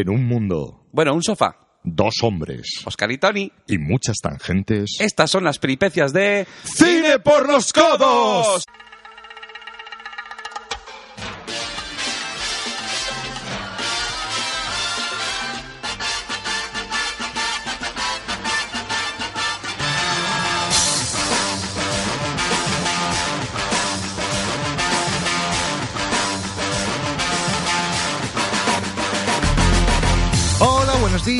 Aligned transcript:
En 0.00 0.08
un 0.10 0.26
mundo, 0.26 0.86
Bueno, 0.92 1.14
un 1.14 1.22
sofá. 1.22 1.56
dos 1.84 2.14
hombres 2.22 2.82
Oscar 2.84 3.10
y 3.12 3.18
Tony. 3.18 3.50
y 3.66 3.78
muchas 3.78 4.16
tangentes. 4.22 4.96
Estas 5.00 5.30
son 5.30 5.44
las 5.44 5.58
peripecias 5.58 6.12
de... 6.12 6.46
¡Cine 6.64 7.18
por 7.20 7.48
los 7.48 7.72
codos! 7.72 8.64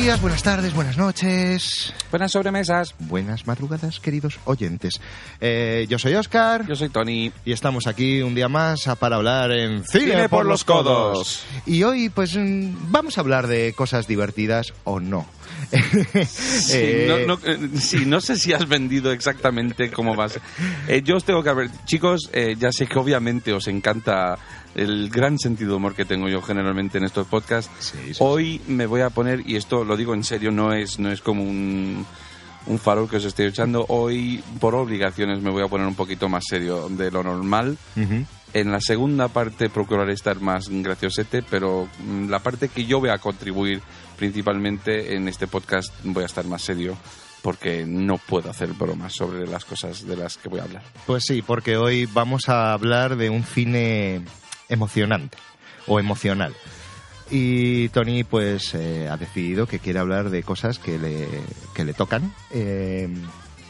Días, 0.07 0.21
buenas 0.21 0.43
tardes, 0.43 0.73
buenas 0.73 0.97
noches. 0.97 1.93
Buenas 2.11 2.31
sobremesas. 2.31 2.95
Buenas 2.97 3.45
madrugadas, 3.45 3.99
queridos 3.99 4.39
oyentes. 4.45 5.01
Eh, 5.41 5.85
yo 5.89 5.99
soy 5.99 6.13
Oscar 6.13 6.65
Yo 6.65 6.77
soy 6.77 6.87
Tony. 6.87 7.33
y 7.43 7.51
estamos 7.51 7.87
aquí 7.87 8.21
un 8.21 8.33
día 8.33 8.47
más 8.47 8.85
para 9.01 9.17
hablar 9.17 9.51
en 9.51 9.83
Cine, 9.83 10.11
Cine 10.11 10.29
por 10.29 10.45
los 10.45 10.63
codos. 10.63 11.43
Y 11.65 11.83
hoy, 11.83 12.07
pues, 12.07 12.37
mm, 12.37 12.89
vamos 12.89 13.17
a 13.17 13.21
hablar 13.21 13.47
de 13.47 13.73
cosas 13.73 14.07
divertidas 14.07 14.73
o 14.85 15.01
no. 15.01 15.25
Sí, 15.69 16.73
Eh, 16.73 17.25
no, 17.27 17.35
no, 17.35 17.39
eh, 17.45 17.57
sí, 17.79 18.05
no 18.05 18.21
sé 18.21 18.35
si 18.37 18.53
has 18.53 18.67
vendido 18.67 19.11
exactamente 19.11 19.89
cómo 19.91 20.15
vas. 20.15 20.39
Eh, 20.87 21.01
yo 21.03 21.17
os 21.17 21.23
tengo 21.23 21.43
que 21.43 21.53
ver, 21.53 21.69
chicos, 21.85 22.29
eh, 22.33 22.55
ya 22.57 22.71
sé 22.71 22.87
que 22.87 22.97
obviamente 22.99 23.53
os 23.53 23.67
encanta 23.67 24.37
el 24.75 25.09
gran 25.09 25.37
sentido 25.39 25.71
de 25.71 25.75
humor 25.77 25.95
que 25.95 26.05
tengo 26.05 26.29
yo 26.29 26.41
generalmente 26.41 26.97
en 26.97 27.05
estos 27.05 27.27
podcasts. 27.27 27.71
Sí. 27.79 28.13
Hoy 28.19 28.61
me 28.67 28.85
voy 28.85 29.01
a 29.01 29.09
poner, 29.09 29.41
y 29.45 29.55
esto 29.55 29.83
lo 29.83 29.97
digo 29.97 30.13
en 30.13 30.23
serio, 30.23 30.51
no 30.51 30.73
es, 30.73 30.99
no 30.99 31.11
es 31.11 31.21
como 31.21 31.43
un, 31.43 32.05
un 32.67 32.79
farol 32.79 33.09
que 33.09 33.17
os 33.17 33.25
estoy 33.25 33.47
echando. 33.47 33.85
Hoy, 33.89 34.43
por 34.59 34.75
obligaciones, 34.75 35.41
me 35.41 35.49
voy 35.49 35.63
a 35.63 35.67
poner 35.67 35.87
un 35.87 35.95
poquito 35.95 36.29
más 36.29 36.43
serio 36.47 36.87
de 36.89 37.11
lo 37.11 37.23
normal. 37.23 37.77
En 38.53 38.71
la 38.71 38.79
segunda 38.79 39.27
parte 39.27 39.69
procuraré 39.69 40.13
estar 40.13 40.39
más 40.39 40.69
graciosete, 40.69 41.43
pero 41.43 41.87
mm, 41.99 42.29
la 42.29 42.39
parte 42.39 42.69
que 42.69 42.85
yo 42.85 42.99
voy 42.99 43.09
a 43.09 43.17
contribuir 43.17 43.81
principalmente 44.17 45.15
en 45.15 45.27
este 45.27 45.47
podcast 45.47 45.93
voy 46.03 46.23
a 46.23 46.25
estar 46.25 46.45
más 46.45 46.61
serio 46.61 46.97
porque 47.41 47.85
no 47.85 48.17
puedo 48.17 48.49
hacer 48.49 48.73
bromas 48.73 49.13
sobre 49.13 49.47
las 49.47 49.63
cosas 49.63 50.05
de 50.05 50.17
las 50.17 50.37
que 50.37 50.49
voy 50.49 50.59
a 50.59 50.63
hablar. 50.63 50.83
Pues 51.05 51.23
sí, 51.25 51.41
porque 51.41 51.77
hoy 51.77 52.05
vamos 52.05 52.49
a 52.49 52.73
hablar 52.73 53.15
de 53.15 53.29
un 53.29 53.43
cine 53.43 54.21
emocionante 54.67 55.37
o 55.85 55.99
emocional. 55.99 56.53
Y 57.29 57.89
Tony 57.89 58.23
pues 58.23 58.73
eh, 58.73 59.07
ha 59.09 59.17
decidido 59.17 59.67
que 59.67 59.79
quiere 59.79 59.99
hablar 59.99 60.29
de 60.29 60.43
cosas 60.43 60.79
que 60.79 60.97
le, 60.97 61.27
que 61.73 61.85
le 61.85 61.93
tocan, 61.93 62.33
eh, 62.51 63.09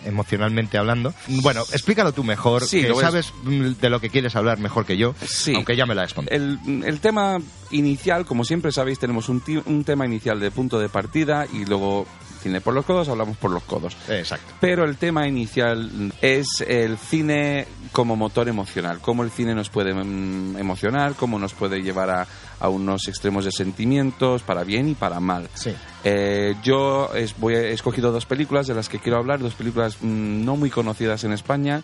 emocionalmente 0.08 0.78
hablando. 0.78 1.14
Bueno, 1.28 1.62
explícalo 1.72 2.12
tú 2.12 2.24
mejor, 2.24 2.64
Sí, 2.66 2.82
que 2.82 2.96
sabes 2.96 3.34
de 3.44 3.90
lo 3.90 4.00
que 4.00 4.10
quieres 4.10 4.36
hablar 4.36 4.60
mejor 4.60 4.86
que 4.86 4.98
yo, 4.98 5.14
Sí. 5.26 5.54
aunque 5.56 5.76
ya 5.76 5.86
me 5.86 5.96
la 5.96 6.04
has. 6.04 6.16
El, 6.28 6.60
el 6.86 7.00
tema 7.00 7.38
inicial, 7.72 8.26
como 8.26 8.44
siempre 8.44 8.72
sabéis, 8.72 9.00
tenemos 9.00 9.30
un, 9.30 9.44
un 9.66 9.84
tema 9.84 10.06
inicial 10.06 10.40
de 10.40 10.52
punto 10.52 10.80
de 10.80 10.90
partida 10.90 11.46
y 11.52 11.66
luego 11.66 12.08
cine 12.42 12.62
por 12.62 12.74
los 12.74 12.86
codos, 12.86 13.10
hablamos 13.10 13.38
por 13.38 13.52
los 13.52 13.64
codos. 13.64 13.96
Exacto. 14.10 14.54
Pero 14.60 14.86
el 14.86 14.98
tema 14.98 15.28
inicial 15.28 16.14
es 16.22 16.62
el 16.68 16.98
cine 16.98 17.68
como 17.92 18.16
motor 18.16 18.48
emocional, 18.48 19.00
cómo 19.02 19.24
el 19.24 19.32
cine 19.32 19.56
nos 19.56 19.70
puede 19.70 19.94
mm, 19.94 20.58
emocionar, 20.58 21.16
cómo 21.16 21.40
nos 21.40 21.54
puede 21.54 21.82
llevar 21.82 22.10
a, 22.10 22.28
a 22.60 22.70
unos 22.70 23.08
extremos 23.08 23.46
de 23.46 23.52
sentimientos, 23.52 24.42
para 24.44 24.64
bien 24.64 24.90
y 24.90 24.96
para 24.96 25.20
mal. 25.20 25.48
Sí. 25.54 25.72
Eh, 26.04 26.56
yo 26.64 27.14
es- 27.14 27.38
voy, 27.40 27.54
he 27.56 27.72
escogido 27.72 28.12
dos 28.12 28.26
películas 28.26 28.68
de 28.68 28.74
las 28.76 28.90
que 28.90 29.00
quiero 29.00 29.18
hablar, 29.18 29.40
dos 29.40 29.54
películas 29.56 29.98
mm, 30.02 30.46
no 30.46 30.56
muy 30.56 30.70
conocidas 30.70 31.24
en 31.24 31.34
España, 31.34 31.84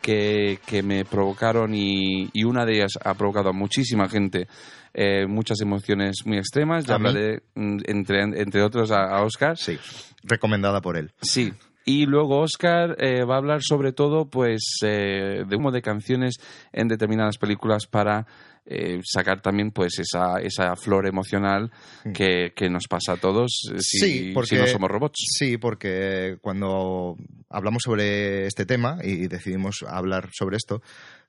que, 0.00 0.58
que 0.66 0.82
me 0.82 1.04
provocaron 1.04 1.74
y, 1.74 2.28
y 2.32 2.44
una 2.44 2.64
de 2.64 2.74
ellas 2.76 2.92
ha 3.04 3.14
provocado 3.14 3.50
a 3.50 3.52
muchísima 3.52 4.08
gente 4.08 4.46
eh, 4.94 5.26
muchas 5.26 5.60
emociones 5.62 6.16
muy 6.26 6.36
extremas. 6.38 6.84
Ya 6.84 6.94
hablaré, 6.96 7.42
mm, 7.54 7.78
entre, 7.86 8.22
entre 8.22 8.62
otros, 8.62 8.90
a, 8.90 9.04
a 9.16 9.22
Oscar. 9.22 9.56
Sí, 9.56 9.78
recomendada 10.22 10.80
por 10.80 10.96
él. 10.96 11.12
Sí. 11.22 11.52
Y 11.84 12.06
luego 12.06 12.38
Oscar 12.40 12.94
eh, 13.00 13.24
va 13.24 13.34
a 13.34 13.38
hablar 13.38 13.60
sobre 13.62 13.92
todo 13.92 14.26
pues 14.30 14.62
eh, 14.84 15.42
de 15.48 15.56
humo 15.56 15.72
de 15.72 15.82
canciones 15.82 16.36
en 16.72 16.86
determinadas 16.86 17.38
películas 17.38 17.86
para 17.88 18.24
eh, 18.64 19.00
sacar 19.04 19.40
también 19.42 19.70
pues 19.72 19.98
esa, 19.98 20.40
esa 20.40 20.76
flor 20.76 21.06
emocional 21.06 21.70
que, 22.14 22.52
que 22.54 22.70
nos 22.70 22.86
pasa 22.88 23.14
a 23.14 23.16
todos 23.16 23.50
eh, 23.72 23.76
si, 23.80 23.98
Mm. 23.98 24.06
Sí, 24.06 24.30
porque- 24.34 24.48
si 24.50 24.56
no 24.56 24.66
somos 24.66 24.90
robots. 24.90 25.18
Sí, 25.38 25.56
porque 25.58 26.38
cuando 26.40 27.16
hablamos 27.50 27.82
sobre 27.82 28.46
este 28.46 28.64
tema 28.66 28.98
y 29.02 29.26
decidimos 29.26 29.84
hablar 29.88 30.28
sobre 30.32 30.56
esto, 30.56 30.80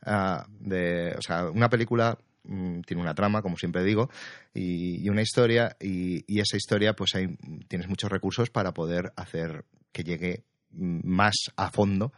ah, 0.05 0.45
de, 0.59 1.15
o 1.17 1.21
sea, 1.21 1.49
una 1.49 1.69
película 1.69 2.17
mm, 2.43 2.81
tiene 2.81 3.01
una 3.01 3.15
trama, 3.15 3.41
como 3.41 3.57
siempre 3.57 3.83
digo, 3.83 4.09
y, 4.53 5.03
y 5.03 5.09
una 5.09 5.21
historia, 5.21 5.75
y, 5.79 6.23
y 6.27 6.39
esa 6.39 6.57
historia, 6.57 6.93
pues 6.93 7.15
hay, 7.15 7.27
tienes 7.67 7.87
muchos 7.87 8.11
recursos 8.11 8.49
para 8.49 8.73
poder 8.73 9.11
hacer 9.15 9.65
que 9.91 10.03
llegue 10.03 10.43
mm, 10.71 10.99
más 11.03 11.33
a 11.55 11.71
fondo. 11.71 12.11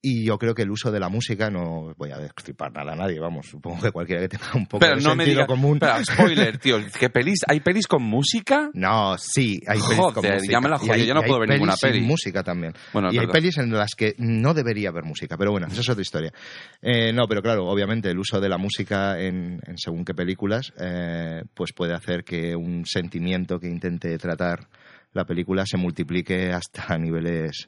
Y 0.00 0.24
yo 0.24 0.38
creo 0.38 0.54
que 0.54 0.62
el 0.62 0.70
uso 0.70 0.92
de 0.92 1.00
la 1.00 1.08
música, 1.08 1.50
no 1.50 1.92
voy 1.96 2.12
a 2.12 2.18
destripar 2.18 2.72
nada 2.72 2.92
a 2.92 2.96
nadie, 2.96 3.18
vamos, 3.18 3.46
supongo 3.46 3.82
que 3.82 3.90
cualquiera 3.90 4.22
que 4.22 4.28
tenga 4.28 4.52
un 4.54 4.66
poco 4.66 4.78
Pero 4.78 4.94
de 4.94 5.02
no 5.02 5.16
me 5.16 5.24
sentido 5.24 5.42
digas... 5.42 5.46
común. 5.48 5.74
Espera, 5.82 6.04
spoiler, 6.04 6.58
tío. 6.58 6.76
¿qué 7.00 7.10
pelis? 7.10 7.40
¿Hay 7.48 7.58
pelis 7.60 7.88
con 7.88 8.04
música? 8.04 8.70
No, 8.74 9.18
sí, 9.18 9.60
hay 9.66 9.80
pelis 9.80 9.96
con 10.14 10.24
música. 10.24 10.38
ya 10.52 10.60
me 10.60 10.68
la 10.68 10.78
jodí, 10.78 11.04
yo 11.04 11.14
no 11.14 11.22
puedo 11.22 11.40
ver 11.40 11.48
ninguna 11.50 11.74
sin 11.74 11.90
peli. 11.90 12.00
música 12.02 12.44
también. 12.44 12.74
Bueno, 12.92 13.08
y 13.12 13.18
hay 13.18 13.26
pelis 13.26 13.58
en 13.58 13.72
las 13.72 13.96
que 13.96 14.14
no 14.18 14.54
debería 14.54 14.90
haber 14.90 15.02
música, 15.02 15.36
pero 15.36 15.50
bueno, 15.50 15.66
esa 15.66 15.80
es 15.80 15.88
otra 15.88 16.02
historia. 16.02 16.32
Eh, 16.80 17.12
no, 17.12 17.26
pero 17.26 17.42
claro, 17.42 17.66
obviamente 17.66 18.08
el 18.08 18.18
uso 18.18 18.40
de 18.40 18.48
la 18.48 18.56
música 18.58 19.20
en, 19.20 19.60
en 19.66 19.78
según 19.78 20.04
qué 20.04 20.14
películas, 20.14 20.72
eh, 20.78 21.42
pues 21.54 21.72
puede 21.72 21.94
hacer 21.94 22.22
que 22.22 22.54
un 22.54 22.86
sentimiento 22.86 23.58
que 23.58 23.66
intente 23.66 24.16
tratar 24.18 24.68
la 25.12 25.24
película 25.24 25.64
se 25.66 25.76
multiplique 25.76 26.52
hasta 26.52 26.96
niveles 26.98 27.66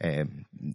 eh, 0.00 0.24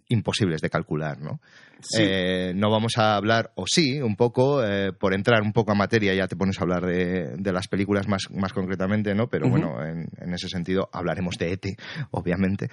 imposibles 0.08 0.60
de 0.60 0.70
calcular, 0.70 1.20
¿no? 1.20 1.40
Sí. 1.80 2.02
Eh, 2.02 2.52
no 2.54 2.70
vamos 2.70 2.96
a 2.96 3.16
hablar, 3.16 3.52
o 3.56 3.66
sí, 3.66 4.00
un 4.00 4.16
poco, 4.16 4.64
eh, 4.64 4.92
por 4.92 5.14
entrar 5.14 5.42
un 5.42 5.52
poco 5.52 5.72
a 5.72 5.74
materia, 5.74 6.14
ya 6.14 6.26
te 6.26 6.36
pones 6.36 6.58
a 6.58 6.62
hablar 6.62 6.86
de, 6.86 7.36
de 7.36 7.52
las 7.52 7.68
películas 7.68 8.08
más, 8.08 8.30
más 8.30 8.52
concretamente, 8.52 9.14
¿no? 9.14 9.28
Pero 9.28 9.48
bueno, 9.48 9.84
en, 9.84 10.08
en 10.18 10.34
ese 10.34 10.48
sentido 10.48 10.88
hablaremos 10.92 11.36
de 11.36 11.52
ET, 11.52 11.66
obviamente, 12.10 12.68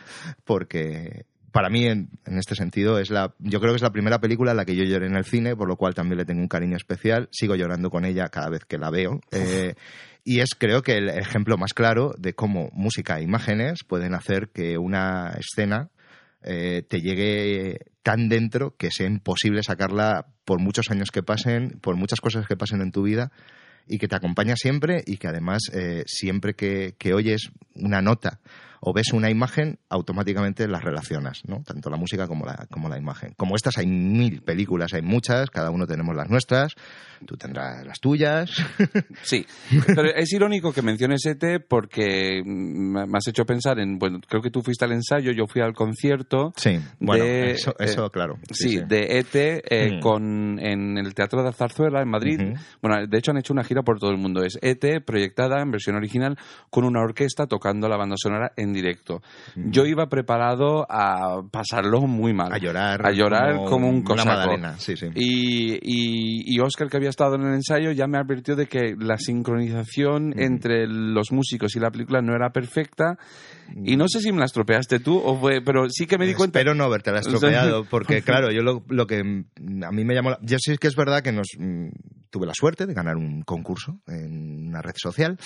porque 0.46 1.26
para 1.52 1.70
mí, 1.70 1.86
en, 1.86 2.10
en 2.26 2.38
este 2.38 2.56
sentido, 2.56 2.98
es 3.00 3.10
la, 3.10 3.34
yo 3.40 3.60
creo 3.60 3.74
que 3.74 3.78
es 3.78 3.82
la 3.82 3.92
primera 3.92 4.20
película 4.20 4.52
en 4.52 4.58
la 4.58 4.66
que 4.66 4.76
yo 4.76 4.84
lloré 4.84 5.08
en 5.08 5.16
el 5.16 5.26
cine, 5.26 5.56
por 5.56 5.68
lo 5.68 5.76
cual 5.76 5.94
también 5.94 6.18
le 6.18 6.26
tengo 6.26 6.42
un 6.42 6.48
cariño 6.48 6.78
especial. 6.78 7.28
Sigo 7.32 7.56
llorando 7.56 7.90
con 7.90 8.06
ella 8.06 8.30
cada 8.30 8.50
vez 8.50 8.64
que 8.66 8.78
la 8.78 8.90
veo. 8.90 9.20
Eh, 9.32 9.76
y 10.24 10.40
es, 10.40 10.56
creo 10.58 10.82
que, 10.82 10.98
el 10.98 11.10
ejemplo 11.10 11.58
más 11.58 11.74
claro 11.74 12.14
de 12.18 12.34
cómo 12.34 12.70
música 12.74 13.20
e 13.20 13.24
imágenes 13.24 13.84
pueden 13.84 14.14
hacer 14.14 14.50
que 14.50 14.78
una 14.78 15.36
escena 15.38 15.90
eh, 16.44 16.84
te 16.88 17.02
llegue 17.02 17.80
tan 18.04 18.30
dentro 18.30 18.76
que 18.78 18.92
sea 18.92 19.08
imposible 19.08 19.64
sacarla 19.64 20.28
por 20.46 20.60
muchos 20.60 20.90
años 20.90 21.12
que 21.12 21.24
pasen, 21.24 21.80
por 21.82 21.96
muchas 21.96 22.20
cosas 22.20 22.48
que 22.48 22.58
pasen 22.58 22.82
en 22.82 22.92
tu 22.92 23.04
vida 23.04 23.32
y 23.88 23.98
que 23.98 24.08
te 24.08 24.16
acompaña 24.16 24.56
siempre 24.56 25.04
y 25.06 25.18
que 25.18 25.28
además 25.28 25.64
eh, 25.74 26.04
siempre 26.08 26.54
que, 26.54 26.96
que 26.98 27.14
oyes 27.14 27.52
una 27.76 28.02
nota 28.02 28.40
o 28.84 28.94
ves 28.94 29.14
una 29.14 29.30
imagen, 29.30 29.78
automáticamente 29.90 30.68
las 30.68 30.84
relacionas, 30.84 31.42
¿no? 31.46 31.62
Tanto 31.64 31.90
la 31.90 31.98
música 31.98 32.28
como 32.28 32.46
la, 32.46 32.66
como 32.70 32.90
la 32.90 32.98
imagen. 32.98 33.34
Como 33.38 33.56
estas 33.56 33.78
hay 33.78 33.86
mil 33.86 34.42
películas, 34.42 34.94
hay 34.94 35.04
muchas, 35.04 35.50
cada 35.52 35.70
uno 35.70 35.86
tenemos 35.86 36.16
las 36.16 36.30
nuestras, 36.30 36.74
tú 37.26 37.38
tendrás 37.38 37.86
las 37.86 38.00
tuyas. 38.00 38.52
Sí, 39.24 39.46
pero 39.86 40.10
es 40.16 40.34
irónico 40.34 40.74
que 40.74 40.82
menciones 40.82 41.26
ET 41.26 41.64
porque 41.68 42.42
mm, 42.44 43.08
me 43.08 43.18
has 43.18 43.28
hecho 43.28 43.46
pensar 43.46 43.80
en, 43.80 44.00
bueno, 44.00 44.20
creo 44.28 44.42
que 44.42 44.50
tú 44.50 44.62
fuiste 44.62 44.84
al 44.86 44.94
ensayo, 44.94 45.32
yo 45.32 45.46
fui 45.48 45.62
al 45.62 45.74
concierto. 45.74 46.54
Sí, 46.58 46.80
bueno, 47.00 47.24
de, 47.24 47.52
eso, 47.52 47.72
eh, 47.72 47.86
eso 47.86 48.10
claro. 48.10 48.40
Sí, 48.52 48.80
de 48.88 49.20
ET 49.20 49.36
eh, 49.36 49.92
Mm. 49.92 50.00
con, 50.00 50.60
en 50.60 50.98
el 50.98 51.14
Teatro 51.14 51.44
de 51.44 51.54
Zarzuela 51.54 52.02
en 52.02 52.10
Madrid. 52.10 52.40
Ujú. 52.42 52.54
Bueno, 52.82 53.06
de 53.08 53.18
hecho 53.18 53.32
han 53.32 53.38
hecho 53.38 53.54
una 53.54 53.64
gira 53.64 53.84
por 53.84 54.00
todo 54.00 54.12
el 54.12 54.18
mundo. 54.18 54.44
Es 54.44 54.58
ET 54.62 55.04
proyectada 55.06 55.62
en 55.62 55.72
versión 55.72 55.96
original 55.96 56.38
con 56.70 56.84
una 56.84 57.02
orquesta 57.02 57.46
tocando 57.48 57.88
la 57.88 57.98
banda 57.98 58.16
sonora 58.18 58.52
en 58.58 58.71
directo. 58.74 59.22
Yo 59.56 59.86
iba 59.86 60.08
preparado 60.08 60.86
a 60.90 61.42
pasarlo 61.50 62.02
muy 62.02 62.34
mal. 62.34 62.52
A 62.54 62.58
llorar. 62.58 63.06
A 63.06 63.12
llorar 63.12 63.56
como, 63.68 63.88
un 63.90 63.96
una 63.96 64.04
cosaco. 64.04 64.30
magdalena, 64.30 64.78
sí, 64.78 64.96
sí. 64.96 65.08
Y, 65.16 65.74
y, 65.82 66.56
y 66.56 66.60
Oscar, 66.60 66.90
que 66.90 66.98
había 66.98 67.10
estado 67.10 67.36
en 67.36 67.44
el 67.44 67.54
ensayo, 67.54 67.92
ya 67.92 68.08
me 68.08 68.18
advirtió 68.18 68.56
de 68.56 68.68
que 68.68 68.96
la 69.00 69.18
sincronización 69.18 70.34
entre 70.40 70.88
los 70.88 71.32
músicos 71.32 71.76
y 71.76 71.80
la 71.80 71.92
película 71.92 72.22
no 72.22 72.36
era 72.36 72.50
perfecta. 72.52 73.18
Y 73.84 73.96
no 73.98 74.08
sé 74.08 74.20
si 74.22 74.32
me 74.32 74.40
la 74.40 74.46
estropeaste 74.46 75.00
tú, 75.00 75.18
o 75.18 75.40
fue, 75.40 75.62
pero 75.62 75.90
sí 75.90 76.06
que 76.08 76.18
me 76.18 76.26
di 76.26 76.34
cuenta. 76.34 76.60
Espero 76.60 76.76
no 76.76 76.84
haberte 76.84 77.12
estropeado, 77.20 77.86
porque 77.90 78.22
claro, 78.22 78.52
yo 78.52 78.62
lo, 78.62 78.84
lo 78.90 79.08
que 79.08 79.20
a 79.20 79.92
mí 79.92 80.04
me 80.04 80.14
llamó... 80.14 80.32
la- 80.32 80.40
Yo 80.42 80.58
sí 80.60 80.78
que 80.78 80.88
es 80.88 80.96
verdad 80.96 81.22
que 81.24 81.32
nos... 81.32 81.48
mm, 81.58 81.90
tuve 82.30 82.48
la 82.48 82.54
suerte 82.56 82.86
de 82.86 82.94
ganar 82.94 83.18
un 83.18 83.42
concurso 83.42 84.00
en 84.08 84.70
una 84.70 84.82
red 84.82 84.94
social 84.96 85.38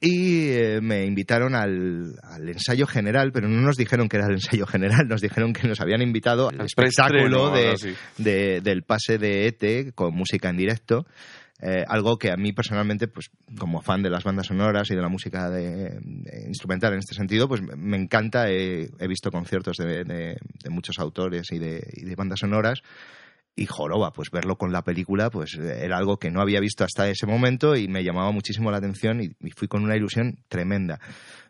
y 0.00 0.48
eh, 0.48 0.80
me 0.82 1.04
invitaron 1.04 1.54
al, 1.54 2.14
al 2.20 2.48
ensayo 2.48 2.86
general, 2.88 3.30
pero 3.30 3.48
no 3.48 3.60
nos 3.60 3.76
dijeron 3.76 4.08
que 4.08 4.16
era 4.16 4.26
el 4.26 4.32
ensayo 4.32 4.66
general, 4.66 5.06
nos 5.06 5.20
dijeron 5.20 5.52
que 5.52 5.68
nos 5.68 5.80
habían 5.80 6.02
invitado 6.02 6.48
al 6.48 6.56
espectáculo 6.66 7.50
de, 7.50 7.76
de- 8.18 8.60
del 8.60 8.82
pase 8.82 9.18
de 9.18 9.46
ET 9.46 9.94
con 9.94 10.14
música 10.14 10.48
en 10.50 10.56
directo. 10.56 11.06
Eh, 11.62 11.84
algo 11.86 12.18
que 12.18 12.32
a 12.32 12.36
mí 12.36 12.52
personalmente, 12.52 13.06
pues 13.08 13.30
como 13.58 13.80
fan 13.82 14.02
de 14.02 14.10
las 14.10 14.24
bandas 14.24 14.48
sonoras 14.48 14.90
y 14.90 14.96
de 14.96 15.00
la 15.00 15.08
música 15.08 15.48
de, 15.48 15.98
de 16.02 16.44
instrumental 16.48 16.92
en 16.92 16.98
este 16.98 17.14
sentido, 17.14 17.46
pues 17.48 17.62
me- 17.62 17.96
encanta. 17.96 18.50
He, 18.50 18.90
he 18.98 19.06
visto 19.06 19.30
conciertos 19.30 19.76
de, 19.76 20.04
de- 20.04 20.36
de 20.64 20.70
muchos 20.70 20.98
autores 20.98 21.52
y 21.52 21.58
de, 21.58 21.82
y 21.94 22.04
de 22.04 22.14
bandas 22.16 22.40
sonoras 22.40 22.82
y 23.54 23.66
joroba, 23.66 24.12
pues 24.12 24.30
verlo 24.30 24.56
con 24.56 24.72
la 24.72 24.82
película, 24.82 25.28
pues 25.30 25.54
era 25.56 25.98
algo 25.98 26.18
que 26.18 26.30
no 26.30 26.40
había 26.40 26.58
visto 26.58 26.84
hasta 26.84 27.08
ese 27.08 27.26
momento 27.26 27.76
y 27.76 27.86
me 27.86 28.02
llamaba 28.02 28.32
muchísimo 28.32 28.70
la 28.70 28.78
atención 28.78 29.20
y, 29.22 29.26
y 29.46 29.50
fui 29.50 29.68
con 29.68 29.82
una 29.84 29.94
ilusión 29.96 30.38
tremenda. 30.48 30.98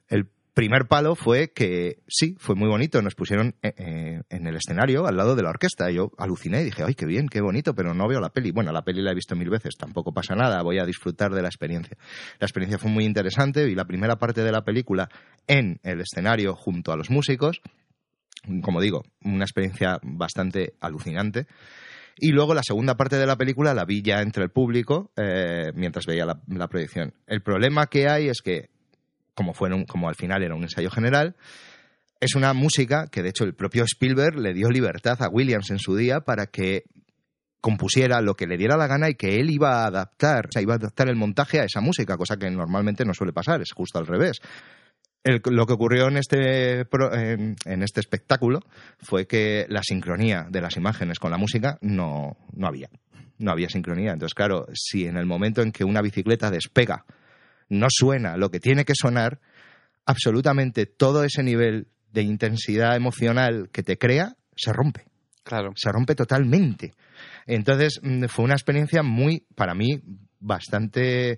El 0.09 0.29
primer 0.55 0.87
palo 0.87 1.15
fue 1.15 1.53
que 1.53 2.03
sí, 2.09 2.37
fue 2.39 2.55
muy 2.55 2.69
bonito, 2.69 3.01
nos 3.03 3.15
pusieron 3.15 3.55
eh, 3.63 3.75
eh, 3.77 4.23
en 4.29 4.47
el 4.47 4.57
escenario 4.57 5.07
al 5.07 5.17
lado 5.17 5.35
de 5.35 5.43
la 5.43 5.51
orquesta. 5.51 5.91
Yo 5.91 6.13
aluciné 6.19 6.63
y 6.63 6.65
dije, 6.65 6.83
ay, 6.85 6.95
qué 6.95 7.07
bien, 7.07 7.29
qué 7.29 7.41
bonito, 7.41 7.75
pero 7.75 7.95
no 7.95 8.09
veo 8.09 8.21
la 8.21 8.31
peli. 8.31 8.51
Bueno, 8.51 8.73
la 8.73 8.83
peli 8.83 9.03
la 9.03 9.13
he 9.13 9.15
visto 9.15 9.35
mil 9.37 9.51
veces, 9.51 9.77
tampoco 9.77 10.13
pasa 10.13 10.35
nada, 10.35 10.63
voy 10.63 10.79
a 10.79 10.85
disfrutar 10.85 11.33
de 11.33 11.43
la 11.43 11.49
experiencia. 11.49 11.97
La 12.39 12.47
experiencia 12.47 12.79
fue 12.79 12.91
muy 12.91 13.05
interesante 13.05 13.69
y 13.69 13.75
la 13.75 13.87
primera 13.87 14.17
parte 14.17 14.43
de 14.43 14.53
la 14.53 14.63
película 14.63 15.09
en 15.47 15.81
el 15.83 16.01
escenario 16.01 16.55
junto 16.55 16.93
a 16.93 16.97
los 16.97 17.11
músicos, 17.11 17.61
como 18.63 18.81
digo, 18.81 19.05
una 19.23 19.45
experiencia 19.45 19.99
bastante 20.03 20.75
alucinante. 20.81 21.47
Y 22.17 22.33
luego 22.33 22.55
la 22.55 22.63
segunda 22.63 22.97
parte 22.97 23.17
de 23.17 23.27
la 23.27 23.37
película 23.37 23.73
la 23.73 23.85
vi 23.85 24.03
ya 24.03 24.21
entre 24.21 24.45
el 24.45 24.51
público 24.51 25.13
eh, 25.17 25.73
mientras 25.75 26.05
veía 26.07 26.27
la, 26.27 26.43
la 26.47 26.69
proyección. 26.69 27.15
El 27.27 27.43
problema 27.43 27.87
que 27.87 28.09
hay 28.09 28.29
es 28.29 28.43
que, 28.43 28.69
como, 29.35 29.55
fueron, 29.55 29.85
como 29.85 30.09
al 30.09 30.15
final 30.15 30.43
era 30.43 30.55
un 30.55 30.63
ensayo 30.63 30.91
general, 30.91 31.37
es 32.21 32.35
una 32.37 32.53
música 32.53 33.09
que 33.11 33.23
de 33.23 33.31
hecho 33.31 33.45
el 33.45 33.55
propio 33.55 33.85
Spielberg 33.85 34.39
le 34.39 34.55
dio 34.55 34.71
libertad 34.71 35.21
a 35.23 35.29
Williams 35.29 35.71
en 35.71 35.79
su 35.79 35.97
día 35.97 36.21
para 36.21 36.47
que 36.47 36.85
compusiera 37.61 38.21
lo 38.21 38.35
que 38.35 38.47
le 38.47 38.57
diera 38.57 38.77
la 38.77 38.87
gana 38.87 39.09
y 39.09 39.15
que 39.15 39.41
él 39.41 39.51
iba 39.51 39.83
a 39.83 39.87
adaptar, 39.87 40.47
o 40.47 40.53
sea, 40.53 40.63
iba 40.63 40.75
a 40.75 40.77
adaptar 40.77 41.09
el 41.09 41.17
montaje 41.17 41.61
a 41.61 41.65
esa 41.65 41.81
música, 41.81 42.17
cosa 42.17 42.37
que 42.37 42.51
normalmente 42.51 43.05
no 43.05 43.15
suele 43.15 43.33
pasar, 43.33 43.61
es 43.63 43.73
justo 43.73 43.99
al 43.99 44.07
revés. 44.07 44.41
Lo 45.25 45.67
que 45.67 45.73
ocurrió 45.73 46.09
en 46.09 46.17
este, 46.17 46.81
en 46.81 47.83
este 47.83 48.01
espectáculo 48.01 48.61
fue 48.99 49.27
que 49.27 49.67
la 49.69 49.83
sincronía 49.85 50.47
de 50.51 50.61
las 50.61 50.77
imágenes 50.77 51.21
con 51.21 51.31
la 51.31 51.39
música 51.39 51.79
no, 51.81 52.37
no 52.53 52.67
había. 52.67 52.89
No 53.39 53.53
había 53.53 53.69
sincronía. 53.69 54.13
Entonces, 54.13 54.35
claro, 54.35 54.67
si 54.75 55.07
en 55.07 55.17
el 55.17 55.27
momento 55.27 55.63
en 55.63 55.71
que 55.71 55.85
una 55.85 56.03
bicicleta 56.03 56.51
despega 56.51 57.05
no 57.73 57.87
suena 57.91 58.37
lo 58.37 58.51
que 58.51 58.61
tiene 58.61 58.85
que 58.85 58.95
sonar, 58.95 59.41
absolutamente 60.07 60.87
todo 60.87 61.25
ese 61.25 61.43
nivel 61.43 61.89
de 62.13 62.23
intensidad 62.23 62.95
emocional 62.97 63.71
que 63.73 63.83
te 63.83 63.97
crea 63.99 64.37
se 64.57 64.73
rompe 64.73 65.05
Claro. 65.45 65.73
se 65.75 65.91
rompe 65.91 66.15
totalmente. 66.15 66.93
Entonces 67.47 67.99
mm, 68.03 68.27
fue 68.27 68.45
una 68.45 68.55
experiencia 68.55 69.03
muy, 69.03 69.45
para 69.57 69.75
mí, 69.75 70.01
bastante 70.39 71.37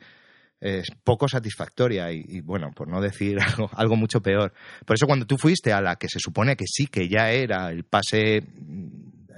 eh, 0.61 0.83
poco 1.05 1.27
satisfactoria 1.29 2.13
y, 2.13 2.23
y, 2.29 2.41
bueno, 2.41 2.71
por 2.75 2.89
no 2.89 3.01
decir 3.01 3.39
algo, 3.41 3.71
algo 3.73 3.97
mucho 3.97 4.21
peor. 4.21 4.53
Por 4.85 4.97
eso 4.97 5.07
cuando 5.07 5.25
tú 5.27 5.39
fuiste 5.39 5.73
a 5.73 5.81
la 5.81 5.97
que 5.97 6.09
se 6.09 6.19
supone 6.19 6.55
que 6.57 6.67
sí, 6.67 6.87
que 6.87 7.09
ya 7.09 7.31
era 7.31 7.71
el 7.71 7.85
pase 7.85 8.43
mm, 8.43 8.89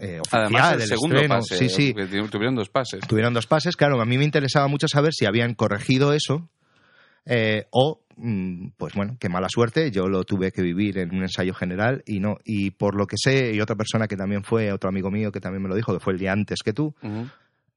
eh, 0.00 0.20
oficial 0.20 0.42
Además, 0.42 0.72
el 0.72 0.78
del 0.80 0.88
segundo 0.88 1.16
estreno, 1.16 1.34
pase. 1.36 1.56
sí, 1.58 1.68
sí, 1.68 1.94
Tuvieron 2.30 2.54
dos 2.56 2.68
pases. 2.68 3.00
tuvieron 3.06 3.34
dos 3.34 3.46
pases, 3.46 3.76
claro, 3.76 4.00
a 4.00 4.04
mí 4.04 4.18
me 4.18 4.24
interesaba 4.24 4.66
mucho 4.68 4.88
saber 4.88 5.12
si 5.14 5.26
habían 5.26 5.54
corregido 5.54 6.12
eso 6.12 6.50
eh, 7.26 7.66
o, 7.70 8.00
mm, 8.16 8.68
pues 8.76 8.94
bueno, 8.94 9.16
qué 9.20 9.28
mala 9.28 9.48
suerte, 9.50 9.90
yo 9.90 10.08
lo 10.08 10.24
tuve 10.24 10.52
que 10.52 10.62
vivir 10.62 10.98
en 10.98 11.14
un 11.14 11.22
ensayo 11.22 11.52
general 11.54 12.02
y 12.06 12.20
no, 12.20 12.38
y 12.44 12.70
por 12.70 12.94
lo 12.94 13.06
que 13.06 13.16
sé, 13.18 13.52
y 13.52 13.60
otra 13.60 13.76
persona 13.76 14.06
que 14.08 14.16
también 14.16 14.44
fue, 14.44 14.72
otro 14.72 14.88
amigo 14.88 15.10
mío 15.10 15.32
que 15.32 15.40
también 15.40 15.62
me 15.62 15.68
lo 15.68 15.74
dijo, 15.74 15.92
que 15.92 16.00
fue 16.00 16.12
el 16.12 16.18
día 16.18 16.32
antes 16.32 16.60
que 16.64 16.72
tú, 16.72 16.94
Ujú. 17.02 17.28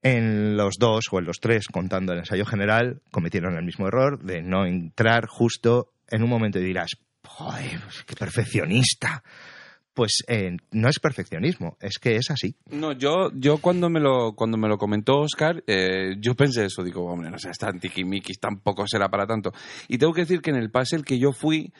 en 0.03 0.55
los 0.55 0.75
dos 0.79 1.05
o 1.11 1.19
en 1.19 1.25
los 1.25 1.39
tres, 1.39 1.67
contando 1.67 2.13
el 2.13 2.19
ensayo 2.19 2.45
general, 2.45 3.01
cometieron 3.11 3.57
el 3.57 3.65
mismo 3.65 3.87
error 3.87 4.23
de 4.23 4.41
no 4.41 4.65
entrar 4.65 5.25
justo 5.27 5.91
en 6.07 6.23
un 6.23 6.29
momento 6.29 6.59
y 6.59 6.63
dirás, 6.63 6.91
joder, 7.23 7.81
qué 8.05 8.15
perfeccionista. 8.15 9.23
Pues 9.99 10.23
eh, 10.29 10.55
no 10.71 10.87
es 10.87 10.97
perfeccionismo, 10.97 11.75
es 11.81 11.99
que 11.99 12.15
es 12.15 12.31
así. 12.31 12.55
No, 12.71 12.93
yo, 12.93 13.33
yo 13.33 13.57
cuando 13.57 13.89
me 13.89 13.99
lo 13.99 14.31
cuando 14.33 14.57
me 14.57 14.69
lo 14.69 14.77
comentó 14.77 15.19
Oscar, 15.19 15.61
eh, 15.67 16.15
yo 16.19 16.35
pensé 16.35 16.63
eso, 16.63 16.85
digo, 16.85 17.03
hombre, 17.03 17.29
no 17.29 17.37
sé, 17.37 17.49
está 17.49 17.73
tiquimiquis, 17.73 18.39
tampoco 18.39 18.87
será 18.87 19.09
para 19.09 19.27
tanto. 19.27 19.51
Y 19.89 19.97
tengo 19.97 20.13
que 20.13 20.21
decir 20.21 20.39
que 20.39 20.51
en 20.51 20.55
el 20.55 20.71
pase 20.71 20.95
el 20.95 21.03
que 21.03 21.19
yo 21.19 21.33
fui, 21.33 21.73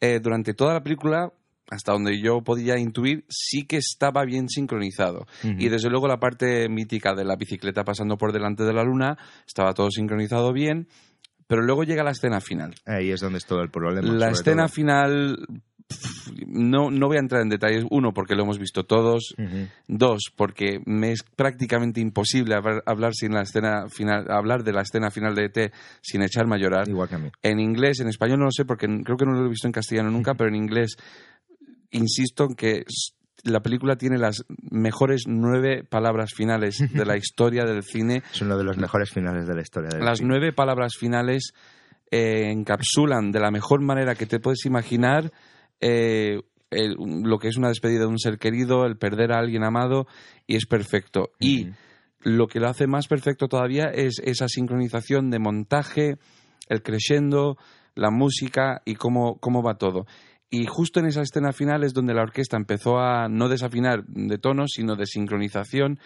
eh, 0.00 0.18
durante 0.20 0.54
toda 0.54 0.74
la 0.74 0.82
película, 0.82 1.32
hasta 1.70 1.92
donde 1.92 2.20
yo 2.20 2.42
podía 2.42 2.76
intuir, 2.80 3.26
sí 3.28 3.64
que 3.64 3.76
estaba 3.76 4.24
bien 4.24 4.48
sincronizado. 4.48 5.28
Y 5.44 5.68
desde 5.68 5.88
luego 5.88 6.08
la 6.08 6.18
parte 6.18 6.68
mítica 6.68 7.14
de 7.14 7.24
la 7.24 7.36
bicicleta 7.36 7.84
pasando 7.84 8.18
por 8.18 8.32
delante 8.32 8.64
de 8.64 8.72
la 8.72 8.82
luna, 8.82 9.16
estaba 9.46 9.72
todo 9.72 9.88
sincronizado 9.92 10.52
bien, 10.52 10.88
pero 11.52 11.62
luego 11.62 11.84
llega 11.84 12.02
la 12.02 12.12
escena 12.12 12.40
final. 12.40 12.74
Ahí 12.86 13.10
es 13.10 13.20
donde 13.20 13.38
es 13.38 13.46
todo 13.46 13.60
el 13.60 13.70
problema. 13.70 14.10
La 14.10 14.30
escena 14.30 14.64
todo. 14.64 14.74
final, 14.74 15.46
no, 16.46 16.90
no 16.90 17.06
voy 17.08 17.16
a 17.16 17.20
entrar 17.20 17.42
en 17.42 17.48
detalles. 17.48 17.84
Uno, 17.90 18.12
porque 18.12 18.34
lo 18.34 18.42
hemos 18.42 18.58
visto 18.58 18.84
todos. 18.84 19.34
Dos, 19.88 20.32
porque 20.34 20.80
me 20.86 21.12
es 21.12 21.22
prácticamente 21.22 22.00
imposible 22.00 22.54
hablar, 22.54 22.82
hablar 22.86 23.12
sin 23.14 23.32
la 23.32 23.42
escena 23.42 23.88
final, 23.88 24.30
hablar 24.30 24.62
de 24.64 24.72
la 24.72 24.82
escena 24.82 25.10
final 25.10 25.34
de 25.34 25.44
ET 25.46 25.72
sin 26.00 26.22
echarme 26.22 26.56
a 26.56 26.58
llorar. 26.58 26.88
Igual 26.88 27.08
que 27.08 27.14
a 27.14 27.18
mí. 27.18 27.30
En 27.42 27.60
inglés, 27.60 28.00
en 28.00 28.08
español 28.08 28.38
no 28.38 28.44
lo 28.46 28.52
sé 28.52 28.64
porque 28.64 28.86
creo 29.04 29.16
que 29.16 29.26
no 29.26 29.32
lo 29.32 29.46
he 29.46 29.50
visto 29.50 29.66
en 29.66 29.72
castellano 29.72 30.10
nunca, 30.10 30.34
pero 30.34 30.48
en 30.48 30.56
inglés 30.56 30.96
insisto 31.90 32.44
en 32.44 32.54
que 32.54 32.84
la 33.44 33.60
película 33.60 33.96
tiene 33.96 34.18
las 34.18 34.44
mejores 34.70 35.24
nueve 35.26 35.84
palabras 35.84 36.32
finales 36.32 36.78
de 36.92 37.04
la 37.04 37.16
historia 37.18 37.64
del 37.64 37.82
cine. 37.82 38.22
Es 38.32 38.40
uno 38.40 38.56
de 38.56 38.64
los 38.64 38.78
mejores 38.78 39.10
finales 39.10 39.46
de 39.46 39.54
la 39.54 39.62
historia 39.62 39.90
del 39.90 40.04
Las 40.04 40.18
cine. 40.18 40.28
nueve 40.28 40.52
palabras 40.52 40.92
finales 40.96 41.52
eh, 42.10 42.50
encapsulan 42.50 43.32
de 43.32 43.40
la 43.40 43.50
mejor 43.50 43.80
manera 43.80 44.14
que 44.14 44.26
te 44.26 44.38
puedes 44.38 44.64
imaginar 44.64 45.32
eh, 45.82 46.40
el- 46.70 46.96
lo 47.24 47.38
que 47.38 47.48
es 47.48 47.58
una 47.58 47.68
despedida 47.68 48.00
de 48.00 48.06
un 48.06 48.18
ser 48.18 48.38
querido, 48.38 48.86
el 48.86 48.96
perder 48.96 49.32
a 49.32 49.38
alguien 49.38 49.62
amado, 49.64 50.06
y 50.46 50.56
es 50.56 50.64
perfecto. 50.64 51.32
Y 51.38 51.68
lo 52.20 52.46
que 52.46 52.60
lo 52.60 52.68
hace 52.68 52.86
más 52.86 53.08
perfecto 53.08 53.48
todavía 53.48 53.86
es 53.92 54.20
esa 54.24 54.48
sincronización 54.48 55.30
de 55.30 55.38
montaje, 55.38 56.16
el 56.68 56.82
crescendo, 56.82 57.58
la 57.94 58.10
música 58.10 58.80
y 58.86 58.94
cómo, 58.94 59.36
cómo 59.38 59.62
va 59.62 59.76
todo. 59.76 60.06
Y 60.48 60.66
justo 60.66 61.00
en 61.00 61.06
esa 61.06 61.22
escena 61.22 61.52
final 61.52 61.82
es 61.82 61.92
donde 61.94 62.14
la 62.14 62.22
orquesta 62.22 62.56
empezó 62.56 62.98
a 62.98 63.28
no 63.28 63.48
desafinar 63.48 64.04
de 64.06 64.38
tono, 64.38 64.66
sino 64.68 64.96
de 64.96 65.06
sincronización. 65.06 65.98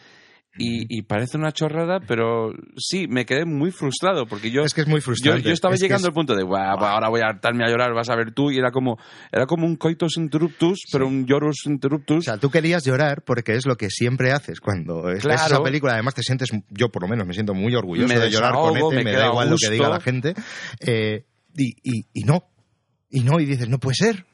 Y, 0.58 0.86
y 0.88 1.02
parece 1.02 1.36
una 1.36 1.52
chorrada, 1.52 2.00
pero 2.00 2.52
sí, 2.78 3.06
me 3.08 3.26
quedé 3.26 3.44
muy 3.44 3.70
frustrado 3.70 4.26
porque 4.26 4.50
yo 4.50 4.62
Es 4.62 4.72
que 4.72 4.80
es 4.80 4.86
muy 4.88 5.00
frustrante. 5.00 5.42
yo 5.42 5.52
estaba 5.52 5.74
Es 5.74 5.80
llegando 5.80 6.06
es- 6.06 6.08
al 6.08 6.14
punto 6.14 6.34
de, 6.34 6.44
"Buah, 6.44 6.76
buah, 6.76 6.92
ahora 6.92 7.08
voy 7.10 7.20
a 7.20 7.26
hartarme 7.28 7.64
a 7.64 7.68
llorar, 7.68 7.92
vas 7.92 8.08
a 8.08 8.16
ver 8.16 8.32
tú, 8.32 8.50
y 8.50 8.56
era 8.58 8.70
como, 8.70 8.96
era 9.30 9.46
como 9.46 9.66
un 9.66 9.76
coitus 9.76 10.16
interruptus, 10.16 10.80
pero 10.90 11.06
un 11.06 11.26
llorus 11.26 11.66
interruptus. 11.66 12.18
O 12.18 12.22
sea, 12.22 12.38
tú 12.38 12.50
querías 12.50 12.84
llorar 12.84 13.22
porque 13.22 13.52
es 13.54 13.66
lo 13.66 13.76
que 13.76 13.90
siempre 13.90 14.32
haces 14.32 14.60
cuando 14.60 15.10
es 15.10 15.22
Claro. 15.22 15.42
esa 15.46 15.62
película. 15.62 15.92
Además, 15.92 16.14
te 16.14 16.22
sientes, 16.22 16.50
yo 16.70 16.88
por 16.88 17.02
lo 17.02 17.08
menos 17.08 17.26
me 17.26 17.34
siento 17.34 17.52
muy 17.52 17.74
orgulloso 17.74 18.08
Me 18.12 18.18
de 18.18 18.30
llorar 18.30 18.54
con 18.54 18.76
este, 18.76 19.04
me 19.04 19.12
da 19.12 19.26
igual 19.26 19.50
lo 19.50 19.56
que 19.56 19.70
diga 19.70 19.88
la 19.90 20.00
gente. 20.00 20.34
Eh, 20.80 21.24
y, 21.54 21.74
y, 21.82 22.06
y 22.14 22.24
no. 22.24 22.44
Y 23.10 23.20
no, 23.20 23.38
y 23.40 23.44
dices, 23.44 23.68
no 23.68 23.78
puede 23.78 23.94
ser. 23.94 24.24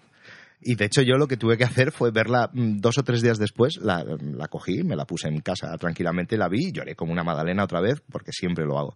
Y 0.62 0.76
de 0.76 0.85
hecho 0.85 1.02
yo 1.02 1.16
lo 1.16 1.26
que 1.26 1.37
tuve 1.37 1.59
que 1.59 1.64
hacer 1.64 1.92
fue 1.92 2.11
verla 2.11 2.50
mm, 2.52 2.78
dos 2.78 2.99
o 2.99 3.02
tres 3.02 3.23
días 3.23 3.38
después, 3.38 3.78
la, 3.78 4.04
la 4.04 4.49
cogí, 4.49 4.83
me 4.83 4.97
la 4.97 5.04
puse 5.04 5.28
en 5.28 5.40
casa 5.40 5.76
tranquilamente, 5.78 6.37
la 6.37 6.49
vi 6.49 6.69
y 6.69 6.73
lloré 6.73 6.95
como 6.95 7.12
una 7.12 7.25
magdalena 7.25 7.64
otra 7.64 7.81
vez, 7.81 8.02
porque 8.11 8.33
siempre 8.33 8.64
lo 8.64 8.78
hago. 8.78 8.95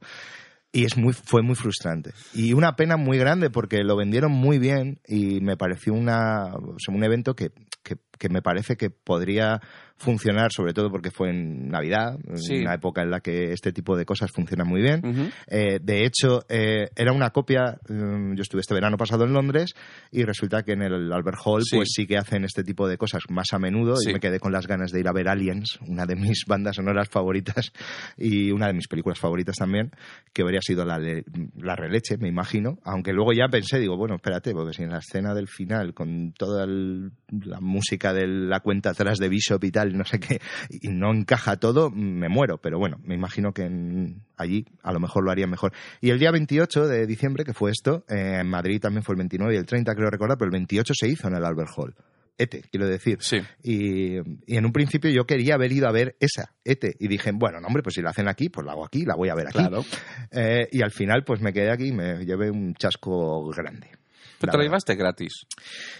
Y 0.72 0.84
es 0.84 0.96
muy, 0.96 1.12
fue 1.12 1.42
muy 1.42 1.54
frustrante. 1.54 2.12
Y 2.34 2.52
una 2.52 2.76
pena 2.76 2.96
muy 2.96 3.18
grande 3.18 3.50
porque 3.50 3.82
lo 3.82 3.96
vendieron 3.96 4.32
muy 4.32 4.58
bien 4.58 5.00
y 5.06 5.40
me 5.40 5.56
pareció 5.56 5.94
una, 5.94 6.52
un 6.88 7.04
evento 7.04 7.34
que, 7.34 7.50
que 7.82 8.28
me 8.28 8.42
parece 8.42 8.76
que 8.76 8.90
podría 8.90 9.60
funcionar, 9.98 10.52
sobre 10.52 10.74
todo 10.74 10.90
porque 10.90 11.10
fue 11.10 11.30
en 11.30 11.68
Navidad, 11.68 12.18
Sí. 12.34 12.58
una 12.60 12.74
época 12.74 13.02
en 13.02 13.10
la 13.10 13.20
que 13.20 13.52
este 13.52 13.72
tipo 13.72 13.96
de 13.96 14.04
cosas 14.04 14.30
funcionan 14.30 14.68
muy 14.68 14.82
bien. 14.82 15.00
Ujú. 15.04 15.22
Eh, 15.48 15.78
de 15.82 16.04
hecho, 16.04 16.44
eh, 16.48 16.88
era 16.94 17.12
una 17.12 17.30
copia. 17.30 17.78
mm, 17.88 18.34
yo 18.34 18.42
estuve 18.42 18.60
este 18.60 18.74
verano 18.74 18.96
pasado 18.96 19.24
en 19.24 19.32
Londres 19.32 19.74
y 20.10 20.22
resulta 20.24 20.62
que 20.62 20.72
en 20.72 20.82
el 20.82 21.12
Albert 21.12 21.38
Hall, 21.44 21.62
Sí. 21.64 21.76
pues 21.76 21.88
sí 21.94 22.06
que 22.06 22.18
hacen 22.18 22.44
este 22.44 22.62
tipo 22.62 22.86
de 22.88 22.96
cosas 22.98 23.22
más 23.30 23.52
a 23.52 23.58
menudo. 23.58 23.96
Sí. 23.96 24.10
Y 24.10 24.12
me 24.12 24.20
quedé 24.20 24.38
con 24.38 24.52
las 24.52 24.66
ganas 24.66 24.90
de 24.92 25.00
ir 25.00 25.08
a 25.08 25.12
ver 25.12 25.28
Aliens, 25.28 25.78
una 25.86 26.04
de 26.04 26.16
mis 26.16 26.44
bandas 26.46 26.76
sonoras 26.76 27.08
favoritas 27.08 27.72
y 28.18 28.50
una 28.50 28.66
de 28.66 28.74
mis 28.74 28.88
películas 28.88 29.18
favoritas 29.18 29.56
también, 29.56 29.90
que 30.32 30.42
habría 30.42 30.60
sido 30.60 30.84
la, 30.84 30.98
la 30.98 31.76
releche, 31.76 32.16
me 32.18 32.28
imagino. 32.28 32.78
Aunque 32.84 33.12
luego 33.12 33.32
ya 33.32 33.48
pensé, 33.48 33.78
digo, 33.78 33.96
bueno, 33.96 34.16
espérate, 34.16 34.52
porque 34.52 34.74
si 34.74 34.82
en 34.82 34.90
la 34.90 34.98
escena 34.98 35.32
del 35.34 35.48
final, 35.48 35.94
con 35.94 36.32
toda 36.32 36.64
el- 36.64 37.12
la 37.44 37.60
música 37.60 38.12
de 38.12 38.26
la 38.26 38.60
cuenta 38.60 38.90
atrás 38.90 39.18
de 39.18 39.28
Bishop 39.28 39.62
y 39.64 39.70
tal, 39.70 39.85
no 39.94 40.04
sé 40.04 40.18
qué, 40.20 40.40
y 40.70 40.88
no 40.88 41.12
encaja 41.12 41.56
todo, 41.56 41.90
me 41.90 42.28
muero. 42.28 42.58
Pero 42.58 42.78
bueno, 42.78 42.98
me 43.04 43.14
imagino 43.14 43.52
que 43.52 43.62
en- 43.64 44.22
allí 44.36 44.64
a 44.82 44.92
lo 44.92 45.00
mejor 45.00 45.24
lo 45.24 45.30
haría 45.30 45.46
mejor. 45.46 45.72
Y 46.00 46.10
el 46.10 46.18
día 46.18 46.30
28 46.30 46.86
de 46.88 47.06
diciembre, 47.06 47.44
que 47.44 47.52
fue 47.54 47.70
esto, 47.70 48.04
eh, 48.08 48.38
en 48.40 48.48
Madrid 48.48 48.80
también 48.80 49.02
fue 49.02 49.14
el 49.14 49.18
29 49.18 49.54
y 49.54 49.58
el 49.58 49.66
30, 49.66 49.94
creo 49.94 50.10
recordar, 50.10 50.36
pero 50.38 50.46
el 50.46 50.52
28 50.52 50.92
se 50.96 51.08
hizo 51.08 51.28
en 51.28 51.34
el 51.36 51.44
Albert 51.44 51.70
Hall. 51.76 51.94
ETE, 52.38 52.64
quiero 52.70 52.86
decir. 52.86 53.16
Sí. 53.22 53.38
Y, 53.62 54.16
y 54.46 54.56
en 54.58 54.66
un 54.66 54.72
principio 54.72 55.10
yo 55.10 55.24
quería 55.24 55.54
haber 55.54 55.72
ido 55.72 55.88
a 55.88 55.90
ver 55.92 56.16
esa, 56.20 56.52
ETE, 56.64 56.94
y 57.00 57.08
dije, 57.08 57.30
bueno, 57.32 57.60
no, 57.62 57.66
hombre, 57.68 57.82
pues 57.82 57.94
si 57.94 58.02
la 58.02 58.10
hacen 58.10 58.28
aquí, 58.28 58.50
pues 58.50 58.66
la 58.66 58.72
hago 58.72 58.84
aquí, 58.84 59.06
la 59.06 59.14
voy 59.14 59.30
a 59.30 59.34
ver 59.34 59.46
aquí. 59.48 59.56
Claro. 59.58 59.82
Eh, 60.32 60.68
y 60.70 60.82
al 60.82 60.90
final, 60.90 61.24
pues 61.24 61.40
me 61.40 61.54
quedé 61.54 61.70
aquí 61.70 61.88
y 61.88 61.92
me 61.92 62.26
llevé 62.26 62.50
un 62.50 62.74
chasco 62.74 63.48
grande. 63.56 63.88
Pero 64.38 64.50
te 64.52 64.56
la 64.58 64.58
verdad. 64.58 64.64
llevaste 64.64 64.94
gratis. 64.96 65.32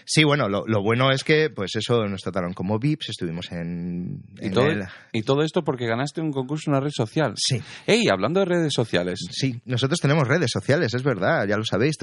Sí, 0.05 0.23
bueno, 0.23 0.47
lo, 0.49 0.63
lo 0.67 0.81
bueno 0.81 1.11
es 1.11 1.23
que, 1.23 1.49
pues 1.49 1.75
eso, 1.75 2.07
nos 2.07 2.21
trataron 2.21 2.53
como 2.53 2.79
VIPs, 2.79 3.09
estuvimos 3.09 3.51
en, 3.51 4.21
Y 4.39 4.47
en 4.47 4.53
todo, 4.53 4.65
el- 4.67 4.85
y 5.11 5.23
todo 5.23 5.41
esto 5.43 5.63
porque 5.63 5.87
ganaste 5.87 6.21
un 6.21 6.31
concurso 6.31 6.69
en 6.69 6.73
una 6.75 6.81
red 6.81 6.91
social. 6.93 7.33
Sí. 7.37 7.61
Ey, 7.85 8.07
hablando 8.09 8.39
de 8.41 8.45
redes 8.45 8.73
sociales. 8.73 9.19
Sí, 9.31 9.59
nosotros 9.65 9.99
tenemos 9.99 10.27
redes 10.27 10.51
sociales, 10.51 10.93
es 10.93 11.03
verdad, 11.03 11.47
ya 11.47 11.57
lo 11.57 11.63
sabéis, 11.65 11.95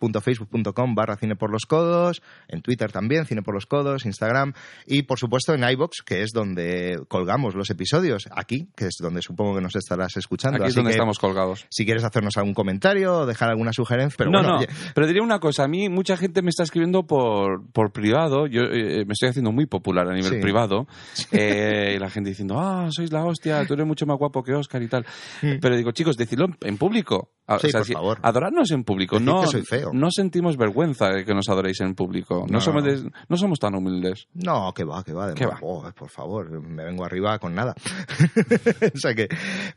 www.facebook.com 0.00 0.94
barra 0.94 1.16
cine 1.16 1.36
por 1.36 1.50
los 1.50 1.64
codos, 1.66 2.22
en 2.48 2.62
Twitter 2.62 2.90
también, 2.92 3.26
cine 3.26 3.42
por 3.42 3.54
los 3.54 3.66
codos, 3.66 4.04
Instagram, 4.06 4.52
y 4.86 5.02
por 5.02 5.18
supuesto 5.18 5.54
en 5.54 5.64
iBox, 5.68 6.02
que 6.04 6.22
es 6.22 6.30
donde 6.32 6.98
colgamos 7.08 7.54
los 7.54 7.70
episodios, 7.70 8.28
aquí, 8.32 8.68
que 8.76 8.86
es 8.86 8.96
donde 9.00 9.22
supongo 9.22 9.54
que 9.56 9.60
nos 9.62 9.76
estarás 9.76 10.16
escuchando. 10.16 10.56
Aquí 10.56 10.64
es 10.64 10.70
Así 10.70 10.76
donde 10.76 10.90
que, 10.90 10.96
estamos 10.96 11.18
colgados. 11.18 11.66
Si 11.70 11.84
quieres 11.84 12.04
hacernos 12.04 12.36
algún 12.36 12.54
comentario 12.54 13.18
o 13.18 13.26
dejar 13.26 13.50
alguna 13.50 13.72
sugerencia, 13.72 14.16
pero 14.16 14.30
no, 14.30 14.38
bueno, 14.38 14.54
no, 14.54 14.58
oye, 14.60 14.68
pero 14.94 15.06
diría 15.06 15.22
una 15.22 15.38
cosa. 15.38 15.59
A 15.60 15.68
mí 15.68 15.88
mucha 15.88 16.16
gente 16.16 16.42
me 16.42 16.50
está 16.50 16.62
escribiendo 16.64 17.06
por, 17.06 17.70
por 17.72 17.92
privado. 17.92 18.46
Yo 18.46 18.62
eh, 18.62 19.04
me 19.06 19.12
estoy 19.12 19.28
haciendo 19.28 19.52
muy 19.52 19.66
popular 19.66 20.08
a 20.08 20.14
nivel 20.14 20.32
Sí. 20.34 20.40
privado. 20.40 20.86
Eh, 21.32 21.94
y 21.96 21.98
la 21.98 22.10
gente 22.10 22.30
diciendo, 22.30 22.58
ah, 22.58 22.88
sois 22.90 23.12
la 23.12 23.24
hostia, 23.24 23.64
tú 23.66 23.74
eres 23.74 23.86
mucho 23.86 24.06
más 24.06 24.18
guapo 24.18 24.42
que 24.42 24.52
Oscar 24.54 24.82
y 24.82 24.88
tal. 24.88 25.04
Pero 25.40 25.76
digo, 25.76 25.92
chicos, 25.92 26.16
decidlo 26.16 26.46
en- 26.62 26.78
público. 26.78 27.30
A- 27.46 27.58
Sí, 27.58 27.68
por 27.72 27.84
favor. 27.84 28.18
Adoradnos 28.22 28.70
en 28.70 28.84
público. 28.84 29.16
Decid 29.16 29.26
No, 29.30 29.40
que 29.42 29.46
soy 29.48 29.62
feo. 29.62 29.90
no 29.92 30.10
sentimos 30.10 30.56
vergüenza 30.56 31.08
de 31.10 31.24
que 31.24 31.34
nos 31.34 31.48
adoréis 31.48 31.80
en 31.80 31.94
público. 31.94 32.46
No, 32.48 32.54
No. 32.54 32.60
somos, 32.60 32.84
des- 32.84 33.04
no 33.28 33.36
somos 33.36 33.58
tan 33.58 33.74
humildes. 33.74 34.28
No, 34.34 34.72
que 34.74 34.84
va, 34.84 35.02
que 35.04 35.12
va. 35.12 35.28
de 35.28 35.34
¿Qué 35.34 35.46
va? 35.46 35.58
Oh, 35.60 35.84
por 35.94 36.08
favor, 36.10 36.48
me 36.62 36.84
vengo 36.84 37.04
arriba 37.04 37.38
con 37.38 37.54
nada. 37.54 37.74
o 38.94 38.98
sea 38.98 39.14
que, 39.14 39.28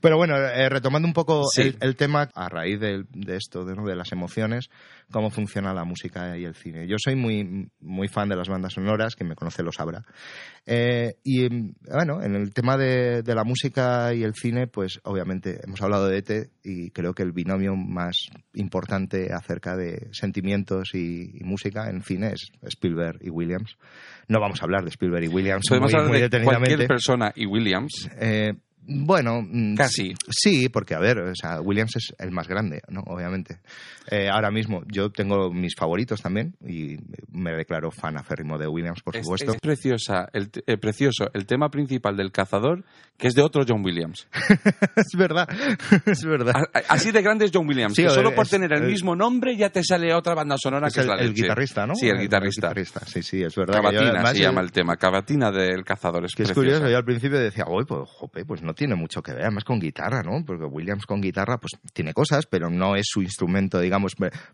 pero 0.02 0.18
bueno, 0.18 0.36
eh, 0.38 0.70
retomando 0.70 1.08
un 1.08 1.14
poco 1.14 1.44
Sí. 1.52 1.62
el, 1.62 1.78
el 1.82 1.96
tema 1.96 2.30
a 2.34 2.50
raíz 2.50 2.80
de, 2.80 3.04
de 3.12 3.36
esto, 3.38 3.66
de, 3.66 3.76
¿no? 3.76 3.86
de 3.86 3.96
las 3.96 4.12
emociones, 4.12 4.70
cómo 5.14 5.30
funciona 5.30 5.74
la 5.74 5.86
música 5.86 6.38
y 6.38 6.44
el 6.44 6.56
cine. 6.56 6.88
Yo 6.88 6.98
soy 6.98 7.16
muy, 7.16 7.70
muy 7.80 8.08
fan 8.10 8.28
de 8.28 8.36
las 8.36 8.50
bandas 8.50 8.74
sonoras, 8.74 9.16
quien 9.16 9.30
me 9.30 9.36
conoce 9.36 9.64
lo 9.64 9.72
sabrá. 9.72 10.04
Eh, 10.66 11.16
y 11.24 11.48
bueno, 11.48 12.22
en 12.22 12.36
el 12.36 12.54
tema 12.54 12.76
de, 12.76 13.22
de 13.22 13.36
la 13.36 13.44
música 13.46 14.14
y 14.14 14.24
el 14.24 14.34
cine, 14.34 14.68
pues 14.68 15.00
obviamente 15.04 15.62
hemos 15.64 15.82
hablado 15.82 16.08
de 16.08 16.18
ETE 16.18 16.50
y 16.64 16.90
creo 16.90 17.14
que 17.14 17.24
el 17.24 17.32
binomio 17.32 17.76
más 17.76 18.28
importante 18.54 19.32
acerca 19.32 19.78
de 19.78 20.10
sentimientos 20.12 20.90
y, 20.94 21.38
y 21.38 21.44
música 21.44 21.90
en 21.90 22.02
cine 22.02 22.34
es 22.34 22.52
Spielberg 22.64 23.20
y 23.22 23.30
Williams. 23.30 23.78
No 24.28 24.40
vamos 24.40 24.62
a 24.62 24.66
hablar 24.66 24.84
de 24.84 24.90
Spielberg 24.90 25.26
y 25.26 25.28
Williams 25.28 25.66
Podemos 25.70 25.92
muy, 25.92 26.02
hablar 26.02 26.20
muy 26.20 26.30
de 26.30 26.44
cualquier 26.44 26.88
persona 26.88 27.32
y 27.36 27.46
Williams. 27.46 28.10
Eh, 28.20 28.54
bueno, 28.86 29.42
mm, 29.42 29.76
Casi. 29.76 30.14
Sí, 30.30 30.70
porque 30.70 30.94
a 30.96 31.00
ver, 31.00 31.20
o 31.20 31.36
sea, 31.36 31.62
Williams 31.62 31.96
es 31.96 32.14
el 32.20 32.32
más 32.32 32.48
grande, 32.48 32.82
¿no? 32.90 33.02
Obviamente. 33.08 33.60
Eh, 34.12 34.28
ahora 34.30 34.52
mismo 34.52 34.84
yo 34.88 35.10
tengo 35.12 35.52
mis 35.52 35.76
favoritos 35.76 36.22
también 36.22 36.56
y 36.68 36.98
me 37.32 37.52
declaro 37.54 37.90
fan 37.92 38.18
aférrimo 38.18 38.58
de 38.58 38.68
Williams, 38.68 39.02
por 39.02 39.16
Es, 39.16 39.24
supuesto. 39.24 39.54
es 39.54 39.60
preciosa, 39.62 40.28
el, 40.34 40.50
eh, 40.68 40.78
precioso 40.78 41.30
el 41.34 41.46
tema 41.46 41.70
principal 41.70 42.18
del 42.18 42.32
cazador, 42.32 42.84
que 43.18 43.28
es 43.30 43.34
de 43.34 43.42
otro 43.42 43.64
John 43.68 43.84
Williams. 43.86 44.28
es 44.98 45.18
verdad, 45.18 45.48
es 46.06 46.26
verdad. 46.26 46.56
Así 46.90 47.12
de 47.12 47.22
grande 47.22 47.46
es 47.46 47.52
John 47.54 47.68
Williams, 47.68 47.94
Sí, 47.96 48.04
que 48.04 48.10
solo 48.10 48.36
por 48.36 48.44
es- 48.46 48.52
tener 48.52 48.74
el 48.74 48.84
mismo 48.84 49.16
nombre 49.16 49.56
ya 49.56 49.70
te 49.70 49.84
sale 49.84 50.14
otra 50.14 50.34
banda 50.34 50.56
sonora 50.58 50.88
Es 50.88 50.94
que 50.96 51.02
el, 51.02 51.10
es 51.10 51.16
la 51.16 51.22
el 51.24 51.34
guitarrista, 51.34 51.88
¿no? 51.88 51.96
Sí, 51.96 52.08
el 52.10 52.20
guitarrista. 52.20 52.74
Sí, 53.06 53.24
sí, 53.24 53.42
es 53.42 53.56
verdad. 53.56 53.82
yo, 53.92 54.00
además, 54.02 54.32
se 54.36 54.40
llama 54.44 54.62
el 54.62 54.72
tema, 54.72 54.98
Cavatina 54.98 55.52
del 55.52 55.84
cazador. 55.86 56.26
Es, 56.26 56.34
Que 56.36 56.44
es 56.44 56.52
curioso, 56.52 56.90
yo 56.90 56.98
al 56.98 57.06
principio 57.06 57.40
decía, 57.40 57.66
uy, 57.70 57.86
pues, 57.86 58.02
jope, 58.10 58.44
pues 58.46 58.62
no 58.62 58.73
tiene 58.74 58.96
mucho 58.96 59.22
que 59.22 59.32
ver, 59.34 59.42
además 59.44 59.64
con 59.64 59.80
guitarra, 59.80 60.22
¿no? 60.24 60.44
Porque 60.46 60.66
Williams 60.66 61.06
con 61.06 61.22
guitarra, 61.22 61.58
pues 61.58 61.72
tiene 61.94 62.14
cosas, 62.14 62.46
pero 62.46 62.70
no 62.70 62.96
es 62.96 63.06
su 63.08 63.22
instrumento, 63.22 63.80
digamos. 63.80 64.14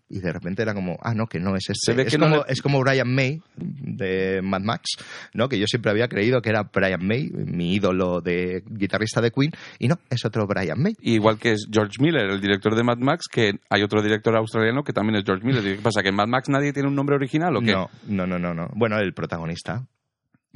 Y 0.10 0.20
de 0.20 0.32
repente 0.34 0.62
era 0.62 0.74
como, 0.74 0.98
ah, 1.02 1.14
no, 1.14 1.28
que 1.28 1.40
no 1.40 1.56
es 1.56 1.70
este. 1.70 1.92
Se 1.92 1.94
ve 1.94 2.04
es, 2.04 2.12
que 2.12 2.18
no 2.18 2.26
como, 2.26 2.36
le- 2.38 2.44
es 2.54 2.62
como 2.62 2.80
Brian 2.80 3.14
May 3.14 3.42
de 3.58 4.42
Mad 4.44 4.62
Max, 4.62 4.98
¿no? 5.34 5.50
Que 5.50 5.60
yo 5.60 5.66
siempre 5.68 5.92
había 5.92 6.08
creído 6.08 6.42
que 6.42 6.50
era 6.50 6.64
Brian 6.74 7.06
May, 7.06 7.30
mi 7.32 7.74
ídolo 7.76 8.22
de 8.22 8.64
guitarrista 8.70 9.22
de 9.22 9.32
Queen, 9.32 9.52
y 9.80 9.88
no, 9.88 10.00
es 10.10 10.24
otro 10.26 10.46
Brian 10.48 10.82
May. 10.82 10.96
Igual 11.02 11.38
que 11.40 11.52
es 11.54 11.68
George 11.72 11.96
Miller, 12.00 12.30
el 12.30 12.42
director 12.42 12.76
de 12.76 12.84
Mad 12.84 12.98
Max, 12.98 13.26
que 13.32 13.54
hay 13.70 13.84
otro 13.84 14.02
director 14.02 14.36
australiano 14.36 14.84
que 14.84 14.94
también 14.94 15.16
es 15.18 15.24
George 15.26 15.46
Miller. 15.46 15.64
¿Qué 15.64 15.82
pasa? 15.82 16.02
¿Que 16.02 16.10
en 16.10 16.16
Mad 16.16 16.28
Max 16.28 16.50
nadie 16.50 16.74
tiene 16.74 16.88
un 16.90 16.96
nombre 16.96 17.16
original 17.16 17.56
o 17.56 17.62
qué? 17.62 17.72
No, 17.72 17.90
no, 18.08 18.28
no, 18.28 18.40
no, 18.40 18.54
no. 18.54 18.70
Bueno, 18.76 18.98
el 19.00 19.14
protagonista. 19.14 19.86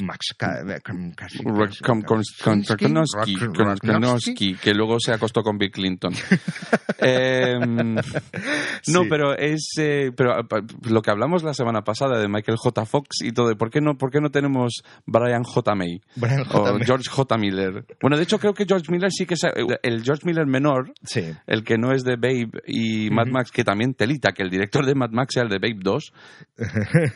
Max 0.02 0.34
Tarkovsky, 3.22 4.56
que 4.56 4.74
luego 4.74 5.00
se 5.00 5.14
acostó 5.14 5.44
con 5.44 5.58
Bill 5.58 5.72
Clinton. 5.72 6.14
Em, 7.00 7.96
No, 7.96 8.02
Sí. 9.04 9.08
pero 9.10 9.38
es 9.38 9.74
eh, 9.78 10.12
pero 10.16 10.34
ah, 10.34 10.46
lo 10.90 11.02
que 11.02 11.12
hablamos 11.12 11.44
la 11.44 11.54
semana 11.54 11.82
pasada 11.82 12.20
de 12.20 12.28
Michael 12.30 12.58
J. 12.58 12.86
Fox 12.86 13.18
y 13.22 13.32
todo. 13.34 13.56
¿Por 13.58 13.70
qué 13.70 13.82
no, 13.82 13.98
por 13.98 14.10
qué 14.10 14.20
no 14.22 14.30
tenemos 14.30 14.84
Brian 15.06 15.44
J. 15.44 15.76
May? 15.76 16.00
Brian 16.16 16.46
O. 16.52 16.74
May. 16.78 16.86
George 16.86 17.10
J. 17.10 17.38
Miller. 17.38 17.86
Bueno, 18.02 18.16
de 18.18 18.24
hecho 18.24 18.40
creo 18.40 18.54
que 18.54 18.66
George 18.66 18.90
Miller 18.92 19.12
sí 19.12 19.26
que 19.26 19.34
es 19.34 19.44
eh, 19.44 19.52
el 19.84 20.04
George 20.04 20.26
Miller 20.26 20.46
menor, 20.46 20.94
Sí. 21.04 21.24
el 21.48 21.64
que 21.64 21.78
no 21.78 21.92
es 21.92 22.04
de 22.04 22.16
Babe 22.16 22.50
y 22.68 23.10
Mad 23.10 23.28
Max, 23.28 23.52
que 23.52 23.64
también 23.64 23.94
telita 23.96 24.32
que 24.32 24.44
el 24.44 24.50
director 24.50 24.86
de 24.86 24.96
Mad 24.96 25.10
Max 25.12 25.34
sea 25.34 25.44
el 25.44 25.50
de 25.50 25.60
Babe 25.60 25.80
2. 25.82 26.14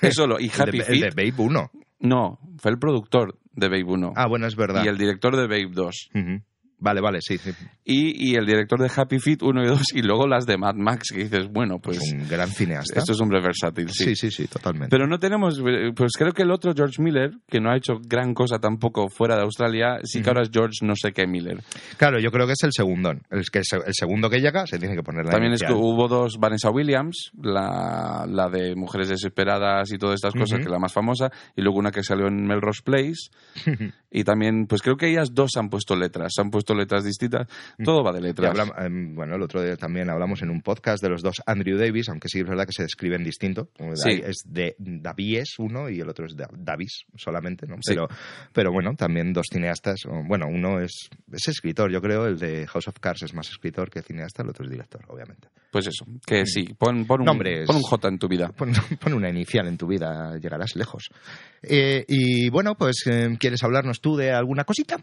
Eso 0.02 0.28
lo 0.28 0.40
y 0.40 0.46
El 0.46 0.62
Happy 0.62 0.78
de, 0.80 0.84
el 0.86 1.00
de 1.02 1.12
Feet. 1.12 1.16
Babe 1.16 1.34
1. 1.38 1.72
No, 2.00 2.40
fue 2.58 2.72
el 2.72 2.80
productor 2.80 3.40
de 3.54 3.68
Babe 3.70 3.84
1 3.84 4.14
Ah, 4.16 4.28
bueno, 4.28 4.46
es 4.48 4.56
verdad. 4.56 4.84
y 4.84 4.88
el 4.88 4.98
director 4.98 5.36
de 5.36 5.44
Babe 5.48 5.70
2. 5.72 6.10
Ujú. 6.14 6.42
Vale, 6.80 7.02
vale, 7.02 7.20
sí, 7.22 7.38
sí. 7.38 7.52
Y, 7.86 8.32
y 8.32 8.36
el 8.36 8.46
director 8.46 8.80
de 8.80 8.92
Happy 8.96 9.20
Feet 9.20 9.42
1 9.42 9.64
y 9.64 9.68
2 9.68 9.82
y 9.96 10.02
luego 10.04 10.28
las 10.28 10.46
de 10.46 10.58
Mad 10.58 10.76
Max 10.76 11.10
que 11.12 11.24
dices, 11.24 11.48
bueno, 11.52 11.80
pues 11.80 11.98
Es 11.98 12.14
un 12.14 12.28
gran 12.28 12.50
cineasta. 12.50 13.00
esto 13.00 13.14
es 13.14 13.22
hombre 13.22 13.42
versátil, 13.42 13.90
sí. 13.90 14.04
Sí, 14.06 14.16
sí, 14.16 14.32
sí, 14.32 14.48
totalmente. 14.48 14.90
Pero 14.90 15.08
no 15.08 15.18
tenemos, 15.20 15.58
eh, 15.60 15.92
pues 15.96 16.12
creo 16.18 16.34
que 16.34 16.44
el 16.44 16.52
otro 16.52 16.74
George 16.76 17.02
Miller, 17.02 17.32
que 17.48 17.60
no 17.60 17.72
ha 17.72 17.78
hecho 17.78 17.94
gran 18.06 18.34
cosa 18.34 18.60
tampoco 18.60 19.10
fuera 19.10 19.36
de 19.36 19.42
Australia, 19.42 20.00
sí 20.04 20.22
que 20.22 20.30
ahora 20.30 20.44
es 20.44 20.50
George 20.52 20.86
no 20.86 20.94
sé 20.96 21.12
qué 21.14 21.26
Miller. 21.26 21.64
Claro, 21.98 22.20
yo 22.20 22.30
creo 22.32 22.46
que 22.46 22.54
es 22.54 22.64
el 22.64 22.72
segundón. 22.74 23.22
El, 23.32 23.44
que 23.52 23.60
el 23.60 23.94
segundo 23.94 24.30
que 24.30 24.40
llega 24.40 24.68
se 24.68 24.78
tiene 24.78 24.96
que 24.96 25.04
poner 25.04 25.26
la 25.26 25.32
También 25.32 25.54
es 25.54 25.62
que 25.62 25.72
inicial. 25.72 25.84
hubo 25.84 26.08
dos 26.08 26.38
Vanessa 26.40 26.70
Williams, 26.70 27.32
la, 27.42 28.26
la 28.30 28.50
de 28.50 28.76
Mujeres 28.76 29.10
Desesperadas 29.10 29.92
y 29.92 29.98
todas 29.98 30.16
estas 30.16 30.34
cosas, 30.34 30.60
que 30.60 30.66
es 30.66 30.72
la 30.72 30.80
más 30.80 30.94
famosa, 30.94 31.32
y 31.56 31.62
luego 31.62 31.80
una 31.80 31.92
que 31.92 32.04
salió 32.04 32.28
en 32.28 32.46
Melrose 32.46 32.82
Place. 32.84 33.32
y 34.12 34.24
también, 34.24 34.68
pues 34.68 34.82
creo 34.82 34.96
que 34.98 35.10
ellas 35.10 35.30
dos 35.34 35.52
han 35.58 35.70
puesto 35.70 35.96
letras, 35.96 36.34
han 36.40 36.50
puesto 36.50 36.67
letras 36.76 37.04
distintas. 37.04 37.48
Todo 37.84 38.04
va 38.04 38.12
de 38.12 38.22
letras. 38.22 38.58
em, 38.80 39.16
bueno, 39.16 39.36
el 39.36 39.42
otro 39.42 39.62
día 39.62 39.76
también 39.78 40.10
hablamos 40.10 40.42
en 40.42 40.50
un 40.50 40.62
podcast 40.62 41.02
de 41.02 41.10
los 41.10 41.22
dos 41.22 41.42
Andrew 41.46 41.78
Davis, 41.78 42.10
aunque 42.10 42.28
sí 42.30 42.40
es 42.40 42.48
verdad 42.48 42.66
que 42.66 42.74
se 42.74 42.84
describen 42.84 43.24
distinto. 43.24 43.70
Sí. 43.94 44.22
Es 44.24 44.44
de 44.46 44.76
Davies 44.78 45.60
uno 45.60 45.90
y 45.90 46.00
el 46.00 46.10
otro 46.10 46.26
es 46.26 46.36
de 46.36 46.46
Davis 46.58 47.06
solamente, 47.16 47.68
¿no? 47.68 47.76
Sí. 47.76 47.94
Pero, 47.94 48.08
pero 48.54 48.72
bueno, 48.72 48.94
también 48.96 49.34
dos 49.34 49.48
cineastas. 49.52 50.02
Bueno, 50.28 50.48
uno 50.48 50.80
es, 50.80 51.10
es 51.32 51.48
escritor, 51.48 51.92
yo 51.92 52.02
creo, 52.02 52.26
el 52.26 52.38
de 52.38 52.68
House 52.68 52.88
of 52.88 53.00
Cards 53.00 53.24
es 53.24 53.34
más 53.34 53.50
escritor 53.50 53.90
que 53.90 54.02
cineasta, 54.02 54.44
el 54.44 54.50
otro 54.50 54.66
es 54.66 54.72
director, 54.72 55.02
obviamente. 55.08 55.50
Pues 55.72 55.88
eso, 55.88 56.06
que 56.26 56.46
sí, 56.46 56.74
pon, 56.78 57.06
pon, 57.06 57.22
un, 57.22 57.26
Nombres. 57.26 57.68
pon 57.68 57.76
un 57.76 57.82
J 57.82 58.08
en 58.08 58.20
tu 58.20 58.28
vida. 58.28 58.48
Pon, 58.58 58.72
pon 59.00 59.14
una 59.14 59.30
inicial 59.30 59.68
en 59.68 59.78
tu 59.78 59.88
vida, 59.88 60.38
llegarás 60.38 60.76
lejos. 60.76 61.10
Eh, 61.62 62.06
y 62.08 62.50
bueno, 62.50 62.76
pues, 62.76 63.04
eh, 63.08 63.38
¿quieres 63.40 63.64
hablarnos 63.64 64.00
tú 64.02 64.16
de 64.16 64.32
alguna 64.32 64.64
cosita? 64.64 64.98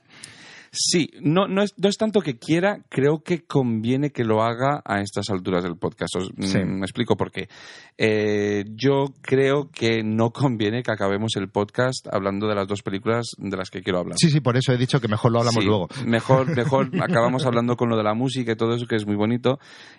Sí, 0.77 1.09
no, 1.21 1.47
no, 1.47 1.63
es, 1.63 1.73
no 1.79 1.89
es 1.89 1.97
tanto 1.97 2.21
que 2.21 2.37
quiera, 2.37 2.81
creo 2.89 3.23
que 3.23 3.45
conviene 3.45 4.11
que 4.11 4.25
lo 4.25 4.43
haga 4.43 4.83
a 4.85 5.01
estas 5.01 5.31
alturas 5.31 5.63
del 5.63 5.77
podcast. 5.77 6.17
Os- 6.17 6.31
Sí. 6.41 6.59
mm, 6.59 6.79
Me 6.81 6.85
explico 6.85 7.17
por 7.17 7.31
qué. 7.31 7.49
Eh, 7.97 8.65
yo 8.75 9.05
creo 9.23 9.71
que 9.71 10.03
no 10.03 10.31
conviene 10.31 10.83
que 10.83 10.91
acabemos 10.93 11.37
el 11.37 11.49
podcast 11.49 12.09
hablando 12.13 12.49
de 12.49 12.55
las 12.57 12.67
dos 12.67 12.83
películas 12.83 13.27
de 13.39 13.57
las 13.57 13.71
que 13.71 13.83
quiero 13.83 14.01
hablar. 14.01 14.17
Sí, 14.19 14.31
sí, 14.31 14.41
por 14.41 14.57
eso 14.57 14.73
he 14.73 14.77
dicho 14.77 15.01
que 15.01 15.07
mejor 15.09 15.31
lo 15.33 15.39
hablamos 15.39 15.63
Sí, 15.63 15.69
luego. 15.69 15.89
Mejor, 16.05 16.55
mejor 16.57 16.91
acabamos 17.01 17.47
hablando 17.47 17.77
con 17.77 17.89
lo 17.89 17.97
de 17.97 18.03
la 18.03 18.15
música 18.15 18.53
y 18.53 18.57
todo 18.57 18.75
eso, 18.75 18.87
que 18.87 18.97
es 18.97 19.07
muy 19.07 19.17
bonito. 19.17 19.59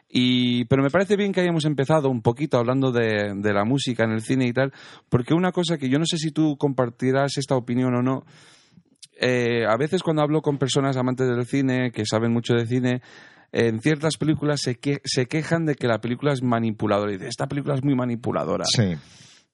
Y, 0.10 0.66
pero 0.66 0.84
me 0.84 0.90
parece 0.90 1.16
bien 1.16 1.32
que 1.32 1.42
hayamos 1.42 1.66
empezado 1.66 2.10
un 2.10 2.22
poquito 2.22 2.58
hablando 2.58 2.92
de, 2.92 3.34
de 3.36 3.54
la 3.54 3.64
música 3.64 4.04
en 4.04 4.12
el 4.12 4.22
cine 4.22 4.46
y 4.48 4.54
tal, 4.54 4.74
porque 5.10 5.34
una 5.34 5.52
cosa 5.52 5.78
que 5.78 5.90
yo 5.90 5.98
no 6.00 6.06
sé 6.06 6.18
si 6.18 6.32
tú 6.32 6.58
compartirás 6.58 7.38
esta 7.38 7.56
opinión 7.56 7.96
o 7.96 8.02
no. 8.02 8.24
Eh, 9.20 9.66
a 9.68 9.78
veces 9.78 10.04
cuando 10.04 10.22
hablo 10.22 10.42
con 10.42 10.58
personas 10.58 10.98
amantes 10.98 11.28
del 11.28 11.46
cine, 11.46 11.92
que 11.92 12.06
saben 12.06 12.32
mucho 12.34 12.54
de 12.54 12.66
cine, 12.66 13.02
en 13.52 13.80
ciertas 13.82 14.18
películas 14.18 14.60
se, 14.62 14.76
que- 14.76 15.00
se 15.04 15.28
quejan 15.28 15.66
de 15.66 15.76
que 15.76 15.88
la 15.88 16.00
película 16.00 16.34
es 16.34 16.44
manipuladora. 16.44 17.12
Y 17.12 17.16
dicen, 17.16 17.30
esta 17.30 17.48
película 17.48 17.76
es 17.76 17.84
muy 17.84 17.96
manipuladora. 17.96 18.66
Sí. 18.66 18.94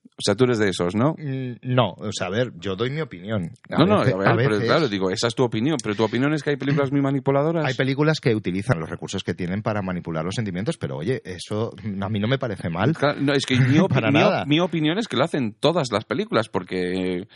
O 0.03 0.23
sea, 0.23 0.35
tú 0.35 0.43
eres 0.43 0.57
de 0.59 0.69
esos, 0.69 0.95
¿no? 0.95 1.13
Mm, 1.17 1.57
No, 1.61 1.91
o 1.97 2.11
sea, 2.11 2.27
a 2.27 2.29
ver, 2.29 2.51
yo 2.59 2.75
doy 2.75 2.89
mi 2.89 3.01
opinión. 3.01 3.51
A 3.69 3.77
no, 3.79 3.85
no, 3.85 3.99
veces- 3.99 4.13
a 4.13 4.17
ver, 4.17 4.27
a 4.27 4.35
pero 4.35 4.59
claro, 4.59 4.87
digo, 4.89 5.09
esa 5.11 5.27
es 5.27 5.35
tu 5.35 5.43
opinión, 5.43 5.77
pero 5.81 5.95
tu 5.95 6.03
opinión 6.03 6.33
es 6.33 6.41
que 6.43 6.51
hay 6.51 6.57
películas 6.57 6.91
muy 6.91 7.01
manipuladoras. 7.01 7.65
Hay 7.65 7.73
películas 7.75 8.19
que 8.19 8.35
utilizan 8.35 8.79
los 8.79 8.89
recursos 8.89 9.23
que 9.23 9.33
tienen 9.33 9.61
para 9.61 9.81
manipular 9.81 10.23
los 10.25 10.35
sentimientos, 10.35 10.77
pero 10.77 10.97
oye, 10.97 11.21
eso 11.23 11.71
a 12.01 12.09
mí 12.09 12.19
no 12.19 12.27
me 12.27 12.37
parece 12.39 12.69
mal. 12.69 12.93
Claro, 12.95 13.19
no, 13.21 13.33
es 13.33 13.45
que 13.45 13.55
mi, 13.55 13.77
opi- 13.77 13.93
Para 13.93 14.07
mi 14.11 14.19
nada. 14.19 14.45
mi 14.45 14.59
opinión 14.59 14.97
es 14.99 15.07
que 15.07 15.17
lo 15.17 15.23
hacen 15.23 15.53
todas 15.59 15.87
las 15.91 16.05
películas, 16.05 16.49
porque 16.49 17.27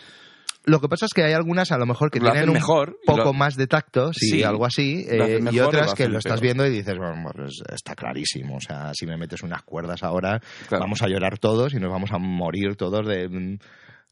Lo 0.65 0.81
que 0.81 0.89
pasa 0.89 1.05
es 1.05 1.13
que 1.13 1.23
hay 1.23 1.33
algunas 1.33 1.71
a 1.71 1.77
lo 1.77 1.85
mejor 1.85 2.09
que 2.11 2.19
Lo 2.19 2.31
tienen 2.31 2.49
un 2.49 2.55
mejor 2.55 2.97
poco 3.05 3.23
lo- 3.25 3.33
más 3.33 3.55
de 3.55 3.67
tacto, 3.67 4.11
sí, 4.13 4.29
Sí, 4.31 4.43
algo 4.43 4.65
así, 4.65 5.05
eh, 5.07 5.37
y 5.39 5.41
mejor 5.43 5.67
otras 5.67 5.89
lo 5.89 5.95
que 5.95 6.07
lo 6.09 6.17
estás 6.17 6.33
peor. 6.33 6.41
viendo 6.43 6.65
y 6.65 6.69
dices, 6.71 6.97
bueno, 6.97 7.29
pues 7.35 7.61
está 7.71 7.95
clarísimo, 7.95 8.57
o 8.57 8.59
sea, 8.61 8.91
si 8.93 9.05
me 9.05 9.15
metes 9.17 9.43
unas 9.43 9.61
cuerdas 9.63 10.01
ahora, 10.03 10.41
Claro. 10.67 10.83
vamos 10.83 11.01
a 11.03 11.07
llorar 11.07 11.37
todos 11.37 11.73
y 11.73 11.77
nos 11.77 11.91
vamos 11.91 12.11
a 12.11 12.17
morir 12.17 12.75
todos 12.75 13.05
de, 13.07 13.57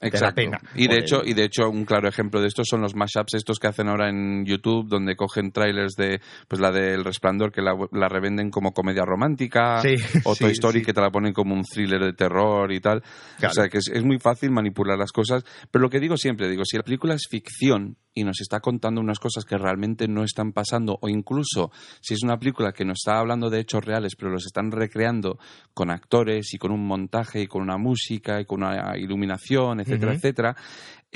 de 0.03 0.11
la 0.11 0.17
Exacto. 0.17 0.35
pena. 0.35 0.59
Y 0.75 0.87
de 0.87 0.97
hecho, 0.97 1.21
y 1.23 1.33
de 1.33 1.43
hecho, 1.45 1.69
un 1.69 1.85
claro 1.85 2.07
ejemplo 2.07 2.41
de 2.41 2.47
esto 2.47 2.63
son 2.63 2.81
los 2.81 2.95
mashups 2.95 3.33
estos 3.35 3.59
que 3.59 3.67
hacen 3.67 3.87
ahora 3.87 4.09
en 4.09 4.45
YouTube, 4.45 4.87
donde 4.87 5.15
cogen 5.15 5.51
trailers 5.51 5.95
de, 5.95 6.19
pues 6.47 6.61
la 6.61 6.71
del 6.71 7.03
Resplandor 7.03 7.51
que 7.51 7.61
la, 7.61 7.75
la 7.91 8.07
revenden 8.09 8.49
como 8.49 8.73
comedia 8.73 9.03
romántica, 9.05 9.81
Sí, 9.81 9.95
o 10.23 10.35
Toy 10.35 10.49
sí, 10.49 10.53
Story 10.53 10.79
sí. 10.79 10.85
que 10.85 10.93
te 10.93 11.01
la 11.01 11.09
ponen 11.09 11.33
como 11.33 11.53
un 11.53 11.63
thriller 11.63 12.01
de 12.01 12.13
terror 12.13 12.71
y 12.71 12.79
tal. 12.79 13.01
Claro. 13.37 13.51
O 13.51 13.53
sea 13.53 13.69
que 13.69 13.77
es, 13.79 13.89
es 13.91 14.03
muy 14.03 14.19
fácil 14.19 14.51
manipular 14.51 14.97
las 14.97 15.11
cosas. 15.11 15.43
Pero 15.71 15.83
lo 15.83 15.89
que 15.89 15.99
digo 15.99 16.17
siempre, 16.17 16.49
digo, 16.49 16.63
si 16.65 16.77
la 16.77 16.83
película 16.83 17.13
es 17.15 17.27
ficción 17.29 17.97
y 18.13 18.23
nos 18.23 18.41
está 18.41 18.59
contando 18.59 19.01
unas 19.01 19.19
cosas 19.19 19.43
que 19.43 19.57
realmente 19.57 20.07
no 20.07 20.23
están 20.23 20.51
pasando, 20.53 20.99
o 21.01 21.09
incluso 21.09 21.71
si 21.99 22.13
es 22.13 22.23
una 22.23 22.37
película 22.37 22.71
que 22.71 22.85
nos 22.85 22.99
está 22.99 23.17
hablando 23.17 23.49
de 23.49 23.59
hechos 23.59 23.83
reales, 23.83 24.15
pero 24.15 24.31
los 24.31 24.45
están 24.45 24.71
recreando 24.71 25.39
con 25.73 25.89
actores 25.89 26.53
y 26.53 26.57
con 26.57 26.71
un 26.71 26.85
montaje 26.85 27.41
y 27.41 27.47
con 27.47 27.63
una 27.63 27.77
música 27.77 28.39
y 28.39 28.45
con 28.45 28.63
una 28.63 28.97
iluminación, 28.97 29.79
etcétera, 29.93 30.13
etcétera. 30.13 30.55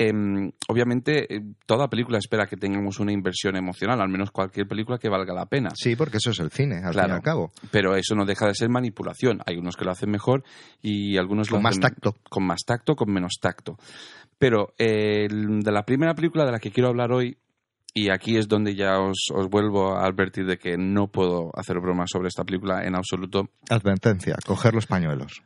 em, 0.00 0.52
obviamente, 0.68 1.34
eh, 1.34 1.40
toda 1.66 1.88
película 1.88 2.18
espera 2.18 2.46
que 2.46 2.56
tengamos 2.56 3.00
una 3.00 3.12
inversión 3.12 3.56
emocional, 3.56 4.00
al 4.00 4.08
menos 4.08 4.30
cualquier 4.30 4.68
película 4.68 4.96
que 4.98 5.08
valga 5.08 5.34
la 5.34 5.46
pena. 5.46 5.70
Sí, 5.74 5.96
porque 5.96 6.18
eso 6.18 6.30
es 6.30 6.38
el 6.38 6.50
cine, 6.52 6.76
al 6.76 6.82
fin 6.84 6.92
Claro. 6.92 7.08
y 7.14 7.16
al 7.16 7.22
cabo. 7.22 7.50
Pero 7.72 7.96
eso 7.96 8.14
no 8.14 8.24
deja 8.24 8.46
de 8.46 8.54
ser 8.54 8.68
manipulación. 8.68 9.40
Hay 9.44 9.56
unos 9.56 9.76
que 9.76 9.84
lo 9.84 9.90
hacen 9.90 10.10
mejor 10.10 10.44
y 10.80 11.16
algunos 11.16 11.48
Con 11.48 11.58
lo 11.58 11.62
más 11.62 11.72
hacen 11.72 11.82
tacto. 11.82 12.14
Con 12.30 12.46
más 12.46 12.60
tacto, 12.64 12.94
con 12.94 13.12
menos 13.12 13.38
tacto. 13.40 13.76
Pero 14.38 14.72
eh, 14.78 15.26
de 15.28 15.72
la 15.72 15.82
primera 15.84 16.14
película 16.14 16.44
de 16.46 16.52
la 16.52 16.60
que 16.60 16.70
quiero 16.70 16.90
hablar 16.90 17.10
hoy, 17.10 17.36
y 17.92 18.10
aquí 18.10 18.36
es 18.36 18.46
donde 18.46 18.76
ya 18.76 19.00
os, 19.00 19.18
os 19.34 19.48
vuelvo 19.48 19.96
a 19.96 20.06
advertir 20.06 20.46
de 20.46 20.58
que 20.58 20.76
no 20.78 21.08
puedo 21.08 21.50
hacer 21.58 21.80
bromas 21.80 22.10
sobre 22.12 22.28
esta 22.28 22.44
película 22.44 22.84
en 22.84 22.94
absoluto. 22.94 23.48
Advertencia, 23.68 24.36
coger 24.46 24.74
los 24.74 24.86
pañuelos. 24.86 25.42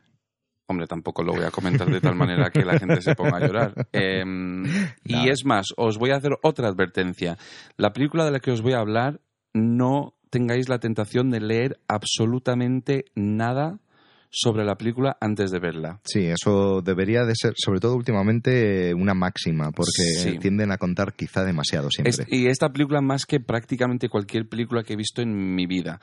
Hombre, 0.67 0.87
tampoco 0.87 1.23
lo 1.23 1.33
voy 1.33 1.43
a 1.43 1.51
comentar 1.51 1.89
de 1.89 1.99
tal 1.99 2.15
manera 2.15 2.49
que 2.49 2.63
la 2.63 2.79
gente 2.79 3.01
se 3.01 3.15
ponga 3.15 3.37
a 3.37 3.39
llorar. 3.39 3.73
Em, 3.91 4.63
y 5.03 5.29
es 5.29 5.45
más, 5.45 5.67
os 5.75 5.97
voy 5.97 6.11
a 6.11 6.15
hacer 6.15 6.37
otra 6.41 6.69
advertencia. 6.69 7.37
La 7.77 7.91
película 7.91 8.25
de 8.25 8.31
la 8.31 8.39
que 8.39 8.51
os 8.51 8.61
voy 8.61 8.73
a 8.73 8.79
hablar, 8.79 9.19
no 9.53 10.15
tengáis 10.29 10.69
la 10.69 10.79
tentación 10.79 11.29
de 11.29 11.41
leer 11.41 11.79
absolutamente 11.87 13.05
nada 13.13 13.79
sobre 14.35 14.65
la 14.65 14.75
película 14.75 15.15
antes 15.21 15.51
de 15.51 15.59
verla. 15.59 15.99
Sí, 16.05 16.25
eso 16.25 16.81
debería 16.81 17.23
de 17.23 17.33
ser, 17.35 17.53
sobre 17.55 17.79
todo 17.79 17.95
últimamente, 17.95 18.91
una 18.95 19.13
máxima, 19.13 19.71
porque 19.71 19.91
Sí. 20.17 20.39
tienden 20.39 20.71
a 20.71 20.77
contar 20.79 21.13
quizá 21.13 21.45
demasiado 21.45 21.89
siempre. 21.91 22.09
Es- 22.09 22.25
y 22.31 22.47
esta 22.47 22.69
película 22.69 22.99
más 22.99 23.27
que 23.27 23.39
prácticamente 23.39 24.09
cualquier 24.09 24.47
película 24.49 24.81
que 24.81 24.93
he 24.93 24.97
visto 24.97 25.21
en 25.21 25.53
mi 25.53 25.67
vida. 25.67 26.01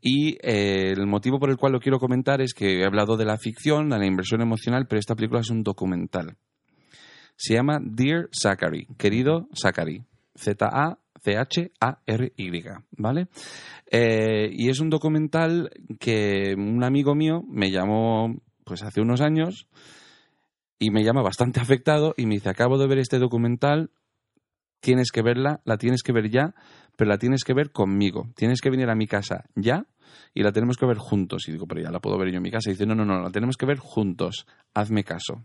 Y 0.00 0.36
eh, 0.40 0.92
el 0.92 1.06
motivo 1.08 1.40
por 1.40 1.50
el 1.50 1.56
cual 1.56 1.72
lo 1.72 1.80
quiero 1.80 1.98
comentar 1.98 2.40
es 2.40 2.54
que 2.54 2.80
he 2.80 2.84
hablado 2.86 3.16
de 3.16 3.24
la 3.24 3.38
ficción, 3.38 3.90
de 3.90 3.98
la 3.98 4.06
inversión 4.06 4.40
emocional, 4.40 4.86
pero 4.88 5.00
esta 5.00 5.16
película 5.16 5.40
es 5.40 5.50
un 5.50 5.64
documental. 5.64 6.36
Se 7.36 7.54
llama 7.54 7.80
Dear 7.82 8.28
Zachary, 8.30 8.86
querido 8.96 9.48
Zachary. 9.60 10.04
Z-A-C-H-A-R-Y, 10.36 11.04
¿vale? 12.96 13.28
Eh, 13.90 14.50
y 14.52 14.68
es 14.68 14.80
un 14.80 14.90
documental 14.90 15.70
que 15.98 16.54
un 16.56 16.82
amigo 16.84 17.14
mío 17.14 17.42
me 17.48 17.70
llamó 17.70 18.34
pues 18.64 18.82
hace 18.82 19.00
unos 19.00 19.20
años 19.20 19.68
y 20.78 20.90
me 20.90 21.04
llama 21.04 21.22
bastante 21.22 21.60
afectado 21.60 22.14
y 22.16 22.26
me 22.26 22.34
dice, 22.34 22.50
acabo 22.50 22.78
de 22.78 22.86
ver 22.86 22.98
este 22.98 23.18
documental, 23.18 23.90
tienes 24.80 25.12
que 25.12 25.22
verla, 25.22 25.60
la 25.64 25.78
tienes 25.78 26.02
que 26.02 26.12
ver 26.12 26.30
ya, 26.30 26.54
pero 26.96 27.08
la 27.08 27.18
tienes 27.18 27.44
que 27.44 27.54
ver 27.54 27.72
conmigo. 27.72 28.28
Tienes 28.36 28.60
que 28.60 28.70
venir 28.70 28.90
a 28.90 28.94
mi 28.94 29.06
casa 29.06 29.44
ya 29.54 29.86
y 30.34 30.42
la 30.42 30.52
tenemos 30.52 30.76
que 30.76 30.86
ver 30.86 30.98
juntos. 30.98 31.48
Y 31.48 31.52
digo, 31.52 31.66
pero 31.66 31.82
ya 31.82 31.90
la 31.90 32.00
puedo 32.00 32.18
ver 32.18 32.30
yo 32.30 32.36
en 32.36 32.42
mi 32.42 32.50
casa. 32.50 32.70
Y 32.70 32.74
dice, 32.74 32.86
no, 32.86 32.94
no, 32.94 33.04
no, 33.04 33.20
la 33.20 33.30
tenemos 33.30 33.56
que 33.56 33.66
ver 33.66 33.78
juntos. 33.78 34.46
Hazme 34.74 35.04
caso. 35.04 35.44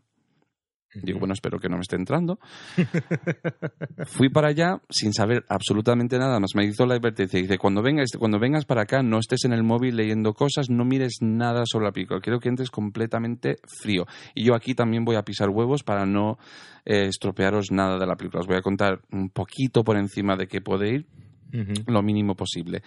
Digo, 0.93 1.19
bueno, 1.19 1.33
espero 1.33 1.59
que 1.59 1.69
no 1.69 1.75
me 1.75 1.81
esté 1.81 1.95
entrando. 1.95 2.39
Fui 4.07 4.29
para 4.29 4.47
allá 4.47 4.81
sin 4.89 5.13
saber 5.13 5.45
absolutamente 5.47 6.17
nada 6.17 6.39
más. 6.39 6.55
Me 6.55 6.65
hizo 6.65 6.85
la 6.85 6.95
advertencia. 6.95 7.39
Dice, 7.39 7.59
cuando 7.59 7.83
vengas, 7.83 8.09
cuando 8.17 8.39
vengas 8.39 8.65
para 8.65 8.83
acá, 8.83 9.03
no 9.03 9.19
estés 9.19 9.45
en 9.45 9.53
el 9.53 9.63
móvil 9.63 9.95
leyendo 9.95 10.33
cosas, 10.33 10.69
no 10.69 10.85
mires 10.85 11.17
nada 11.21 11.63
sobre 11.65 11.85
la 11.85 11.91
película. 11.91 12.21
Quiero 12.21 12.39
que 12.39 12.49
entres 12.49 12.71
completamente 12.71 13.57
frío. 13.67 14.05
Y 14.33 14.45
yo 14.45 14.55
aquí 14.55 14.73
también 14.73 15.05
voy 15.05 15.15
a 15.15 15.23
pisar 15.23 15.49
huevos 15.49 15.83
para 15.83 16.05
no 16.05 16.39
eh, 16.85 17.05
estropearos 17.07 17.71
nada 17.71 17.99
de 17.99 18.07
la 18.07 18.15
película. 18.15 18.41
Os 18.41 18.47
voy 18.47 18.57
a 18.57 18.61
contar 18.61 19.01
un 19.11 19.29
poquito 19.29 19.83
por 19.83 19.95
encima 19.95 20.35
de 20.35 20.47
qué 20.47 20.59
puede 20.59 20.89
ir, 20.89 21.05
lo 21.87 22.01
mínimo 22.01 22.35
posible. 22.35 22.81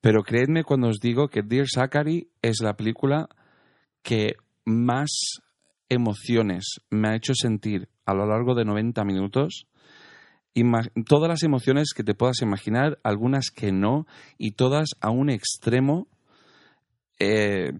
Pero 0.00 0.22
creedme 0.22 0.64
cuando 0.64 0.88
os 0.88 0.98
digo 0.98 1.28
que 1.28 1.42
Dear 1.42 1.66
Zachary 1.66 2.28
es 2.42 2.60
la 2.62 2.74
película 2.74 3.28
que 4.02 4.36
más 4.66 5.40
emociones 5.94 6.80
me 6.90 7.08
ha 7.08 7.16
hecho 7.16 7.32
sentir 7.34 7.88
a 8.04 8.12
lo 8.14 8.26
largo 8.26 8.54
de 8.54 8.64
90 8.64 9.04
minutos. 9.04 9.66
Todas 11.06 11.28
las 11.28 11.42
emociones 11.42 11.92
que 11.96 12.04
te 12.04 12.14
puedas 12.14 12.40
imaginar, 12.42 12.98
algunas 13.02 13.50
que 13.50 13.72
no, 13.72 14.06
y 14.38 14.52
todas 14.52 14.90
a 15.00 15.10
un 15.10 15.30
extremo. 15.30 16.06
eh, 17.20 17.72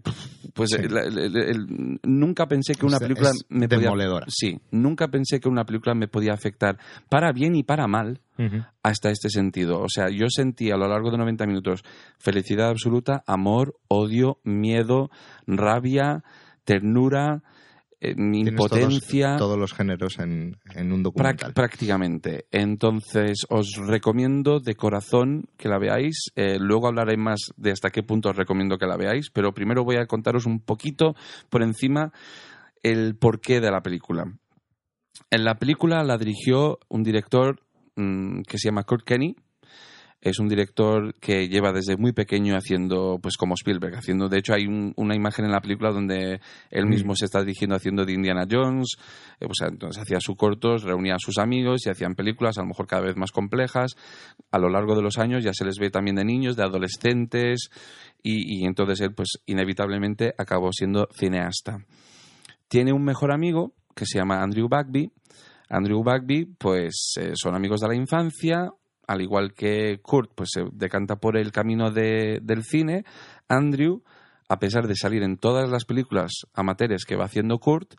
pues 0.53 0.69
Sí. 0.69 0.77
el- 0.79 0.95
el- 0.97 1.35
el- 1.37 1.99
nunca 2.03 2.47
pensé 2.47 2.73
que 2.73 2.85
una 2.85 2.99
película 2.99 3.31
me 3.49 3.67
podía 3.67 3.87
demoledora. 3.89 4.25
sí 4.29 4.61
nunca 4.71 5.09
pensé 5.09 5.41
que 5.41 5.49
una 5.49 5.65
película 5.65 5.93
me 5.93 6.07
podía 6.07 6.31
afectar 6.31 6.77
para 7.09 7.33
bien 7.33 7.53
y 7.53 7.63
para 7.63 7.85
mal 7.85 8.21
hasta 8.81 9.09
este 9.09 9.29
sentido. 9.29 9.81
O 9.81 9.89
sea, 9.89 10.09
yo 10.09 10.27
sentí 10.29 10.71
a 10.71 10.77
lo 10.77 10.87
largo 10.87 11.11
de 11.11 11.17
90 11.17 11.45
minutos 11.47 11.81
felicidad 12.17 12.69
absoluta, 12.69 13.23
amor, 13.27 13.75
odio, 13.89 14.39
miedo, 14.45 15.11
rabia, 15.45 16.23
ternura, 16.63 17.43
impotencia. 18.01 19.37
Todos, 19.37 19.39
todos 19.39 19.59
los 19.59 19.73
géneros 19.73 20.19
en, 20.19 20.57
en 20.73 20.91
un 20.91 21.03
documental. 21.03 21.53
prácticamente. 21.53 22.45
Entonces, 22.51 23.45
os 23.49 23.75
recomiendo 23.77 24.59
de 24.59 24.75
corazón 24.75 25.45
que 25.57 25.69
la 25.69 25.79
veáis. 25.79 26.31
Eh, 26.35 26.57
luego 26.59 26.87
hablaré 26.87 27.17
más 27.17 27.51
de 27.57 27.71
hasta 27.71 27.89
qué 27.89 28.03
punto 28.03 28.29
os 28.29 28.35
recomiendo 28.35 28.77
que 28.77 28.85
la 28.87 28.97
veáis, 28.97 29.29
pero 29.31 29.53
primero 29.53 29.83
voy 29.83 29.97
a 29.97 30.05
contaros 30.05 30.45
un 30.45 30.59
poquito 30.59 31.15
por 31.49 31.63
encima 31.63 32.11
el 32.83 33.15
porqué 33.15 33.59
de 33.59 33.71
la 33.71 33.81
película. 33.81 34.25
En 35.31 35.43
la 35.43 35.55
película 35.55 36.03
la 36.03 36.17
dirigió 36.17 36.79
un 36.89 37.03
director 37.03 37.59
mm, 37.95 38.41
que 38.41 38.57
se 38.57 38.69
llama 38.69 38.83
Kurt 38.83 39.05
Kenny. 39.05 39.35
Es 40.21 40.39
un 40.39 40.47
director 40.47 41.13
que 41.19 41.47
lleva 41.47 41.71
desde 41.71 41.97
muy 41.97 42.11
pequeño 42.11 42.55
haciendo, 42.55 43.19
pues 43.21 43.37
como 43.37 43.53
Spielberg, 43.53 43.95
haciendo. 43.95 44.27
De 44.27 44.39
hecho, 44.39 44.55
hay 44.55 44.65
un- 44.65 44.91
una 44.97 45.15
imagen 45.15 45.45
en 45.45 45.51
la 45.51 45.61
película 45.61 45.91
donde 45.91 46.39
él 46.71 46.85
Mm. 46.85 46.89
mismo 46.89 47.15
se 47.15 47.25
está 47.25 47.41
dirigiendo 47.41 47.75
haciendo 47.75 48.05
de 48.05 48.13
Indiana 48.13 48.47
Jones. 48.49 48.95
Eh, 49.39 49.45
pues, 49.45 49.59
entonces 49.69 50.01
hacía 50.01 50.19
sus 50.19 50.35
cortos, 50.35 50.81
reunía 50.81 51.15
a 51.15 51.19
sus 51.19 51.37
amigos 51.37 51.85
y 51.85 51.89
hacían 51.91 52.15
películas, 52.15 52.57
a 52.57 52.61
lo 52.61 52.67
mejor 52.69 52.87
cada 52.87 53.03
vez 53.03 53.15
más 53.17 53.31
complejas. 53.31 53.95
A 54.51 54.57
lo 54.57 54.69
largo 54.69 54.95
de 54.95 55.03
los 55.03 55.19
años 55.19 55.43
ya 55.43 55.53
se 55.53 55.63
les 55.63 55.77
ve 55.77 55.91
también 55.91 56.15
de 56.15 56.25
niños, 56.25 56.55
de 56.55 56.63
adolescentes, 56.63 57.69
y, 58.23 58.61
y 58.61 58.65
entonces 58.65 59.01
él, 59.01 59.13
pues 59.13 59.29
inevitablemente 59.45 60.33
acabó 60.39 60.71
siendo 60.71 61.07
cineasta. 61.13 61.77
Tiene 62.67 62.93
un 62.93 63.03
mejor 63.03 63.31
amigo 63.31 63.73
que 63.95 64.05
se 64.07 64.17
llama 64.17 64.41
Andrew 64.41 64.67
Bagby. 64.67 65.11
Andrew 65.69 66.03
Bagby, 66.03 66.45
pues 66.57 67.13
eh, 67.19 67.33
son 67.35 67.53
amigos 67.53 67.81
de 67.81 67.87
la 67.87 67.95
infancia, 67.95 68.71
al 69.07 69.21
igual 69.21 69.53
que 69.53 69.99
Kurt, 70.01 70.31
pues 70.35 70.49
se 70.53 70.63
decanta 70.73 71.15
por 71.17 71.37
el 71.37 71.51
camino 71.51 71.91
de- 71.91 72.39
del 72.41 72.63
cine. 72.63 73.03
Andrew, 73.47 74.03
a 74.49 74.59
pesar 74.59 74.87
de 74.87 74.95
salir 74.95 75.23
en 75.23 75.37
todas 75.37 75.69
las 75.69 75.85
películas 75.85 76.31
amateurs 76.53 77.05
que 77.05 77.15
va 77.15 77.25
haciendo 77.25 77.57
Kurt, 77.59 77.93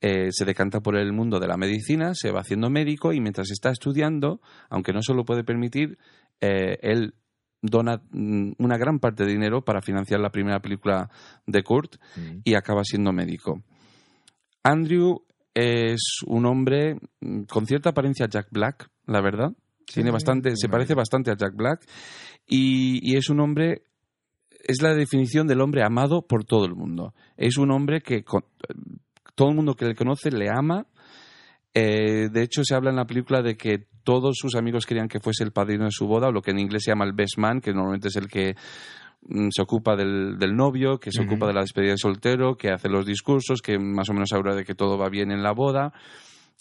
eh, 0.00 0.28
se 0.30 0.44
decanta 0.44 0.80
por 0.80 0.96
el 0.96 1.12
mundo 1.12 1.40
de 1.40 1.48
la 1.48 1.56
medicina, 1.56 2.12
se 2.14 2.30
va 2.30 2.40
haciendo 2.40 2.68
médico 2.70 3.12
y 3.12 3.20
mientras 3.20 3.50
está 3.50 3.70
estudiando, 3.70 4.40
aunque 4.68 4.92
no 4.92 5.00
se 5.02 5.14
lo 5.14 5.24
puede 5.24 5.42
permitir, 5.42 5.96
eh, 6.40 6.78
él 6.82 7.14
dona 7.62 8.02
mm, 8.10 8.52
una 8.58 8.76
gran 8.76 8.98
parte 8.98 9.24
de 9.24 9.32
dinero 9.32 9.64
para 9.64 9.80
financiar 9.80 10.20
la 10.20 10.30
primera 10.30 10.60
película 10.60 11.10
de 11.46 11.62
Kurt 11.62 11.96
Mm. 12.16 12.40
y 12.44 12.54
acaba 12.54 12.84
siendo 12.84 13.12
médico. 13.12 13.62
Andrew 14.62 15.22
es 15.54 16.18
un 16.26 16.44
hombre 16.46 16.96
mm, 17.20 17.42
con 17.44 17.66
cierta 17.66 17.90
apariencia 17.90 18.26
Jack 18.28 18.48
Black, 18.50 18.88
la 19.06 19.20
verdad. 19.22 19.52
Tiene 19.92 20.10
Sí, 20.10 20.12
bastante, 20.12 20.56
se 20.56 20.68
parece 20.68 20.94
bastante 20.94 21.30
a 21.30 21.36
Jack 21.36 21.54
Black 21.54 21.86
y, 22.46 22.98
y 23.12 23.16
es 23.16 23.28
un 23.30 23.40
hombre, 23.40 23.82
es 24.66 24.82
la 24.82 24.94
definición 24.94 25.46
del 25.46 25.60
hombre 25.60 25.82
amado 25.84 26.22
por 26.26 26.44
todo 26.44 26.64
el 26.66 26.74
mundo. 26.74 27.14
Es 27.36 27.56
un 27.56 27.70
hombre 27.70 28.00
que 28.00 28.22
con- 28.24 28.44
todo 29.34 29.50
el 29.50 29.54
mundo 29.56 29.74
que 29.74 29.84
le 29.86 29.94
conoce 29.94 30.30
le 30.30 30.48
ama. 30.50 30.86
Eh, 31.74 32.28
de 32.32 32.42
hecho, 32.42 32.62
se 32.64 32.74
habla 32.74 32.90
en 32.90 32.96
la 32.96 33.04
película 33.06 33.42
de 33.42 33.56
que 33.56 33.86
todos 34.02 34.36
sus 34.38 34.54
amigos 34.54 34.86
querían 34.86 35.08
que 35.08 35.20
fuese 35.20 35.44
el 35.44 35.52
padrino 35.52 35.84
de 35.84 35.90
su 35.90 36.06
boda, 36.06 36.28
o 36.28 36.32
lo 36.32 36.40
que 36.40 36.52
en 36.52 36.58
inglés 36.58 36.84
se 36.84 36.90
llama 36.92 37.04
el 37.04 37.12
best 37.12 37.38
man, 37.38 37.60
que 37.60 37.72
normalmente 37.72 38.08
es 38.08 38.16
el 38.16 38.28
que 38.28 38.54
mm, 39.22 39.48
se 39.50 39.62
ocupa 39.62 39.94
del, 39.96 40.38
del 40.38 40.54
novio, 40.56 40.98
que 40.98 41.10
se 41.12 41.22
ocupa 41.22 41.46
de 41.46 41.52
la 41.54 41.60
despedida 41.60 41.90
de 41.92 41.98
soltero, 41.98 42.56
que 42.56 42.70
hace 42.70 42.88
los 42.88 43.04
discursos, 43.04 43.60
que 43.60 43.78
más 43.78 44.08
o 44.08 44.14
menos 44.14 44.32
habla 44.32 44.54
de 44.54 44.64
que 44.64 44.74
todo 44.74 44.96
va 44.96 45.08
bien 45.10 45.30
en 45.30 45.42
la 45.42 45.52
boda. 45.52 45.92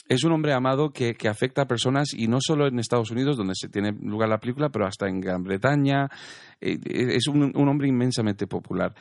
Es 0.08 0.24
un 0.24 0.34
hombre 0.34 0.54
amado 0.54 0.92
que, 0.92 1.16
que 1.16 1.28
afecta 1.28 1.64
a 1.64 1.68
personas 1.68 2.14
y 2.14 2.28
no 2.28 2.38
solo 2.40 2.68
en 2.68 2.78
Estados 2.78 3.10
Unidos, 3.10 3.38
donde 3.38 3.54
se 3.56 3.70
tiene 3.70 3.92
lugar 3.92 4.30
la 4.30 4.40
película, 4.40 4.70
pero 4.70 4.86
hasta 4.86 5.08
en 5.08 5.20
Gran 5.20 5.44
Bretaña. 5.44 6.10
Eh, 6.62 6.78
es 6.84 7.28
un, 7.28 7.52
un 7.56 7.70
hombre 7.70 7.88
inmensamente 7.88 8.46
popular. 8.46 8.94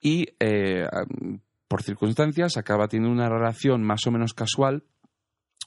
Y 0.00 0.26
eh, 0.38 0.86
por 1.66 1.82
circunstancias 1.82 2.56
acaba 2.56 2.86
teniendo 2.86 3.12
una 3.12 3.28
relación 3.28 3.82
más 3.82 4.06
o 4.06 4.12
menos 4.12 4.34
casual 4.34 4.84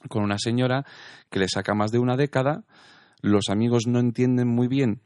con 0.08 0.22
una 0.22 0.38
señora 0.38 0.84
que 1.30 1.40
le 1.40 1.48
saca 1.48 1.74
más 1.74 1.90
de 1.90 1.98
una 1.98 2.16
década. 2.16 2.64
Los 3.20 3.48
amigos 3.50 3.86
no 3.86 3.98
entienden 3.98 4.48
muy 4.48 4.68
bien 4.68 5.02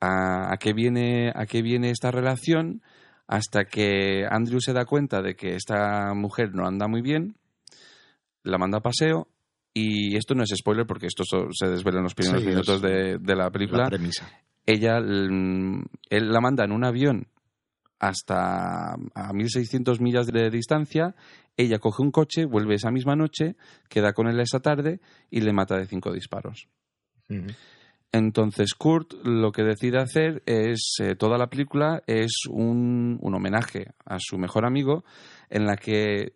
a, 0.00 0.52
a 0.52 0.56
qué 0.56 0.72
viene 0.72 1.32
a 1.34 1.46
qué 1.46 1.62
viene 1.62 1.90
esta 1.90 2.10
relación 2.10 2.82
hasta 3.26 3.64
que 3.64 4.26
Andrew 4.28 4.60
se 4.60 4.72
da 4.72 4.84
cuenta 4.84 5.22
de 5.22 5.36
que 5.36 5.54
esta 5.54 6.12
mujer 6.14 6.54
no 6.54 6.66
anda 6.66 6.88
muy 6.88 7.02
bien, 7.02 7.36
la 8.42 8.58
manda 8.58 8.78
a 8.78 8.82
paseo 8.82 9.28
y 9.74 10.16
esto 10.16 10.34
no 10.34 10.42
es 10.42 10.50
spoiler 10.56 10.86
porque 10.86 11.06
esto 11.06 11.24
se 11.24 11.66
desvela 11.68 11.98
en 11.98 12.04
los 12.04 12.14
primeros 12.14 12.42
Sí, 12.42 12.48
minutos 12.48 12.82
de, 12.82 13.18
de 13.18 13.36
la 13.36 13.50
película 13.50 13.84
La 13.84 13.88
premisa. 13.90 14.28
ella 14.66 14.98
él 14.98 15.82
la 16.10 16.40
manda 16.40 16.64
en 16.64 16.72
un 16.72 16.84
avión 16.84 17.28
hasta 17.98 18.94
a 19.14 19.32
1600 19.32 20.00
millas 20.00 20.26
de 20.26 20.50
distancia, 20.50 21.14
ella 21.56 21.78
coge 21.78 22.02
un 22.02 22.10
coche, 22.10 22.44
vuelve 22.46 22.74
esa 22.74 22.90
misma 22.90 23.14
noche, 23.14 23.54
queda 23.88 24.12
con 24.12 24.26
él 24.26 24.40
esa 24.40 24.58
tarde 24.58 25.00
y 25.30 25.40
le 25.42 25.52
mata 25.52 25.76
de 25.76 25.86
cinco 25.86 26.12
disparos. 26.12 26.68
Entonces 28.10 28.74
Kurt 28.74 29.14
lo 29.24 29.52
que 29.52 29.62
decide 29.62 29.98
hacer 29.98 30.42
es, 30.46 30.96
eh, 31.00 31.14
toda 31.14 31.38
la 31.38 31.46
película 31.48 32.02
es 32.06 32.32
un, 32.50 33.18
un 33.22 33.34
homenaje 33.34 33.92
a 34.04 34.16
su 34.18 34.36
mejor 34.36 34.66
amigo 34.66 35.04
en 35.48 35.64
la 35.64 35.76
que 35.76 36.34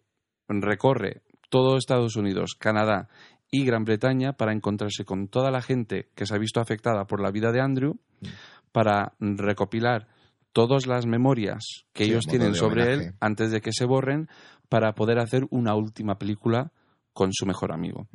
recorre 0.49 1.23
todo 1.49 1.77
Estados 1.77 2.17
Unidos, 2.17 2.55
Canadá 2.59 3.09
y 3.51 3.65
Gran 3.65 3.85
Bretaña 3.85 4.33
para 4.33 4.53
encontrarse 4.53 5.05
con 5.05 5.29
toda 5.29 5.51
la 5.51 5.63
gente 5.63 6.09
que 6.15 6.27
se 6.27 6.35
ha 6.35 6.39
visto 6.39 6.61
afectada 6.61 7.07
por 7.07 7.21
la 7.21 7.31
vida 7.31 7.53
de 7.53 7.61
Andrew, 7.61 7.99
para 8.73 9.15
recopilar 9.21 10.09
todas 10.53 10.87
las 10.87 11.07
memorias 11.07 11.85
que 11.93 12.05
Sí, 12.05 12.11
ellos 12.11 12.27
tienen 12.27 12.55
sobre 12.55 12.83
homenaje. 12.83 13.09
él 13.09 13.15
antes 13.21 13.51
de 13.51 13.61
que 13.61 13.73
se 13.73 13.85
borren 13.85 14.29
para 14.69 14.95
poder 14.95 15.19
hacer 15.19 15.45
una 15.51 15.75
última 15.75 16.19
película 16.19 16.73
con 17.13 17.33
su 17.33 17.47
mejor 17.47 17.73
amigo. 17.73 18.09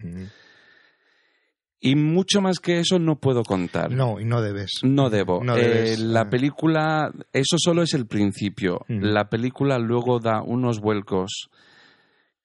Y 1.79 1.95
mucho 1.95 2.41
más 2.41 2.59
que 2.59 2.79
eso 2.79 2.99
no 2.99 3.19
puedo 3.19 3.41
contar. 3.43 3.91
No, 3.91 4.19
y 4.19 4.25
no 4.25 4.41
debes. 4.41 4.81
No 4.83 5.09
debo. 5.09 5.43
No 5.43 5.55
Eh, 5.55 5.61
debes, 5.67 5.99
la 5.99 6.21
eh. 6.23 6.25
película, 6.25 7.11
eso 7.33 7.57
solo 7.57 7.81
es 7.81 7.93
el 7.95 8.05
principio. 8.05 8.85
La 8.87 9.29
película 9.29 9.79
luego 9.79 10.19
da 10.19 10.43
unos 10.43 10.79
vuelcos 10.79 11.49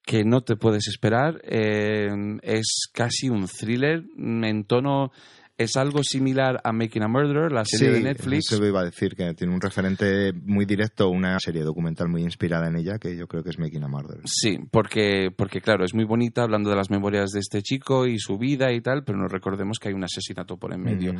que 0.07 0.23
no 0.23 0.41
te 0.41 0.55
puedes 0.55 0.87
esperar. 0.87 1.41
Eh, 1.43 2.07
es 2.41 2.89
casi 2.93 3.29
un 3.29 3.45
thriller 3.45 4.05
en 4.17 4.63
tono. 4.63 5.11
Es 5.57 5.75
algo 5.75 6.01
similar 6.03 6.61
a 6.63 6.71
Making 6.71 7.03
a 7.03 7.07
Murderer, 7.07 7.51
la 7.51 7.65
serie 7.65 7.95
de 7.95 8.01
Netflix. 8.01 8.51
Eso 8.51 8.63
iba 8.63 8.81
a 8.81 8.85
decir 8.85 9.15
que 9.15 9.33
tiene 9.33 9.53
un 9.53 9.59
referente 9.59 10.31
muy 10.31 10.65
directo, 10.65 11.09
una 11.09 11.39
serie 11.39 11.63
documental 11.63 12.07
muy 12.07 12.21
inspirada 12.21 12.67
en 12.67 12.77
ella, 12.77 12.99
que 12.99 13.17
yo 13.17 13.27
creo 13.27 13.43
que 13.43 13.49
es 13.49 13.59
Making 13.59 13.83
a 13.83 13.87
Murder. 13.87 14.19
Sí, 14.25 14.59
porque, 14.71 15.29
porque 15.35 15.59
claro, 15.59 15.83
es 15.83 15.95
muy 15.95 16.05
bonita 16.05 16.43
hablando 16.43 16.69
de 16.69 16.75
las 16.75 16.91
memorias 16.91 17.31
de 17.31 17.39
este 17.39 17.61
chico 17.63 18.05
y 18.05 18.19
su 18.19 18.37
vida 18.37 18.71
y 18.71 18.81
tal, 18.81 19.03
pero 19.03 19.17
no 19.17 19.27
recordemos 19.27 19.79
que 19.79 19.89
hay 19.89 19.95
un 19.95 20.03
asesinato 20.03 20.57
por 20.57 20.73
en 20.73 20.83
medio. 20.83 21.13
Mm. 21.15 21.17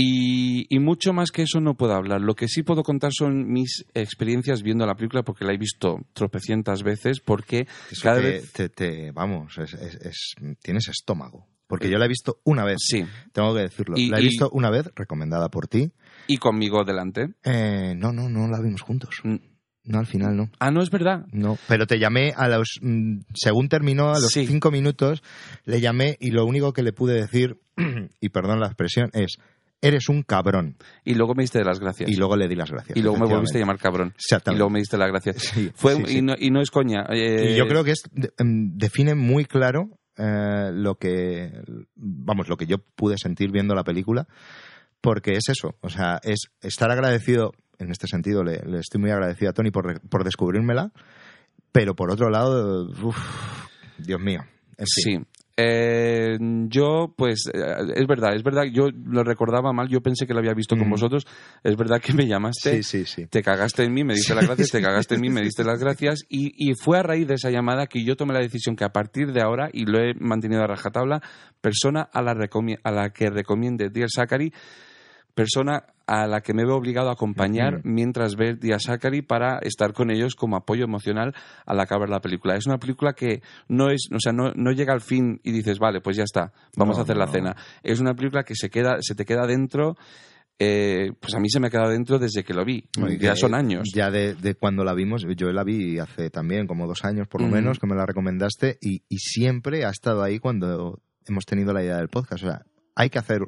Y, 0.00 0.66
y 0.74 0.78
mucho 0.78 1.12
más 1.12 1.32
que 1.32 1.42
eso 1.42 1.60
no 1.60 1.74
puedo 1.74 1.92
hablar. 1.92 2.20
Lo 2.20 2.36
que 2.36 2.46
sí 2.46 2.62
puedo 2.62 2.84
contar 2.84 3.10
son 3.12 3.50
mis 3.50 3.84
experiencias 3.94 4.62
viendo 4.62 4.86
la 4.86 4.94
película, 4.94 5.24
porque 5.24 5.44
la 5.44 5.52
he 5.52 5.58
visto 5.58 5.98
tropecientas 6.12 6.84
veces, 6.84 7.18
porque 7.20 7.66
Eso 7.90 8.02
cada 8.04 8.20
te, 8.20 8.22
vez... 8.22 8.52
te- 8.52 8.68
te- 8.68 9.10
vamos, 9.10 9.58
es, 9.58 9.74
es- 9.74 9.96
es- 9.96 10.34
tienes 10.62 10.86
estómago. 10.88 11.48
Porque 11.66 11.90
yo 11.90 11.98
la 11.98 12.04
he 12.04 12.08
visto 12.08 12.40
una 12.44 12.64
vez, 12.64 12.76
Sí, 12.80 13.04
tengo 13.32 13.52
que 13.54 13.62
decirlo. 13.62 13.96
Y- 13.98 14.08
la 14.08 14.18
he 14.18 14.22
y- 14.22 14.26
visto 14.26 14.48
una 14.52 14.70
vez, 14.70 14.88
recomendada 14.94 15.48
por 15.48 15.66
ti. 15.66 15.90
y 16.28 16.36
conmigo 16.38 16.84
delante. 16.84 17.34
Eh, 17.42 17.94
no, 17.96 18.12
no, 18.12 18.28
no 18.28 18.46
la 18.48 18.60
vimos 18.60 18.82
juntos. 18.82 19.16
Mm. 19.24 19.36
No, 19.84 19.98
al 19.98 20.06
final 20.06 20.36
no. 20.36 20.50
Ah, 20.60 20.70
no 20.70 20.82
es 20.82 20.90
verdad. 20.90 21.24
No, 21.32 21.56
pero 21.66 21.86
te 21.86 21.98
llamé 21.98 22.34
a 22.36 22.46
los. 22.48 22.78
mm, 22.82 23.20
Según 23.34 23.68
terminó, 23.70 24.10
a 24.10 24.20
los 24.20 24.30
Sí. 24.30 24.46
cinco 24.46 24.70
minutos, 24.70 25.22
le 25.64 25.80
llamé 25.80 26.16
y 26.20 26.30
lo 26.30 26.44
único 26.44 26.72
que 26.74 26.82
le 26.82 26.92
pude 26.92 27.14
decir, 27.14 27.56
y 28.20 28.28
perdón 28.28 28.60
la 28.60 28.66
expresión, 28.66 29.10
es: 29.14 29.38
Eres 29.80 30.08
un 30.08 30.22
cabrón. 30.22 30.76
Y 31.04 31.14
luego 31.14 31.34
me 31.34 31.42
diste 31.44 31.62
las 31.62 31.78
gracias. 31.78 32.10
Y 32.10 32.16
luego 32.16 32.36
le 32.36 32.48
di 32.48 32.56
las 32.56 32.70
gracias. 32.70 32.96
Y 32.96 33.02
luego 33.02 33.16
me 33.18 33.26
volviste 33.26 33.58
a 33.58 33.60
llamar 33.60 33.78
cabrón. 33.78 34.14
Y 34.46 34.54
luego 34.54 34.70
me 34.70 34.80
diste 34.80 34.98
las 34.98 35.08
gracias. 35.08 35.36
Sí, 35.54 35.70
Fue, 35.74 35.94
sí, 35.94 36.02
sí. 36.06 36.18
Y, 36.18 36.22
no, 36.22 36.34
y 36.38 36.50
no 36.50 36.60
es 36.60 36.70
coña. 36.70 37.04
eh, 37.10 37.52
Y 37.52 37.56
yo 37.56 37.66
creo 37.68 37.84
que 37.84 37.92
es 37.92 38.02
em, 38.38 38.76
define 38.76 39.14
muy 39.14 39.44
claro 39.44 39.90
eh, 40.16 40.70
lo 40.72 40.96
que 40.96 41.52
vamos 41.94 42.48
lo 42.48 42.56
que 42.56 42.66
yo 42.66 42.78
pude 42.96 43.16
sentir 43.18 43.52
viendo 43.52 43.74
la 43.76 43.84
película 43.84 44.26
porque 45.00 45.34
es 45.34 45.48
eso 45.48 45.76
o 45.80 45.88
sea 45.90 46.18
es 46.24 46.48
estar 46.60 46.90
agradecido 46.90 47.52
en 47.78 47.92
este 47.92 48.08
sentido 48.08 48.42
le, 48.42 48.58
le 48.66 48.80
estoy 48.80 49.00
muy 49.00 49.12
agradecido 49.12 49.50
a 49.50 49.52
Tony 49.52 49.70
por, 49.70 50.00
por 50.08 50.24
descubrírmela 50.24 50.90
pero 51.70 51.94
por 51.94 52.10
otro 52.10 52.30
lado 52.30 52.88
uf, 53.00 53.16
Dios 53.98 54.20
mío 54.20 54.40
en 54.76 54.86
fin. 54.86 55.26
Sí. 55.28 55.37
Eh, 55.60 56.38
yo, 56.68 57.12
pues, 57.16 57.50
eh, 57.52 57.60
es 57.96 58.06
verdad, 58.06 58.36
es 58.36 58.44
verdad, 58.44 58.62
yo 58.72 58.90
lo 58.90 59.24
recordaba 59.24 59.72
mal, 59.72 59.88
yo 59.88 60.00
pensé 60.00 60.24
que 60.24 60.32
lo 60.32 60.38
había 60.38 60.54
visto 60.54 60.76
con 60.76 60.86
Mm. 60.86 60.90
vosotros, 60.92 61.26
es 61.64 61.76
verdad 61.76 62.00
que 62.00 62.12
me 62.12 62.28
llamaste, 62.28 62.80
sí 62.80 62.82
sí 62.84 63.04
sí. 63.04 63.26
te 63.26 63.42
cagaste 63.42 63.82
en 63.82 63.92
mí, 63.92 64.04
me 64.04 64.14
diste 64.14 64.36
las 64.36 64.46
gracias, 64.46 64.70
te 64.70 64.80
cagaste 64.80 65.16
en 65.16 65.20
mí, 65.20 65.30
me 65.30 65.42
diste 65.42 65.64
las 65.64 65.80
gracias, 65.80 66.20
y, 66.28 66.52
y 66.56 66.74
fue 66.74 66.98
a 66.98 67.02
raíz 67.02 67.26
de 67.26 67.34
esa 67.34 67.50
llamada 67.50 67.88
que 67.88 68.04
yo 68.04 68.14
tomé 68.14 68.34
la 68.34 68.40
decisión 68.40 68.76
que 68.76 68.84
a 68.84 68.90
partir 68.92 69.32
de 69.32 69.42
ahora, 69.42 69.68
y 69.72 69.84
lo 69.84 69.98
he 69.98 70.14
mantenido 70.14 70.62
a 70.62 70.68
rajatabla, 70.68 71.20
persona 71.60 72.02
a 72.02 72.22
la, 72.22 72.36
a 72.84 72.90
la 72.92 73.10
que 73.10 73.28
recomiende 73.28 73.90
Dear 73.90 74.10
Zachary, 74.14 74.52
persona 75.38 75.84
a 76.08 76.26
la 76.26 76.40
que 76.40 76.52
me 76.52 76.64
veo 76.64 76.74
obligado 76.76 77.10
a 77.10 77.12
acompañar 77.12 77.80
mientras 77.84 78.34
ve 78.34 78.54
Dear 78.56 78.80
Zachary 78.80 79.22
para 79.22 79.58
estar 79.60 79.92
con 79.92 80.10
ellos 80.10 80.34
como 80.34 80.56
apoyo 80.56 80.82
emocional 80.84 81.32
al 81.64 81.78
acabar 81.78 82.08
la 82.08 82.20
película. 82.20 82.56
Es 82.56 82.66
una 82.66 82.78
película 82.78 83.12
que 83.12 83.40
no 83.68 83.88
es, 83.90 84.08
o 84.12 84.18
sea, 84.18 84.32
no, 84.32 84.50
no 84.56 84.72
llega 84.72 84.92
al 84.92 85.00
fin 85.00 85.38
y 85.44 85.52
dices, 85.52 85.78
vale, 85.78 86.00
pues 86.00 86.16
ya 86.16 86.24
está, 86.24 86.52
vamos 86.76 86.96
No, 86.96 87.00
a 87.00 87.04
hacer 87.04 87.16
no, 87.16 87.24
la 87.24 87.30
cena. 87.30 87.56
Es 87.84 88.00
una 88.00 88.14
película 88.14 88.42
que 88.42 88.54
se 88.56 88.68
queda, 88.68 88.96
se 89.00 89.14
te 89.14 89.24
queda 89.24 89.46
dentro. 89.46 89.94
eh, 90.58 91.12
pues 91.20 91.34
a 91.34 91.38
mí 91.40 91.48
se 91.50 91.60
me 91.60 91.68
ha 91.68 91.70
quedado 91.70 91.90
dentro 91.90 92.18
desde 92.18 92.42
que 92.42 92.52
lo 92.54 92.64
vi. 92.64 92.88
Ya 93.20 93.36
son 93.36 93.54
años. 93.54 93.84
Ya 93.94 94.10
de, 94.10 94.34
de 94.34 94.54
cuando 94.56 94.82
la 94.82 94.94
vimos, 94.94 95.24
yo 95.36 95.52
la 95.52 95.62
vi 95.62 96.00
hace 96.00 96.30
también 96.30 96.66
como 96.66 96.88
dos 96.88 97.04
años 97.04 97.28
por 97.28 97.42
lo 97.42 97.48
menos, 97.48 97.78
que 97.78 97.86
me 97.86 97.94
la 97.94 98.06
recomendaste, 98.06 98.76
y, 98.80 99.02
y 99.08 99.18
siempre 99.18 99.84
ha 99.84 99.90
estado 99.90 100.22
ahí 100.24 100.40
cuando 100.40 101.00
hemos 101.28 101.44
tenido 101.44 101.72
la 101.72 101.84
idea 101.84 101.98
del 101.98 102.08
podcast. 102.08 102.42
O 102.42 102.46
sea, 102.48 102.62
hay 102.96 103.10
que 103.10 103.18
hacer, 103.20 103.38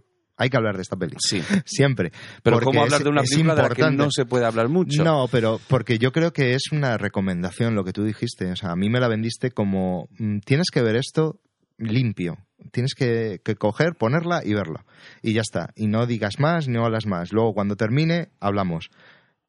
hay 0.41 0.49
que 0.49 0.57
hablar 0.57 0.77
de 0.77 0.83
esta 0.83 0.97
peli. 0.97 1.17
Sí. 1.19 1.43
Siempre. 1.67 2.13
Pero 2.43 2.61
¿cómo 2.61 2.83
hablar 2.83 3.03
de 3.03 3.11
una 3.11 3.23
película 3.23 3.55
de 3.55 3.63
la 3.63 3.69
que 3.69 3.91
no 3.91 4.11
se 4.11 4.25
puede 4.25 4.47
hablar 4.47 4.71
mucho? 4.71 5.05
No, 5.05 5.29
pero 5.31 5.61
porque 5.69 5.99
yo 5.99 6.13
creo 6.13 6.33
que 6.33 6.55
es 6.55 6.73
una 6.73 6.97
recomendación 6.97 7.75
lo 7.75 7.85
que 7.85 7.93
tú 7.93 8.05
dijiste. 8.05 8.51
O 8.51 8.57
sea, 8.57 8.71
a 8.71 8.77
mí 8.77 8.89
me 8.89 9.01
la 9.01 9.09
vendiste 9.09 9.51
como 9.51 10.09
mm, 10.19 10.39
tienes 10.39 10.71
que 10.73 10.81
ver 10.81 10.97
esto 10.97 11.41
limpio. 11.77 12.39
Tienes 12.73 12.95
que, 12.95 13.43
que 13.45 13.55
coger, 13.55 13.97
ponerla 13.97 14.41
y 14.43 14.55
verla. 14.55 14.87
Y 15.23 15.35
ya 15.35 15.43
está. 15.43 15.73
Y 15.77 15.89
no 15.89 16.07
digas 16.07 16.39
más, 16.39 16.69
no 16.69 16.87
hablas 16.87 17.05
más. 17.05 17.33
Luego, 17.33 17.53
cuando 17.53 17.77
termine, 17.77 18.31
hablamos. 18.41 18.89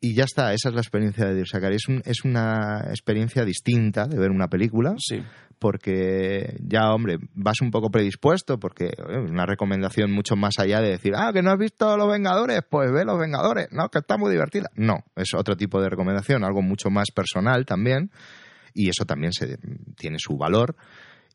Y 0.03 0.15
ya 0.15 0.23
está. 0.23 0.51
Esa 0.53 0.69
es 0.69 0.75
la 0.75 0.81
experiencia 0.81 1.27
de 1.27 1.35
Diosakari. 1.35 1.75
Es, 1.75 1.87
un, 1.87 2.01
es 2.05 2.25
una 2.25 2.85
experiencia 2.89 3.45
distinta 3.45 4.07
de 4.07 4.17
ver 4.17 4.31
una 4.31 4.47
película 4.47 4.95
Sí. 4.97 5.21
porque 5.59 6.55
ya, 6.59 6.91
hombre, 6.91 7.19
vas 7.35 7.61
un 7.61 7.69
poco 7.69 7.91
predispuesto, 7.91 8.57
porque 8.59 8.85
eh, 8.85 9.17
una 9.29 9.45
recomendación 9.45 10.11
mucho 10.11 10.35
más 10.35 10.55
allá 10.57 10.81
de 10.81 10.89
decir, 10.89 11.13
ah, 11.15 11.31
que 11.31 11.43
no 11.43 11.51
has 11.51 11.59
visto 11.59 11.95
Los 11.97 12.11
Vengadores, 12.11 12.61
pues 12.67 12.91
ve 12.91 13.05
Los 13.05 13.19
Vengadores, 13.19 13.67
no, 13.71 13.89
que 13.89 13.99
está 13.99 14.17
muy 14.17 14.31
divertida. 14.31 14.71
No, 14.75 15.03
es 15.15 15.35
otro 15.35 15.55
tipo 15.55 15.79
de 15.79 15.89
recomendación, 15.89 16.43
algo 16.43 16.63
mucho 16.63 16.89
más 16.89 17.11
personal 17.11 17.67
también, 17.67 18.09
y 18.73 18.89
eso 18.89 19.05
también 19.05 19.33
se, 19.33 19.59
tiene 19.97 20.17
su 20.17 20.35
valor. 20.35 20.75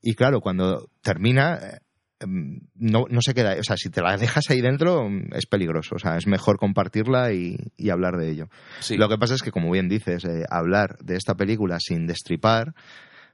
Y 0.02 0.14
claro, 0.14 0.40
cuando 0.40 0.90
termina, 1.02 1.54
eh, 1.54 1.78
no, 2.24 3.04
no 3.10 3.20
se 3.20 3.34
queda, 3.34 3.56
o 3.58 3.62
sea, 3.62 3.76
si 3.76 3.90
te 3.90 4.00
la 4.02 4.16
dejas 4.16 4.48
ahí 4.50 4.60
dentro, 4.60 5.08
es 5.34 5.46
peligroso, 5.46 5.96
o 5.96 5.98
sea, 5.98 6.16
es 6.16 6.26
mejor 6.26 6.58
compartirla 6.58 7.32
y, 7.32 7.56
y 7.76 7.90
hablar 7.90 8.16
de 8.16 8.30
ello. 8.30 8.48
sí. 8.80 8.96
Lo 8.96 9.08
que 9.08 9.18
pasa 9.18 9.34
es 9.34 9.42
que, 9.42 9.50
como 9.52 9.70
bien 9.70 9.88
dices, 9.88 10.24
eh, 10.24 10.44
hablar 10.50 10.96
de 11.02 11.16
esta 11.16 11.34
película 11.34 11.78
sin 11.80 12.06
destripar, 12.06 12.72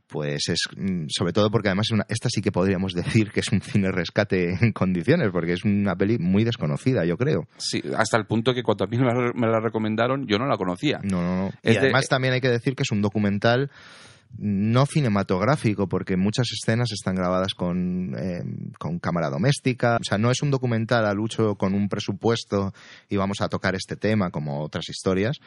pues 0.08 0.48
es 0.48 0.64
mm, 0.76 1.04
sobre 1.08 1.32
todo 1.32 1.50
porque 1.50 1.68
además 1.68 1.86
es 1.86 1.92
una- 1.92 2.06
esta 2.08 2.28
sí 2.28 2.42
que 2.42 2.52
podríamos 2.52 2.92
decir 3.24 3.30
que 3.30 3.40
es 3.40 3.48
un 3.50 3.62
cine 3.62 3.90
rescate 3.90 4.58
en 4.60 4.72
condiciones, 4.72 5.30
porque 5.32 5.52
es 5.54 5.64
una 5.64 5.94
peli 5.96 6.18
muy 6.18 6.44
desconocida, 6.44 7.04
yo 7.06 7.16
creo. 7.16 7.46
Sí, 7.56 7.80
hasta 7.96 8.16
el 8.18 8.26
punto 8.26 8.52
que 8.52 8.62
cuando 8.62 8.84
a 8.84 8.88
mí 8.88 8.98
me 8.98 9.04
la, 9.06 9.32
me 9.34 9.46
la 9.46 9.60
recomendaron, 9.60 10.26
yo 10.26 10.38
no 10.38 10.46
la 10.46 10.56
conocía. 10.58 10.98
No, 11.02 11.22
no, 11.22 11.36
no. 11.36 11.46
Es 11.62 11.70
Y 11.70 11.72
de- 11.74 11.78
además 11.78 12.08
también 12.08 12.34
hay 12.34 12.40
que 12.40 12.50
decir 12.50 12.74
que 12.74 12.82
es 12.82 12.90
un 12.90 13.00
documental 13.00 13.70
no 14.38 14.86
cinematográfico, 14.86 15.88
porque 15.88 16.16
muchas 16.16 16.48
escenas 16.52 16.90
están 16.92 17.14
grabadas 17.14 17.54
con, 17.54 18.14
eh, 18.18 18.42
con 18.78 18.98
cámara 18.98 19.30
doméstica. 19.30 19.98
O 20.00 20.04
sea, 20.04 20.18
no 20.18 20.30
es 20.30 20.42
un 20.42 20.50
documental 20.50 21.06
al 21.06 21.20
uso 21.20 21.56
con 21.56 21.74
un 21.74 21.88
presupuesto 21.88 22.72
y 23.08 23.16
vamos 23.16 23.40
a 23.40 23.48
tocar 23.48 23.74
este 23.74 23.96
tema 23.96 24.30
como 24.30 24.62
otras 24.62 24.88
historias, 24.88 25.38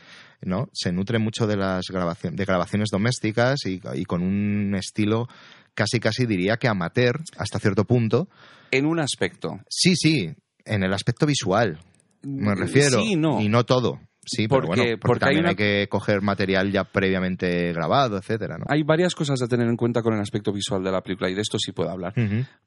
¿no? 0.42 0.70
Se 0.74 0.92
nutre 0.92 1.20
mucho 1.20 1.48
de 1.48 1.58
las 1.58 1.86
grabaciones, 1.90 2.38
de 2.38 2.46
grabaciones 2.46 2.90
domésticas 2.92 3.66
y, 3.66 3.82
y 3.94 4.06
con 4.06 4.22
un 4.22 4.76
estilo 4.76 5.28
casi 5.74 6.00
casi 6.00 6.26
diría 6.26 6.58
que 6.58 6.68
amateur 6.68 7.22
hasta 7.38 7.60
cierto 7.60 7.86
punto. 7.86 8.28
En 8.72 8.86
un 8.86 9.00
aspecto. 9.00 9.60
Sí, 9.70 9.96
sí, 9.96 10.34
en 10.66 10.84
el 10.84 10.94
aspecto 10.94 11.26
visual. 11.26 11.80
Me 12.24 12.56
refiero. 12.56 13.02
Sí, 13.02 13.16
no. 13.16 13.40
Y 13.40 13.50
no 13.50 13.66
todo. 13.66 14.00
Sí, 14.26 14.48
Porque- 14.48 14.68
porque, 14.68 14.82
bueno, 14.82 14.98
porque, 14.98 15.08
porque 15.08 15.26
hay 15.26 15.28
también 15.36 15.40
una- 15.46 15.50
hay 15.52 15.56
que 15.56 15.88
coger 15.90 16.22
material 16.22 16.72
ya 16.72 16.84
previamente 16.84 17.72
grabado, 17.74 18.18
etcétera, 18.18 18.58
¿no? 18.58 18.66
Hay 18.68 18.84
varias 18.84 19.14
cosas 19.16 19.42
a 19.42 19.48
tener 19.48 19.68
en 19.68 19.78
cuenta 19.78 20.02
con 20.02 20.14
el 20.14 20.20
aspecto 20.20 20.52
visual 20.52 20.84
de 20.84 20.92
la 20.92 21.02
película 21.02 21.30
y 21.30 21.36
de 21.36 21.42
esto 21.42 21.58
sí 21.60 21.72
puedo 21.72 21.90
hablar. 21.92 22.14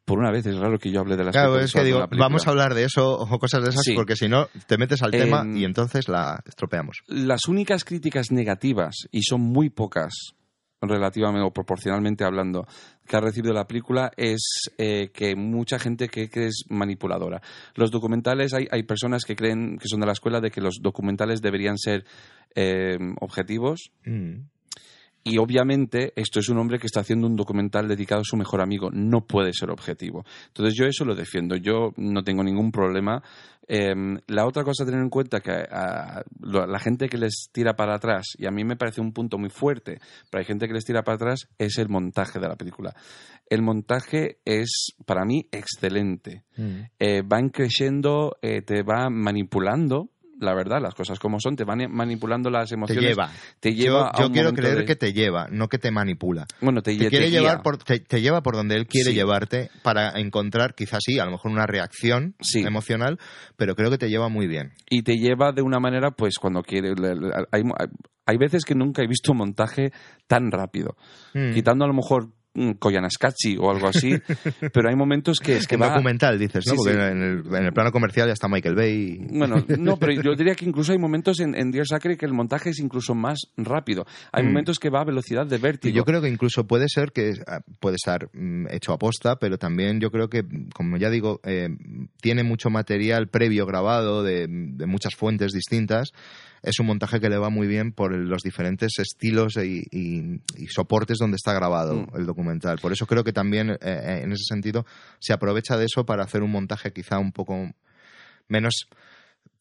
Por 0.05 0.19
una 0.19 0.31
vez 0.31 0.47
es 0.47 0.57
raro 0.57 0.79
que 0.79 0.91
yo 0.91 1.01
hable 1.01 1.17
del 1.17 1.29
aspecto 1.29 1.49
Claro, 1.51 1.65
es 1.65 1.73
que 1.73 1.81
de 1.81 1.85
digo, 1.87 2.07
vamos 2.19 2.47
a 2.47 2.51
hablar 2.51 2.75
de 2.75 2.85
eso 2.85 3.11
o 3.19 3.39
cosas 3.39 3.63
de 3.63 3.71
esas, 3.71 3.83
Sí. 3.85 3.95
porque 3.95 4.17
si 4.17 4.29
no, 4.29 4.47
te 4.67 4.79
metes 4.79 5.03
al 5.03 5.11
tema 5.11 5.41
Em, 5.43 5.57
y 5.57 5.65
entonces 5.65 6.09
la 6.09 6.41
estropeamos. 6.47 6.99
Las 7.09 7.47
únicas 7.49 7.85
críticas 7.85 8.31
negativas, 8.31 9.09
y 9.11 9.23
son 9.23 9.41
muy 9.41 9.69
pocas 9.71 10.13
relativamente 10.81 11.47
o 11.47 11.53
proporcionalmente 11.53 12.25
hablando, 12.25 12.67
que 13.07 13.17
ha 13.17 13.21
recibido 13.21 13.53
la 13.53 13.67
película 13.67 14.13
es 14.17 14.71
eh, 14.79 15.11
que 15.13 15.35
mucha 15.35 15.79
gente 15.79 16.09
cree 16.09 16.29
que 16.29 16.47
es 16.47 16.65
manipuladora. 16.69 17.43
Los 17.75 17.91
documentales, 17.91 18.55
hay, 18.55 18.69
hay 18.71 18.83
personas 18.85 19.25
que 19.25 19.37
creen 19.37 19.79
que 19.79 19.89
son 19.89 20.01
de 20.01 20.07
la 20.07 20.13
escuela 20.13 20.41
de 20.41 20.51
que 20.51 20.61
los 20.61 20.81
documentales 20.81 21.43
deberían 21.43 21.79
ser 21.79 22.05
eh, 22.55 22.99
objetivos 23.21 23.49
Mm. 24.05 24.49
Y 25.29 25.39
obviamente 25.39 26.13
esto 26.17 26.41
es 26.41 26.49
un 26.49 26.59
hombre 26.59 26.79
que 26.79 26.87
está 26.87 27.01
haciendo 27.01 27.27
un 27.27 27.37
documental 27.37 27.87
dedicado 27.89 28.23
a 28.23 28.25
su 28.25 28.37
mejor 28.37 28.61
amigo. 28.61 28.91
No 28.93 29.27
puede 29.27 29.53
ser 29.53 29.71
objetivo. 29.71 30.25
Entonces 30.49 30.75
yo 30.77 30.87
eso 30.87 31.05
lo 31.05 31.15
defiendo. 31.15 31.57
Yo 31.57 31.93
no 31.97 32.23
tengo 32.23 32.43
ningún 32.43 32.71
problema. 32.73 33.23
Eh, 33.71 33.95
la 34.29 34.47
otra 34.47 34.65
cosa 34.65 34.83
a 34.85 34.87
tener 34.87 35.03
en 35.03 35.11
cuenta 35.11 35.41
que 35.41 35.51
a, 35.53 36.23
lo- 36.41 36.67
la 36.67 36.79
gente 36.79 37.09
que 37.09 37.19
les 37.19 37.51
tira 37.53 37.75
para 37.77 37.97
atrás, 37.97 38.29
y 38.39 38.47
a 38.47 38.51
mí 38.51 38.65
me 38.65 38.77
parece 38.77 39.03
un 39.03 39.13
punto 39.13 39.37
muy 39.37 39.51
fuerte, 39.51 39.99
pero 40.31 40.41
hay 40.41 40.47
gente 40.47 40.67
que 40.67 40.73
les 40.73 40.85
tira 40.87 41.03
para 41.03 41.17
atrás, 41.17 41.49
es 41.59 41.77
el 41.77 41.91
montaje 41.91 42.39
de 42.41 42.49
la 42.49 42.57
película. 42.57 42.95
El 43.51 43.61
montaje 43.63 44.39
es, 44.47 44.95
para 45.05 45.25
mí, 45.27 45.47
excelente. 45.53 46.45
Mm. 46.57 46.81
Eh, 46.99 47.23
van 47.27 47.51
creciendo, 47.51 48.37
eh, 48.41 48.63
te 48.63 48.83
va 48.83 49.11
manipulando, 49.11 50.09
la 50.41 50.55
verdad, 50.55 50.81
las 50.81 50.95
cosas 50.95 51.19
como 51.19 51.41
son, 51.41 51.57
te 51.57 51.65
van 51.65 51.81
manipulando 51.91 52.51
las 52.51 52.69
Te 52.69 52.75
emociones. 52.75 53.05
lleva. 53.05 53.31
Te 53.61 53.75
lleva 53.75 53.99
yo 53.99 54.07
a 54.07 54.19
yo 54.21 54.27
un 54.29 54.33
quiero 54.33 54.53
creer 54.53 54.79
de- 54.79 54.85
que 54.85 54.97
te 54.97 55.13
lleva, 55.13 55.49
no 55.51 55.69
que 55.69 55.79
te 55.79 55.91
manipula. 55.91 56.47
Bueno, 56.61 56.81
te, 56.83 56.93
Te 56.93 57.09
quiere 57.09 57.27
te 57.27 57.31
guía. 57.31 57.41
llevar 57.41 57.63
por, 57.63 57.79
te, 57.79 58.01
te 58.01 58.21
lleva 58.21 58.43
por 58.43 58.55
donde 58.55 58.77
él 58.77 58.87
quiere 58.87 59.11
Sí. 59.11 59.17
llevarte 59.17 59.71
para 59.83 60.11
encontrar, 60.21 60.75
quizás 60.75 61.01
sí, 61.05 61.19
a 61.19 61.25
lo 61.25 61.33
mejor 61.33 61.51
una 61.51 61.67
reacción 61.67 62.35
Sí. 62.41 62.61
emocional, 62.61 63.19
pero 63.57 63.75
creo 63.75 63.91
que 63.91 63.99
te 63.99 64.09
lleva 64.09 64.29
muy 64.29 64.47
bien. 64.47 64.73
y 64.91 65.03
te 65.03 65.17
lleva 65.17 65.53
de 65.53 65.63
una 65.63 65.79
manera, 65.81 66.11
pues 66.13 66.39
cuando 66.39 66.63
quiere. 66.63 66.95
Hay, 67.53 67.63
hay 68.27 68.37
veces 68.37 68.65
que 68.65 68.75
nunca 68.75 69.03
he 69.03 69.07
visto 69.07 69.33
un 69.33 69.39
montaje 69.39 69.91
tan 70.27 70.51
rápido. 70.51 70.97
Mm. 71.35 71.53
Quitando 71.55 71.85
a 71.85 71.89
lo 71.89 71.95
mejor 71.95 72.29
Koyaanisqatsi 72.79 73.57
o 73.59 73.71
algo 73.71 73.89
así, 73.89 74.11
pero 74.73 74.89
hay 74.89 74.97
momentos 74.97 75.39
que 75.41 75.57
es 75.57 75.67
que 75.67 75.77
va. 75.77 75.89
documental, 75.91 76.39
dices, 76.39 76.65
¿no? 76.67 76.73
Sí, 76.73 76.77
Porque 76.77 76.93
sí. 76.93 76.99
En, 76.99 77.23
el, 77.23 77.55
en 77.57 77.65
el 77.67 77.73
plano 77.73 77.93
comercial 77.93 78.27
ya 78.27 78.33
está 78.33 78.49
Michael 78.49 78.75
Bay. 78.75 79.19
y- 79.21 79.39
Bueno, 79.39 79.65
no, 79.79 79.97
pero 79.97 80.13
yo 80.21 80.35
diría 80.35 80.55
que 80.55 80.65
incluso 80.65 80.93
hay 80.93 80.99
momentos 80.99 81.41
en, 81.41 81.55
en 81.55 81.71
Dear 81.71 81.87
Sacre 81.87 82.17
que 82.17 82.27
el 82.27 82.33
montaje 82.33 82.71
es 82.71 82.79
incluso 82.81 83.15
más 83.15 83.39
rápido. 83.57 84.07
Hay 84.33 84.43
Mm. 84.43 84.47
momentos 84.47 84.79
que 84.79 84.91
va 84.91 85.01
a 85.01 85.05
velocidad 85.05 85.47
de 85.47 85.59
vértigo. 85.59 85.95
yo 85.95 86.05
creo 86.05 86.21
que 86.21 86.29
incluso 86.29 86.67
puede 86.67 86.87
ser 86.89 87.13
que 87.13 87.33
ah, 87.47 87.61
puede 87.81 87.97
estar 87.97 88.29
mm, 88.33 88.67
hecho 88.71 88.93
a 88.93 88.99
posta, 88.99 89.37
pero 89.37 89.59
también 89.59 90.01
yo 90.01 90.11
creo 90.11 90.29
que, 90.29 90.45
como 90.75 90.97
ya 90.97 91.11
digo, 91.11 91.41
eh, 91.45 91.69
tiene 92.21 92.43
mucho 92.43 92.71
material 92.71 93.29
previo 93.29 93.67
grabado 93.67 94.23
de, 94.23 94.47
de 94.49 94.87
muchas 94.87 95.15
fuentes 95.15 95.53
distintas. 95.53 96.13
Es 96.63 96.79
un 96.81 96.87
montaje 96.87 97.21
que 97.21 97.29
le 97.29 97.39
va 97.39 97.51
muy 97.51 97.67
bien 97.67 97.93
por 97.93 98.13
los 98.15 98.43
diferentes 98.43 98.93
estilos 98.99 99.57
y, 99.57 99.83
y- 99.91 100.41
y 100.57 100.67
soportes 100.69 101.19
donde 101.19 101.37
está 101.37 101.53
grabado 101.53 101.95
Mm. 101.95 102.17
el 102.17 102.27
documental. 102.27 102.79
Por 102.81 102.93
eso 102.93 103.07
creo 103.07 103.25
que 103.25 103.33
también, 103.33 103.71
eh, 103.71 103.77
eh, 103.83 104.21
en 104.25 104.33
ese 104.33 104.45
sentido, 104.45 104.85
se 105.21 105.33
aprovecha 105.33 105.77
de 105.77 105.87
eso 105.87 106.05
para 106.05 106.25
hacer 106.25 106.43
un 106.43 106.51
montaje 106.51 106.93
quizá 106.93 107.19
un 107.19 107.33
poco 107.33 107.71
menos 108.49 108.89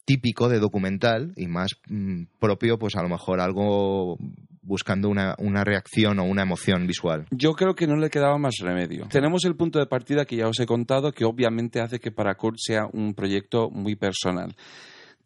típico 0.05 0.47
de 0.47 0.59
documental 0.59 1.33
y 1.35 1.47
más 1.47 1.71
mm, 1.89 2.23
propio, 2.39 2.77
pues 2.79 2.95
a 2.95 3.03
lo 3.03 3.09
mejor 3.09 3.41
algo 3.41 4.17
buscando 4.61 5.09
una, 5.09 5.35
una 5.37 5.63
reacción 5.63 6.19
o 6.19 6.23
una 6.25 6.43
emoción 6.43 6.87
visual. 6.87 7.25
Yo 7.31 7.53
creo 7.53 7.73
que 7.75 7.87
no 7.87 7.95
le 7.97 8.09
quedaba 8.09 8.37
más 8.37 8.55
remedio. 8.61 9.07
Tenemos 9.09 9.43
el 9.45 9.55
punto 9.55 9.79
de 9.79 9.85
partida 9.85 10.25
que 10.25 10.37
ya 10.37 10.47
os 10.47 10.59
he 10.59 10.65
contado, 10.65 11.11
que 11.11 11.25
obviamente 11.25 11.79
hace 11.81 11.99
que 11.99 12.11
para 12.11 12.35
Kurt 12.35 12.57
sea 12.59 12.85
un 12.91 13.13
proyecto 13.13 13.69
muy 13.69 13.95
personal. 13.95 14.55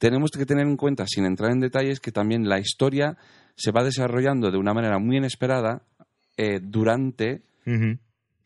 Tenemos 0.02 0.32
que 0.32 0.48
tener 0.48 0.66
en 0.66 0.78
cuenta, 0.78 1.06
sin 1.06 1.26
entrar 1.26 1.52
en 1.52 1.60
detalles, 1.60 2.00
que 2.00 2.12
también 2.12 2.50
la 2.50 2.58
historia 2.60 3.18
se 3.56 3.70
va 3.72 3.84
desarrollando 3.84 4.50
de 4.50 4.58
una 4.58 4.74
manera 4.74 4.98
muy 4.98 5.18
inesperada 5.18 5.84
eh, 6.38 6.60
durante 6.60 7.44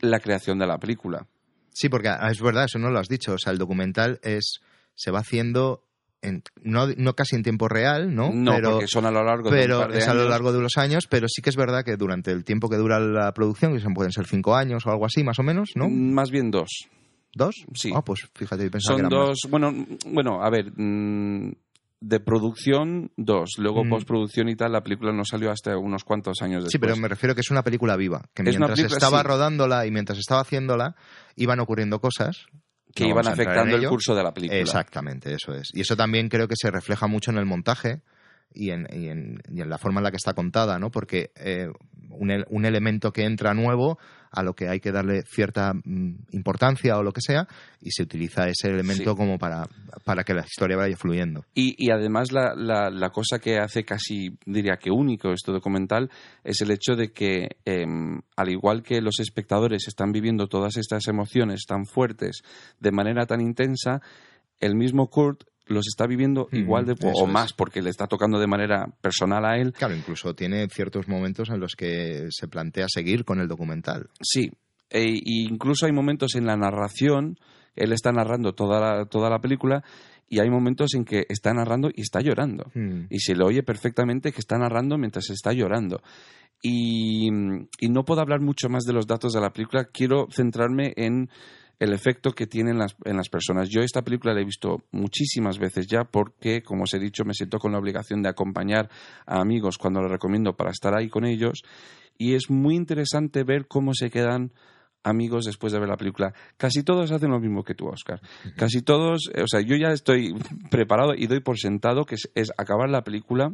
la 0.01 0.19
creación 0.19 0.59
de 0.59 0.67
la 0.67 0.77
película. 0.79 1.25
Sí, 1.71 1.87
porque 1.87 2.09
ah, 2.09 2.27
es 2.29 2.41
verdad, 2.41 2.65
eso 2.65 2.77
no 2.77 2.89
lo 2.89 2.99
has 2.99 3.07
dicho. 3.07 3.31
O 3.35 3.37
sea, 3.37 3.53
el 3.53 3.57
documental 3.57 4.19
es 4.21 4.59
se 4.95 5.11
va 5.11 5.19
haciendo 5.19 5.81
en- 6.21 6.43
no, 6.61 6.87
no 6.97 7.13
casi 7.13 7.37
en 7.37 7.43
tiempo 7.43 7.69
real, 7.69 8.13
¿no? 8.13 8.31
No, 8.33 8.55
pero, 8.55 8.71
porque 8.71 8.87
son 8.89 9.05
a 9.05 9.11
lo 9.11 9.23
largo 9.23 9.49
de 9.49 9.55
pero 9.57 9.87
de 9.87 9.99
es 9.99 10.07
a 10.09 10.13
lo 10.13 10.27
largo 10.27 10.51
de 10.51 10.59
los 10.59 10.75
años, 10.75 11.07
pero 11.07 11.27
sí 11.29 11.41
que 11.41 11.51
es 11.51 11.55
verdad 11.55 11.85
que 11.85 11.95
durante 11.95 12.31
el 12.31 12.43
tiempo 12.43 12.67
que 12.69 12.75
dura 12.75 12.99
la 12.99 13.31
producción, 13.33 13.77
que 13.77 13.89
pueden 13.93 14.11
ser 14.11 14.25
cinco 14.25 14.55
años 14.55 14.85
o 14.85 14.91
algo 14.91 15.05
así, 15.05 15.23
más 15.23 15.39
o 15.39 15.43
menos, 15.43 15.71
¿no? 15.75 15.87
Más 15.87 16.31
bien 16.31 16.51
dos. 16.51 16.89
¿Dos? 17.35 17.65
Sí. 17.75 17.91
Ah, 17.93 18.01
pues 18.01 18.27
fíjate, 18.33 18.71
pensaba 18.71 18.97
Son 18.97 19.09
que 19.09 19.15
eran 19.15 19.27
dos, 19.27 19.37
bueno, 19.49 19.71
bueno, 20.07 20.41
a 20.41 20.49
ver, 20.49 20.71
mm, 20.75 21.51
de 21.99 22.19
producción 22.21 23.11
dos, 23.17 23.51
luego 23.57 23.83
Mm. 23.83 23.89
postproducción 23.89 24.47
y 24.49 24.55
tal, 24.55 24.71
la 24.71 24.81
película 24.81 25.11
no 25.11 25.23
salió 25.25 25.51
hasta 25.51 25.77
unos 25.77 26.03
cuantos 26.03 26.41
años 26.41 26.63
después. 26.63 26.71
Sí, 26.71 26.79
pero 26.79 26.95
me 26.95 27.07
refiero 27.07 27.35
que 27.35 27.41
es 27.41 27.51
una 27.51 27.61
película 27.63 27.95
viva, 27.97 28.21
que 28.33 28.43
Es 28.43 28.49
mientras 28.57 28.77
película, 28.77 28.97
estaba 28.97 29.21
sí. 29.21 29.27
rodándola 29.27 29.85
y 29.85 29.91
mientras 29.91 30.17
estaba 30.17 30.41
haciéndola, 30.41 30.95
iban 31.35 31.59
ocurriendo 31.59 31.99
cosas 31.99 32.45
que 32.93 33.03
no 33.03 33.09
iban 33.09 33.27
a 33.27 33.31
afectando 33.31 33.75
el 33.75 33.87
curso 33.89 34.15
de 34.15 34.23
la 34.23 34.33
película. 34.33 34.57
Exactamente, 34.59 35.33
eso 35.33 35.53
es. 35.53 35.69
Y 35.73 35.81
eso 35.81 35.97
también 35.97 36.29
creo 36.29 36.47
que 36.47 36.55
se 36.57 36.71
refleja 36.71 37.07
mucho 37.07 37.31
en 37.31 37.37
el 37.37 37.45
montaje 37.45 38.01
y 38.55 38.71
en, 38.71 38.87
y 38.91 39.09
en- 39.09 39.39
y 39.51 39.61
en 39.61 39.69
la 39.69 39.77
forma 39.77 39.99
en 39.99 40.05
la 40.05 40.11
que 40.11 40.17
está 40.17 40.33
contada, 40.33 40.79
¿no? 40.79 40.89
Porque 40.91 41.31
eh, 41.35 41.67
un, 42.09 42.31
el- 42.31 42.45
un 42.49 42.65
elemento 42.65 43.11
que 43.11 43.23
entra 43.25 43.53
nuevo 43.53 43.97
a 44.31 44.43
lo 44.43 44.53
que 44.53 44.67
hay 44.67 44.79
que 44.81 44.91
darle 44.91 45.21
cierta 45.23 45.73
mm, 45.73 46.15
importancia 46.31 46.97
o 46.97 47.03
lo 47.03 47.13
que 47.13 47.21
sea 47.21 47.47
y 47.81 47.91
se 47.91 48.03
utiliza 48.03 48.47
ese 48.49 48.67
elemento 48.69 49.11
Sí. 49.11 49.17
como 49.17 49.37
para, 49.37 49.63
para 50.03 50.23
que 50.25 50.33
la 50.33 50.41
historia 50.45 50.75
vaya 50.75 50.97
fluyendo. 50.97 51.45
Y, 51.53 51.73
y 51.77 51.89
además 51.91 52.31
la, 52.33 52.53
la- 52.55 52.89
la 52.89 53.09
cosa 53.11 53.39
que 53.39 53.59
hace 53.59 53.85
casi, 53.85 54.37
diría 54.45 54.75
que 54.77 54.91
único 54.91 55.31
este 55.31 55.51
documental, 55.53 56.09
es 56.43 56.59
el 56.61 56.71
hecho 56.71 56.95
de 56.95 57.11
que, 57.13 57.57
em, 57.63 58.19
al 58.35 58.49
igual 58.49 58.83
que 58.83 58.99
los 59.01 59.19
espectadores 59.19 59.87
están 59.87 60.11
viviendo 60.11 60.47
todas 60.47 60.75
estas 60.77 61.07
emociones 61.07 61.65
tan 61.65 61.85
fuertes 61.85 62.41
de 62.79 62.91
manera 62.91 63.25
tan 63.25 63.39
intensa, 63.41 64.01
el 64.59 64.75
mismo 64.75 65.09
Kurt 65.09 65.43
los 65.67 65.87
está 65.87 66.05
viviendo 66.07 66.47
Mm, 66.51 66.55
igual 66.57 66.85
de 66.85 66.93
o 67.03 67.25
es. 67.25 67.31
más 67.31 67.53
porque 67.53 67.81
le 67.81 67.89
está 67.89 68.07
tocando 68.07 68.39
de 68.39 68.47
manera 68.47 68.85
personal 69.01 69.45
a 69.45 69.57
él. 69.57 69.73
Claro, 69.73 69.95
incluso 69.95 70.33
tiene 70.35 70.67
ciertos 70.69 71.07
momentos 71.07 71.49
en 71.49 71.59
los 71.59 71.75
que 71.75 72.27
se 72.29 72.47
plantea 72.47 72.85
seguir 72.87 73.25
con 73.25 73.39
el 73.39 73.47
documental. 73.47 74.09
Sí, 74.21 74.51
e, 74.89 75.05
incluso 75.25 75.85
hay 75.85 75.91
momentos 75.91 76.35
en 76.35 76.45
la 76.45 76.55
narración, 76.55 77.37
él 77.75 77.91
está 77.93 78.11
narrando 78.11 78.53
toda 78.53 78.79
la, 78.79 79.05
toda 79.05 79.29
la 79.29 79.39
película 79.39 79.83
y 80.29 80.39
hay 80.39 80.49
momentos 80.49 80.93
en 80.95 81.05
que 81.05 81.25
está 81.29 81.53
narrando 81.53 81.89
y 81.93 82.01
está 82.01 82.19
llorando. 82.21 82.71
Mm. 82.73 83.07
y 83.09 83.19
se 83.19 83.35
le 83.35 83.43
oye 83.43 83.63
perfectamente 83.63 84.31
que 84.31 84.39
está 84.39 84.57
narrando 84.57 84.97
mientras 84.97 85.29
está 85.29 85.51
llorando. 85.53 86.01
Y, 86.61 87.27
y 87.79 87.89
no 87.89 88.05
puedo 88.05 88.21
hablar 88.21 88.41
mucho 88.41 88.69
más 88.69 88.83
de 88.85 88.93
los 88.93 89.05
datos 89.07 89.33
de 89.33 89.41
la 89.41 89.51
película, 89.51 89.85
quiero 89.85 90.27
centrarme 90.31 90.93
en 90.95 91.29
el 91.79 91.93
efecto 91.93 92.31
que 92.31 92.47
tiene 92.47 92.71
en 92.71 92.77
las, 92.77 92.95
en 93.05 93.17
las 93.17 93.29
personas. 93.29 93.69
Yo 93.69 93.81
esta 93.81 94.01
película 94.01 94.33
la 94.33 94.41
he 94.41 94.45
visto 94.45 94.83
muchísimas 94.91 95.59
veces 95.59 95.87
ya 95.87 96.03
porque, 96.03 96.61
como 96.61 96.83
os 96.83 96.93
he 96.93 96.99
dicho, 96.99 97.25
me 97.25 97.33
siento 97.33 97.59
con 97.59 97.71
la 97.71 97.79
obligación 97.79 98.21
de 98.21 98.29
acompañar 98.29 98.89
a 99.25 99.41
amigos 99.41 99.77
cuando 99.77 100.01
lo 100.01 100.07
recomiendo 100.07 100.55
para 100.55 100.71
estar 100.71 100.95
ahí 100.97 101.09
con 101.09 101.25
ellos 101.25 101.63
y 102.17 102.33
es 102.33 102.49
muy 102.49 102.75
interesante 102.75 103.43
ver 103.43 103.67
cómo 103.67 103.93
se 103.93 104.09
quedan 104.09 104.53
amigos 105.03 105.45
después 105.45 105.71
de 105.71 105.79
ver 105.79 105.89
la 105.89 105.97
película. 105.97 106.33
Casi 106.57 106.83
todos 106.83 107.11
hacen 107.11 107.29
lo 107.29 107.39
mismo 107.39 107.63
que 107.63 107.75
tú, 107.75 107.87
Oscar. 107.87 108.21
Casi 108.55 108.81
todos, 108.81 109.29
o 109.41 109.47
sea, 109.47 109.61
yo 109.61 109.75
ya 109.75 109.89
estoy 109.89 110.33
preparado 110.71 111.13
y 111.15 111.27
doy 111.27 111.41
por 111.41 111.59
sentado 111.59 112.05
que 112.05 112.15
es, 112.15 112.31
es 112.33 112.51
acabar 112.57 112.89
la 112.89 113.03
película, 113.03 113.53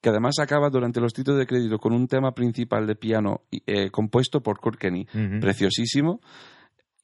que 0.00 0.10
además 0.10 0.34
acaba 0.38 0.68
durante 0.68 1.00
los 1.00 1.12
títulos 1.12 1.40
de 1.40 1.46
crédito 1.46 1.78
con 1.78 1.92
un 1.92 2.06
tema 2.06 2.32
principal 2.34 2.86
de 2.86 2.94
piano 2.94 3.42
eh, 3.66 3.90
compuesto 3.90 4.42
por 4.42 4.60
Kurt 4.60 4.78
Kenny, 4.78 5.06
preciosísimo. 5.40 6.20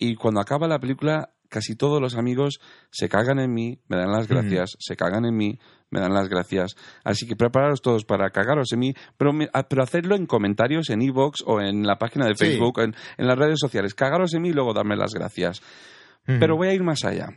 Y 0.00 0.16
cuando 0.16 0.40
acaba 0.40 0.66
la 0.66 0.78
película, 0.80 1.30
casi 1.48 1.76
todos 1.76 2.00
los 2.00 2.16
amigos 2.16 2.58
se 2.90 3.08
cagan 3.08 3.38
en 3.38 3.52
mí, 3.52 3.78
me 3.88 3.96
dan 3.98 4.10
las 4.10 4.26
gracias, 4.26 4.76
se 4.80 4.96
cagan 4.96 5.24
en 5.26 5.36
mí, 5.36 5.58
me 5.90 6.00
dan 6.00 6.14
las 6.14 6.28
gracias. 6.28 6.74
Así 7.04 7.26
que 7.26 7.36
prepararos 7.36 7.82
todos 7.82 8.04
para 8.04 8.30
cagaros 8.30 8.72
en 8.72 8.78
mí, 8.78 8.94
pero, 9.18 9.32
me- 9.32 9.48
ah, 9.52 9.68
pero 9.68 9.82
hacerlo 9.82 10.16
en 10.16 10.24
comentarios, 10.26 10.88
en 10.90 11.02
iVoox 11.02 11.42
o 11.44 11.60
en 11.60 11.86
la 11.86 11.98
página 11.98 12.26
de 12.26 12.34
Sí. 12.34 12.46
Facebook, 12.46 12.80
en, 12.80 12.94
en 13.18 13.26
las 13.26 13.36
redes 13.38 13.58
sociales. 13.60 13.94
Cagaros 13.94 14.32
en 14.34 14.42
mí 14.42 14.48
y 14.48 14.52
luego 14.52 14.72
darme 14.72 14.96
las 14.96 15.12
gracias. 15.12 15.60
Pero 16.24 16.56
voy 16.56 16.68
a 16.68 16.72
ir 16.74 16.82
más 16.82 17.04
allá. 17.04 17.28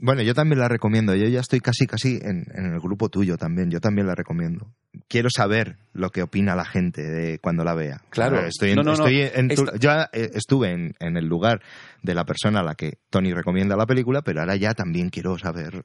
Bueno, 0.00 0.22
yo 0.22 0.32
también 0.34 0.60
la 0.60 0.68
recomiendo. 0.68 1.14
Yo 1.14 1.26
ya 1.28 1.40
estoy 1.40 1.60
casi, 1.60 1.86
casi 1.86 2.18
en, 2.22 2.44
en 2.54 2.72
el 2.72 2.80
grupo 2.80 3.08
tuyo 3.08 3.36
también. 3.36 3.70
Yo 3.70 3.80
también 3.80 4.06
la 4.06 4.14
recomiendo. 4.14 4.72
Quiero 5.08 5.28
saber 5.30 5.76
lo 5.92 6.10
que 6.10 6.22
opina 6.22 6.54
la 6.54 6.64
gente 6.64 7.02
de 7.02 7.38
cuando 7.40 7.64
la 7.64 7.74
vea. 7.74 8.00
Claro. 8.10 8.38
Estoy 8.46 8.70
en- 8.70 8.76
No, 8.76 8.82
no, 8.84 8.92
no. 8.94 9.06
estoy 9.06 9.20
en 9.22 9.48
tu- 9.48 9.64
Esta- 9.64 9.76
Yo 9.78 9.90
eh, 10.12 10.30
estuve 10.34 10.70
en, 10.70 10.94
en 11.00 11.16
el 11.16 11.26
lugar 11.26 11.60
de 12.02 12.14
la 12.14 12.24
persona 12.24 12.60
a 12.60 12.62
la 12.62 12.74
que 12.74 12.98
Tony 13.10 13.32
recomienda 13.34 13.76
la 13.76 13.86
película, 13.86 14.22
pero 14.22 14.40
ahora 14.40 14.54
ya 14.56 14.72
también 14.74 15.10
quiero 15.10 15.36
saber, 15.36 15.84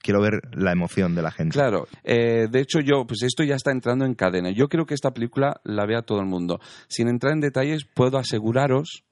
quiero 0.00 0.20
ver 0.20 0.40
la 0.52 0.70
emoción 0.72 1.14
de 1.16 1.22
la 1.22 1.32
gente. 1.32 1.54
Claro, 1.54 1.88
eh, 2.04 2.46
de 2.50 2.60
hecho 2.60 2.78
yo, 2.80 3.06
pues 3.06 3.22
esto 3.24 3.42
ya 3.42 3.56
está 3.56 3.72
entrando 3.72 4.04
en 4.04 4.14
cadena. 4.14 4.50
Yo 4.52 4.68
creo 4.68 4.86
que 4.86 4.94
esta 4.94 5.10
película 5.12 5.60
la 5.64 5.84
vea 5.84 6.02
todo 6.02 6.20
el 6.20 6.26
mundo. 6.26 6.60
Sin 6.88 7.08
entrar 7.08 7.32
en 7.32 7.40
detalles, 7.40 7.84
puedo 7.92 8.18
aseguraros 8.18 9.02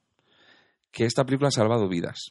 que 0.92 1.04
esta 1.04 1.24
película 1.24 1.48
ha 1.48 1.52
salvado 1.52 1.88
vidas. 1.88 2.30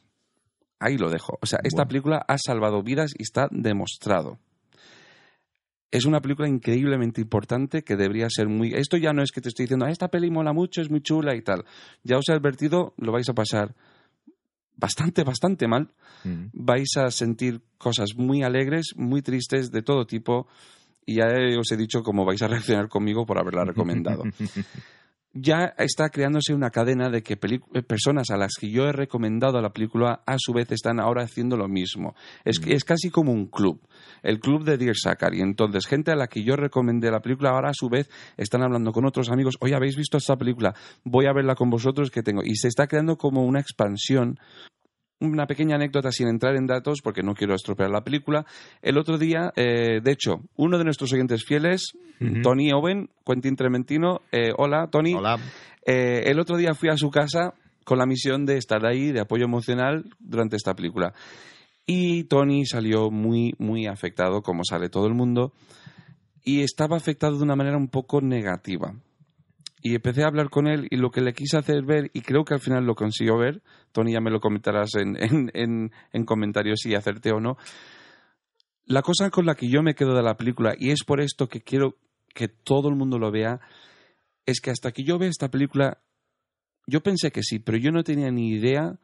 Ahí 0.78 0.98
lo 0.98 1.10
dejo. 1.10 1.38
O 1.40 1.46
sea, 1.46 1.58
esta 1.64 1.78
Bueno. 1.82 1.88
película 1.88 2.24
ha 2.28 2.36
salvado 2.38 2.82
vidas 2.82 3.12
y 3.18 3.22
está 3.22 3.48
demostrado. 3.50 4.38
Es 5.90 6.04
una 6.04 6.20
película 6.20 6.48
increíblemente 6.48 7.20
importante 7.20 7.82
que 7.82 7.96
debería 7.96 8.26
ser 8.28 8.48
muy... 8.48 8.74
Esto 8.74 8.96
ya 8.96 9.12
no 9.12 9.22
es 9.22 9.30
que 9.32 9.40
te 9.40 9.48
estoy 9.48 9.64
diciendo, 9.64 9.86
"Ah, 9.86 9.90
esta 9.90 10.08
peli 10.08 10.30
mola 10.30 10.52
mucho, 10.52 10.82
es 10.82 10.90
muy 10.90 11.00
chula 11.00 11.34
y 11.36 11.42
tal. 11.42 11.64
Ya 12.02 12.18
os 12.18 12.28
he 12.28 12.32
advertido, 12.32 12.92
lo 12.98 13.12
vais 13.12 13.28
a 13.28 13.34
pasar 13.34 13.74
bastante, 14.76 15.22
bastante 15.24 15.66
mal 15.68 15.90
Mm. 16.24 16.46
vais 16.52 16.96
a 16.98 17.10
sentir 17.10 17.62
cosas 17.78 18.10
muy 18.16 18.42
alegres, 18.42 18.88
muy 18.96 19.22
tristes, 19.22 19.70
de 19.70 19.82
todo 19.82 20.06
tipo. 20.06 20.48
Y 21.06 21.14
ya 21.16 21.26
os 21.58 21.70
he 21.70 21.76
dicho 21.76 22.02
cómo 22.02 22.24
vais 22.26 22.42
a 22.42 22.48
reaccionar 22.48 22.88
conmigo 22.88 23.24
por 23.24 23.38
haberla 23.38 23.64
recomendado. 23.64 24.24
ya 25.38 25.74
está 25.78 26.08
creándose 26.08 26.54
una 26.54 26.70
cadena 26.70 27.10
de 27.10 27.22
que 27.22 27.34
eh, 27.34 27.82
personas 27.82 28.30
a 28.30 28.36
las 28.36 28.54
que 28.58 28.70
yo 28.70 28.86
he 28.88 28.92
recomendado 28.92 29.60
la 29.60 29.70
película 29.72 30.22
a 30.26 30.36
su 30.38 30.52
vez 30.52 30.70
están 30.72 31.00
ahora 31.00 31.22
haciendo 31.22 31.56
lo 31.56 31.68
mismo. 31.68 32.14
Es, 32.44 32.58
que- 32.58 32.74
es 32.74 32.84
casi 32.84 33.10
como 33.10 33.32
un 33.32 33.46
club, 33.46 33.80
el 34.22 34.40
club 34.40 34.64
de 34.64 34.76
Dear 34.78 34.96
Zachary. 34.96 35.40
Entonces, 35.40 35.86
gente 35.86 36.10
a 36.10 36.16
la 36.16 36.26
que 36.26 36.42
yo 36.42 36.56
recomendé 36.56 37.10
la 37.10 37.20
película 37.20 37.50
ahora 37.50 37.70
a 37.70 37.74
su 37.74 37.88
vez 37.88 38.08
están 38.36 38.62
hablando 38.62 38.92
con 38.92 39.04
otros 39.04 39.30
amigos, 39.30 39.56
oye, 39.60 39.74
¿habéis 39.74 39.96
visto 39.96 40.16
esta 40.16 40.36
película? 40.36 40.74
Voy 41.04 41.26
a 41.26 41.32
verla 41.32 41.54
con 41.54 41.70
vosotros 41.70 42.10
que 42.10 42.22
tengo. 42.22 42.42
Y 42.44 42.56
se 42.56 42.68
está 42.68 42.86
creando 42.86 43.16
como 43.16 43.44
una 43.44 43.60
expansión 43.60 44.38
una 45.20 45.46
pequeña 45.46 45.76
anécdota 45.76 46.12
sin 46.12 46.28
entrar 46.28 46.56
en 46.56 46.66
datos 46.66 47.00
porque 47.02 47.22
no 47.22 47.34
quiero 47.34 47.54
estropear 47.54 47.90
la 47.90 48.02
película. 48.02 48.44
El 48.82 48.98
otro 48.98 49.18
día, 49.18 49.52
eh, 49.56 50.00
de 50.02 50.12
hecho, 50.12 50.42
uno 50.56 50.78
de 50.78 50.84
nuestros 50.84 51.12
oyentes 51.12 51.44
fieles. 51.44 51.92
Tony 52.42 52.72
Owen, 52.72 53.10
Quentin 53.26 53.56
Trementino, 53.56 54.22
eh, 54.32 54.50
hola 54.56 54.88
Tony, 54.90 55.12
Hola. 55.12 55.38
Eh, 55.84 56.30
el 56.30 56.40
otro 56.40 56.56
día 56.56 56.74
fui 56.74 56.88
a 56.88 56.96
su 56.96 57.10
casa 57.10 57.52
con 57.84 57.98
la 57.98 58.06
misión 58.06 58.46
de 58.46 58.56
estar 58.56 58.84
ahí, 58.86 59.12
de 59.12 59.20
apoyo 59.20 59.44
emocional 59.44 60.04
durante 60.18 60.56
esta 60.56 60.74
película. 60.74 61.12
Y 61.86 62.24
Tony 62.24 62.66
salió 62.66 63.10
muy, 63.10 63.54
muy 63.58 63.86
afectado, 63.86 64.42
como 64.42 64.64
sale 64.64 64.88
todo 64.88 65.06
el 65.06 65.14
mundo, 65.14 65.52
y 66.42 66.62
estaba 66.62 66.96
afectado 66.96 67.36
de 67.36 67.44
una 67.44 67.54
manera 67.54 67.76
un 67.76 67.88
poco 67.88 68.20
negativa. 68.20 68.94
Y 69.82 69.94
empecé 69.94 70.22
a 70.24 70.28
hablar 70.28 70.48
con 70.50 70.66
él 70.66 70.88
y 70.90 70.96
lo 70.96 71.10
que 71.10 71.20
le 71.20 71.32
quise 71.34 71.58
hacer 71.58 71.84
ver, 71.84 72.10
y 72.14 72.22
creo 72.22 72.44
que 72.44 72.54
al 72.54 72.60
final 72.60 72.84
lo 72.84 72.94
consiguió 72.94 73.36
ver, 73.38 73.62
Tony 73.92 74.12
ya 74.14 74.20
me 74.20 74.30
lo 74.30 74.40
comentarás 74.40 74.94
en, 74.96 75.16
en, 75.22 75.50
en, 75.54 75.92
en 76.12 76.24
comentarios 76.24 76.80
si 76.80 76.94
acerté 76.94 77.32
o 77.32 77.40
no, 77.40 77.56
la 78.86 79.02
cosa 79.02 79.30
con 79.30 79.46
la 79.46 79.54
que 79.54 79.68
yo 79.68 79.82
me 79.82 79.94
quedo 79.94 80.14
de 80.14 80.22
la 80.22 80.36
película, 80.36 80.74
y 80.78 80.90
es 80.90 81.04
por 81.04 81.20
esto 81.20 81.48
que 81.48 81.60
quiero 81.60 81.96
que 82.34 82.48
todo 82.48 82.88
el 82.88 82.96
mundo 82.96 83.18
lo 83.18 83.30
vea, 83.30 83.60
es 84.46 84.60
que 84.60 84.70
hasta 84.70 84.92
que 84.92 85.02
yo 85.04 85.18
vea 85.18 85.28
esta 85.28 85.50
película, 85.50 85.98
yo 86.86 87.02
pensé 87.02 87.30
que 87.30 87.42
sí, 87.42 87.58
pero 87.58 87.78
yo 87.78 87.90
no 87.90 88.04
tenía 88.04 88.30
ni 88.30 88.50
idea 88.50 88.98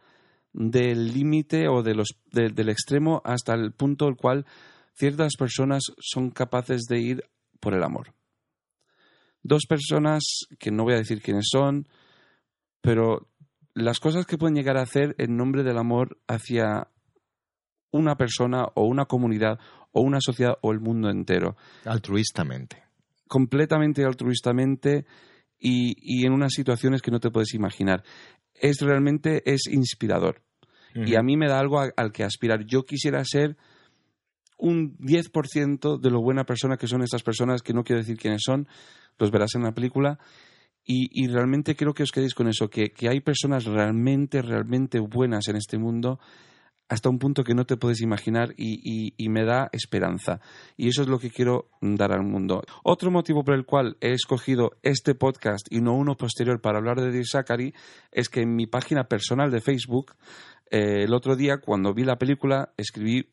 del 0.52 1.12
límite 1.12 1.68
o 1.68 1.82
de 1.82 1.94
los, 1.94 2.08
de- 2.30 2.50
del 2.50 2.68
extremo 2.68 3.22
hasta 3.24 3.54
el 3.54 3.72
punto 3.72 4.06
al 4.06 4.16
cual 4.16 4.46
ciertas 4.94 5.34
personas 5.36 5.82
son 5.98 6.30
capaces 6.30 6.82
de 6.88 7.00
ir 7.00 7.24
por 7.58 7.74
el 7.74 7.82
amor. 7.82 8.14
Dos 9.42 9.64
personas 9.68 10.22
que 10.58 10.70
no 10.70 10.84
voy 10.84 10.94
a 10.94 10.98
decir 10.98 11.20
quiénes 11.20 11.48
son, 11.50 11.88
pero 12.80 13.28
las 13.74 13.98
cosas 14.00 14.26
que 14.26 14.38
pueden 14.38 14.54
llegar 14.54 14.76
a 14.76 14.82
hacer 14.82 15.14
en 15.18 15.36
nombre 15.36 15.62
del 15.62 15.78
amor 15.78 16.18
hacia 16.28 16.88
una 17.90 18.16
persona 18.16 18.64
o 18.74 18.86
una 18.86 19.04
comunidad 19.06 19.58
o 19.92 20.00
una 20.00 20.18
sociedad 20.20 20.56
o 20.62 20.72
el 20.72 20.80
mundo 20.80 21.10
entero 21.10 21.56
Altruistamente. 21.84 22.82
completamente 23.28 24.04
altruistamente 24.04 25.04
y, 25.58 25.94
y 25.98 26.26
en 26.26 26.32
unas 26.32 26.52
situaciones 26.54 27.02
que 27.02 27.10
no 27.10 27.20
te 27.20 27.30
puedes 27.30 27.54
imaginar. 27.54 28.02
Es 28.54 28.80
realmente 28.80 29.42
es 29.50 29.66
inspirador 29.66 30.42
y 30.94 31.14
a 31.16 31.22
mí 31.22 31.36
me 31.36 31.48
da 31.48 31.58
algo 31.58 31.80
a- 31.80 31.90
al 31.96 32.12
que 32.12 32.22
aspirar. 32.24 32.64
Yo 32.66 32.84
quisiera 32.84 33.22
ser 33.24 33.56
un 34.62 34.96
10% 34.98 35.98
de 36.00 36.10
lo 36.10 36.20
buena 36.22 36.44
persona 36.44 36.76
que 36.76 36.86
son 36.86 37.02
estas 37.02 37.22
personas, 37.24 37.62
que 37.62 37.72
no 37.74 37.82
quiero 37.82 38.00
decir 38.00 38.16
quiénes 38.16 38.42
son, 38.44 38.68
los 39.18 39.30
verás 39.32 39.54
en 39.56 39.64
la 39.64 39.72
película. 39.72 40.18
Y, 40.84 41.08
y 41.12 41.26
realmente 41.28 41.74
quiero 41.74 41.94
que 41.94 42.02
os 42.04 42.12
quedéis 42.12 42.34
con 42.34 42.48
eso, 42.48 42.68
que, 42.70 42.92
que 42.92 43.08
hay 43.08 43.20
personas 43.20 43.64
realmente, 43.64 44.40
realmente 44.42 45.00
buenas 45.00 45.48
en 45.48 45.56
este 45.56 45.78
mundo 45.78 46.18
hasta 46.88 47.08
un 47.08 47.18
punto 47.18 47.42
que 47.42 47.54
no 47.54 47.64
te 47.64 47.76
puedes 47.78 48.02
imaginar 48.02 48.52
y, 48.56 48.80
y- 48.84 49.14
y 49.16 49.28
me 49.30 49.44
da 49.44 49.68
esperanza. 49.72 50.40
Y 50.76 50.88
eso 50.88 51.02
es 51.02 51.08
lo 51.08 51.18
que 51.18 51.30
quiero 51.30 51.70
dar 51.80 52.12
al 52.12 52.22
mundo. 52.22 52.62
Otro 52.84 53.10
motivo 53.10 53.44
por 53.44 53.54
el 53.54 53.64
cual 53.64 53.96
he 54.00 54.12
escogido 54.12 54.72
este 54.82 55.14
podcast 55.14 55.66
y 55.70 55.80
no 55.80 55.94
uno 55.94 56.16
posterior 56.16 56.60
para 56.60 56.78
hablar 56.78 57.00
de 57.00 57.10
Dear 57.10 57.24
Zachary 57.26 57.72
es 58.10 58.28
que 58.28 58.42
en 58.42 58.54
mi 58.54 58.66
página 58.66 59.04
personal 59.04 59.50
de 59.50 59.60
Facebook, 59.62 60.12
eh, 60.70 61.04
el 61.04 61.14
otro 61.14 61.34
día, 61.34 61.58
cuando 61.58 61.94
vi 61.94 62.04
la 62.04 62.18
película, 62.18 62.74
escribí 62.76 63.30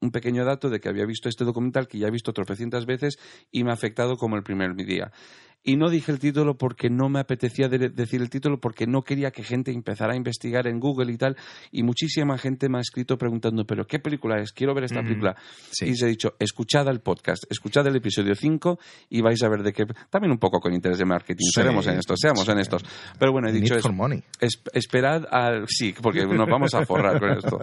un 0.00 0.10
pequeño 0.10 0.44
dato 0.44 0.70
de 0.70 0.80
que 0.80 0.88
había 0.88 1.06
visto 1.06 1.28
este 1.28 1.44
documental 1.44 1.88
que 1.88 1.98
ya 1.98 2.08
he 2.08 2.10
visto 2.10 2.32
tropecientas 2.32 2.86
veces 2.86 3.18
y 3.50 3.64
me 3.64 3.70
ha 3.70 3.74
afectado 3.74 4.16
como 4.16 4.36
el 4.36 4.42
primer 4.42 4.74
día. 4.74 5.12
Y 5.62 5.76
no 5.76 5.90
dije 5.90 6.12
el 6.12 6.20
título 6.20 6.56
porque 6.56 6.88
no 6.90 7.08
me 7.08 7.18
apetecía 7.18 7.68
de- 7.68 7.88
decir 7.88 8.22
el 8.22 8.30
título, 8.30 8.60
porque 8.60 8.86
no 8.86 9.02
quería 9.02 9.32
que 9.32 9.42
gente 9.42 9.72
empezara 9.72 10.12
a 10.12 10.16
investigar 10.16 10.68
en 10.68 10.78
Google 10.78 11.12
y 11.12 11.16
tal. 11.16 11.36
Y 11.72 11.82
muchísima 11.82 12.38
gente 12.38 12.68
me 12.68 12.78
ha 12.78 12.80
escrito 12.80 13.18
preguntando, 13.18 13.64
¿pero 13.64 13.84
qué 13.84 13.98
película 13.98 14.40
es? 14.40 14.52
Quiero 14.52 14.74
ver 14.74 14.84
esta 14.84 15.02
película. 15.02 15.34
Sí. 15.72 15.86
Y 15.86 15.92
os 15.92 16.02
he 16.02 16.06
dicho, 16.06 16.34
escuchad 16.38 16.86
el 16.88 17.00
podcast, 17.00 17.44
escuchad 17.50 17.84
el 17.88 17.96
episodio 17.96 18.34
5 18.36 18.78
y 19.10 19.22
vais 19.22 19.42
a 19.42 19.48
ver 19.48 19.64
de 19.64 19.72
qué. 19.72 19.84
También 20.08 20.30
un 20.30 20.38
poco 20.38 20.60
con 20.60 20.72
interés 20.72 20.98
de 20.98 21.04
marketing, 21.04 21.44
Sí, 21.46 21.50
seremos 21.60 21.84
en 21.88 21.98
estos, 21.98 22.20
seamos 22.20 22.44
sí. 22.44 22.50
en 22.52 22.58
estos. 22.58 22.84
Pero 23.18 23.32
bueno, 23.32 23.48
he 23.48 23.52
dicho 23.52 23.74
Need 23.74 23.78
eso. 23.80 23.88
for 23.88 23.96
money. 23.96 24.22
Es- 24.40 24.62
esperad 24.72 25.24
al. 25.32 25.66
Sí, 25.68 25.92
porque 26.00 26.24
nos 26.26 26.46
vamos 26.48 26.74
a 26.74 26.86
forrar 26.86 27.18
con 27.18 27.30
esto. 27.30 27.58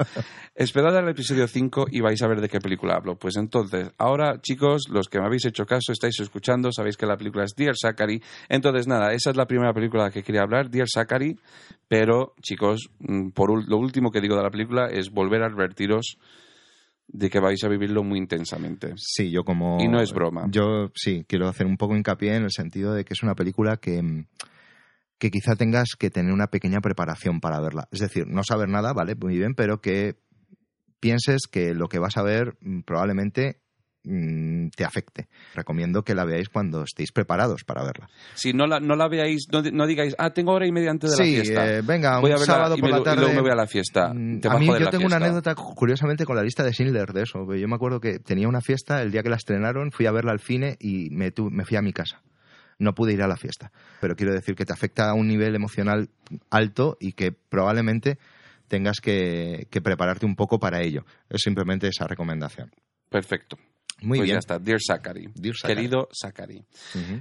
Esperad 0.55 0.97
al 0.97 1.07
episodio 1.09 1.47
5 1.47 1.85
y 1.89 2.01
vais 2.01 2.21
a 2.21 2.27
ver 2.27 2.41
de 2.41 2.49
qué 2.49 2.59
película 2.59 2.95
hablo. 2.95 3.15
Pues 3.17 3.37
entonces, 3.37 3.89
ahora, 3.97 4.41
chicos, 4.41 4.83
los 4.89 5.07
que 5.07 5.19
me 5.19 5.25
habéis 5.25 5.45
hecho 5.45 5.65
caso, 5.65 5.93
estáis 5.93 6.19
escuchando, 6.19 6.69
sabéis 6.71 6.97
que 6.97 7.05
la 7.05 7.15
película 7.17 7.45
es 7.45 7.53
Dear 7.55 7.75
Zachary. 7.93 8.21
Entonces, 8.49 8.87
nada, 8.87 9.13
esa 9.13 9.29
es 9.29 9.37
la 9.37 9.45
primera 9.45 9.73
película 9.73 10.11
que 10.11 10.23
quería 10.23 10.41
hablar, 10.41 10.69
Dear 10.69 10.87
Zachary. 10.87 11.37
Pero, 11.87 12.33
chicos, 12.41 12.89
mm, 12.99 13.29
por 13.29 13.67
lo 13.67 13.77
último 13.77 14.11
que 14.11 14.21
digo 14.21 14.35
de 14.35 14.43
la 14.43 14.49
película 14.49 14.87
es 14.87 15.11
volver 15.11 15.43
a 15.43 15.47
advertiros 15.47 16.17
de 17.07 17.29
que 17.29 17.39
vais 17.39 17.63
a 17.63 17.67
vivirlo 17.67 18.03
muy 18.03 18.17
intensamente. 18.17 18.93
Sí, 18.97 19.29
yo 19.29 19.43
como... 19.43 19.77
Y 19.79 19.87
no 19.87 20.01
es 20.01 20.13
broma. 20.13 20.47
Yo 20.49 20.91
sí, 20.95 21.25
quiero 21.27 21.47
hacer 21.47 21.67
un 21.67 21.77
poco 21.77 21.95
hincapié 21.95 22.35
en 22.35 22.43
el 22.43 22.51
sentido 22.51 22.93
de 22.93 23.03
que 23.05 23.13
es 23.13 23.21
una 23.23 23.35
película 23.35 23.77
que, 23.77 24.01
mm, 24.01 24.25
que 25.19 25.29
quizá 25.29 25.55
tengas 25.55 25.89
que 25.97 26.09
tener 26.09 26.33
una 26.33 26.47
pequeña 26.47 26.81
preparación 26.81 27.39
para 27.39 27.59
verla. 27.59 27.87
Es 27.91 27.99
decir, 27.99 28.25
no 28.27 28.43
saber 28.43 28.69
nada, 28.69 28.93
¿vale? 28.93 29.15
Muy 29.15 29.37
bien, 29.37 29.53
pero 29.53 29.79
que 29.79 30.15
pienses 30.99 31.47
que 31.51 31.73
lo 31.73 31.87
que 31.87 31.99
vas 31.99 32.17
a 32.17 32.23
ver 32.23 32.55
mm, 32.61 32.81
probablemente 32.81 33.62
mm, 34.03 34.69
te 34.75 34.83
afecte. 34.85 35.27
Recomiendo 35.55 36.03
que 36.03 36.15
la 36.15 36.25
veáis 36.25 36.49
cuando 36.49 36.83
estéis 36.83 37.11
preparados 37.11 37.63
para 37.63 37.83
verla. 37.83 38.09
Si 38.35 38.53
no 38.53 38.67
la, 38.67 38.79
no 38.79 38.95
la 38.95 39.07
veáis, 39.07 39.47
no, 39.51 39.61
no 39.61 39.87
digáis, 39.87 40.15
ah, 40.17 40.31
tengo 40.31 40.51
hora 40.53 40.67
y 40.67 40.71
media 40.71 40.91
antes 40.91 41.11
de 41.11 41.17
la 41.17 41.23
fiesta. 41.29 41.65
eh, 41.69 41.81
venga, 41.83 42.19
voy 42.19 42.31
un 42.31 42.35
a 42.35 42.39
verla 42.39 42.45
sábado 42.45 42.75
y, 42.77 42.79
por 42.81 42.89
me- 42.89 42.95
la 42.95 43.01
y 43.01 43.03
tarde. 43.03 43.19
luego 43.21 43.33
me 43.35 43.41
voy 43.41 43.51
a 43.51 43.55
la 43.55 43.67
fiesta. 43.67 44.13
Mm, 44.13 44.39
Te 44.39 44.47
a 44.47 44.57
mí 44.57 44.67
yo 44.67 44.89
tengo 44.89 45.05
una 45.05 45.15
anécdota 45.17 45.55
curiosamente 45.55 46.25
con 46.25 46.35
la 46.35 46.43
lista 46.43 46.63
de 46.63 46.71
Schindler 46.73 47.13
de 47.13 47.23
eso. 47.23 47.53
Yo 47.53 47.67
me 47.67 47.75
acuerdo 47.75 47.99
que 47.99 48.19
tenía 48.19 48.47
una 48.47 48.61
fiesta 48.61 49.01
el 49.01 49.11
día 49.11 49.23
que 49.23 49.29
la 49.29 49.35
estrenaron, 49.37 49.91
fui 49.91 50.05
a 50.05 50.11
verla 50.11 50.31
al 50.31 50.39
cine 50.39 50.77
y 50.79 51.09
me, 51.11 51.31
tu- 51.31 51.49
me 51.49 51.65
fui 51.65 51.77
a 51.77 51.81
mi 51.81 51.93
casa. 51.93 52.21
No 52.79 52.93
pude 52.95 53.13
ir 53.13 53.21
a 53.21 53.27
la 53.27 53.37
fiesta. 53.37 53.71
Pero 54.01 54.15
quiero 54.15 54.33
decir 54.33 54.55
que 54.55 54.65
te 54.65 54.73
afecta 54.73 55.09
a 55.09 55.13
un 55.13 55.27
nivel 55.27 55.55
emocional 55.55 56.09
alto 56.49 56.97
y 56.99 57.13
que 57.13 57.31
probablemente 57.31 58.17
tengas 58.67 58.99
que, 58.99 59.67
que 59.69 59.81
prepararte 59.81 60.25
un 60.25 60.35
poco 60.35 60.57
para 60.59 60.81
ello. 60.81 61.05
Es 61.29 61.43
simplemente 61.43 61.87
esa 61.87 62.07
recomendación. 62.07 62.71
Perfecto. 63.09 63.57
Muy 64.03 64.19
pues 64.19 64.27
bien. 64.27 64.35
ya 64.35 64.39
está, 64.39 64.59
Dear 64.59 64.79
Zachary. 64.85 65.29
Dear 65.33 65.55
Zachary. 65.55 65.75
Querido 65.75 66.09
Zachary. 66.11 66.65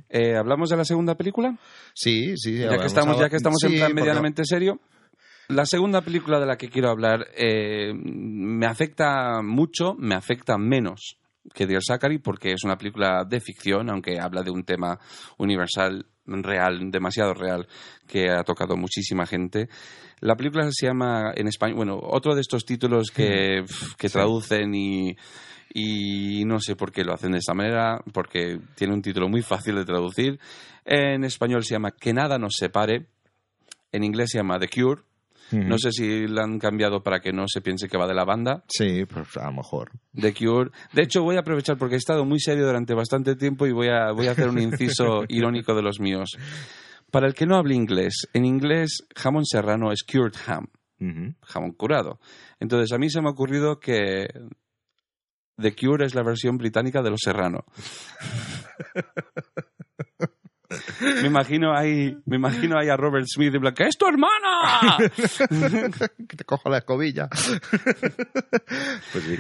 Eh, 0.09 0.37
¿Hablamos 0.37 0.69
de 0.69 0.77
la 0.77 0.85
segunda 0.85 1.15
película? 1.15 1.57
Sí, 1.95 2.37
sí. 2.37 2.59
Ya 2.59 2.77
que 2.77 2.87
estamos, 2.87 3.19
ya 3.19 3.29
que 3.29 3.37
estamos 3.37 3.59
sí, 3.61 3.69
en 3.69 3.79
plan 3.79 3.95
medianamente 3.95 4.43
serio. 4.45 4.81
La 5.49 5.65
segunda 5.65 6.01
película 6.01 6.41
de 6.41 6.47
la 6.47 6.57
que 6.57 6.69
quiero 6.69 6.91
hablar 6.91 7.27
eh, 7.37 7.93
me 7.95 8.67
afecta 8.67 9.43
mucho, 9.43 9.95
me 9.95 10.15
afecta 10.15 10.59
menos 10.59 11.19
que 11.55 11.67
Dear 11.67 11.83
Zachary 11.87 12.19
porque 12.19 12.53
es 12.53 12.65
una 12.65 12.77
película 12.77 13.25
de 13.29 13.41
ficción, 13.41 13.91
aunque 13.91 14.19
habla 14.19 14.43
de 14.43 14.51
un 14.51 14.65
tema 14.65 14.99
universal 15.39 16.07
real, 16.27 16.91
demasiado 16.91 17.35
real, 17.35 17.67
que 18.07 18.31
ha 18.31 18.43
tocado 18.45 18.77
muchísima 18.77 19.27
gente. 19.27 19.69
La 20.21 20.37
película 20.37 20.69
se 20.71 20.87
llama 20.87 21.33
en 21.35 21.49
español, 21.49 21.77
bueno, 21.77 21.99
otro 22.01 22.35
de 22.35 22.41
estos 22.41 22.65
títulos 22.65 23.11
que, 23.11 23.65
que 23.99 24.09
traducen 24.09 24.75
y, 24.75 25.17
y 25.75 26.45
no 26.45 26.61
sé 26.61 26.77
por 26.77 26.93
qué 26.93 27.05
lo 27.05 27.15
hacen 27.15 27.33
de 27.33 27.39
esta 27.39 27.55
manera, 27.55 28.03
porque 28.13 28.61
tiene 28.75 28.95
un 28.95 29.03
título 29.03 29.29
muy 29.29 29.43
fácil 29.43 29.77
de 29.77 29.85
traducir. 29.85 30.39
En 30.85 31.25
español 31.25 31.65
se 31.65 31.75
llama 31.75 31.93
Que 31.93 32.13
nada 32.13 32.39
nos 32.39 32.55
separe, 32.59 33.07
en 33.93 34.05
inglés 34.05 34.31
se 34.33 34.39
llama 34.39 34.59
The 34.59 34.69
Cure. 34.69 35.03
No 35.53 35.77
sé 35.77 35.93
si 35.93 36.27
la 36.29 36.45
han 36.45 36.59
cambiado 36.59 37.03
para 37.03 37.21
que 37.21 37.31
no 37.31 37.45
se 37.47 37.61
piense 37.61 37.87
que 37.87 37.99
va 37.99 38.07
de 38.07 38.15
la 38.15 38.25
banda. 38.25 38.65
Sí, 38.69 39.05
pues 39.05 39.37
a 39.37 39.51
lo 39.51 39.53
mejor. 39.53 39.91
The 40.19 40.33
Cure. 40.33 40.71
De 40.95 41.03
hecho, 41.03 41.23
voy 41.23 41.37
a 41.37 41.41
aprovechar 41.41 41.77
porque 41.77 41.97
he 41.97 41.99
estado 41.99 42.25
muy 42.25 42.41
serio 42.41 42.65
durante 42.65 42.95
bastante 42.95 43.37
tiempo 43.37 43.67
y 43.67 43.73
voy 43.73 43.89
a, 43.89 44.13
voy 44.13 44.29
a 44.29 44.31
hacer 44.31 44.49
un 44.49 44.59
inciso 44.59 45.25
irónico 45.29 45.75
de 45.75 45.83
los 45.83 46.01
míos. 46.01 46.31
Para 47.11 47.27
el 47.27 47.35
que 47.35 47.45
no 47.45 47.57
hable 47.57 47.75
inglés, 47.75 48.29
en 48.33 48.47
inglés 48.47 49.07
jamón 49.15 49.45
serrano 49.45 49.93
es 49.93 50.03
cured 50.05 50.33
ham, 50.47 50.69
jamón 51.43 51.73
curado. 51.73 52.19
Entonces 52.59 52.91
a 52.93 52.99
mí 52.99 53.11
se 53.11 53.21
me 53.21 53.29
ha 53.29 53.33
ocurrido 53.33 53.79
que 53.79 54.29
The 55.63 55.75
Cure 55.75 56.05
es 56.05 56.15
la 56.15 56.23
versión 56.23 56.59
británica 56.59 57.03
de 57.03 57.11
los 57.11 57.21
serrano. 57.23 57.65
me 61.23 61.27
imagino 61.29 61.77
ahí, 61.77 62.17
me 62.27 62.37
imagino 62.37 62.79
ahí 62.79 62.89
a 62.89 62.97
Robert 62.97 63.27
Smith 63.27 63.55
y 63.55 63.59
Black, 63.59 63.81
¡es 63.81 63.97
tu 63.99 64.07
hermana! 64.07 64.99
que 66.29 66.37
te 66.37 66.45
cojo 66.45 66.69
la 66.71 66.79
escobilla. 66.79 67.29
pues 69.13 69.25
sí. 69.25 69.39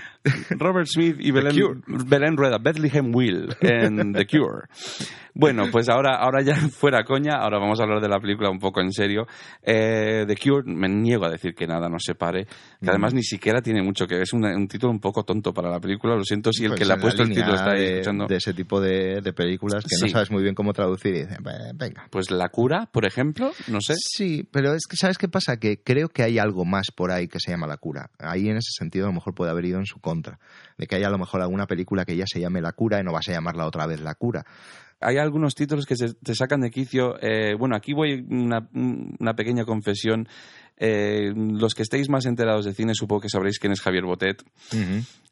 Robert 0.50 0.86
Smith 0.86 1.16
y 1.18 1.30
Belén. 1.30 1.82
Belén 2.06 2.36
Rueda, 2.36 2.58
Bethlehem 2.58 3.14
Will 3.14 3.54
en 3.60 4.12
The 4.12 4.26
Cure. 4.26 4.66
Bueno, 5.34 5.64
pues 5.72 5.88
ahora, 5.88 6.16
ahora 6.16 6.42
ya 6.42 6.54
fuera 6.70 7.04
coña, 7.04 7.36
ahora 7.36 7.58
vamos 7.58 7.80
a 7.80 7.84
hablar 7.84 8.02
de 8.02 8.08
la 8.08 8.20
película 8.20 8.50
un 8.50 8.58
poco 8.58 8.80
en 8.82 8.92
serio. 8.92 9.26
Eh, 9.62 10.24
The 10.26 10.36
Cure, 10.36 10.64
me 10.66 10.88
niego 10.88 11.24
a 11.24 11.30
decir 11.30 11.54
que 11.54 11.66
nada 11.66 11.88
nos 11.88 12.02
separe, 12.04 12.44
que 12.44 12.90
además 12.90 13.14
ni 13.14 13.22
siquiera 13.22 13.62
tiene 13.62 13.82
mucho 13.82 14.06
que 14.06 14.14
ver, 14.16 14.24
es 14.24 14.32
un 14.34 14.68
título 14.68 14.92
un 14.92 15.00
poco 15.00 15.24
tonto 15.24 15.52
para 15.54 15.70
la 15.70 15.80
película, 15.80 16.14
lo 16.16 16.24
siento 16.24 16.52
si 16.52 16.64
el 16.64 16.70
Pues 16.72 16.80
que 16.80 16.86
le 16.86 16.92
ha 16.92 16.96
puesto 16.98 17.22
el 17.22 17.30
título 17.30 17.54
está 17.54 17.70
ahí 17.72 17.80
de, 17.80 17.92
escuchando. 18.00 18.26
de 18.26 18.36
ese 18.36 18.52
tipo 18.52 18.78
de, 18.80 19.20
de 19.22 19.32
películas 19.32 19.82
que 19.84 19.96
Sí. 19.96 20.02
no 20.04 20.08
sabes 20.08 20.30
muy 20.30 20.42
bien 20.42 20.54
cómo 20.54 20.72
traducir 20.74 21.14
y 21.14 21.20
dices, 21.22 21.38
"Ve- 21.42 21.51
venga. 21.74 22.06
Pues 22.10 22.30
La 22.30 22.48
Cura, 22.48 22.88
por 22.92 23.04
ejemplo, 23.06 23.52
no 23.68 23.80
sé. 23.80 23.94
Sí, 23.96 24.48
pero 24.50 24.74
es 24.74 24.86
que 24.88 24.96
¿sabes 24.96 25.18
qué 25.18 25.28
pasa? 25.28 25.56
Que 25.56 25.82
creo 25.82 26.08
que 26.08 26.22
hay 26.22 26.38
algo 26.38 26.64
más 26.64 26.90
por 26.94 27.10
ahí 27.10 27.28
que 27.28 27.38
se 27.40 27.50
llama 27.50 27.66
La 27.66 27.76
Cura. 27.76 28.10
Ahí 28.18 28.48
en 28.48 28.56
ese 28.56 28.70
sentido 28.76 29.06
a 29.06 29.08
lo 29.08 29.14
mejor 29.14 29.34
puede 29.34 29.50
haber 29.50 29.64
ido 29.64 29.78
en 29.78 29.86
su 29.86 30.00
contra. 30.00 30.38
De 30.78 30.86
que 30.86 30.96
haya 30.96 31.08
a 31.08 31.10
lo 31.10 31.18
mejor 31.18 31.42
alguna 31.42 31.66
película 31.66 32.04
que 32.04 32.16
ya 32.16 32.24
se 32.26 32.40
llame 32.40 32.60
La 32.60 32.72
Cura 32.72 33.00
y 33.00 33.04
no 33.04 33.12
vas 33.12 33.28
a 33.28 33.32
llamarla 33.32 33.66
otra 33.66 33.86
vez 33.86 34.00
La 34.00 34.14
Cura. 34.14 34.44
hay 35.00 35.18
algunos 35.18 35.54
títulos 35.54 35.86
que 35.86 35.96
se, 35.96 36.14
te 36.14 36.34
sacan 36.34 36.60
de 36.60 36.70
quicio. 36.70 37.16
Eh, 37.20 37.54
bueno, 37.58 37.76
aquí 37.76 37.92
voy 37.92 38.24
una, 38.28 38.68
una 38.72 39.34
pequeña 39.34 39.64
confesión. 39.64 40.28
Eh, 40.76 41.32
los 41.34 41.74
que 41.74 41.82
estéis 41.82 42.08
más 42.08 42.26
enterados 42.26 42.64
de 42.64 42.72
cine, 42.72 42.94
supongo 42.94 43.22
que 43.22 43.28
sabréis 43.28 43.58
quién 43.58 43.72
es 43.72 43.80
Javier 43.80 44.04
Botet. 44.04 44.42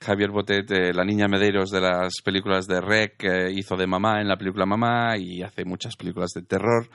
Javier 0.00 0.30
Botet, 0.30 0.70
eh, 0.70 0.92
la 0.94 1.04
niña 1.04 1.28
Medeiros 1.28 1.70
de 1.70 1.80
las 1.80 2.14
películas 2.24 2.66
de 2.66 2.80
Rec, 2.80 3.22
eh, 3.24 3.52
hizo 3.52 3.76
de 3.76 3.86
mamá 3.86 4.20
en 4.20 4.28
la 4.28 4.36
película 4.36 4.64
Mamá 4.64 5.18
y 5.18 5.42
hace 5.42 5.64
muchas 5.64 5.96
películas 5.96 6.30
de 6.34 6.42
terror. 6.42 6.88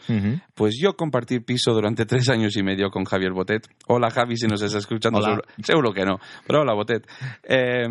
Pues 0.53 0.75
yo 0.81 0.95
compartí 0.95 1.39
piso 1.39 1.73
durante 1.73 2.05
tres 2.05 2.29
años 2.29 2.55
y 2.57 2.63
medio 2.63 2.89
con 2.89 3.03
Javier 3.03 3.33
Botet. 3.33 3.67
Hola 3.87 4.09
Javi, 4.09 4.37
si 4.37 4.47
nos 4.47 4.61
estás 4.61 4.83
escuchando. 4.83 5.21
Seguro, 5.21 5.41
seguro 5.61 5.93
que 5.93 6.05
no, 6.05 6.19
pero 6.47 6.61
hola 6.61 6.73
Botet. 6.73 7.07
Eh, 7.43 7.85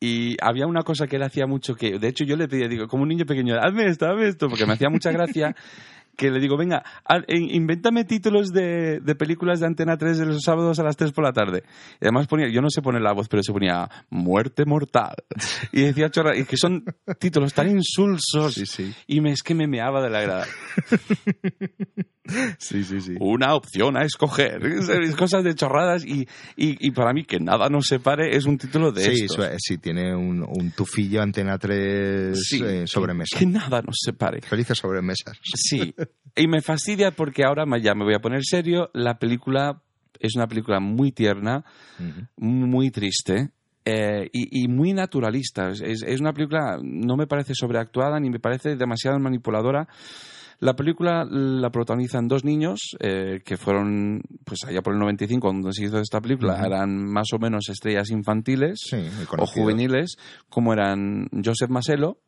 y 0.00 0.36
había 0.40 0.66
una 0.66 0.82
cosa 0.82 1.06
que 1.06 1.16
él 1.16 1.22
hacía 1.22 1.46
mucho 1.46 1.74
que, 1.74 1.98
de 1.98 2.08
hecho 2.08 2.24
yo 2.24 2.36
le 2.36 2.48
pedía, 2.48 2.68
digo, 2.68 2.88
como 2.88 3.02
un 3.02 3.08
niño 3.10 3.26
pequeño, 3.26 3.54
hazme 3.60 3.86
esto, 3.86 4.06
hazme 4.06 4.28
esto, 4.28 4.48
porque 4.48 4.66
me 4.66 4.72
hacía 4.72 4.88
mucha 4.88 5.12
gracia. 5.12 5.54
Que 6.16 6.30
le 6.30 6.40
digo, 6.40 6.56
venga, 6.56 6.84
invéntame 7.28 8.04
títulos 8.04 8.52
de, 8.52 9.00
de 9.00 9.14
películas 9.14 9.60
de 9.60 9.66
Antena 9.66 9.96
3 9.96 10.18
de 10.18 10.26
los 10.26 10.42
sábados 10.42 10.78
a 10.78 10.82
las 10.82 10.96
3 10.96 11.12
por 11.12 11.24
la 11.24 11.32
tarde. 11.32 11.62
Y 12.00 12.04
además 12.04 12.26
ponía, 12.26 12.48
yo 12.48 12.60
no 12.60 12.68
sé 12.68 12.82
poner 12.82 13.02
la 13.02 13.12
voz, 13.12 13.28
pero 13.28 13.42
se 13.42 13.52
ponía 13.52 13.88
Muerte 14.10 14.64
Mortal. 14.66 15.14
Y 15.72 15.82
decía 15.82 16.10
chorra, 16.10 16.36
y 16.36 16.44
que 16.44 16.56
son 16.56 16.84
títulos 17.18 17.54
tan 17.54 17.70
insulsos. 17.70 18.54
Sí, 18.54 18.66
sí. 18.66 18.92
Y 19.06 19.20
me, 19.20 19.32
es 19.32 19.42
que 19.42 19.54
me 19.54 19.66
meaba 19.66 20.02
de 20.02 20.10
la 20.10 20.20
grada. 20.20 20.46
Sí, 22.58 22.84
sí, 22.84 23.00
sí. 23.00 23.14
una 23.18 23.54
opción 23.54 23.96
a 23.96 24.04
escoger. 24.04 24.64
Es- 24.64 25.14
Cosas 25.16 25.42
de 25.42 25.54
chorradas 25.54 26.04
y, 26.04 26.28
y, 26.56 26.86
y 26.86 26.90
para 26.90 27.12
mí 27.12 27.24
que 27.24 27.40
nada 27.40 27.68
nos 27.68 27.86
separe 27.86 28.36
es 28.36 28.44
un 28.44 28.58
título 28.58 28.92
de 28.92 29.02
Sí, 29.02 29.24
estos. 29.24 29.46
sí, 29.58 29.78
tiene 29.78 30.14
un, 30.14 30.42
un 30.42 30.70
tufillo 30.72 31.22
Antena 31.22 31.58
3 31.58 32.38
Sí, 32.40 32.62
eh, 32.64 32.86
sobremesa. 32.86 33.38
Que 33.38 33.46
nada 33.46 33.80
nos 33.82 33.96
separe. 34.04 34.40
Felices 34.42 34.78
sobremesas. 34.78 35.38
Sí. 35.54 35.94
Y 36.36 36.46
me 36.46 36.60
fastidia 36.62 37.10
porque 37.10 37.42
ahora 37.44 37.64
ya 37.82 37.92
me 37.94 38.04
voy 38.04 38.14
a 38.14 38.20
poner 38.20 38.44
serio. 38.44 38.88
La 38.94 39.18
película 39.18 39.82
es 40.20 40.36
una 40.36 40.46
película 40.46 40.78
muy 40.78 41.10
tierna, 41.10 41.64
Ujú. 41.98 42.26
muy 42.36 42.90
triste. 42.92 43.50
eh, 43.84 44.28
y, 44.32 44.62
y 44.64 44.68
muy 44.68 44.92
naturalista. 44.92 45.70
Es, 45.70 45.80
es 45.82 46.20
una 46.20 46.32
película, 46.32 46.78
no 46.80 47.16
me 47.16 47.26
parece 47.26 47.54
sobreactuada 47.56 48.20
ni 48.20 48.30
me 48.30 48.38
parece 48.38 48.76
demasiado 48.76 49.18
manipuladora. 49.18 49.88
La 50.60 50.74
película 50.76 51.24
la 51.24 51.70
protagonizan 51.70 52.28
dos 52.28 52.44
niños 52.44 52.96
eh, 53.00 53.40
que 53.44 53.56
fueron, 53.56 54.22
pues 54.44 54.60
allá 54.66 54.82
por 54.82 54.92
el 54.92 55.00
95, 55.00 55.40
cuando 55.48 55.72
se 55.72 55.84
hizo 55.86 55.98
esta 55.98 56.20
película, 56.20 56.64
eran 56.66 56.96
más 57.10 57.28
o 57.32 57.38
menos 57.38 57.68
estrellas 57.70 58.10
infantiles 58.10 58.78
Sí, 58.88 58.98
o 59.38 59.46
juveniles, 59.46 60.16
como 60.50 60.72
eran 60.74 61.28
Joseph 61.44 61.70
Maselo, 61.70 62.18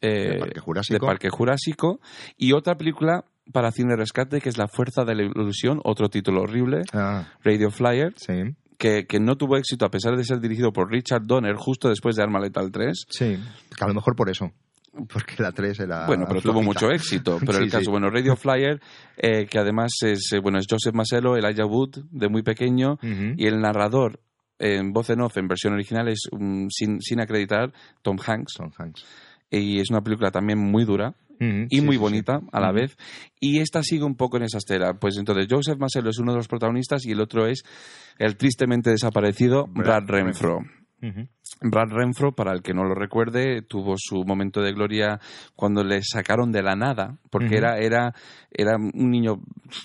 eh, 0.00 0.30
De 0.34 0.38
Parque 0.38 0.60
Jurásico. 0.60 0.94
de 0.94 1.00
Parque 1.06 1.30
Jurásico, 1.30 2.00
y 2.36 2.52
otra 2.52 2.76
película 2.76 3.24
para 3.52 3.70
Cine 3.72 3.96
Rescate 3.96 4.40
que 4.40 4.48
es 4.48 4.56
La 4.56 4.68
Fuerza 4.68 5.04
de 5.04 5.14
la 5.16 5.22
Ilusión, 5.24 5.80
otro 5.84 6.08
título 6.08 6.42
horrible, 6.42 6.82
Ah, 6.92 7.26
Radio 7.42 7.70
Flyer, 7.70 8.14
sí, 8.16 8.54
que, 8.78 9.06
que 9.06 9.18
no 9.20 9.36
tuvo 9.36 9.56
éxito 9.56 9.84
a 9.84 9.90
pesar 9.90 10.16
de 10.16 10.24
ser 10.24 10.40
dirigido 10.40 10.72
por 10.72 10.90
Richard 10.90 11.22
Donner 11.26 11.54
justo 11.56 11.88
después 11.88 12.16
de 12.16 12.22
Arma 12.22 12.38
Letal 12.40 12.70
3. 12.70 13.04
sí. 13.08 13.36
Que 13.76 13.84
a 13.84 13.88
lo 13.88 13.94
mejor 13.94 14.14
por 14.14 14.30
eso. 14.30 14.52
Porque 15.12 15.42
la 15.42 15.52
3 15.52 15.80
era. 15.80 16.06
Bueno, 16.06 16.24
pero 16.28 16.40
tuvo 16.40 16.62
mucho 16.62 16.90
éxito. 16.90 17.38
Pero 17.44 17.58
Sí, 17.58 17.64
el 17.64 17.70
caso, 17.70 17.84
sí. 17.84 17.90
bueno, 17.90 18.10
Radio 18.10 18.36
Flyer, 18.36 18.80
eh, 19.16 19.46
que 19.46 19.58
además 19.58 19.92
es, 20.02 20.32
eh, 20.32 20.38
bueno, 20.38 20.58
es 20.58 20.66
Joseph 20.68 20.94
Maselo, 20.94 21.36
Elijah 21.36 21.66
Wood, 21.66 22.04
de 22.10 22.28
muy 22.28 22.42
pequeño, 22.42 22.98
y 23.02 23.46
el 23.46 23.60
narrador 23.60 24.20
en 24.58 24.92
voz 24.92 25.10
en 25.10 25.20
off, 25.20 25.36
en 25.36 25.48
versión 25.48 25.74
original, 25.74 26.08
es 26.08 26.28
mm, 26.30 26.66
sin, 26.70 27.00
sin 27.00 27.20
acreditar 27.20 27.72
Tom 28.02 28.16
Hanks. 28.24 28.54
Tom 28.54 28.70
Hanks. 28.76 29.04
Y 29.50 29.80
es 29.80 29.90
una 29.90 30.00
película 30.00 30.30
también 30.30 30.58
muy 30.58 30.84
dura 30.84 31.14
y 31.38 31.76
sí, 31.76 31.80
muy 31.82 31.96
bonita 31.96 32.40
sí. 32.40 32.46
a 32.52 32.60
la 32.60 32.72
vez. 32.72 32.96
Y 33.38 33.60
esta 33.60 33.82
sigue 33.82 34.04
un 34.04 34.16
poco 34.16 34.36
en 34.36 34.44
esa 34.44 34.58
estela. 34.58 34.94
Pues 34.94 35.16
entonces 35.18 35.46
Joseph 35.50 35.78
Maselo 35.78 36.10
es 36.10 36.18
uno 36.18 36.32
de 36.32 36.38
los 36.38 36.48
protagonistas 36.48 37.04
y 37.04 37.12
el 37.12 37.20
otro 37.20 37.46
es 37.46 37.62
el 38.18 38.36
tristemente 38.36 38.90
desaparecido 38.90 39.66
Brad, 39.66 40.04
Brad 40.06 40.34
Brad 41.60 41.88
Renfro, 41.90 42.32
para 42.32 42.52
el 42.52 42.62
que 42.62 42.72
no 42.74 42.84
lo 42.84 42.94
recuerde, 42.94 43.62
tuvo 43.62 43.94
su 43.98 44.24
momento 44.24 44.60
de 44.62 44.72
gloria 44.72 45.20
cuando 45.54 45.84
le 45.84 46.00
sacaron 46.02 46.50
de 46.50 46.62
la 46.62 46.74
nada, 46.76 47.18
porque 47.30 47.56
era, 47.58 47.78
era, 47.78 48.14
era 48.50 48.76
un 48.76 49.10
niño, 49.10 49.40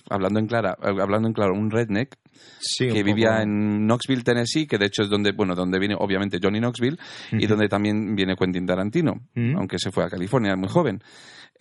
hablando 0.10 0.40
en, 0.40 0.48
clara, 0.48 0.78
hablando 0.82 1.28
en 1.28 1.34
claro, 1.34 1.54
un 1.54 1.70
redneck 1.72 2.16
Sí, 2.62 2.88
que 2.88 3.04
vivía 3.04 3.32
poco- 3.32 3.42
en 3.42 3.86
Knoxville, 3.86 4.24
Tennessee, 4.24 4.66
que 4.66 4.78
de 4.78 4.86
hecho 4.86 5.04
es 5.04 5.10
donde, 5.10 5.34
bueno, 5.34 5.56
donde 5.56 5.78
viene 5.78 5.96
obviamente 5.98 6.40
Johnny 6.42 6.60
Knoxville 6.60 6.98
y 7.34 7.48
donde 7.48 7.68
también 7.68 8.16
viene 8.16 8.36
Quentin 8.38 8.66
Tarantino, 8.66 9.20
aunque 9.58 9.78
se 9.78 9.92
fue 9.92 10.06
a 10.06 10.10
California 10.10 10.56
muy 10.56 10.70
joven. 10.70 11.02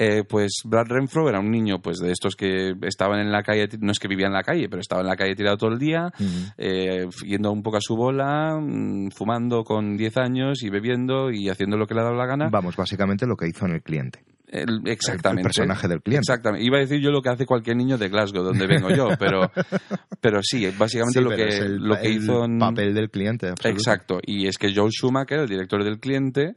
Eh, 0.00 0.22
pues 0.28 0.60
Brad 0.64 0.86
Renfro 0.86 1.28
era 1.28 1.40
un 1.40 1.50
niño 1.50 1.80
pues 1.82 1.98
de 1.98 2.12
estos 2.12 2.36
que 2.36 2.72
estaban 2.82 3.18
en 3.18 3.32
la 3.32 3.42
calle, 3.42 3.66
no 3.80 3.90
es 3.90 3.98
que 3.98 4.06
vivía 4.06 4.28
en 4.28 4.32
la 4.32 4.44
calle, 4.44 4.68
pero 4.68 4.80
estaba 4.80 5.00
en 5.00 5.08
la 5.08 5.16
calle 5.16 5.34
tirado 5.34 5.56
todo 5.56 5.70
el 5.72 5.78
día, 5.80 6.12
Ujú. 6.20 6.52
eh, 6.56 7.06
yendo 7.26 7.50
un 7.50 7.62
poco 7.64 7.78
a 7.78 7.80
su 7.80 7.96
bola, 7.96 8.58
mm, 8.60 9.10
fumando 9.10 9.64
con 9.64 9.96
10 9.96 10.16
años 10.18 10.62
y 10.62 10.70
bebiendo 10.70 11.32
y 11.32 11.48
haciendo 11.48 11.76
lo 11.76 11.86
que 11.88 11.94
le 11.94 12.00
ha 12.00 12.04
dado 12.04 12.16
la 12.16 12.26
gana. 12.26 12.48
Vamos, 12.48 12.76
básicamente 12.76 13.26
lo 13.26 13.34
que 13.36 13.48
hizo 13.48 13.66
en 13.66 13.72
el 13.72 13.82
cliente. 13.82 14.20
El- 14.50 14.80
exactamente. 14.86 15.40
El 15.42 15.44
personaje 15.46 15.88
del 15.88 16.00
cliente. 16.00 16.20
Exactamente. 16.20 16.64
Iba 16.64 16.76
a 16.78 16.80
decir 16.80 17.00
yo 17.00 17.10
lo 17.10 17.20
que 17.20 17.28
hace 17.30 17.44
cualquier 17.44 17.76
niño 17.76 17.98
de 17.98 18.08
Glasgow, 18.08 18.44
donde 18.44 18.66
vengo 18.66 18.88
yo, 18.90 19.08
pero, 19.18 19.50
pero 20.22 20.40
sí, 20.42 20.66
básicamente 20.78 21.18
Sí, 21.18 21.24
lo, 21.24 21.30
que, 21.30 21.42
el, 21.42 21.76
lo 21.76 21.96
que 21.96 22.06
el 22.06 22.16
hizo 22.16 22.44
en... 22.44 22.58
papel 22.58 22.94
del 22.94 23.10
cliente. 23.10 23.48
absoluto. 23.48 23.68
Exacto. 23.78 24.18
Y 24.24 24.46
es 24.46 24.56
que 24.56 24.72
Joe 24.74 24.90
Schumacher, 24.90 25.40
el 25.40 25.48
director 25.48 25.82
del 25.84 25.98
cliente, 25.98 26.54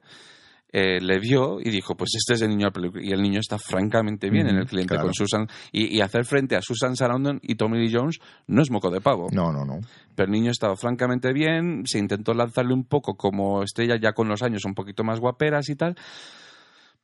eh, 0.72 1.00
le 1.02 1.20
vio 1.20 1.60
y 1.60 1.70
dijo, 1.70 1.96
pues 1.96 2.12
este 2.16 2.34
es 2.34 2.42
el 2.42 2.50
niño 2.50 2.60
de 2.60 2.66
la 2.66 2.72
película. 2.72 3.04
Y 3.04 3.12
el 3.12 3.22
niño 3.22 3.40
está 3.40 3.58
francamente 3.58 4.30
bien 4.30 4.48
en 4.48 4.58
el 4.58 4.66
cliente 4.66 4.94
claro. 4.94 5.08
con 5.08 5.14
Susan. 5.14 5.48
Y, 5.72 5.98
y 5.98 6.02
hacer 6.02 6.26
frente 6.26 6.56
a 6.56 6.62
Susan 6.62 6.96
Sarandon 6.96 7.40
y 7.44 7.56
Tommy 7.56 7.80
Lee 7.80 7.94
Jones 7.94 8.20
no 8.48 8.62
es 8.62 8.72
moco 8.72 8.90
de 8.90 9.02
pavo. 9.02 9.28
No, 9.32 9.52
no, 9.52 9.66
no. 9.66 9.80
Pero 10.16 10.28
el 10.28 10.32
niño 10.32 10.52
estaba 10.52 10.76
francamente 10.76 11.34
bien, 11.34 11.84
se 11.86 12.00
intentó 12.00 12.34
lanzarle 12.34 12.74
un 12.74 12.86
poco 12.86 13.16
como 13.16 13.64
estrella 13.64 13.98
ya 14.00 14.14
con 14.14 14.28
los 14.28 14.42
años 14.44 14.66
un 14.66 14.74
poquito 14.74 15.04
más 15.04 15.20
guaperas 15.20 15.70
y 15.70 15.76
tal. 15.76 15.96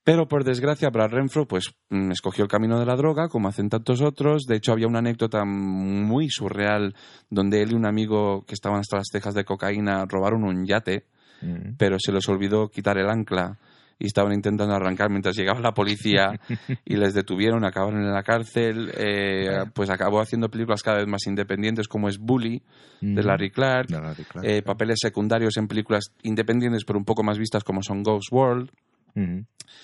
Pero 0.07 0.29
por 0.29 0.45
desgracia, 0.45 0.89
Brad 0.89 1.09
Renfro 1.09 1.45
pues 1.45 1.73
mm, 1.89 2.11
escogió 2.11 2.45
el 2.45 2.49
camino 2.49 2.79
de 2.79 2.85
la 2.85 2.95
droga, 2.95 3.27
como 3.27 3.49
hacen 3.49 3.67
tantos 3.67 4.01
otros. 4.01 4.45
De 4.45 4.55
hecho, 4.55 4.71
había 4.71 4.87
una 4.87 4.99
anécdota 4.99 5.43
muy 5.43 6.29
surreal 6.29 6.95
donde 7.29 7.61
él 7.61 7.73
y 7.73 7.75
un 7.75 7.85
amigo 7.85 8.45
que 8.45 8.53
estaban 8.53 8.79
hasta 8.79 8.95
las 8.95 9.09
cejas 9.11 9.33
de 9.33 9.43
cocaína 9.43 10.05
robaron 10.05 10.45
un 10.45 10.65
yate, 10.65 11.07
Mm. 11.41 11.75
pero 11.77 11.97
se 11.99 12.11
les 12.11 12.27
olvidó 12.29 12.67
quitar 12.69 12.97
el 12.97 13.09
ancla 13.09 13.57
y 13.99 14.05
estaban 14.07 14.31
intentando 14.33 14.73
arrancar 14.75 15.09
mientras 15.09 15.35
llegaba 15.35 15.59
la 15.59 15.73
policía 15.73 16.39
y 16.85 16.95
les 16.97 17.13
detuvieron, 17.13 17.65
acabaron 17.65 18.01
en 18.01 18.11
la 18.13 18.21
cárcel. 18.23 18.91
eh, 18.95 19.65
pues 19.73 19.89
acabó 19.89 20.19
haciendo 20.21 20.49
películas 20.49 20.83
cada 20.83 20.97
vez 20.97 21.07
más 21.07 21.25
independientes, 21.27 21.87
como 21.87 22.07
es 22.09 22.17
Bully, 22.19 22.61
de 23.01 23.21
Mm. 23.21 23.25
Larry 23.25 23.49
Clark. 23.51 23.87
De 23.87 23.99
Larry 23.99 24.23
Clark, 24.23 24.45
eh, 24.45 24.49
claro. 24.61 24.63
papeles 24.65 24.97
secundarios 25.01 25.57
en 25.57 25.67
películas 25.67 26.11
independientes, 26.23 26.83
pero 26.85 26.99
un 26.99 27.05
poco 27.05 27.23
más 27.23 27.37
vistas, 27.39 27.63
como 27.63 27.81
son 27.81 28.03
Ghost 28.03 28.31
World. 28.31 28.69
Mm. 29.15 29.39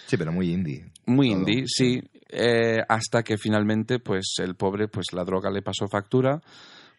Sí, 0.05 0.17
pero 0.17 0.31
muy 0.31 0.51
indie. 0.51 0.85
Muy 1.07 1.29
Todo, 1.29 1.39
indie, 1.39 1.63
sí. 1.67 2.01
Eh, 2.29 2.81
hasta 2.87 3.21
que 3.23 3.37
finalmente, 3.37 3.99
pues 3.99 4.35
el 4.39 4.55
pobre, 4.55 4.87
pues 4.87 5.07
la 5.13 5.23
droga 5.23 5.49
le 5.51 5.61
pasó 5.61 5.87
factura, 5.87 6.39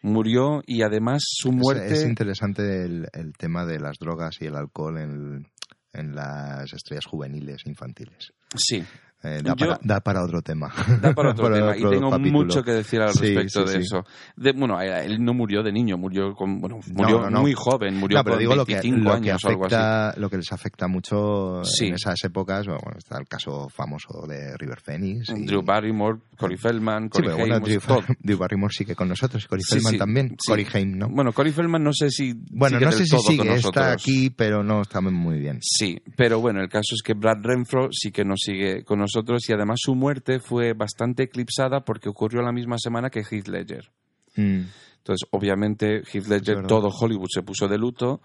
murió 0.01 0.61
y 0.65 0.83
además 0.83 1.23
su 1.25 1.51
muerte. 1.51 1.93
Es, 1.93 2.05
interesante 2.05 2.83
el, 2.83 3.07
el 3.13 3.33
tema 3.33 3.65
de 3.65 3.79
las 3.79 3.97
drogas 3.99 4.35
y 4.41 4.45
el 4.45 4.55
alcohol 4.55 4.97
en, 4.97 5.47
en 5.93 6.15
las 6.15 6.71
estrellas 6.73 7.05
juveniles 7.05 7.61
e 7.65 7.69
infantiles. 7.69 8.33
sí, 8.55 8.83
Eh, 9.25 9.41
da, 9.43 9.55
Yo- 9.55 9.67
para, 9.67 9.79
da 9.83 9.99
para 10.01 10.23
otro 10.23 10.41
tema. 10.41 10.71
da 11.01 11.13
para 11.13 11.31
otro 11.31 11.49
tema 11.53 11.75
y 11.75 11.79
otro 11.79 11.89
tengo 11.91 12.11
capítulo. 12.11 12.39
mucho 12.43 12.63
que 12.63 12.71
decir 12.71 13.01
al 13.01 13.07
respecto 13.09 13.65
sí, 13.67 13.73
de 13.73 13.79
sí. 13.81 13.87
eso. 13.87 14.03
De, 14.35 14.51
bueno, 14.53 14.79
eh, 14.81 15.05
él 15.05 15.23
no 15.23 15.33
murió 15.33 15.63
de 15.63 15.71
niño, 15.71 15.97
murió 15.97 16.33
con, 16.35 16.59
bueno, 16.59 16.79
murió 16.93 17.21
no, 17.21 17.29
no. 17.29 17.41
muy 17.41 17.53
joven, 17.53 17.95
murió 17.97 18.17
No, 18.19 18.23
pero 18.23 18.35
con 18.35 18.39
digo 18.41 18.55
lo 18.55 18.65
que, 18.65 18.73
25 18.73 19.03
lo 19.03 19.09
que 19.11 19.15
años 19.31 19.43
o 19.45 19.47
algo 19.49 19.65
así. 19.65 19.75
afecta, 19.75 20.13
lo 20.19 20.29
que 20.29 20.37
les 20.37 20.51
afecta 20.51 20.87
mucho 20.87 21.61
en 21.81 21.93
esas 21.95 22.23
épocas, 22.23 22.65
bueno, 22.67 22.81
está 22.97 23.17
el 23.17 23.27
caso 23.27 23.67
famoso 23.69 24.25
de 24.27 24.55
River 24.57 24.79
Phoenix. 24.81 25.29
y- 25.29 25.45
Drew 25.45 25.63
Barrymore, 25.63 26.19
Corey 26.37 26.57
Feldman, 26.57 27.03
Sí, 27.05 27.09
Corey 27.09 27.25
pero 27.29 27.37
bueno, 27.37 27.55
Haim, 27.55 27.63
Drew. 27.63 27.79
Drew 28.19 28.37
Barrymore 28.37 28.73
sigue 28.73 28.95
con 28.95 29.07
nosotros, 29.07 29.43
y 29.43 29.47
Corey 29.47 29.63
Sí, 29.63 29.75
Feldman 29.75 29.97
también, 29.97 30.29
sí. 30.39 30.47
Corey 30.51 30.67
Haim, 30.73 30.97
¿no? 30.97 31.09
Bueno, 31.09 31.31
Corey 31.33 31.51
Feldman 31.51 31.83
no 31.83 31.93
sé 31.93 32.09
si 32.11 32.33
Bueno, 32.51 32.77
sigue 32.77 32.85
no 32.85 32.91
sé 32.91 33.05
si 33.05 33.17
sigue, 33.19 33.55
está 33.55 33.91
aquí, 33.93 34.29
pero 34.29 34.63
no 34.63 34.81
está 34.81 35.01
muy 35.01 35.39
bien. 35.39 35.59
Sí, 35.61 35.97
pero 36.15 36.39
bueno, 36.39 36.61
el 36.61 36.69
caso 36.69 36.93
es 36.95 37.01
que 37.03 37.13
Brad 37.13 37.37
Renfro 37.41 37.89
sí 37.91 38.11
que 38.11 38.23
nos 38.25 38.39
sigue 38.41 38.83
con 38.83 38.99
nosotros 38.99 39.14
y 39.49 39.53
además 39.53 39.79
su 39.81 39.95
muerte 39.95 40.39
fue 40.39 40.73
bastante 40.73 41.23
eclipsada 41.23 41.81
porque 41.85 42.09
ocurrió 42.09 42.41
la 42.41 42.51
misma 42.51 42.77
semana 42.77 43.09
que 43.09 43.21
Heath 43.21 43.47
Ledger. 43.47 43.91
Mm. 44.35 44.61
Entonces, 44.97 45.27
obviamente, 45.31 46.01
Heath 46.11 46.27
Ledger, 46.27 46.65
todo 46.67 46.87
Hollywood 46.89 47.27
se 47.31 47.43
puso 47.43 47.67
de 47.67 47.77
luto 47.77 48.21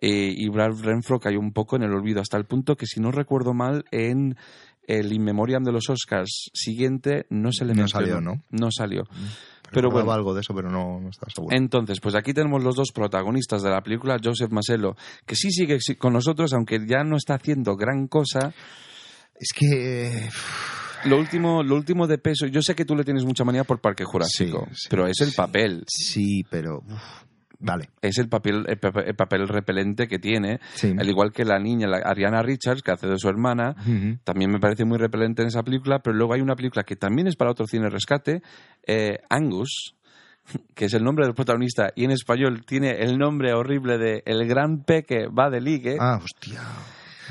eh, 0.00 0.32
y 0.36 0.48
Brad 0.48 0.72
Renfro 0.82 1.18
cayó 1.18 1.40
un 1.40 1.52
poco 1.52 1.76
en 1.76 1.82
el 1.84 1.92
olvido, 1.92 2.20
hasta 2.20 2.36
el 2.36 2.44
punto 2.44 2.76
que, 2.76 2.86
si 2.86 3.00
no 3.00 3.10
recuerdo 3.10 3.54
mal, 3.54 3.84
en 3.90 4.36
el 4.86 5.12
In 5.12 5.24
Memoriam 5.24 5.62
de 5.64 5.72
los 5.72 5.88
Oscars 5.90 6.50
siguiente 6.54 7.26
no 7.30 7.50
se 7.52 7.64
le 7.64 7.72
No 7.74 7.82
mencionó. 7.82 8.06
salió, 8.06 8.20
¿no? 8.20 8.42
No 8.50 8.70
salió. 8.70 9.04
Pero 9.70 9.90
Pero 9.90 9.90
bueno. 9.90 10.12
algo 10.12 10.32
de 10.32 10.40
eso, 10.40 10.54
pero 10.54 10.70
no, 10.70 10.98
no 11.00 11.10
estaba 11.10 11.28
seguro. 11.34 11.54
Entonces, 11.54 12.00
pues 12.00 12.14
aquí 12.14 12.32
tenemos 12.32 12.62
los 12.64 12.74
dos 12.74 12.90
protagonistas 12.94 13.62
de 13.62 13.68
la 13.68 13.82
película, 13.82 14.16
Joseph 14.22 14.50
Maselo, 14.50 14.96
que 15.26 15.34
sí 15.34 15.50
sigue 15.50 15.78
si- 15.80 15.96
con 15.96 16.14
nosotros, 16.14 16.54
aunque 16.54 16.80
ya 16.86 17.04
no 17.04 17.16
está 17.16 17.34
haciendo 17.34 17.76
gran 17.76 18.06
cosa. 18.06 18.54
Es 19.38 19.52
que... 19.54 20.28
Lo 21.04 21.16
último, 21.16 21.62
lo 21.62 21.76
último 21.76 22.06
de 22.08 22.18
peso, 22.18 22.46
yo 22.46 22.60
sé 22.60 22.74
que 22.74 22.84
tú 22.84 22.96
le 22.96 23.04
tienes 23.04 23.24
mucha 23.24 23.44
manía 23.44 23.62
por 23.62 23.80
Parque 23.80 24.04
Jurásico, 24.04 24.66
Sí, 24.70 24.74
sí, 24.74 24.86
pero 24.90 25.06
es 25.06 25.20
el 25.20 25.30
sí. 25.30 25.36
papel, 25.36 25.84
Sí, 25.86 26.42
pero... 26.50 26.78
uf, 26.78 27.02
vale. 27.60 27.90
es 28.02 28.18
el 28.18 28.28
papel, 28.28 28.64
el 28.66 28.78
papel, 28.78 29.04
el 29.06 29.14
papel 29.14 29.46
repelente 29.46 30.08
que 30.08 30.18
tiene, 30.18 30.58
Sí. 30.74 30.92
al 30.98 31.08
igual 31.08 31.30
que 31.32 31.44
la 31.44 31.60
niña, 31.60 31.86
la 31.86 31.98
Ariana 31.98 32.42
Richards, 32.42 32.82
que 32.82 32.90
hace 32.90 33.06
de 33.06 33.16
su 33.16 33.28
hermana, 33.28 33.76
también 34.24 34.50
me 34.50 34.58
parece 34.58 34.84
muy 34.84 34.98
repelente 34.98 35.42
en 35.42 35.48
esa 35.48 35.62
película, 35.62 36.00
pero 36.00 36.16
luego 36.16 36.34
hay 36.34 36.40
una 36.40 36.56
película 36.56 36.82
que 36.82 36.96
también 36.96 37.28
es 37.28 37.36
para 37.36 37.52
otro 37.52 37.64
cine 37.68 37.88
rescate, 37.90 38.42
eh, 38.84 39.20
Angus, 39.30 39.94
que 40.74 40.86
es 40.86 40.94
el 40.94 41.04
nombre 41.04 41.26
del 41.26 41.34
protagonista, 41.34 41.92
y 41.94 42.06
en 42.06 42.10
español 42.10 42.64
tiene 42.66 43.02
el 43.04 43.16
nombre 43.18 43.52
horrible 43.52 43.98
de 43.98 44.24
El 44.26 44.48
gran 44.48 44.82
peque 44.82 45.28
va 45.28 45.48
de 45.48 45.60
ligue. 45.60 45.96
Ah, 46.00 46.18
hostia. 46.20 46.60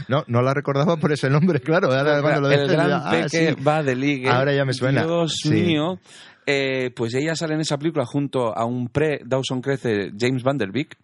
No, 0.08 0.24
no 0.28 0.42
la 0.42 0.54
recordaba 0.54 0.98
por 0.98 1.12
ese 1.12 1.30
nombre, 1.30 1.60
claro. 1.60 1.92
Ahora 1.92 2.22
cuando 2.22 2.42
lo 2.42 2.52
el 2.52 2.68
gran 2.68 2.90
ya, 2.90 2.98
ah, 3.06 3.12
peque 3.12 3.56
sí. 3.56 3.64
va 3.64 3.84
de 3.84 3.96
ligue. 3.96 4.30
Ahora 4.30 4.54
ya 4.54 4.66
me 4.66 4.74
suena. 4.74 5.04
Dios 5.06 5.34
Sí. 5.42 5.50
mío. 5.50 6.00
Eh, 6.50 6.92
pues 6.96 7.14
ella 7.14 7.36
sale 7.36 7.56
en 7.56 7.60
esa 7.60 7.78
película 7.78 8.06
junto 8.06 8.58
a 8.58 8.64
un 8.64 8.88
pre-Dawson 8.88 9.60
Crece 9.62 10.12
James 10.18 10.44
Van 10.44 10.58
Der 10.58 10.72
Beek. 10.72 10.98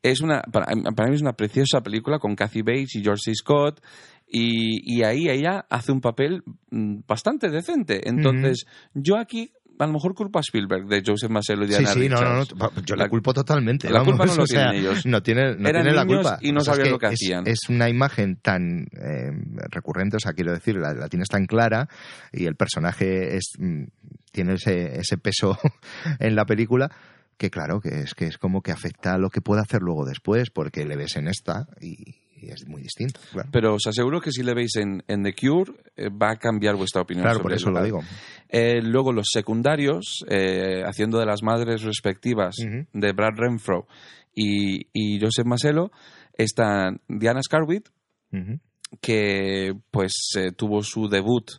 Es 0.00 0.20
una, 0.20 0.42
para, 0.42 0.66
para 0.94 1.08
mí 1.08 1.16
es 1.16 1.22
una 1.22 1.32
preciosa 1.32 1.80
película 1.80 2.20
con 2.20 2.36
Kathy 2.36 2.62
Bates 2.62 2.94
y 2.94 3.02
George 3.02 3.22
C. 3.24 3.34
Scott. 3.34 3.80
Y, 4.28 4.96
y 4.96 5.02
ahí 5.02 5.28
ella 5.28 5.66
hace 5.70 5.90
un 5.92 6.00
papel 6.00 6.42
mm, 6.70 6.98
bastante 7.06 7.48
decente. 7.48 8.08
Entonces, 8.08 8.66
yo 8.94 9.16
aquí 9.18 9.50
a 9.78 9.86
lo 9.86 9.92
mejor 9.92 10.14
culpo 10.14 10.38
a 10.38 10.42
Spielberg 10.42 10.86
de 10.86 11.02
Joseph 11.06 11.30
Maselo 11.30 11.64
y 11.64 11.68
Sí, 11.72 11.78
Diana 11.78 11.92
sí, 11.92 12.08
no, 12.08 12.16
no, 12.20 12.34
no, 12.34 12.40
Richards. 12.42 12.84
yo 12.86 12.96
La- 12.96 13.04
la 13.04 13.08
culpo 13.10 13.34
totalmente. 13.34 13.90
la 13.90 14.02
culpa 14.04 14.24
no 14.26 14.34
lo 14.36 14.42
o 14.44 14.46
sea, 14.46 14.70
tienen 14.70 14.80
ellos. 14.80 15.06
No 15.06 15.22
tiene, 15.22 15.56
no 15.56 15.68
Eran 15.68 15.82
tiene 15.82 15.96
la 15.96 16.06
culpa. 16.06 16.38
y 16.40 16.52
no 16.52 16.60
O 16.60 16.64
sea, 16.64 16.72
es 16.74 16.76
sabían 16.78 16.84
que 16.86 16.90
lo 16.92 16.98
que 16.98 17.06
es, 17.06 17.12
hacían. 17.12 17.46
Es 17.46 17.58
una 17.68 17.88
imagen 17.88 18.36
tan 18.36 18.86
eh, 18.92 19.30
recurrente, 19.70 20.16
o 20.16 20.20
sea, 20.20 20.32
quiero 20.32 20.52
decir, 20.52 20.76
la, 20.76 20.94
la 20.94 21.08
tienes 21.08 21.28
tan 21.28 21.46
clara 21.46 21.88
y 22.32 22.46
el 22.46 22.56
personaje 22.56 23.36
es, 23.36 23.52
mm, 23.58 23.84
tiene 24.32 24.54
ese, 24.54 24.98
ese 24.98 25.18
peso 25.18 25.58
en 26.20 26.34
la 26.36 26.44
película 26.46 26.90
que 27.38 27.50
claro, 27.50 27.80
que 27.80 28.00
es 28.00 28.14
que 28.14 28.26
es 28.26 28.38
como 28.38 28.62
que 28.62 28.72
afecta 28.72 29.12
a 29.14 29.18
lo 29.18 29.28
que 29.28 29.42
puede 29.42 29.60
hacer 29.60 29.82
luego 29.82 30.06
después, 30.06 30.48
porque 30.50 30.86
le 30.86 30.96
ves 30.96 31.16
en 31.16 31.28
esta 31.28 31.66
y, 31.82 32.16
y 32.36 32.50
es 32.50 32.66
muy 32.66 32.82
distinto. 32.82 33.20
Claro, 33.32 33.48
Pero 33.52 33.74
os 33.74 33.86
aseguro 33.86 34.20
que 34.20 34.30
si 34.30 34.42
le 34.42 34.54
veis 34.54 34.76
en, 34.76 35.02
en 35.08 35.22
The 35.22 35.34
Cure, 35.34 35.72
eh, 35.96 36.08
va 36.10 36.32
a 36.32 36.36
cambiar 36.36 36.76
vuestra 36.76 37.02
opinión. 37.02 37.22
Claro, 37.24 37.38
sobre 37.38 37.44
por 37.44 37.52
eso 37.54 37.70
lo 37.70 37.82
digo. 37.82 38.00
Eh, 38.48 38.80
luego 38.82 39.12
los 39.12 39.28
secundarios, 39.32 40.24
eh, 40.28 40.82
haciendo 40.84 41.18
de 41.18 41.26
las 41.26 41.42
madres 41.42 41.82
respectivas 41.82 42.56
de 42.92 43.12
Brad 43.12 43.34
Renfro 43.36 43.86
y, 44.34 44.86
y 44.92 45.18
Joseph 45.20 45.46
Maselo, 45.46 45.90
están 46.34 47.00
Diana 47.08 47.40
Scarwitt, 47.42 47.88
Ujú. 48.32 48.60
que 49.00 49.72
pues 49.90 50.12
tuvo 50.56 50.82
su 50.82 51.08
debut. 51.08 51.50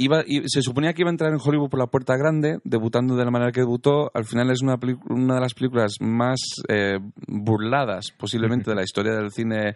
Iba, 0.00 0.22
y 0.26 0.42
se 0.46 0.62
suponía 0.62 0.92
que 0.92 1.02
iba 1.02 1.10
a 1.10 1.12
entrar 1.12 1.32
en 1.32 1.40
Hollywood 1.44 1.70
por 1.70 1.80
la 1.80 1.86
puerta 1.88 2.16
grande, 2.16 2.58
debutando 2.64 3.16
de 3.16 3.24
la 3.24 3.30
manera 3.30 3.50
que 3.52 3.60
debutó. 3.60 4.10
Al 4.14 4.24
final 4.24 4.50
es 4.50 4.62
una, 4.62 4.76
una 5.08 5.34
de 5.34 5.40
las 5.40 5.54
películas 5.54 5.94
más 6.00 6.38
eh, 6.68 6.98
burladas 7.26 8.12
posiblemente 8.16 8.70
de 8.70 8.76
la 8.76 8.82
historia 8.84 9.12
del 9.14 9.30
cine 9.32 9.74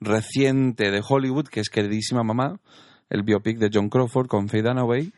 reciente 0.00 0.90
de 0.90 1.02
Hollywood, 1.06 1.48
que 1.48 1.60
es 1.60 1.68
Queridísima 1.70 2.22
Mamá, 2.22 2.60
el 3.10 3.22
biopic 3.22 3.58
de 3.58 3.70
John 3.72 3.88
Crawford 3.88 4.26
con 4.28 4.48
Faye 4.48 4.62
Dunaway 4.62 5.12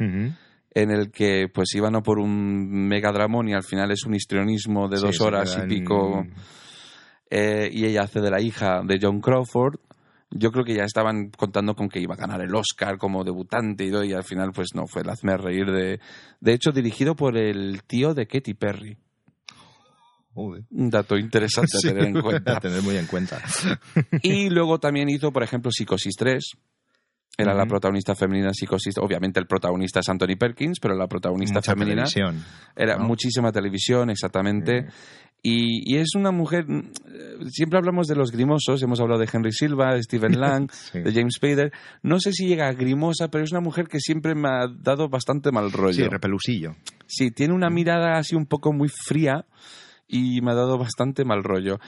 en 0.75 0.91
el 0.91 1.11
que 1.11 1.49
pues 1.53 1.75
iban 1.75 1.97
a 1.97 2.03
por 2.03 2.19
un 2.19 2.87
megadramón 2.89 3.49
y 3.49 3.55
al 3.55 3.65
final 3.65 3.91
es 3.91 4.05
un 4.05 4.15
histrionismo 4.15 4.89
de 4.89 4.99
Sí, 4.99 5.07
dos 5.07 5.21
horas 5.21 5.57
y 5.59 5.61
en- 5.63 5.69
pico 5.69 6.27
eh, 7.31 7.69
y 7.73 7.85
ella 7.85 8.03
hace 8.03 8.21
de 8.21 8.31
la 8.31 8.41
hija 8.41 8.83
de 8.85 8.99
John 9.01 9.21
Crawford. 9.21 9.77
Yo 10.31 10.53
creo 10.53 10.65
que 10.65 10.75
ya 10.75 10.85
estaban 10.85 11.31
contando 11.31 11.75
con 11.75 11.89
que 11.89 12.01
iba 12.01 12.15
a 12.15 12.19
ganar 12.19 12.41
el 12.43 12.55
Oscar 12.55 12.99
como 12.99 13.25
debutante 13.25 13.85
y, 13.85 13.91
todo, 13.91 14.05
y 14.05 14.13
al 14.13 14.25
final 14.25 14.53
pues 14.53 14.69
no, 14.75 14.87
fue 14.87 15.03
el 15.03 15.09
hazme 15.09 15.37
reír 15.37 15.71
de... 15.71 16.01
De 16.41 16.53
hecho, 16.53 16.71
dirigido 16.71 17.17
por 17.17 17.37
el 17.37 17.83
tío 17.85 18.13
de 18.13 18.27
Katy 18.27 18.55
Perry. 18.55 18.99
Joder. 20.35 20.65
Un 20.71 20.91
dato 20.91 21.17
interesante 21.17 21.79
a 21.79 21.81
tener 21.89 22.05
en 22.05 22.21
cuenta. 22.21 22.59
a 22.59 22.61
tener 22.61 22.83
muy 22.83 22.97
en 22.97 23.07
cuenta. 23.07 23.43
Y 24.23 24.51
luego 24.51 24.79
también 24.79 25.09
hizo, 25.09 25.33
por 25.33 25.43
ejemplo, 25.43 25.71
Psicosis 25.73 26.15
3. 26.17 26.53
Era 27.41 27.55
la 27.55 27.67
protagonista 27.67 28.17
femenina 28.17 28.49
de 28.49 28.55
Psicosis. 28.55 28.99
Obviamente 28.99 29.39
el 29.39 29.47
protagonista 29.47 30.01
es 30.01 30.09
Anthony 30.09 30.37
Perkins, 30.37 30.81
pero 30.81 30.97
la 30.97 31.07
protagonista 31.07 31.61
Mucha 31.61 31.73
femenina... 31.73 32.03
televisión. 32.05 32.45
Era 32.75 32.97
¿no? 32.97 33.05
muchísima 33.07 33.53
televisión, 33.53 34.11
exactamente. 34.11 34.87
Y, 35.41 35.95
y 35.95 35.99
es 35.99 36.17
una 36.17 36.33
mujer. 36.33 36.65
mm, 36.69 36.79
eh, 36.79 37.47
Siempre 37.51 37.79
hablamos 37.79 38.09
de 38.09 38.17
los 38.17 38.33
grimosos, 38.33 38.83
hemos 38.83 38.99
hablado 39.01 39.21
de 39.21 39.29
Henry 39.33 39.53
Silva, 39.53 39.95
de 39.95 40.03
Stephen 40.03 40.33
Lang, 40.41 40.69
Sí. 40.73 40.99
de 40.99 41.13
James 41.13 41.35
Spader. 41.37 41.71
No 42.03 42.19
sé 42.19 42.33
si 42.33 42.49
llega 42.49 42.67
a 42.67 42.73
grimosa, 42.73 43.29
pero 43.29 43.45
es 43.45 43.53
una 43.53 43.61
mujer 43.61 43.87
que 43.87 44.01
siempre 44.01 44.35
me 44.35 44.49
ha 44.49 44.67
dado 44.67 45.09
bastante 45.09 45.53
mal 45.53 45.71
rollo. 45.71 45.93
Sí, 45.93 46.09
repelusillo. 46.09 46.75
Sí, 47.07 47.31
tiene 47.31 47.55
una 47.55 47.71
mirada 47.71 48.19
así 48.19 48.35
un 48.35 48.47
poco 48.47 48.73
muy 48.73 48.89
fría 48.89 49.47
y 50.09 50.41
me 50.41 50.51
ha 50.51 50.55
dado 50.57 50.77
bastante 50.77 51.25
mal 51.25 51.45
rollo. 51.45 51.79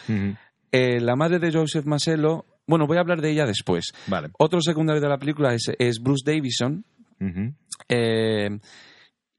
Eh, 0.70 1.01
la 1.01 1.16
madre 1.16 1.40
de 1.40 1.51
Joseph 1.53 1.86
Maselo, 1.86 2.46
bueno, 2.70 2.86
voy 2.86 2.96
a 2.96 3.00
hablar 3.00 3.20
de 3.20 3.30
ella 3.30 3.44
después. 3.44 3.92
Vale. 4.06 4.28
Otro 4.38 4.60
secundario 4.62 5.02
de 5.02 5.08
la 5.08 5.18
película 5.18 5.52
es, 5.52 5.70
es 5.78 6.00
Bruce 6.00 6.22
Davison, 6.24 6.84
eh, 7.88 8.58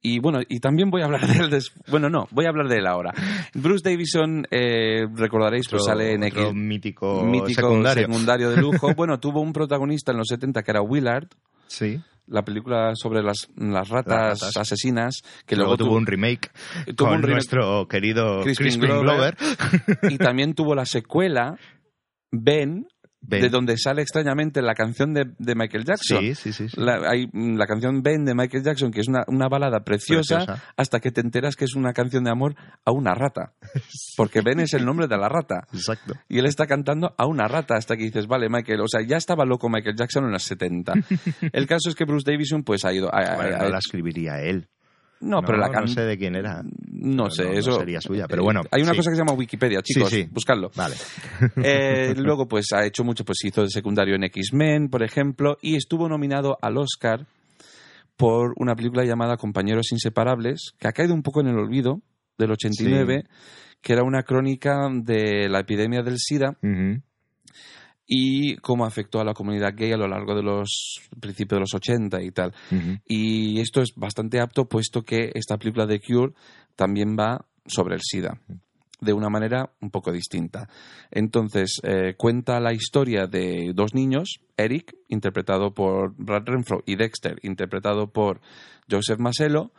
y 0.03 0.19
bueno, 0.19 0.39
y 0.49 0.59
también 0.59 0.89
voy 0.89 1.01
a 1.01 1.05
hablar 1.05 1.27
de 1.27 1.43
él. 1.43 1.49
des- 1.49 1.71
Bueno, 1.87 2.09
no, 2.09 2.27
voy 2.31 2.45
a 2.45 2.49
hablar 2.49 2.67
de 2.67 2.77
él 2.77 2.87
ahora. 2.87 3.13
Bruce 3.53 3.87
Davison, 3.87 4.45
eh, 4.49 5.05
recordaréis, 5.15 5.67
pues 5.69 5.83
Otro- 5.83 5.93
sale 5.93 6.13
en 6.13 6.23
X. 6.23 6.53
mítico, 6.53 7.23
Mítico 7.23 7.61
secundario. 8.07 8.49
de 8.49 8.57
lujo. 8.61 8.93
Bueno, 8.95 9.19
tuvo 9.19 9.41
un 9.41 9.53
protagonista 9.53 10.11
en 10.11 10.17
los 10.17 10.27
70 10.27 10.63
que 10.63 10.71
era 10.71 10.81
Willard, 10.81 11.27
Sí. 11.67 11.99
la 12.27 12.43
película 12.43 12.93
sobre 12.95 13.21
las, 13.21 13.47
las 13.55 13.89
ratas, 13.89 14.41
ratas. 14.41 14.57
asesinas, 14.57 15.21
que 15.45 15.55
luego, 15.55 15.75
luego, 15.75 15.85
tuvo 15.85 15.97
un 15.97 16.05
remake 16.07 16.49
tuvo 16.95 17.09
con 17.09 17.17
un 17.17 17.21
remake- 17.23 17.31
nuestro 17.33 17.87
querido 17.87 18.41
Crispin 18.41 18.65
Crispin, 18.65 18.89
Glover. 18.89 19.35
Glover. 19.37 20.13
y 20.13 20.17
también 20.17 20.53
tuvo 20.55 20.73
la 20.75 20.85
secuela, 20.85 21.57
Ben, 22.31 22.87
Ben. 23.23 23.41
de 23.41 23.49
donde 23.49 23.77
sale 23.77 24.01
extrañamente 24.01 24.61
la 24.63 24.73
canción 24.73 25.13
de, 25.13 25.31
de 25.37 25.55
Michael 25.55 25.85
Jackson. 25.85 26.19
Sí, 26.21 26.33
sí, 26.35 26.51
sí. 26.53 26.67
sí. 26.69 26.75
La, 26.81 27.07
hay 27.07 27.27
mm, 27.31 27.55
la 27.55 27.67
canción 27.67 28.01
Ben 28.01 28.25
de 28.25 28.33
Michael 28.33 28.63
Jackson, 28.63 28.91
que 28.91 29.01
es 29.01 29.07
una, 29.07 29.23
una 29.27 29.47
balada 29.47 29.83
preciosa, 29.83 30.37
Preciosa. 30.37 30.63
hasta 30.75 30.99
que 30.99 31.11
te 31.11 31.21
enteras 31.21 31.55
que 31.55 31.65
es 31.65 31.75
una 31.75 31.93
canción 31.93 32.23
de 32.23 32.31
amor 32.31 32.55
a 32.83 32.91
una 32.91 33.13
rata. 33.13 33.53
Porque 34.17 34.41
Ben 34.41 34.59
es 34.59 34.73
el 34.73 34.85
nombre 34.85 35.07
de 35.07 35.17
la 35.17 35.29
rata. 35.29 35.67
Exacto. 35.71 36.15
Y 36.29 36.39
él 36.39 36.45
está 36.47 36.65
cantando 36.65 37.13
a 37.17 37.27
una 37.27 37.47
rata 37.47 37.75
hasta 37.75 37.95
que 37.95 38.03
dices, 38.03 38.25
vale, 38.27 38.49
Michael, 38.49 38.81
o 38.81 38.87
sea, 38.87 39.01
ya 39.01 39.17
estaba 39.17 39.45
loco 39.45 39.69
Michael 39.69 39.95
Jackson 39.95 40.25
en 40.25 40.31
los 40.31 40.43
70. 40.43 40.93
El 41.53 41.67
caso 41.67 41.89
es 41.89 41.95
que 41.95 42.05
Bruce 42.05 42.29
Davison 42.29 42.63
pues 42.63 42.85
ha 42.85 42.93
ido... 42.93 43.13
a- 43.13 43.19
a- 43.19 43.35
Bueno, 43.35 43.55
a- 43.57 43.59
no 43.63 43.69
la 43.69 43.77
escribiría 43.77 44.41
él. 44.41 44.67
No, 45.21 45.41
pero 45.41 45.57
la 45.57 45.67
no 45.67 45.73
canción... 45.73 45.95
sé 45.95 46.01
de 46.03 46.17
quién 46.17 46.35
era. 46.35 46.61
No 46.91 47.29
sé, 47.29 47.45
no 47.45 47.51
eso... 47.53 47.79
sería 47.79 48.01
suya, 48.01 48.25
pero 48.27 48.43
bueno, 48.43 48.61
Hay 48.71 48.81
una 48.81 48.91
sí. 48.91 48.97
cosa 48.97 49.09
que 49.11 49.15
se 49.15 49.21
llama 49.21 49.33
Wikipedia, 49.33 49.81
chicos, 49.81 50.09
Sí, 50.09 50.23
sí. 50.23 50.29
buscadlo. 50.31 50.71
Vale. 50.75 50.95
Eh, 51.63 52.13
luego, 52.17 52.47
pues 52.47 52.67
ha 52.73 52.85
hecho 52.85 53.03
mucho, 53.03 53.23
pues 53.25 53.43
hizo 53.45 53.61
de 53.61 53.69
secundario 53.69 54.15
en 54.15 54.23
X-Men, 54.25 54.89
por 54.89 55.03
ejemplo, 55.03 55.57
y 55.61 55.75
estuvo 55.75 56.07
nominado 56.09 56.57
al 56.61 56.77
Oscar 56.77 57.25
por 58.17 58.53
una 58.57 58.75
película 58.75 59.03
llamada 59.03 59.37
Compañeros 59.37 59.91
Inseparables, 59.91 60.73
que 60.77 60.87
ha 60.87 60.91
caído 60.91 61.13
un 61.13 61.23
poco 61.23 61.41
en 61.41 61.47
el 61.47 61.57
olvido, 61.57 62.01
del 62.37 62.51
89, 62.51 63.25
que 63.81 63.93
era 63.93 64.03
una 64.03 64.23
crónica 64.23 64.87
de 64.91 65.47
la 65.49 65.59
epidemia 65.61 66.01
del 66.03 66.17
SIDA. 66.17 66.55
Y 68.13 68.57
cómo 68.57 68.83
afectó 68.83 69.21
a 69.21 69.23
la 69.23 69.33
comunidad 69.33 69.73
gay 69.73 69.93
a 69.93 69.97
lo 69.97 70.05
largo 70.05 70.35
de 70.35 70.43
los 70.43 70.99
principios 71.21 71.55
de 71.55 71.61
los 71.61 71.73
80 71.73 72.21
y 72.21 72.31
tal. 72.31 72.53
Y 73.07 73.61
esto 73.61 73.81
es 73.81 73.93
bastante 73.95 74.41
apto, 74.41 74.67
puesto 74.67 75.03
que 75.03 75.31
esta 75.33 75.57
película 75.57 75.85
de 75.85 76.01
Cure 76.01 76.33
también 76.75 77.15
va 77.17 77.45
sobre 77.65 77.95
el 77.95 78.01
SIDA, 78.01 78.37
de 78.99 79.13
una 79.13 79.29
manera 79.29 79.71
un 79.79 79.91
poco 79.91 80.11
distinta. 80.11 80.67
Entonces, 81.09 81.79
eh, 81.83 82.15
cuenta 82.17 82.59
la 82.59 82.73
historia 82.73 83.27
de 83.27 83.71
dos 83.73 83.95
niños, 83.95 84.41
Eric, 84.57 84.93
interpretado 85.07 85.73
por 85.73 86.13
Brad 86.17 86.43
Renfro, 86.43 86.83
y 86.85 86.97
Dexter, 86.97 87.39
interpretado 87.43 88.11
por 88.11 88.41
Joseph 88.89 89.19
Maselo. 89.19 89.71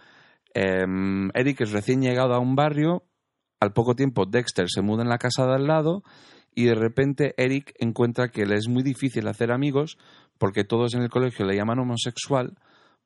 Em, 0.55 1.29
Eric 1.35 1.61
es 1.61 1.73
recién 1.73 2.01
llegado 2.01 2.33
a 2.33 2.39
un 2.39 2.55
barrio, 2.55 3.05
al 3.61 3.75
poco 3.75 3.95
tiempo 3.95 4.25
Dexter 4.25 4.71
se 4.71 4.81
muda 4.81 5.03
en 5.03 5.11
la 5.11 5.19
casa 5.19 5.47
de 5.47 5.55
al 5.55 5.67
lado 5.67 6.03
y 6.55 6.65
de 6.65 6.75
repente 6.75 7.35
Eric 7.37 7.75
encuentra 7.79 8.29
que 8.29 8.47
le 8.47 8.57
es 8.57 8.69
muy 8.69 8.83
difícil 8.83 9.27
hacer 9.29 9.53
amigos 9.53 9.99
porque 10.39 10.65
todos 10.65 10.95
en 10.95 11.03
el 11.03 11.11
colegio 11.11 11.47
le 11.47 11.57
llaman 11.57 11.79
homosexual 11.79 12.57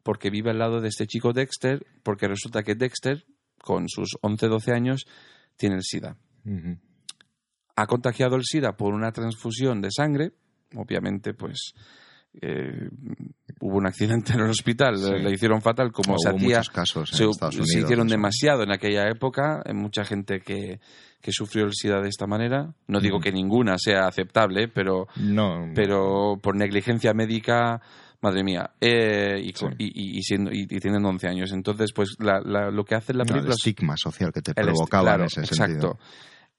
porque 0.03 0.31
vive 0.31 0.51
al 0.51 0.59
lado 0.59 0.81
de 0.81 0.89
este 0.89 1.09
chico 1.09 1.33
Dexter, 1.33 1.85
porque 2.05 2.29
resulta 2.29 2.63
que 2.63 2.77
Dexter, 2.77 3.25
con 3.59 3.89
sus 3.89 4.17
11-12 4.23 4.73
años, 4.73 5.05
tiene 5.57 5.75
el 5.75 5.83
SIDA. 5.83 6.17
Ha 7.75 7.87
contagiado 7.89 8.37
el 8.37 8.45
SIDA 8.45 8.77
por 8.77 8.95
una 8.95 9.11
transfusión 9.11 9.81
de 9.81 9.91
sangre, 9.91 10.33
obviamente, 10.77 11.35
pues 11.35 11.73
eh, 12.43 12.89
hubo 13.61 13.77
un 13.79 13.87
accidente 13.87 14.33
en 14.35 14.41
el 14.41 14.51
hospital, 14.51 14.97
Sí. 14.99 15.11
le 15.13 15.31
hicieron 15.33 15.63
fatal, 15.63 15.91
como 15.93 16.19
se 16.19 16.29
Hubo 16.31 16.37
hacía 16.37 16.59
muchos 16.59 16.71
casos 16.71 17.13
en 17.13 17.19
se, 17.19 17.25
Estados 17.31 17.55
se 17.55 17.61
Unidos. 17.63 17.83
hicieron 17.85 18.07
de 18.07 18.11
eso. 18.13 18.17
demasiado 18.19 18.63
en 18.63 18.73
aquella 18.73 19.09
época, 19.09 19.63
hay 19.65 19.75
mucha 19.75 20.05
gente 20.05 20.41
que, 20.41 20.81
que 21.21 21.33
sufrió 21.33 21.65
el 21.65 21.73
SIDA 21.75 22.01
de 22.01 22.09
esta 22.09 22.27
manera. 22.27 22.73
No 22.89 23.01
digo 23.01 23.17
Ujú. 23.17 23.25
que 23.25 23.33
ninguna 23.33 23.77
sea 23.79 24.07
aceptable, 24.07 24.69
pero, 24.69 25.07
No, 25.17 25.71
pero 25.75 26.39
por 26.43 26.55
negligencia 26.57 27.13
médica, 27.15 27.81
madre 28.21 28.45
mía, 28.45 28.71
eh, 28.81 29.41
y, 29.43 29.53
Sí. 29.55 29.67
y, 29.79 30.19
y- 30.19 30.23
siendo, 30.23 30.51
y, 30.53 30.67
tienen 30.67 31.05
11 31.05 31.29
años. 31.29 31.53
Entonces, 31.53 31.93
pues 31.95 32.17
la- 32.19 32.41
la- 32.45 32.71
lo 32.71 32.85
que 32.85 32.95
hace 32.95 33.13
la 33.15 33.25
no, 33.25 33.29
película... 33.29 33.53
el 33.55 33.57
estigma 33.59 33.97
social 33.97 34.33
que 34.33 34.43
te 34.43 34.55
provocaba 34.55 35.03
claro, 35.05 35.23
en 35.23 35.27
ese 35.27 35.41
exacto. 35.41 35.65
sentido. 35.73 35.99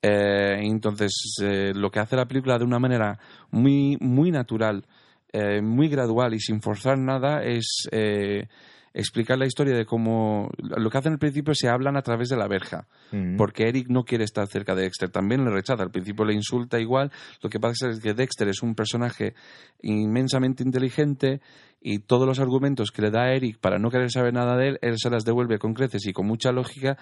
Eh, 0.01 0.59
entonces, 0.61 1.11
eh, 1.41 1.71
lo 1.73 1.89
que 1.89 1.99
hace 1.99 2.15
la 2.15 2.27
película 2.27 2.57
de 2.59 2.63
una 2.65 2.77
manera 2.79 3.17
muy, 3.51 3.97
muy 3.99 4.29
natural, 4.31 4.85
eh, 5.33 5.61
muy 5.61 5.89
gradual 5.89 6.33
y 6.33 6.39
sin 6.39 6.61
forzar 6.61 6.97
nada 6.97 7.43
es 7.43 7.87
eh, 7.91 8.47
explicar 8.93 9.37
la 9.37 9.45
historia 9.45 9.75
de 9.75 9.85
cómo... 9.85 10.49
Lo 10.57 10.89
que 10.89 10.97
hacen 10.97 11.13
al 11.13 11.19
principio 11.19 11.53
se 11.53 11.67
hablan 11.69 11.97
a 11.97 12.01
través 12.01 12.29
de 12.29 12.37
la 12.37 12.47
verja, 12.47 12.87
Ujú. 13.11 13.35
porque 13.37 13.67
Eric 13.67 13.87
no 13.89 14.03
quiere 14.03 14.23
estar 14.23 14.47
cerca 14.47 14.73
de 14.73 14.83
Dexter, 14.83 15.09
también 15.09 15.43
le 15.45 15.51
rechaza, 15.51 15.83
al 15.83 15.91
principio 15.91 16.25
le 16.25 16.33
insulta 16.33 16.79
igual, 16.79 17.11
lo 17.43 17.49
que 17.49 17.59
pasa 17.59 17.89
es 17.89 17.99
que 17.99 18.13
Dexter 18.13 18.47
es 18.47 18.63
un 18.63 18.73
personaje 18.73 19.35
inmensamente 19.81 20.63
inteligente 20.63 21.41
y 21.79 21.99
todos 21.99 22.25
los 22.27 22.39
argumentos 22.39 22.91
que 22.91 23.03
le 23.03 23.11
da 23.11 23.25
a 23.25 23.33
Eric 23.33 23.59
para 23.59 23.77
no 23.77 23.91
querer 23.91 24.11
saber 24.11 24.33
nada 24.33 24.57
de 24.57 24.69
él, 24.69 24.79
él 24.81 24.95
se 24.97 25.09
las 25.09 25.23
devuelve 25.25 25.59
con 25.59 25.73
creces 25.73 26.05
y 26.07 26.13
con 26.13 26.25
mucha 26.25 26.51
lógica, 26.51 26.97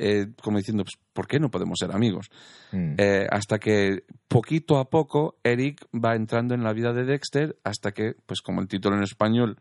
eh, 0.00 0.28
como 0.40 0.58
diciendo, 0.58 0.84
pues, 0.84 0.96
¿por 1.12 1.26
qué 1.26 1.40
no 1.40 1.50
podemos 1.50 1.78
ser 1.80 1.90
amigos? 1.90 2.30
Mm. 2.70 2.94
Eh, 2.98 3.26
hasta 3.30 3.58
que 3.58 4.04
poquito 4.28 4.78
a 4.78 4.88
poco 4.88 5.38
Eric 5.42 5.84
va 5.92 6.14
entrando 6.14 6.54
en 6.54 6.62
la 6.62 6.72
vida 6.72 6.92
de 6.92 7.04
Dexter 7.04 7.56
hasta 7.64 7.90
que, 7.90 8.14
pues 8.24 8.40
como 8.40 8.60
el 8.60 8.68
título 8.68 8.96
en 8.96 9.02
español 9.02 9.58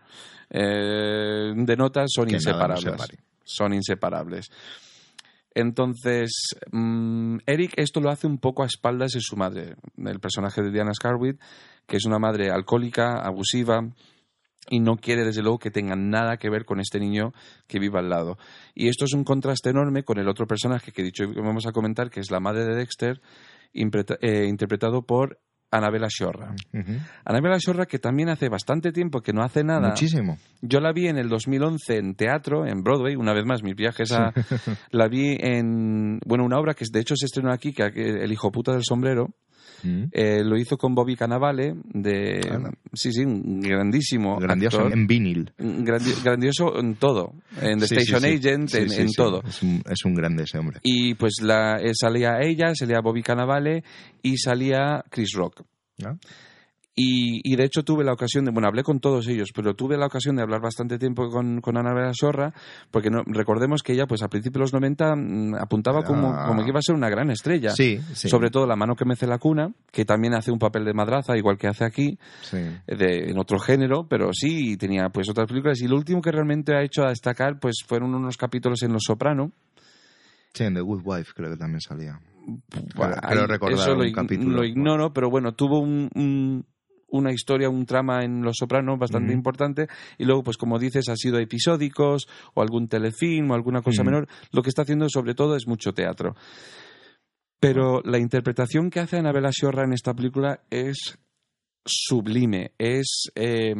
eh, 0.51 1.53
denota, 1.55 2.05
son 2.07 2.27
Que 2.27 2.35
inseparables. 2.35 3.07
Son 3.43 3.73
inseparables. 3.73 4.51
Entonces, 5.55 6.51
mm, 6.71 7.37
Eric 7.47 7.73
esto 7.77 7.99
lo 7.99 8.11
hace 8.11 8.27
un 8.27 8.37
poco 8.37 8.61
a 8.61 8.67
espaldas 8.67 9.13
de 9.13 9.21
su 9.21 9.35
madre, 9.35 9.75
el 9.97 10.19
personaje 10.19 10.61
de 10.61 10.69
Diana 10.69 10.93
Scarwit, 10.93 11.41
que 11.87 11.97
es 11.97 12.05
una 12.05 12.19
madre 12.19 12.51
alcohólica, 12.51 13.25
abusiva, 13.25 13.81
y 14.69 14.79
no 14.79 14.97
quiere 14.97 15.23
desde 15.23 15.41
luego 15.41 15.59
que 15.59 15.71
tenga 15.71 15.95
nada 15.95 16.37
que 16.37 16.49
ver 16.49 16.65
con 16.65 16.79
este 16.79 16.99
niño 16.99 17.33
que 17.67 17.79
vive 17.79 17.99
al 17.99 18.09
lado. 18.09 18.37
Y 18.73 18.87
esto 18.87 19.05
es 19.05 19.13
un 19.13 19.23
contraste 19.23 19.69
enorme 19.69 20.03
con 20.03 20.19
el 20.19 20.27
otro 20.27 20.47
personaje 20.47 20.91
que 20.91 21.01
he 21.01 21.05
dicho 21.05 21.25
que 21.31 21.41
vamos 21.41 21.65
a 21.67 21.71
comentar, 21.71 22.09
que 22.09 22.19
es 22.19 22.31
la 22.31 22.39
madre 22.39 22.65
de 22.65 22.75
Dexter, 22.75 23.21
eh, 23.73 24.45
interpretado 24.47 25.03
por 25.03 25.39
Annabella 25.69 26.07
Shorra. 26.09 26.55
Ujú. 26.73 26.93
Annabella 27.25 27.57
Shorra 27.59 27.85
que 27.85 27.99
también 27.99 28.29
hace 28.29 28.47
bastante 28.47 28.91
tiempo 28.91 29.21
que 29.21 29.33
no 29.33 29.43
hace 29.43 29.63
nada. 29.63 29.89
Muchísimo. 29.89 30.37
Yo 30.61 30.79
la 30.79 30.93
vi 30.93 31.07
en 31.07 31.17
el 31.17 31.27
2011 31.27 31.97
en 31.97 32.15
teatro, 32.15 32.65
en 32.65 32.83
Broadway, 32.83 33.15
una 33.15 33.33
vez 33.33 33.45
más, 33.45 33.63
mis 33.63 33.75
viajes 33.75 34.11
a... 34.13 34.33
la 34.91 35.07
vi 35.07 35.37
en, 35.39 36.19
bueno, 36.25 36.45
una 36.45 36.57
obra 36.57 36.73
que 36.73 36.85
de 36.89 36.99
hecho 36.99 37.15
se 37.17 37.25
estrenó 37.25 37.51
aquí, 37.51 37.73
que 37.73 37.91
que 37.91 38.01
El 38.01 38.31
hijo 38.31 38.51
puta 38.51 38.71
del 38.71 38.83
sombrero, 38.83 39.29
Mm. 39.83 40.03
eh, 40.11 40.43
lo 40.43 40.57
hizo 40.57 40.77
con 40.77 40.95
Bobby 40.95 41.15
Cannavale, 41.15 41.75
de... 41.83 42.39
Sí, 42.93 43.11
sí, 43.11 43.23
un 43.23 43.59
grandísimo 43.61 44.37
Grandioso 44.37 44.77
actor. 44.79 44.93
en 44.93 45.07
vinil. 45.07 45.51
Grandi- 45.57 46.23
grandioso 46.23 46.79
en 46.79 46.95
todo, 46.95 47.33
en 47.61 47.79
The 47.79 47.87
Sí, 47.87 47.95
Station 47.95 48.21
sí. 48.21 48.27
Agent, 48.37 48.73
en, 48.75 49.11
todo. 49.13 49.41
Es 49.47 49.61
un, 49.61 49.83
es 49.89 50.05
un 50.05 50.15
grande 50.15 50.43
ese 50.43 50.57
hombre. 50.57 50.79
Y 50.83 51.13
pues 51.15 51.35
la, 51.41 51.77
eh, 51.77 51.91
salía 51.93 52.39
ella, 52.41 52.73
salía 52.73 52.99
Bobby 53.01 53.21
Cannavale 53.21 53.83
y 54.23 54.37
salía 54.37 55.03
Chris 55.09 55.33
Rock. 55.33 55.63
¿no? 55.99 56.17
Y, 56.99 57.41
y 57.43 57.55
de 57.55 57.63
hecho 57.63 57.83
tuve 57.83 58.03
la 58.03 58.11
ocasión 58.13 58.43
de, 58.43 58.49
bueno, 58.51 58.67
hablé 58.67 58.81
con 58.81 58.99
todos 58.99 59.27
ellos, 59.27 59.51
pero 59.53 59.75
tuve 59.75 59.97
la 59.97 60.07
ocasión 60.07 60.35
de 60.35 60.41
hablar 60.41 60.61
bastante 60.61 60.97
tiempo 60.97 61.29
con, 61.29 61.61
con 61.61 61.77
Ana 61.77 62.11
Sorra, 62.15 62.51
porque 62.89 63.11
no, 63.11 63.21
recordemos 63.27 63.83
que 63.83 63.93
ella, 63.93 64.07
pues 64.07 64.23
a 64.23 64.27
principios 64.29 64.57
de 64.57 64.61
los 64.61 64.73
90, 64.73 65.15
mm, 65.15 65.55
apuntaba 65.61 66.01
como, 66.03 66.33
Ah. 66.33 66.47
como 66.47 66.63
que 66.63 66.69
iba 66.69 66.79
a 66.79 66.81
ser 66.81 66.95
una 66.95 67.07
gran 67.09 67.29
estrella. 67.29 67.69
Sí, 67.69 67.99
sí. 68.13 68.27
Sobre 68.29 68.49
todo 68.49 68.65
la 68.65 68.75
mano 68.75 68.95
que 68.95 69.05
mece 69.05 69.27
la 69.27 69.37
cuna, 69.37 69.71
que 69.91 70.05
también 70.05 70.33
hace 70.33 70.51
un 70.51 70.57
papel 70.57 70.85
de 70.85 70.93
madraza, 70.95 71.37
igual 71.37 71.59
que 71.59 71.67
hace 71.67 71.85
aquí, 71.85 72.17
Sí. 72.41 72.57
de, 72.87 73.29
en 73.29 73.37
otro 73.37 73.59
género, 73.59 74.07
pero 74.09 74.31
sí 74.33 74.75
tenía 74.75 75.09
pues 75.09 75.29
otras 75.29 75.47
películas. 75.47 75.79
Y 75.81 75.87
lo 75.87 75.97
último 75.97 76.19
que 76.19 76.31
realmente 76.31 76.75
ha 76.75 76.81
hecho 76.81 77.03
a 77.03 77.09
destacar, 77.09 77.59
pues 77.59 77.83
fueron 77.85 78.15
unos 78.15 78.37
capítulos 78.37 78.81
en 78.81 78.93
Los 78.93 79.03
Soprano. 79.05 79.51
Sí, 80.51 80.63
en 80.63 80.73
The 80.73 80.81
Good 80.81 81.01
Wife 81.05 81.33
creo 81.35 81.51
que 81.51 81.57
también 81.57 81.79
salía. 81.81 82.19
Creo 82.71 83.11
ahí- 83.21 83.45
recordar 83.45 83.77
eso 83.79 83.93
lo, 83.93 83.99
un 84.01 84.07
ig- 84.07 84.15
capítulo. 84.15 84.57
lo 84.57 84.63
ignoro, 84.65 85.13
pero 85.13 85.29
bueno, 85.29 85.51
tuvo 85.53 85.79
un- 85.79 86.09
un- 86.15 86.65
una 87.09 87.31
historia, 87.31 87.69
un 87.69 87.85
trama 87.85 88.23
en 88.23 88.41
Los 88.41 88.57
Sopranos 88.57 88.99
bastante 88.99 89.31
importante 89.33 89.87
y 90.17 90.25
luego, 90.25 90.43
pues 90.43 90.57
como 90.57 90.77
dices, 90.79 91.07
ha 91.09 91.15
sido 91.15 91.39
episódicos 91.39 92.27
o 92.53 92.61
algún 92.61 92.87
telefilm 92.87 93.49
o 93.51 93.53
alguna 93.53 93.81
cosa 93.81 94.03
menor. 94.03 94.27
Lo 94.51 94.61
que 94.61 94.69
está 94.69 94.81
haciendo 94.81 95.07
sobre 95.09 95.33
todo 95.33 95.55
es 95.55 95.67
mucho 95.67 95.93
teatro. 95.93 96.35
Pero 97.59 98.01
la 98.03 98.19
interpretación 98.19 98.89
que 98.89 98.99
hace 98.99 99.17
Anabela 99.17 99.51
Sciorra 99.51 99.83
en 99.83 99.93
esta 99.93 100.13
película 100.13 100.61
es 100.69 101.17
sublime, 101.85 102.71
es 102.77 103.31
eh, 103.35 103.73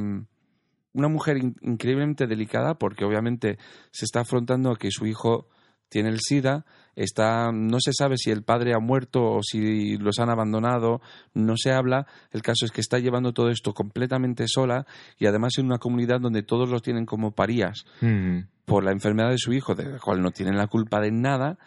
una 0.94 1.08
mujer 1.10 1.38
in- 1.38 1.56
increíblemente 1.62 2.26
delicada 2.26 2.76
porque 2.76 3.06
obviamente 3.06 3.58
se 3.92 4.06
está 4.06 4.22
afrontando 4.22 4.72
a 4.72 4.78
que 4.78 4.90
su 4.90 5.06
hijo 5.06 5.50
tiene 5.90 6.10
el 6.10 6.20
SIDA, 6.20 6.66
está, 6.96 7.52
no 7.52 7.78
se 7.80 7.94
sabe 7.94 8.18
si 8.18 8.32
el 8.32 8.44
padre 8.44 8.74
ha 8.74 8.80
muerto 8.80 9.24
o 9.24 9.40
si 9.44 9.98
los 9.98 10.20
han 10.20 10.30
abandonado, 10.30 11.02
no 11.34 11.54
se 11.56 11.72
habla, 11.72 12.08
el 12.32 12.42
caso 12.42 12.66
es 12.66 12.72
que 12.72 12.82
está 12.82 13.00
llevando 13.00 13.34
todo 13.34 13.50
esto 13.50 13.74
completamente 13.74 14.46
sola 14.48 14.86
y 15.20 15.28
además 15.28 15.54
en 15.58 15.68
una 15.68 15.78
comunidad 15.78 16.20
donde 16.20 16.44
todos 16.44 16.70
los 16.70 16.82
tienen 16.82 17.06
como 17.06 17.32
parías 17.32 17.86
Mm. 18.02 18.40
por 18.66 18.84
la 18.84 18.92
enfermedad 18.92 19.30
de 19.30 19.38
su 19.38 19.54
hijo, 19.54 19.76
de 19.76 19.86
la 19.86 20.00
cual 20.00 20.22
no 20.22 20.32
tienen 20.32 20.58
la 20.58 20.68
culpa 20.68 21.00
de 21.00 21.12
nada, 21.12 21.58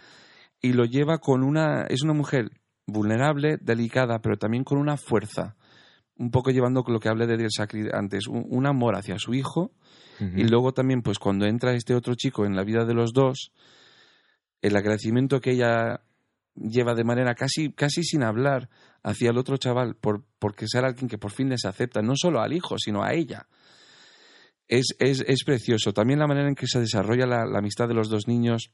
y 0.61 0.73
lo 0.73 0.85
lleva 0.85 1.19
con 1.19 1.43
una... 1.43 1.85
es 1.85 2.03
una 2.03 2.13
mujer 2.13 2.51
vulnerable, 2.87 3.57
delicada, 3.61 4.19
pero 4.21 4.37
también 4.37 4.65
con 4.65 4.79
una 4.79 4.97
fuerza, 4.97 5.57
un 6.19 6.31
poco 6.31 6.51
llevando 6.51 6.83
con 6.83 6.93
lo 6.93 7.01
que 7.01 7.09
hablé 7.09 7.27
de 7.27 7.47
Sacri 7.49 7.89
antes, 7.93 8.27
un, 8.27 8.45
un 8.51 8.67
amor 8.67 8.97
hacia 8.97 9.19
su 9.19 9.33
hijo, 9.33 9.73
y 10.37 10.45
luego 10.45 10.73
también, 10.73 11.01
pues 11.01 11.19
cuando 11.19 11.47
entra 11.47 11.73
este 11.73 11.95
otro 11.95 12.15
chico 12.15 12.45
en 12.45 12.55
la 12.55 12.63
vida 12.63 12.85
de 12.85 12.93
los 12.93 13.15
dos, 13.15 13.53
el 14.63 14.77
agradecimiento 14.77 15.41
que 15.41 15.53
ella 15.53 16.03
lleva 16.55 16.95
de 16.95 17.05
manera 17.05 17.35
casi, 17.35 17.73
casi 17.73 18.03
sin 18.03 18.23
hablar 18.23 18.69
hacia 19.03 19.31
el 19.31 19.39
otro 19.39 19.57
chaval 19.57 19.97
por, 19.97 20.25
porque 20.39 20.67
ser 20.69 20.85
alguien 20.85 21.09
que 21.09 21.19
por 21.19 21.31
fin 21.31 21.49
les 21.49 21.65
acepta, 21.65 22.03
no 22.03 22.15
solo 22.17 22.41
al 22.41 22.53
hijo, 22.53 22.77
sino 22.79 23.03
a 23.03 23.15
ella. 23.15 23.47
Es, 24.69 24.95
es, 24.99 25.25
es 25.27 25.45
precioso. 25.45 25.93
También 25.93 26.21
la 26.21 26.27
manera 26.27 26.49
en 26.49 26.55
que 26.55 26.67
se 26.67 26.81
desarrolla 26.81 27.27
la, 27.27 27.45
la 27.45 27.59
amistad 27.59 27.89
de 27.89 27.95
los 27.95 28.09
dos 28.09 28.29
niños 28.29 28.71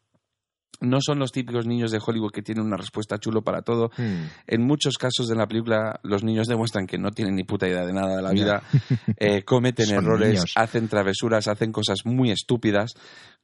no 0.81 0.99
son 1.01 1.19
los 1.19 1.33
típicos 1.33 1.67
niños 1.67 1.91
de 1.91 2.01
Hollywood 2.05 2.33
que 2.33 2.43
tienen 2.43 2.65
una 2.65 2.77
respuesta 2.77 3.19
chulo 3.19 3.43
para 3.43 3.63
todo. 3.63 3.91
Hmm. 3.97 4.27
En 4.47 4.63
muchos 4.63 4.99
casos 4.99 5.27
de 5.27 5.35
la 5.35 5.47
película, 5.47 6.01
los 6.03 6.23
niños 6.23 6.49
demuestran 6.49 6.87
que 6.87 6.99
no 6.99 7.11
tienen 7.13 7.35
ni 7.35 7.45
puta 7.45 7.67
idea 7.67 7.87
de 7.87 7.93
nada 7.93 8.17
de 8.17 8.23
la 8.23 8.31
vida, 8.31 8.63
eh, 9.17 9.43
cometen 9.43 9.91
errores, 9.91 10.29
niños. 10.29 10.53
hacen 10.55 10.89
travesuras, 10.89 11.49
hacen 11.49 11.73
cosas 11.73 12.01
muy 12.05 12.31
estúpidas. 12.31 12.95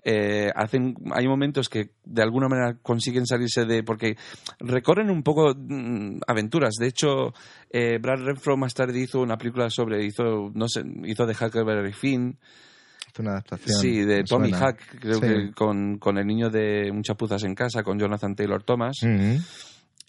Eh, 0.05 0.51
hacen, 0.55 0.95
hay 1.13 1.29
momentos 1.29 1.69
que 1.69 1.91
de 2.05 2.23
alguna 2.23 2.49
manera 2.49 2.77
consiguen 2.83 3.27
salirse 3.27 3.65
de. 3.65 3.83
porque 3.83 4.17
recorren 4.59 5.11
un 5.11 5.23
poco 5.23 5.55
mm, 5.57 6.21
aventuras. 6.27 6.75
De 6.79 6.89
hecho, 6.89 7.33
eh, 7.71 7.99
Brad 8.01 8.25
Renfro 8.25 8.57
más 8.57 8.75
tarde 8.75 8.99
hizo 9.01 9.21
una 9.21 9.39
película 9.39 9.71
sobre. 9.71 10.05
hizo, 10.05 10.51
no 10.55 10.67
sé, 10.69 10.83
hizo 11.05 11.25
de 11.27 11.35
Huckleberry 11.41 11.93
Finn. 11.93 12.39
Es 13.13 13.19
una 13.21 13.33
adaptación. 13.33 13.79
Sí, 13.79 14.01
de 14.01 14.25
Tommy 14.25 14.49
suena. 14.51 14.67
Hack, 14.67 14.99
creo 15.01 15.15
Sí. 15.17 15.21
que 15.21 15.53
con, 15.55 15.99
con 15.99 16.17
el 16.19 16.27
niño 16.27 16.49
de 16.51 16.91
Un 16.91 17.03
chapuzas 17.03 17.45
en 17.45 17.55
casa, 17.55 17.83
con 17.83 17.99
Jonathan 17.99 18.35
Taylor 18.35 18.63
Thomas. 18.63 18.97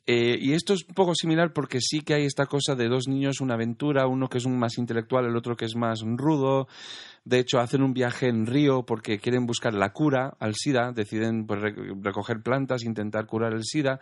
Eh, 0.05 0.37
y 0.37 0.51
esto 0.53 0.73
es 0.73 0.83
un 0.85 0.95
poco 0.95 1.15
similar 1.15 1.53
porque 1.53 1.79
sí 1.79 2.01
que 2.01 2.13
hay 2.13 2.25
esta 2.25 2.45
cosa 2.45 2.75
de 2.75 2.89
dos 2.89 3.07
niños, 3.07 3.39
una 3.39 3.53
aventura, 3.53 4.05
uno 4.05 4.27
que 4.27 4.37
es 4.37 4.45
un 4.45 4.57
más 4.59 4.77
intelectual, 4.77 5.25
el 5.25 5.35
otro 5.37 5.55
que 5.55 5.63
es 5.65 5.75
más 5.77 6.01
rudo. 6.03 6.67
De 7.25 7.39
hecho, 7.39 7.59
hacen 7.59 7.81
un 7.83 7.93
viaje 7.93 8.27
en 8.27 8.45
Río 8.45 8.83
porque 8.85 9.17
quieren 9.19 9.45
buscar 9.45 9.73
la 9.73 9.93
cura 9.93 10.35
al 10.39 10.55
SIDA, 10.55 10.91
deciden 10.91 11.45
pues, 11.45 11.61
re- 11.61 11.75
recoger 12.01 12.41
plantas, 12.43 12.83
intentar 12.83 13.25
curar 13.25 13.53
el 13.53 13.63
SIDA. 13.63 13.99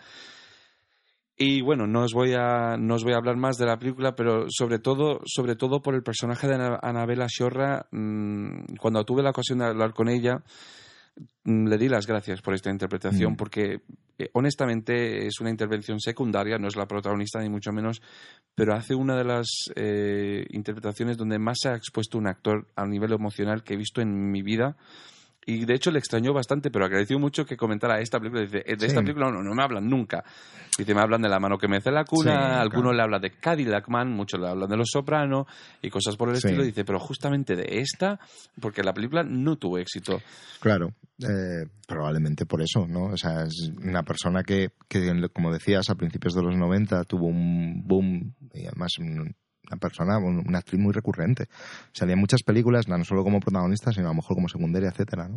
Y 1.37 1.61
bueno, 1.61 1.87
no 1.87 2.01
os 2.03 2.13
voy 2.13 2.33
a, 2.35 2.77
no 2.77 2.95
os 2.95 3.03
voy 3.03 3.13
a 3.13 3.17
hablar 3.17 3.35
más 3.37 3.57
de 3.57 3.65
la 3.65 3.77
película, 3.79 4.15
pero 4.15 4.45
sobre 4.49 4.79
todo, 4.79 5.21
sobre 5.25 5.55
todo 5.55 5.81
por 5.81 5.95
el 5.95 6.03
personaje 6.03 6.47
de 6.47 6.55
Ana- 6.55 6.79
Anabela 6.81 7.25
Shorra, 7.27 7.87
mm, 7.91 8.75
cuando 8.79 9.03
tuve 9.05 9.23
la 9.23 9.31
ocasión 9.31 9.59
de 9.59 9.65
hablar 9.65 9.93
con 9.93 10.07
ella, 10.09 10.43
le 11.43 11.77
di 11.77 11.89
las 11.89 12.07
gracias 12.07 12.41
por 12.41 12.53
esta 12.53 12.69
interpretación 12.69 13.33
Mm. 13.33 13.35
porque 13.35 13.81
eh, 14.17 14.29
honestamente 14.33 15.25
es 15.25 15.39
una 15.39 15.49
intervención 15.49 15.99
secundaria, 15.99 16.57
no 16.57 16.67
es 16.67 16.75
la 16.75 16.85
protagonista 16.87 17.39
ni 17.39 17.49
mucho 17.49 17.71
menos, 17.71 18.01
pero 18.55 18.73
hace 18.75 18.93
una 18.93 19.15
de 19.15 19.23
las 19.23 19.47
eh, 19.75 20.45
interpretaciones 20.51 21.17
donde 21.17 21.39
más 21.39 21.57
se 21.61 21.69
ha 21.69 21.75
expuesto 21.75 22.17
un 22.17 22.27
actor 22.27 22.67
a 22.75 22.85
nivel 22.85 23.11
emocional 23.13 23.63
que 23.63 23.73
he 23.73 23.77
visto 23.77 24.01
en 24.01 24.31
mi 24.31 24.41
vida. 24.41 24.77
Y 25.45 25.65
de 25.65 25.73
hecho 25.73 25.89
le 25.89 25.97
extrañó 25.97 26.33
bastante, 26.33 26.69
pero 26.69 26.85
agradeció 26.85 27.17
mucho 27.17 27.45
que 27.45 27.57
comentara 27.57 27.99
esta 27.99 28.19
película. 28.19 28.43
Dice, 28.43 28.63
"Eh, 28.65 28.75
de 28.77 28.85
esta 28.85 29.01
película 29.01 29.31
no, 29.31 29.41
no 29.41 29.55
me 29.55 29.63
hablan 29.63 29.89
nunca. 29.89 30.23
Dice, 30.77 30.93
me 30.93 31.01
hablan 31.01 31.21
de 31.21 31.29
la 31.29 31.39
mano 31.39 31.57
que 31.57 31.67
mece 31.67 31.89
la 31.91 32.05
cuna, 32.05 32.31
Sí, 32.31 32.37
claro. 32.37 32.61
algunos 32.61 32.95
le 32.95 33.01
hablan 33.01 33.21
de 33.21 33.31
Cadillac 33.31 33.89
Man, 33.89 34.11
muchos 34.11 34.39
le 34.39 34.47
hablan 34.47 34.69
de 34.69 34.77
Los 34.77 34.89
Soprano 34.91 35.47
y 35.81 35.89
cosas 35.89 36.15
por 36.15 36.29
el 36.29 36.35
Sí. 36.37 36.47
estilo. 36.47 36.63
Dice, 36.63 36.85
pero 36.85 36.99
justamente 36.99 37.55
de 37.55 37.79
esta, 37.79 38.19
porque 38.59 38.83
la 38.83 38.93
película 38.93 39.23
no 39.23 39.55
tuvo 39.57 39.79
éxito. 39.79 40.21
Claro, 40.59 40.93
eh, 41.19 41.65
probablemente 41.87 42.45
por 42.45 42.61
eso, 42.61 42.85
¿no? 42.87 43.05
O 43.05 43.17
sea, 43.17 43.43
es 43.43 43.71
una 43.83 44.03
persona 44.03 44.43
que, 44.43 44.69
que, 44.87 45.11
como 45.33 45.51
decías, 45.51 45.89
a 45.89 45.95
principios 45.95 46.35
de 46.35 46.43
los 46.43 46.55
90 46.55 47.03
tuvo 47.05 47.25
un 47.27 47.81
boom 47.85 48.35
y 48.53 48.67
además 48.67 48.91
una 49.67 49.77
persona, 49.77 50.17
un- 50.17 50.43
una 50.47 50.59
actriz 50.59 50.79
muy 50.79 50.91
recurrente. 50.93 51.47
Salía 51.93 52.13
en 52.13 52.19
muchas 52.19 52.43
películas, 52.43 52.87
no 52.87 53.03
solo 53.05 53.23
como 53.23 53.39
protagonista, 53.39 53.91
sino 53.91 54.07
a 54.07 54.09
lo 54.09 54.15
mejor 54.15 54.35
como 54.35 54.47
secundaria, 54.49 54.89
etcétera, 54.89 55.27
¿no? 55.27 55.35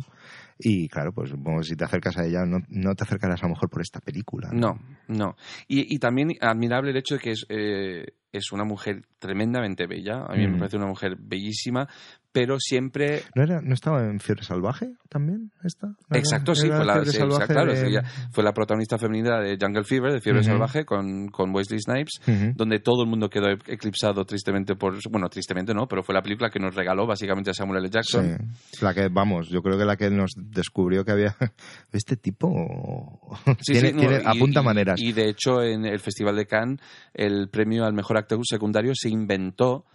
Y 0.59 0.87
claro, 0.89 1.11
pues 1.13 1.33
si 1.67 1.75
te 1.75 1.83
acercas 1.85 2.17
a 2.17 2.25
ella, 2.25 2.45
no, 2.45 2.59
no 2.69 2.95
te 2.95 3.03
acercarás 3.03 3.41
a 3.43 3.47
lo 3.47 3.53
mejor 3.53 3.69
por 3.69 3.81
esta 3.81 3.99
película. 3.99 4.49
No, 4.53 4.79
no. 5.07 5.35
Y, 5.67 5.93
y 5.95 5.99
también 5.99 6.29
admirable 6.41 6.91
el 6.91 6.97
hecho 6.97 7.15
de 7.15 7.21
que 7.21 7.31
es, 7.31 7.45
eh, 7.49 8.05
es 8.37 8.51
una 8.51 8.63
mujer 8.63 9.03
tremendamente 9.19 9.87
bella. 9.87 10.25
A 10.27 10.35
mí 10.35 10.45
me 10.47 10.53
Mm. 10.55 10.59
parece 10.59 10.77
una 10.77 10.87
mujer 10.87 11.15
bellísima, 11.19 11.87
pero 12.31 12.57
siempre 12.59 13.23
¿No, 13.33 13.43
era, 13.43 13.61
¿No 13.61 13.73
estaba 13.73 14.03
en 14.03 14.19
Fiebre 14.19 14.43
Salvaje 14.43 14.93
también 15.09 15.51
esta? 15.63 15.87
¿No 15.87 15.95
era- 16.09 16.19
Exacto, 16.19 16.53
sí, 16.53 16.67
era 16.67 16.75
fue 16.77 16.85
la, 16.85 17.05
sí, 17.05 17.11
Salvaje 17.11 17.43
exacto, 17.43 17.53
claro, 17.53 17.73
de- 17.73 17.87
ella 17.87 18.03
fue 18.31 18.43
la 18.43 18.51
protagonista 18.53 18.97
femenina 18.97 19.39
de 19.39 19.57
Jungle 19.59 19.85
Fever, 19.85 20.11
de 20.11 20.19
Fiebre. 20.21 20.43
Salvaje, 20.43 20.83
con, 20.85 21.29
con 21.29 21.55
Wesley 21.55 21.79
Snipes, 21.79 22.19
donde 22.55 22.79
todo 22.79 23.03
el 23.03 23.09
mundo 23.09 23.29
quedó 23.29 23.49
eclipsado 23.49 24.25
tristemente 24.25 24.75
por... 24.75 24.95
Bueno, 25.09 25.29
tristemente 25.29 25.73
no, 25.73 25.87
pero 25.87 26.03
fue 26.03 26.13
la 26.13 26.21
película 26.21 26.49
que 26.49 26.59
nos 26.59 26.75
regaló 26.75 27.07
básicamente 27.07 27.51
a 27.51 27.53
Samuel 27.53 27.79
L. 27.79 27.89
Jackson. 27.89 28.53
Sí, 28.71 28.83
la 28.83 28.93
que, 28.93 29.07
vamos, 29.07 29.47
yo 29.49 29.61
creo 29.61 29.77
que 29.77 29.85
la 29.85 29.95
que 29.95 30.09
nos 30.09 30.31
descubrió 30.35 31.05
que 31.05 31.11
había 31.13 31.35
este 31.93 32.17
tipo 32.17 33.37
Sí, 33.61 33.73
tiene, 33.73 33.93
no, 33.93 33.99
tiene- 33.99 34.21
apunta 34.25 34.59
y- 34.61 34.63
maneras. 34.63 35.01
Y 35.01 35.13
de 35.13 35.29
hecho, 35.29 35.61
en 35.63 35.85
el 35.85 35.99
Festival 35.99 36.35
de 36.35 36.45
Cannes, 36.45 36.79
el 37.13 37.47
premio 37.49 37.85
al 37.85 37.93
mejor 37.93 38.17
actor 38.17 38.24
secundario 38.45 38.93
se 38.95 39.09
inventó 39.09 39.85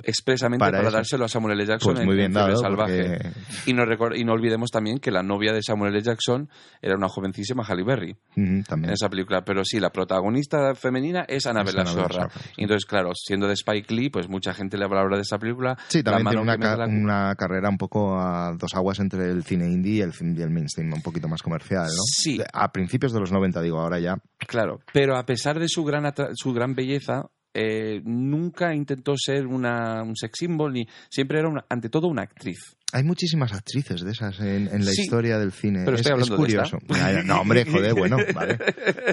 expresamente 0.00 0.64
Para 0.64 0.80
dárselo 0.92 1.24
a 1.24 1.28
Samuel 1.28 1.54
L. 1.58 1.66
Jackson 1.66 1.94
pues 1.94 2.00
en, 2.02 2.06
muy 2.06 2.14
en 2.14 2.18
bien 2.18 2.32
dado, 2.32 2.56
Salvaje. 2.56 3.02
porque- 3.02 3.30
Y, 3.68 3.72
no 3.74 3.84
y 4.14 4.22
no 4.22 4.32
olvidemos 4.34 4.70
también 4.70 5.00
que 5.00 5.10
la 5.10 5.24
novia 5.24 5.52
de 5.52 5.60
Samuel 5.60 5.92
L. 5.92 6.00
Jackson 6.04 6.48
era 6.80 6.94
una 6.94 7.08
jovencísima 7.08 7.64
Halle 7.64 7.82
Berry. 7.82 8.16
En 8.36 8.62
también. 8.62 8.92
esa 8.92 9.08
película. 9.08 9.44
Pero 9.44 9.64
sí, 9.64 9.80
la 9.80 9.90
protagonista 9.90 10.76
femenina 10.76 11.24
es 11.28 11.42
sí. 11.42 12.52
Y 12.58 12.62
entonces, 12.62 12.86
claro, 12.86 13.10
siendo 13.16 13.48
de 13.48 13.54
Spike 13.54 13.92
Lee, 13.92 14.08
pues 14.08 14.28
mucha 14.28 14.54
gente 14.54 14.78
le 14.78 14.84
habla 14.84 15.00
ahora 15.00 15.16
de 15.16 15.22
esa 15.22 15.36
película. 15.36 15.76
Sí, 15.88 15.98
La 15.98 16.12
también 16.12 16.28
tiene 16.28 16.42
una, 16.42 16.58
ca- 16.58 16.76
la- 16.76 16.86
una 16.86 17.34
carrera 17.34 17.68
un 17.68 17.78
poco 17.78 18.20
a 18.20 18.52
dos 18.56 18.74
aguas 18.74 19.00
entre 19.00 19.28
el 19.32 19.42
cine 19.42 19.66
indie 19.66 19.94
y 19.94 20.00
el, 20.02 20.12
y 20.20 20.42
el 20.42 20.50
mainstream, 20.50 20.92
un 20.92 21.02
poquito 21.02 21.26
más 21.26 21.42
comercial, 21.42 21.86
¿no? 21.86 22.02
Sí. 22.06 22.40
A 22.52 22.70
principios 22.70 23.12
de 23.12 23.18
los 23.18 23.32
90, 23.32 23.60
digo, 23.62 23.80
ahora 23.80 23.98
ya. 23.98 24.16
Claro, 24.46 24.78
pero 24.92 25.16
a 25.16 25.26
pesar 25.26 25.58
de 25.58 25.66
su 25.68 25.82
gran, 25.84 26.04
su 26.34 26.52
gran 26.52 26.76
belleza, 26.76 27.26
eh, 27.54 28.00
nunca 28.04 28.74
intentó 28.74 29.14
ser 29.16 29.46
una, 29.46 30.02
un 30.02 30.14
sex 30.16 30.32
symbol, 30.38 30.72
ni 30.72 30.86
siempre 31.10 31.38
era 31.40 31.48
una- 31.48 31.64
ante 31.68 31.88
todo 31.88 32.06
una 32.08 32.22
actriz. 32.22 32.58
Hay 32.92 33.04
muchísimas 33.04 33.52
actrices 33.52 34.00
de 34.02 34.12
esas 34.12 34.40
en, 34.40 34.68
en 34.72 34.84
la 34.84 34.90
Sí, 34.92 35.02
historia 35.02 35.38
del 35.38 35.52
cine. 35.52 35.80
pero 35.84 35.94
es, 35.96 36.00
estoy 36.00 36.12
hablando 36.12 36.34
es 36.34 36.38
de 36.40 36.44
curioso. 36.46 36.78
esta. 36.80 36.94
Ya, 36.96 37.12
ya, 37.18 37.22
no, 37.22 37.40
hombre, 37.42 37.64
joder, 37.66 37.92
bueno, 37.94 38.16
vale. 38.34 38.58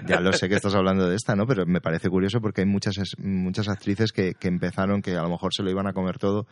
Ya 0.08 0.22
lo 0.22 0.32
sé 0.32 0.48
que 0.48 0.56
estás 0.56 0.76
hablando 0.76 1.10
de 1.10 1.16
esta, 1.16 1.36
¿no? 1.36 1.46
Pero 1.46 1.66
me 1.66 1.82
parece 1.82 2.10
curioso 2.10 2.40
porque 2.40 2.62
hay 2.62 2.68
muchas, 2.68 2.98
es- 2.98 3.18
muchas 3.20 3.68
actrices 3.68 4.12
que, 4.14 4.34
que 4.40 4.48
empezaron, 4.48 5.02
que 5.02 5.16
a 5.18 5.22
lo 5.24 5.30
mejor 5.30 5.54
se 5.54 5.62
lo 5.64 5.70
iban 5.72 5.88
a 5.88 5.94
comer 5.94 6.18
todo 6.20 6.48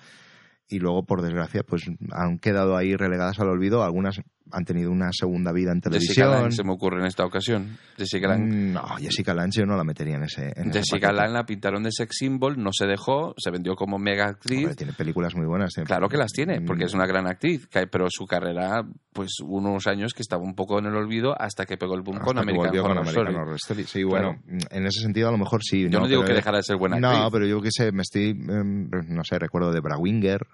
y 0.68 0.80
luego, 0.80 1.06
por 1.06 1.22
desgracia, 1.22 1.62
pues 1.64 1.84
han 2.12 2.40
quedado 2.40 2.76
ahí 2.76 2.96
relegadas 2.96 3.40
al 3.40 3.50
olvido. 3.50 3.84
Algunas 3.84 4.20
han 4.52 4.66
tenido 4.66 4.92
una 4.92 5.10
segunda 5.12 5.52
vida 5.52 5.72
en 5.72 5.78
Jessica 5.82 5.90
televisión. 5.90 6.32
Lange 6.32 6.52
se 6.56 6.64
me 6.64 6.72
ocurre 6.74 7.00
en 7.00 7.06
esta 7.08 7.26
ocasión. 7.26 7.78
Jessica 7.98 8.28
Lange. 8.28 8.46
Mm, 8.56 8.74
No, 8.74 8.84
Jessica 9.00 9.34
Lange 9.34 9.60
yo 9.62 9.66
no 9.66 9.76
la 9.76 9.84
metería 9.84 10.16
en 10.16 10.24
ese. 10.24 10.52
En 10.56 10.70
ese 10.70 10.80
Jessica 10.80 11.08
paquete. 11.08 11.14
Lange 11.22 11.34
la 11.34 11.46
pintaron 11.46 11.84
de 11.84 11.90
sex 11.92 12.16
symbol, 12.18 12.62
no 12.62 12.70
se 12.74 12.86
dejó, 12.86 13.34
se 13.38 13.50
vendió 13.52 13.76
como 13.76 13.98
mega 13.98 14.28
actriz. 14.28 14.60
Hombre, 14.60 14.76
tiene 14.76 14.94
películas 14.94 15.36
muy 15.36 15.46
buenas. 15.46 15.74
tiene- 15.74 15.88
Claro 15.88 16.08
que 16.10 16.18
las 16.18 16.32
tiene, 16.32 16.62
porque 16.62 16.84
Mm, 16.84 16.88
es 16.88 16.94
una 16.94 17.06
gran 17.08 17.28
actriz, 17.28 17.68
que- 17.68 17.88
pero 17.88 18.08
su 18.10 18.26
carrera, 18.26 18.84
pues 19.12 19.32
unos 19.44 19.88
años 19.88 20.14
que 20.14 20.22
estaba 20.22 20.44
un 20.44 20.56
poco 20.56 20.78
en 20.80 20.86
el 20.86 20.96
olvido 20.96 21.34
hasta 21.40 21.66
que 21.66 21.78
pegó 21.78 21.96
el 21.96 22.02
boom 22.02 22.18
hasta 22.18 22.26
con 22.26 22.36
que 22.36 22.42
American 22.42 22.68
Horror 22.80 22.82
con 22.88 22.98
American. 22.98 23.36
Horror 23.36 23.56
Story. 23.56 23.84
Sí, 23.86 24.04
bueno, 24.04 24.36
en 24.70 24.86
ese 24.86 25.02
sentido 25.02 25.30
a 25.30 25.32
lo 25.32 25.38
mejor 25.38 25.62
sí. 25.64 25.90
Yo 25.90 26.00
no, 26.00 26.08
digo 26.08 26.24
que 26.24 26.34
dejara 26.34 26.58
de 26.58 26.64
ser 26.64 26.78
buena 26.78 27.00
No, 27.00 27.10
actriz. 27.10 27.30
pero 27.32 27.46
yo 27.48 27.62
qué 27.62 27.70
sé, 27.72 27.92
me 27.92 28.02
estoy, 28.02 28.30
em, 28.32 28.90
no 29.10 29.24
sé, 29.24 29.40
recuerdo 29.40 29.72
de 29.72 29.80
Brawinger, 29.80 30.46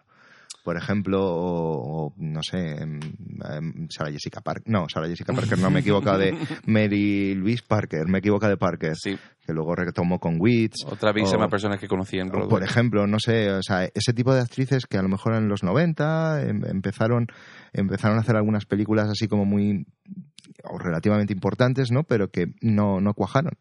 por 0.70 0.78
ejemplo, 0.78 1.20
o, 1.26 2.10
o, 2.10 2.14
no 2.18 2.44
sé, 2.44 2.60
em, 2.84 3.00
em, 3.00 3.88
Sarah 3.90 4.12
Jessica 4.12 4.40
Parker. 4.40 4.72
No, 4.72 4.86
Sarah 4.88 5.08
Jessica 5.08 5.34
Parker, 5.34 5.58
no, 5.58 5.72
me 5.72 5.80
he 5.80 5.82
equivocado 5.82 6.20
de 6.20 6.32
Mary 6.68 7.34
Louise 7.34 7.64
Parker, 7.68 8.08
me 8.08 8.18
he 8.18 8.20
equivocado 8.20 8.52
de 8.52 8.58
Parker, 8.58 8.96
Sí, 8.96 9.18
que 9.44 9.52
luego 9.52 9.74
retomó 9.74 10.20
con 10.20 10.36
Wits. 10.40 10.86
otra 10.86 11.12
bellísima 11.12 11.48
o- 11.48 11.50
persona 11.50 11.80
que 11.80 11.88
conocí 11.88 12.20
en 12.20 12.28
Broadway. 12.28 12.50
por 12.52 12.62
ejemplo, 12.64 13.08
no 13.08 13.18
sé, 13.20 13.50
o 13.52 13.64
sea, 13.64 13.86
ese 13.96 14.14
tipo 14.14 14.32
de 14.32 14.42
actrices 14.42 14.86
que 14.86 15.00
a 15.00 15.02
lo 15.02 15.10
mejor 15.10 15.34
en 15.34 15.48
los 15.48 15.64
90 15.64 16.44
em- 16.44 16.64
empezaron, 16.66 17.26
empezaron 17.74 18.18
a 18.18 18.22
hacer 18.22 18.36
algunas 18.36 18.68
películas 18.68 19.10
así 19.10 19.28
como 19.28 19.46
muy 19.46 19.88
o 20.64 20.78
relativamente 20.78 21.34
importantes, 21.34 21.90
¿no? 21.90 22.04
Pero 22.04 22.28
que 22.30 22.54
no, 22.62 23.02
no 23.02 23.16
cuajaron. 23.16 23.54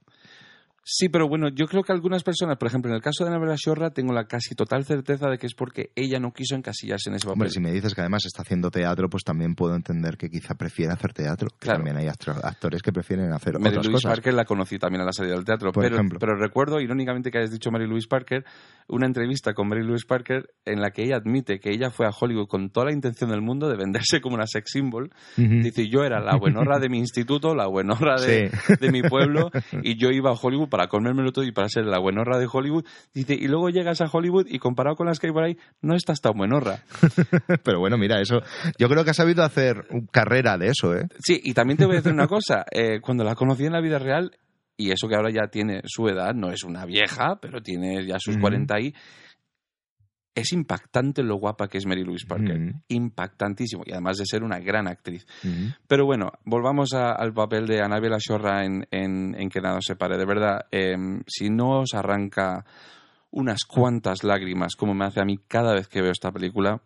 Sí, 0.90 1.10
pero 1.10 1.28
bueno, 1.28 1.48
yo 1.50 1.66
creo 1.66 1.82
que 1.82 1.92
algunas 1.92 2.22
personas, 2.22 2.56
por 2.56 2.66
ejemplo, 2.68 2.90
en 2.90 2.96
el 2.96 3.02
caso 3.02 3.22
de 3.22 3.28
Annabella 3.28 3.56
Shorra, 3.58 3.90
tengo 3.90 4.14
la 4.14 4.24
casi 4.24 4.54
total 4.54 4.86
certeza 4.86 5.28
de 5.28 5.36
que 5.36 5.46
es 5.46 5.54
porque 5.54 5.90
ella 5.94 6.18
no 6.18 6.32
quiso 6.32 6.54
encasillarse 6.54 7.10
en 7.10 7.16
ese 7.16 7.26
papel. 7.26 7.32
Hombre, 7.34 7.50
si 7.50 7.60
me 7.60 7.70
dices 7.70 7.94
que 7.94 8.00
además 8.00 8.24
está 8.24 8.40
haciendo 8.40 8.70
teatro, 8.70 9.10
pues 9.10 9.22
también 9.22 9.54
puedo 9.54 9.74
entender 9.76 10.16
que 10.16 10.30
quizá 10.30 10.54
prefiere 10.54 10.90
hacer 10.94 11.12
teatro. 11.12 11.48
Que 11.50 11.58
Claro. 11.66 11.80
también 11.84 11.98
hay 11.98 12.08
actores 12.08 12.80
que 12.80 12.90
prefieren 12.90 13.32
hacer 13.34 13.58
Mary 13.58 13.68
otras 13.76 13.84
Louise 13.86 13.96
cosas. 14.06 14.12
Parker 14.16 14.32
la 14.32 14.46
conocí 14.46 14.78
también 14.78 15.02
a 15.02 15.04
la 15.04 15.12
salida 15.12 15.34
del 15.34 15.44
teatro. 15.44 15.72
Por 15.72 15.82
pero, 15.84 15.96
ejemplo. 15.96 16.18
pero 16.18 16.36
recuerdo, 16.38 16.80
irónicamente, 16.80 17.30
que 17.30 17.36
hayas 17.36 17.50
dicho 17.50 17.70
Mary 17.70 17.86
Louise 17.86 18.08
Parker, 18.08 18.46
una 18.88 19.04
entrevista 19.06 19.52
con 19.52 19.68
Mary 19.68 19.84
Louise 19.84 20.06
Parker 20.08 20.54
en 20.64 20.80
la 20.80 20.90
que 20.92 21.02
ella 21.04 21.16
admite 21.16 21.60
que 21.60 21.70
ella 21.70 21.90
fue 21.90 22.06
a 22.06 22.10
Hollywood 22.18 22.48
con 22.48 22.70
toda 22.70 22.86
la 22.86 22.92
intención 22.92 23.28
del 23.28 23.42
mundo 23.42 23.68
de 23.68 23.76
venderse 23.76 24.22
como 24.22 24.36
una 24.36 24.46
sex 24.46 24.70
symbol. 24.70 25.10
Dice, 25.36 25.86
yo 25.90 26.02
era 26.04 26.20
la 26.20 26.36
buenorra 26.38 26.78
de 26.78 26.88
mi 26.88 26.96
instituto, 26.98 27.54
la 27.54 27.66
buenorra 27.66 28.18
de, 28.18 28.48
Sí. 28.48 28.74
de 28.80 28.90
mi 28.90 29.02
pueblo, 29.02 29.50
y 29.82 29.98
yo 30.00 30.08
iba 30.08 30.30
a 30.30 30.34
Hollywood 30.40 30.68
para 30.70 30.77
comérmelo 30.86 31.32
todo 31.32 31.44
y 31.44 31.50
para 31.52 31.68
ser 31.68 31.84
la 31.86 31.98
buenorra 31.98 32.38
de 32.38 32.46
Hollywood. 32.50 32.84
Dice, 33.12 33.34
y 33.34 33.48
luego 33.48 33.70
llegas 33.70 34.00
a 34.00 34.06
Hollywood 34.10 34.46
y 34.48 34.58
comparado 34.60 34.94
con 34.94 35.06
las 35.08 35.18
que 35.18 35.26
hay 35.26 35.32
por 35.32 35.42
ahí, 35.42 35.56
no 35.82 35.96
estás 35.96 36.20
tan 36.20 36.34
buenorra. 36.36 36.78
Pero 37.64 37.80
bueno, 37.80 37.98
mira, 37.98 38.20
eso. 38.20 38.40
Yo 38.78 38.88
creo 38.88 39.02
que 39.04 39.10
ha 39.10 39.14
sabido 39.14 39.42
hacer 39.42 39.88
carrera 40.12 40.56
de 40.56 40.68
eso, 40.68 40.94
¿eh? 40.94 41.08
Sí, 41.18 41.40
y 41.42 41.54
también 41.54 41.76
te 41.78 41.86
voy 41.86 41.94
a 41.94 41.98
decir 41.98 42.12
una 42.12 42.28
cosa. 42.28 42.64
eh, 42.70 43.00
cuando 43.00 43.24
la 43.24 43.34
conocí 43.34 43.64
en 43.64 43.72
la 43.72 43.80
vida 43.80 43.98
real, 43.98 44.30
y 44.76 44.92
eso 44.92 45.08
que 45.08 45.16
ahora 45.16 45.30
ya 45.32 45.48
tiene 45.50 45.80
su 45.86 46.06
edad, 46.06 46.34
no 46.34 46.52
es 46.52 46.62
una 46.62 46.84
vieja, 46.84 47.38
pero 47.42 47.60
tiene 47.60 48.06
ya 48.06 48.18
sus 48.20 48.34
Ujú. 48.36 48.42
40 48.42 48.78
y 48.80 48.94
es 50.38 50.52
impactante 50.52 51.22
lo 51.22 51.36
guapa 51.36 51.68
que 51.68 51.78
es 51.78 51.86
Mary 51.86 52.04
Louise 52.04 52.26
Parker. 52.26 52.56
Impactantísimo. 52.88 53.82
Y 53.86 53.92
además 53.92 54.18
de 54.18 54.26
ser 54.26 54.42
una 54.42 54.58
gran 54.58 54.86
actriz. 54.88 55.26
Pero 55.86 56.04
bueno, 56.06 56.30
volvamos 56.44 56.92
a- 56.94 57.12
al 57.12 57.32
papel 57.32 57.66
de 57.66 57.80
Annabella 57.82 58.18
Shorra 58.18 58.64
en, 58.64 58.86
en, 58.90 59.34
en 59.38 59.48
Que 59.48 59.60
nada 59.60 59.78
os 59.78 59.84
separe. 59.86 60.16
De 60.18 60.24
verdad, 60.26 60.66
eh, 60.70 60.96
si 61.26 61.50
no 61.50 61.80
os 61.80 61.94
arranca 61.94 62.64
unas 63.30 63.64
cuantas 63.64 64.24
lágrimas, 64.24 64.74
como 64.74 64.94
me 64.94 65.04
hace 65.04 65.20
a 65.20 65.24
mí 65.24 65.38
cada 65.48 65.74
vez 65.74 65.86
que 65.88 66.00
veo 66.00 66.12
esta 66.12 66.32
película, 66.32 66.80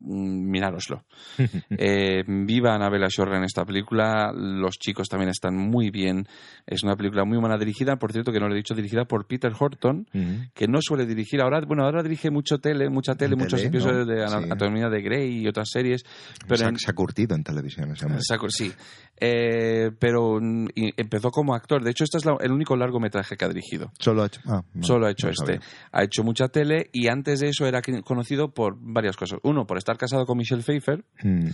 mirároslo. 0.00 1.04
Eh, 1.76 2.22
viva 2.26 2.74
Annabella 2.74 3.08
Shorra 3.08 3.36
en 3.38 3.44
esta 3.44 3.64
película. 3.64 4.32
Los 4.34 4.78
chicos 4.78 5.08
también 5.08 5.30
están 5.30 5.56
muy 5.56 5.90
bien. 5.90 6.26
Es 6.66 6.82
una 6.82 6.96
película 6.96 7.24
muy 7.24 7.38
buena 7.38 7.56
dirigida, 7.58 7.96
por 7.96 8.12
cierto, 8.12 8.32
que 8.32 8.38
no 8.40 8.48
lo 8.48 8.54
he 8.54 8.56
dicho, 8.56 8.74
dirigida 8.74 9.04
por 9.04 9.26
Peter 9.26 9.52
Horton, 9.58 10.06
que 10.54 10.66
no 10.68 10.78
suele 10.80 11.04
dirigir 11.06 11.40
ahora. 11.42 11.60
Bueno, 11.66 11.84
ahora 11.84 12.02
dirige 12.02 12.30
mucho 12.30 12.58
tele, 12.58 12.88
mucha 12.90 13.14
tele, 13.14 13.36
muchos 13.36 13.60
tele, 13.60 13.68
episodios 13.68 14.06
¿no? 14.06 14.14
de 14.14 14.26
Sí. 14.28 14.34
Anatomía 14.34 14.88
de 14.88 15.02
Grey 15.02 15.42
y 15.42 15.48
otras 15.48 15.68
series. 15.70 16.04
Pero 16.46 16.56
se, 16.56 16.64
ha, 16.64 16.68
en- 16.68 16.78
se 16.78 16.90
ha 16.90 16.94
curtido 16.94 17.34
en 17.34 17.42
televisión 17.44 17.90
ese 17.92 18.06
hombre. 18.06 18.20
Saco- 18.22 18.48
sí. 18.50 18.72
Eh, 19.20 19.90
pero 19.98 20.38
mm, 20.40 20.66
empezó 20.96 21.30
como 21.30 21.54
actor. 21.54 21.82
De 21.82 21.90
hecho, 21.90 22.04
este 22.04 22.18
es 22.18 22.24
la- 22.24 22.36
el 22.40 22.52
único 22.52 22.76
largometraje 22.76 23.36
que 23.36 23.44
ha 23.44 23.48
dirigido. 23.48 23.92
Solo 23.98 24.22
ha 24.22 24.26
hecho, 24.26 24.40
ah, 24.46 24.62
no, 24.74 24.82
Solo 24.82 25.06
ha 25.06 25.10
hecho 25.10 25.26
no 25.28 25.32
este. 25.32 25.54
sabía. 25.54 25.60
Ha 25.92 26.02
hecho 26.04 26.22
mucha 26.24 26.48
tele 26.48 26.88
y 26.92 27.08
antes 27.08 27.40
de 27.40 27.48
eso 27.48 27.66
era 27.66 27.80
conocido 28.04 28.52
por 28.52 28.76
varias 28.80 29.16
cosas. 29.16 29.38
Uno, 29.42 29.66
por 29.66 29.78
estar 29.84 29.96
casado 29.98 30.26
con 30.26 30.36
Michelle 30.38 30.62
Pfeiffer 30.62 31.04
Mm. 31.22 31.48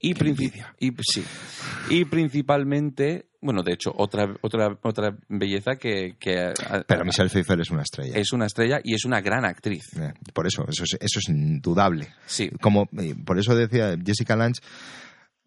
y, 0.00 0.10
y, 0.78 0.92
sí. 1.02 1.24
y 1.90 2.04
principalmente, 2.04 3.26
bueno, 3.40 3.62
de 3.62 3.72
hecho, 3.72 3.92
otra, 3.96 4.34
otra, 4.42 4.78
otra 4.82 5.16
belleza 5.28 5.76
que, 5.76 6.16
que 6.18 6.52
Pero 6.86 7.00
a- 7.02 7.04
Michelle 7.04 7.28
Pfeiffer 7.28 7.60
es 7.60 7.70
una 7.70 7.82
estrella. 7.82 8.16
es 8.16 8.32
una 8.32 8.46
estrella 8.46 8.80
y 8.84 8.94
es 8.94 9.04
una 9.04 9.20
gran 9.20 9.44
actriz. 9.44 9.84
Por 10.34 10.46
eso, 10.46 10.64
eso 10.68 10.84
es, 10.84 10.96
eso 11.00 11.18
es 11.18 11.28
indudable. 11.28 12.08
Sí. 12.26 12.50
Como, 12.60 12.88
eh, 12.98 13.14
por 13.24 13.38
eso 13.38 13.54
decía 13.54 13.96
Jessica 14.04 14.36
Lange, 14.36 14.60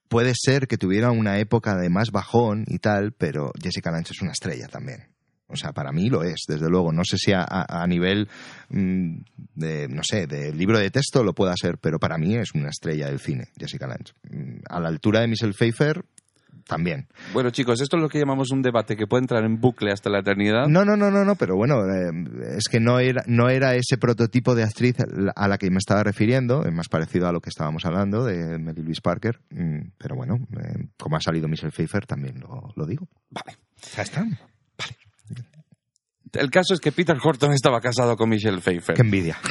puede 0.08 0.34
ser 0.36 0.68
que 0.68 0.78
tuviera 0.78 1.10
una 1.12 1.40
época 1.40 1.76
de 1.76 1.90
más 1.90 2.12
bajón 2.12 2.66
y 2.68 2.78
tal, 2.80 3.14
pero 3.14 3.52
Jessica 3.62 3.92
Lange 3.92 4.12
es 4.14 4.22
una 4.22 4.32
estrella 4.32 4.68
también. 4.68 5.12
O 5.48 5.56
sea, 5.56 5.72
para 5.72 5.91
mí 5.91 6.10
lo 6.10 6.24
es, 6.24 6.46
desde 6.48 6.70
luego. 6.70 6.91
No 6.91 7.04
sé 7.04 7.18
si 7.18 7.32
a, 7.34 7.86
nivel 7.88 8.28
mm, 8.70 9.18
de, 9.56 9.88
no 9.88 10.02
sé, 10.04 10.26
de 10.26 10.54
libro 10.54 10.80
de 10.80 10.89
texto 10.89 11.24
lo 11.24 11.34
pueda 11.34 11.54
ser, 11.56 11.78
pero 11.78 12.00
para 12.00 12.18
mí 12.18 12.36
es 12.36 12.54
una 12.56 12.70
estrella 12.70 13.08
del 13.08 13.20
cine, 13.20 13.50
Jessica 13.58 13.88
Lange. 13.88 14.14
Mm, 14.30 14.62
A 14.70 14.80
la 14.80 14.89
altura 14.89 15.22
de 15.22 15.28
Michelle 15.28 15.54
Pfeiffer, 15.54 16.04
también. 16.68 17.08
Bueno, 17.34 17.50
chicos, 17.50 17.82
esto 17.82 17.98
es 17.98 18.04
lo 18.04 18.10
que 18.10 18.20
llamamos 18.20 18.52
un 18.52 18.62
debate 18.62 18.96
que 18.96 19.08
puede 19.08 19.24
entrar 19.24 19.44
en 19.44 19.60
bucle 19.60 19.91
hasta 19.91 20.10
la 20.10 20.20
eternidad. 20.20 20.68
No, 20.68 20.86
no, 20.86 20.96
no, 20.96 21.12
no, 21.12 21.26
no, 21.26 21.36
pero 21.36 21.56
bueno, 21.56 21.82
eh, 21.86 22.56
es 22.58 22.70
que 22.70 22.80
no 22.80 23.00
era, 23.00 23.24
no 23.28 23.50
era 23.50 23.76
ese 23.76 23.98
prototipo 23.98 24.56
de 24.56 24.64
actriz 24.64 24.96
a 25.36 25.48
la 25.48 25.58
que 25.58 25.70
me 25.70 25.78
estaba 25.78 26.04
refiriendo, 26.04 26.64
es 26.66 26.74
más 26.74 26.88
parecido 26.89 27.28
a 27.28 27.32
lo 27.32 27.41
que 27.41 27.50
estábamos 27.50 27.86
hablando 27.86 28.24
de 28.24 28.58
Mary 28.60 28.82
Louise 28.82 29.02
Parker, 29.02 29.39
mm, 29.50 29.91
pero 29.98 30.16
bueno, 30.16 30.36
eh, 30.64 30.88
como 30.98 31.18
ha 31.18 31.22
salido 31.22 31.48
Michelle 31.48 31.72
Pfeiffer, 31.72 32.06
también 32.06 32.39
lo, 32.39 32.72
lo 32.76 32.86
digo. 32.86 33.08
Vale. 33.30 33.58
Ya 33.96 34.04
está. 34.04 34.26
El 36.34 36.50
caso 36.50 36.74
es 36.74 36.80
que 36.80 36.92
Peter 36.92 37.18
Horton 37.22 37.54
estaba 37.54 37.80
casado 37.80 38.16
con 38.16 38.30
Michelle 38.30 38.60
Pfeiffer. 38.60 38.96
Qué 38.96 39.02
envidia. 39.02 39.38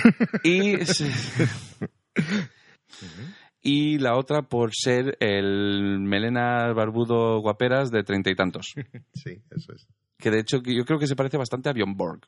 Y, 3.64 3.98
la 3.98 4.16
otra 4.16 4.42
por 4.42 4.72
ser 4.74 5.16
el 5.20 6.00
melena 6.00 6.72
barbudo 6.72 7.40
guaperas 7.40 7.92
de 7.92 8.02
treinta 8.02 8.28
y 8.28 8.34
tantos. 8.34 8.74
sí, 9.14 9.40
eso 9.50 9.72
es. 9.72 9.86
Que 10.18 10.32
de 10.32 10.40
hecho 10.40 10.60
yo 10.64 10.84
creo 10.84 10.98
que 10.98 11.06
se 11.06 11.14
parece 11.14 11.36
bastante 11.36 11.68
a 11.68 11.72
Bjorn 11.72 11.96
Borg, 11.96 12.20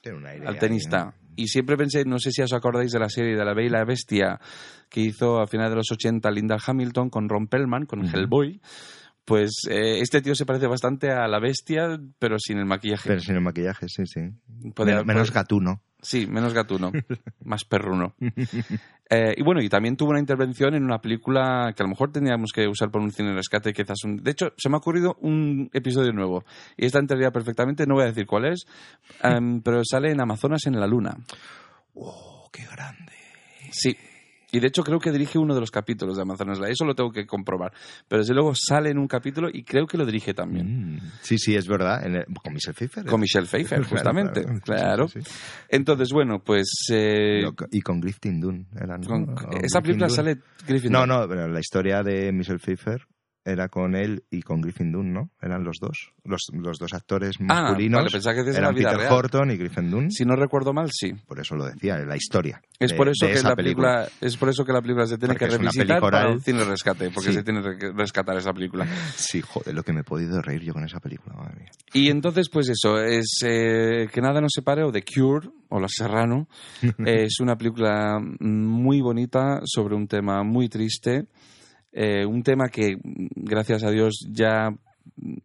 Tiene 0.00 0.18
un 0.18 0.26
aire. 0.26 0.46
al 0.46 0.54
ahí, 0.54 0.60
tenista. 0.60 1.06
¿no? 1.06 1.14
Y 1.34 1.48
siempre 1.48 1.76
pensé, 1.76 2.04
no 2.04 2.18
sé 2.18 2.30
si 2.30 2.42
os 2.42 2.52
acordáis 2.52 2.92
de 2.92 2.98
la 3.00 3.08
serie 3.08 3.36
de 3.36 3.44
La 3.44 3.54
Bella 3.54 3.66
y 3.66 3.70
la 3.70 3.84
Bestia 3.84 4.40
que 4.88 5.00
hizo 5.00 5.40
a 5.40 5.46
finales 5.46 5.70
de 5.70 5.76
los 5.76 5.90
80 5.90 6.30
Linda 6.30 6.56
Hamilton 6.64 7.10
con 7.10 7.28
Ron 7.28 7.48
Pellman, 7.48 7.84
con. 7.84 8.06
Hellboy. 8.06 8.60
Pues 9.26 9.62
eh, 9.68 9.98
este 10.00 10.22
tío 10.22 10.36
se 10.36 10.46
parece 10.46 10.68
bastante 10.68 11.10
a 11.10 11.26
la 11.26 11.40
bestia, 11.40 11.98
pero 12.20 12.38
sin 12.38 12.58
el 12.58 12.64
maquillaje. 12.64 13.08
Pero 13.08 13.20
sin 13.20 13.34
el 13.34 13.40
maquillaje, 13.40 13.88
sí, 13.88 14.06
sí. 14.06 14.20
Menos 15.04 15.32
gatuno. 15.32 15.82
Sí, 16.00 16.28
menos 16.28 16.54
gatuno, 16.54 16.92
más 17.44 17.64
perruno. 17.64 18.14
Eh, 19.08 19.34
y 19.36 19.44
bueno, 19.44 19.62
y 19.62 19.68
también 19.68 19.96
tuvo 19.96 20.10
una 20.10 20.18
intervención 20.18 20.74
en 20.74 20.82
una 20.82 20.98
película 20.98 21.72
que 21.76 21.80
a 21.80 21.86
lo 21.86 21.90
mejor 21.90 22.10
tendríamos 22.10 22.50
que 22.52 22.66
usar 22.66 22.90
por 22.90 23.00
un 23.00 23.12
cine 23.12 23.28
de 23.28 23.36
rescate, 23.36 23.72
quizás 23.72 24.02
un... 24.02 24.16
De 24.16 24.32
hecho, 24.32 24.52
se 24.56 24.68
me 24.68 24.74
ha 24.74 24.78
ocurrido 24.78 25.16
un 25.20 25.70
episodio 25.72 26.12
nuevo, 26.12 26.44
y 26.76 26.86
esta 26.86 26.98
entraría 26.98 27.30
perfectamente, 27.30 27.86
no 27.86 27.94
voy 27.94 28.02
a 28.02 28.06
decir 28.06 28.26
cuál 28.26 28.46
es, 28.46 28.66
em, 29.22 29.62
pero 29.62 29.82
sale 29.88 30.10
en 30.10 30.20
Amazonas 30.20 30.66
en 30.66 30.80
la 30.80 30.88
Luna. 30.88 31.16
¡Oh, 31.94 32.50
qué 32.52 32.64
grande! 32.64 33.12
Sí. 33.70 33.96
Y 34.52 34.60
de 34.60 34.68
hecho 34.68 34.82
creo 34.84 34.98
que 35.00 35.10
dirige 35.10 35.38
uno 35.38 35.54
de 35.54 35.60
los 35.60 35.70
capítulos 35.70 36.16
de 36.16 36.22
Amazonas. 36.22 36.58
Eso 36.68 36.84
lo 36.84 36.94
tengo 36.94 37.10
que 37.10 37.26
comprobar. 37.26 37.72
Pero 38.06 38.20
desde 38.20 38.32
luego 38.32 38.54
sale 38.54 38.90
en 38.90 38.98
un 38.98 39.08
capítulo 39.08 39.48
y 39.52 39.64
creo 39.64 39.86
que 39.86 39.98
lo 39.98 40.06
dirige 40.06 40.34
también. 40.34 40.94
Mm, 40.94 41.00
Sí, 41.20 41.36
sí, 41.38 41.54
es 41.56 41.66
verdad. 41.66 42.06
en 42.06 42.16
el- 42.16 42.24
con 42.42 42.52
Michelle 42.54 42.74
Pfeiffer. 42.74 43.04
Con 43.06 43.20
Michelle 43.20 43.46
Pfeiffer, 43.46 43.82
justamente. 43.84 44.42
claro. 44.44 44.60
Claro. 44.64 45.08
Sí, 45.08 45.20
sí, 45.22 45.30
sí. 45.30 45.38
Entonces, 45.68 46.10
bueno, 46.12 46.38
pues... 46.44 46.68
eh, 46.92 47.42
Y 47.72 47.80
con 47.80 48.00
Griffin 48.00 48.40
Dunn. 48.40 48.66
eran, 48.80 49.02
con- 49.02 49.34
esa 49.62 49.80
película 49.80 50.06
Dunn. 50.06 50.16
sale 50.16 50.38
Griffin. 50.66 50.92
No, 50.92 51.00
Dunn. 51.00 51.08
no, 51.08 51.28
pero 51.28 51.48
la 51.48 51.60
historia 51.60 52.02
de 52.02 52.32
Michelle 52.32 52.58
Pfeiffer 52.60 53.06
era 53.46 53.68
con 53.68 53.94
él 53.94 54.24
y 54.28 54.42
con 54.42 54.60
Griffin 54.60 54.90
Dunn, 54.90 55.12
¿no? 55.12 55.30
Eran 55.40 55.62
los 55.62 55.76
dos. 55.80 56.12
Los, 56.24 56.42
los 56.52 56.78
dos 56.78 56.92
actores 56.92 57.40
masculinos. 57.40 57.98
Ah, 58.00 58.02
vale, 58.02 58.10
pensaba 58.10 58.34
que 58.34 58.50
eran 58.50 58.62
la 58.62 58.72
Peter 58.72 58.96
real. 58.96 59.12
Horton 59.12 59.50
y 59.52 59.56
Griffin 59.56 59.88
Dunn. 59.90 60.10
Si 60.10 60.24
no 60.24 60.34
recuerdo 60.34 60.72
mal, 60.72 60.90
sí. 60.92 61.12
Por 61.26 61.38
eso 61.38 61.54
lo 61.54 61.64
decía, 61.66 61.96
la 61.98 62.16
historia. 62.16 62.60
Es 62.80 62.90
de- 62.90 62.96
por 62.96 63.08
eso 63.08 63.24
de 63.24 63.32
que 63.32 63.38
esa 63.38 63.50
la 63.50 63.56
película, 63.56 64.08
es 64.20 64.36
por 64.36 64.48
eso 64.48 64.64
que 64.64 64.72
la 64.72 64.82
película 64.82 65.06
se 65.06 65.16
tiene 65.16 65.34
Porque 65.34 65.46
que 65.46 65.56
revisitar 65.58 66.00
para 66.00 66.28
un 66.28 66.40
cine 66.40 66.64
rescate, 66.64 67.10
porque 67.10 67.28
Sí. 67.30 67.36
se 67.36 67.42
tiene 67.44 67.62
que 67.78 67.92
rescatar 67.92 68.36
esa 68.36 68.52
película. 68.52 68.84
Sí, 69.16 69.40
joder, 69.40 69.74
lo 69.74 69.82
que 69.84 69.92
me 69.92 70.00
he 70.00 70.04
podido 70.04 70.42
reír 70.42 70.62
yo 70.62 70.72
con 70.74 70.84
esa 70.84 70.98
película, 70.98 71.36
madre 71.36 71.54
mía. 71.60 71.70
Y 71.94 72.08
entonces, 72.10 72.48
pues 72.50 72.68
eso, 72.68 72.98
es 73.00 73.38
eh, 73.44 74.08
Que 74.12 74.20
nada 74.20 74.40
nos 74.40 74.52
separe, 74.52 74.82
o 74.82 74.90
The 74.90 75.04
Cure, 75.04 75.48
o 75.68 75.78
Los 75.80 75.92
Serrano. 75.96 76.48
es 77.06 77.38
una 77.40 77.56
película 77.56 78.18
muy 78.40 79.00
bonita 79.00 79.60
sobre 79.64 79.94
un 79.94 80.08
tema 80.08 80.42
muy 80.42 80.68
triste. 80.68 81.26
Eh, 81.98 82.26
un 82.26 82.42
tema 82.42 82.68
que, 82.68 82.98
gracias 83.02 83.82
a 83.82 83.90
Dios, 83.90 84.26
ya 84.30 84.70
mm, 85.16 85.36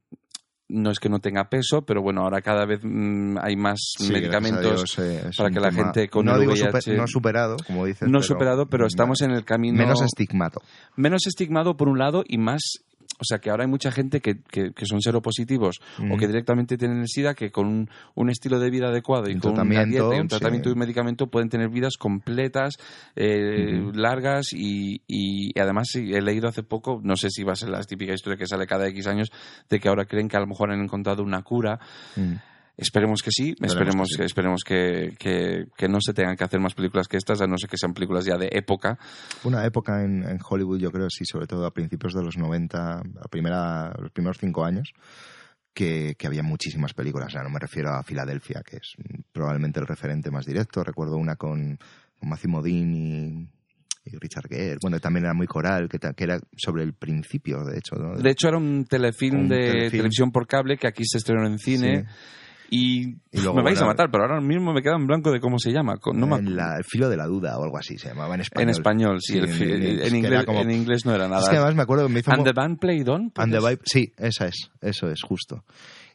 no 0.73 0.89
es 0.91 0.99
que 0.99 1.09
no 1.09 1.19
tenga 1.19 1.49
peso, 1.49 1.81
pero 1.85 2.01
bueno, 2.01 2.21
ahora 2.21 2.41
cada 2.41 2.65
vez 2.65 2.79
mm, 2.83 3.37
hay 3.41 3.55
más 3.55 3.79
Sí, 3.97 4.11
medicamentos 4.11 4.95
Dios, 4.95 4.99
eh, 4.99 5.29
para 5.37 5.49
que 5.49 5.59
la 5.59 5.71
gente 5.71 6.07
con 6.09 6.25
no 6.25 6.35
el 6.35 6.41
digo 6.41 6.53
VIH 6.53 6.81
super- 6.81 6.97
no 6.97 7.07
superado, 7.07 7.57
como 7.67 7.85
dices. 7.85 8.07
no 8.07 8.19
pero- 8.19 8.23
superado, 8.23 8.65
pero 8.67 8.85
estamos 8.87 9.21
en 9.21 9.31
el 9.31 9.43
camino 9.45 9.77
Menos 9.77 10.01
estigmato. 10.01 10.61
menos 10.95 11.25
estigmado 11.27 11.75
por 11.75 11.89
un 11.89 11.99
lado 11.99 12.23
y 12.27 12.37
más 12.37 12.61
o 13.19 13.23
sea 13.23 13.39
que 13.39 13.49
ahora 13.49 13.63
hay 13.63 13.69
mucha 13.69 13.91
gente 13.91 14.19
que, 14.19 14.41
que, 14.41 14.71
que 14.73 14.85
son 14.85 15.01
seropositivos 15.01 15.79
o 16.11 16.17
que 16.17 16.27
directamente 16.27 16.77
tienen 16.77 17.01
el 17.01 17.07
SIDA 17.07 17.33
que 17.35 17.51
con 17.51 17.67
un, 17.67 17.89
un 18.15 18.29
estilo 18.29 18.59
de 18.59 18.69
vida 18.69 18.87
adecuado 18.87 19.29
y 19.29 19.33
Un 19.33 19.39
con 19.39 19.59
una 19.59 19.85
dieta 19.85 20.15
y 20.15 20.19
un 20.19 20.27
tratamiento 20.27 20.69
sí. 20.69 20.71
y 20.71 20.73
un 20.73 20.79
medicamento 20.79 21.27
pueden 21.27 21.49
tener 21.49 21.69
vidas 21.69 21.97
completas, 21.97 22.77
eh, 23.15 23.91
largas 23.93 24.53
y, 24.53 25.01
y 25.07 25.57
además 25.59 25.89
sí, 25.91 26.13
he 26.13 26.21
leído 26.21 26.47
hace 26.47 26.63
poco, 26.63 26.99
no 27.03 27.15
sé 27.15 27.29
si 27.29 27.43
va 27.43 27.53
a 27.53 27.55
ser 27.55 27.69
la 27.69 27.81
típica 27.83 28.13
historia 28.13 28.37
que 28.37 28.47
sale 28.47 28.65
cada 28.65 28.87
X 28.87 29.07
años, 29.07 29.31
de 29.69 29.79
que 29.79 29.89
ahora 29.89 30.05
creen 30.05 30.27
que 30.27 30.37
a 30.37 30.39
lo 30.39 30.47
mejor 30.47 30.71
han 30.71 30.81
encontrado 30.81 31.23
una 31.23 31.41
cura. 31.43 31.79
Mm. 32.15 32.35
Esperemos 32.81 33.21
que 33.21 33.29
sí, 33.31 33.51
Esperemos 33.51 33.73
esperemos, 33.73 34.07
que 34.09 34.15
sí. 34.17 34.23
esperemos 34.25 34.63
que, 34.63 35.13
que- 35.19 35.65
que 35.77 35.87
no 35.87 35.99
se 36.01 36.13
tengan 36.13 36.35
que 36.35 36.43
hacer 36.43 36.59
más 36.59 36.73
películas 36.73 37.07
que 37.07 37.17
estas, 37.17 37.39
a 37.41 37.47
no 37.47 37.55
ser 37.57 37.69
que 37.69 37.77
sean 37.77 37.93
películas 37.93 38.25
ya 38.25 38.37
de 38.37 38.49
época. 38.51 38.97
Una 39.43 39.63
época 39.65 40.03
en, 40.03 40.23
en 40.27 40.39
Hollywood, 40.47 40.79
yo 40.79 40.91
creo, 40.91 41.07
sí, 41.09 41.23
sobre 41.25 41.47
todo 41.47 41.65
a 41.65 41.73
principios 41.73 42.13
de 42.13 42.23
los 42.23 42.37
90, 42.37 42.97
a 42.99 43.27
primera, 43.29 43.93
los 43.99 44.11
primeros 44.11 44.37
cinco 44.39 44.65
años, 44.65 44.91
que, 45.73 46.15
que 46.17 46.27
había 46.27 46.43
muchísimas 46.43 46.93
películas. 46.93 47.27
O 47.27 47.31
sea, 47.31 47.43
no 47.43 47.49
me 47.49 47.59
refiero 47.59 47.91
a 47.93 48.03
Filadelfia, 48.03 48.61
que 48.65 48.77
es 48.77 48.93
probablemente 49.31 49.79
el 49.79 49.87
referente 49.87 50.31
más 50.31 50.45
directo. 50.45 50.83
Recuerdo 50.83 51.15
una 51.17 51.35
con, 51.35 51.77
con 52.19 52.29
Matthew 52.29 52.49
Modine 52.51 52.97
y, 52.97 54.09
y 54.09 54.17
Richard 54.17 54.47
Gere. 54.49 54.77
Bueno, 54.81 54.99
también 54.99 55.25
era 55.25 55.33
muy 55.33 55.47
coral, 55.47 55.87
que, 55.87 55.99
que 55.99 56.23
era 56.23 56.39
sobre 56.57 56.83
el 56.83 56.93
principio, 56.93 57.63
de 57.63 57.77
hecho. 57.77 57.95
¿no? 57.95 58.17
De 58.21 58.31
hecho, 58.31 58.47
era 58.49 58.57
un 58.57 58.85
telefilm 58.85 59.41
Un 59.41 59.47
de 59.49 59.55
telefilm. 59.59 59.91
televisión 59.91 60.31
por 60.31 60.47
cable 60.47 60.77
que 60.77 60.87
aquí 60.87 61.03
se 61.05 61.19
estrenó 61.19 61.45
en 61.47 61.59
cine. 61.59 62.05
Sí. 62.09 62.15
Y, 62.73 63.01
Y 63.33 63.41
luego, 63.41 63.55
me 63.55 63.63
vais 63.63 63.77
a 63.79 63.81
bueno, 63.81 63.87
matar, 63.91 64.09
pero 64.09 64.23
ahora 64.23 64.39
mismo 64.39 64.71
me 64.71 64.81
queda 64.81 64.95
en 64.95 65.05
blanco 65.05 65.29
de 65.29 65.41
cómo 65.41 65.59
se 65.59 65.71
llama. 65.73 65.95
No 66.13 66.25
me 66.25 66.37
en 66.37 66.55
la- 66.55 66.77
el 66.77 66.85
filo 66.85 67.09
de 67.09 67.17
la 67.17 67.25
duda 67.27 67.57
o 67.59 67.63
algo 67.65 67.77
así 67.77 67.97
se 67.97 68.07
llamaba 68.07 68.33
en 68.35 68.41
español. 68.41 68.63
en 68.63 68.69
español, 68.69 69.17
sí. 69.19 69.37
el 69.39 69.49
fi- 69.49 69.63
en, 69.73 69.83
en, 69.83 69.99
era 69.99 70.17
inglés, 70.17 70.45
como- 70.45 70.61
en 70.61 70.71
inglés 70.71 71.05
no 71.05 71.13
era 71.13 71.27
nada. 71.27 71.41
Es 71.41 71.49
que 71.49 71.57
además 71.57 71.75
me 71.75 71.81
acuerdo 71.81 72.07
que 72.07 72.13
me 72.13 72.19
hizo... 72.21 72.31
And 72.31 72.45
the 72.45 72.53
band 72.53 72.79
played 72.79 73.09
on. 73.09 73.29
And 73.35 73.51
the 73.53 73.59
pues, 73.59 73.73
Vibe- 73.73 73.81
sí, 73.83 74.13
esa 74.17 74.47
es, 74.47 74.71
eso 74.79 75.09
es, 75.11 75.21
justo. 75.21 75.65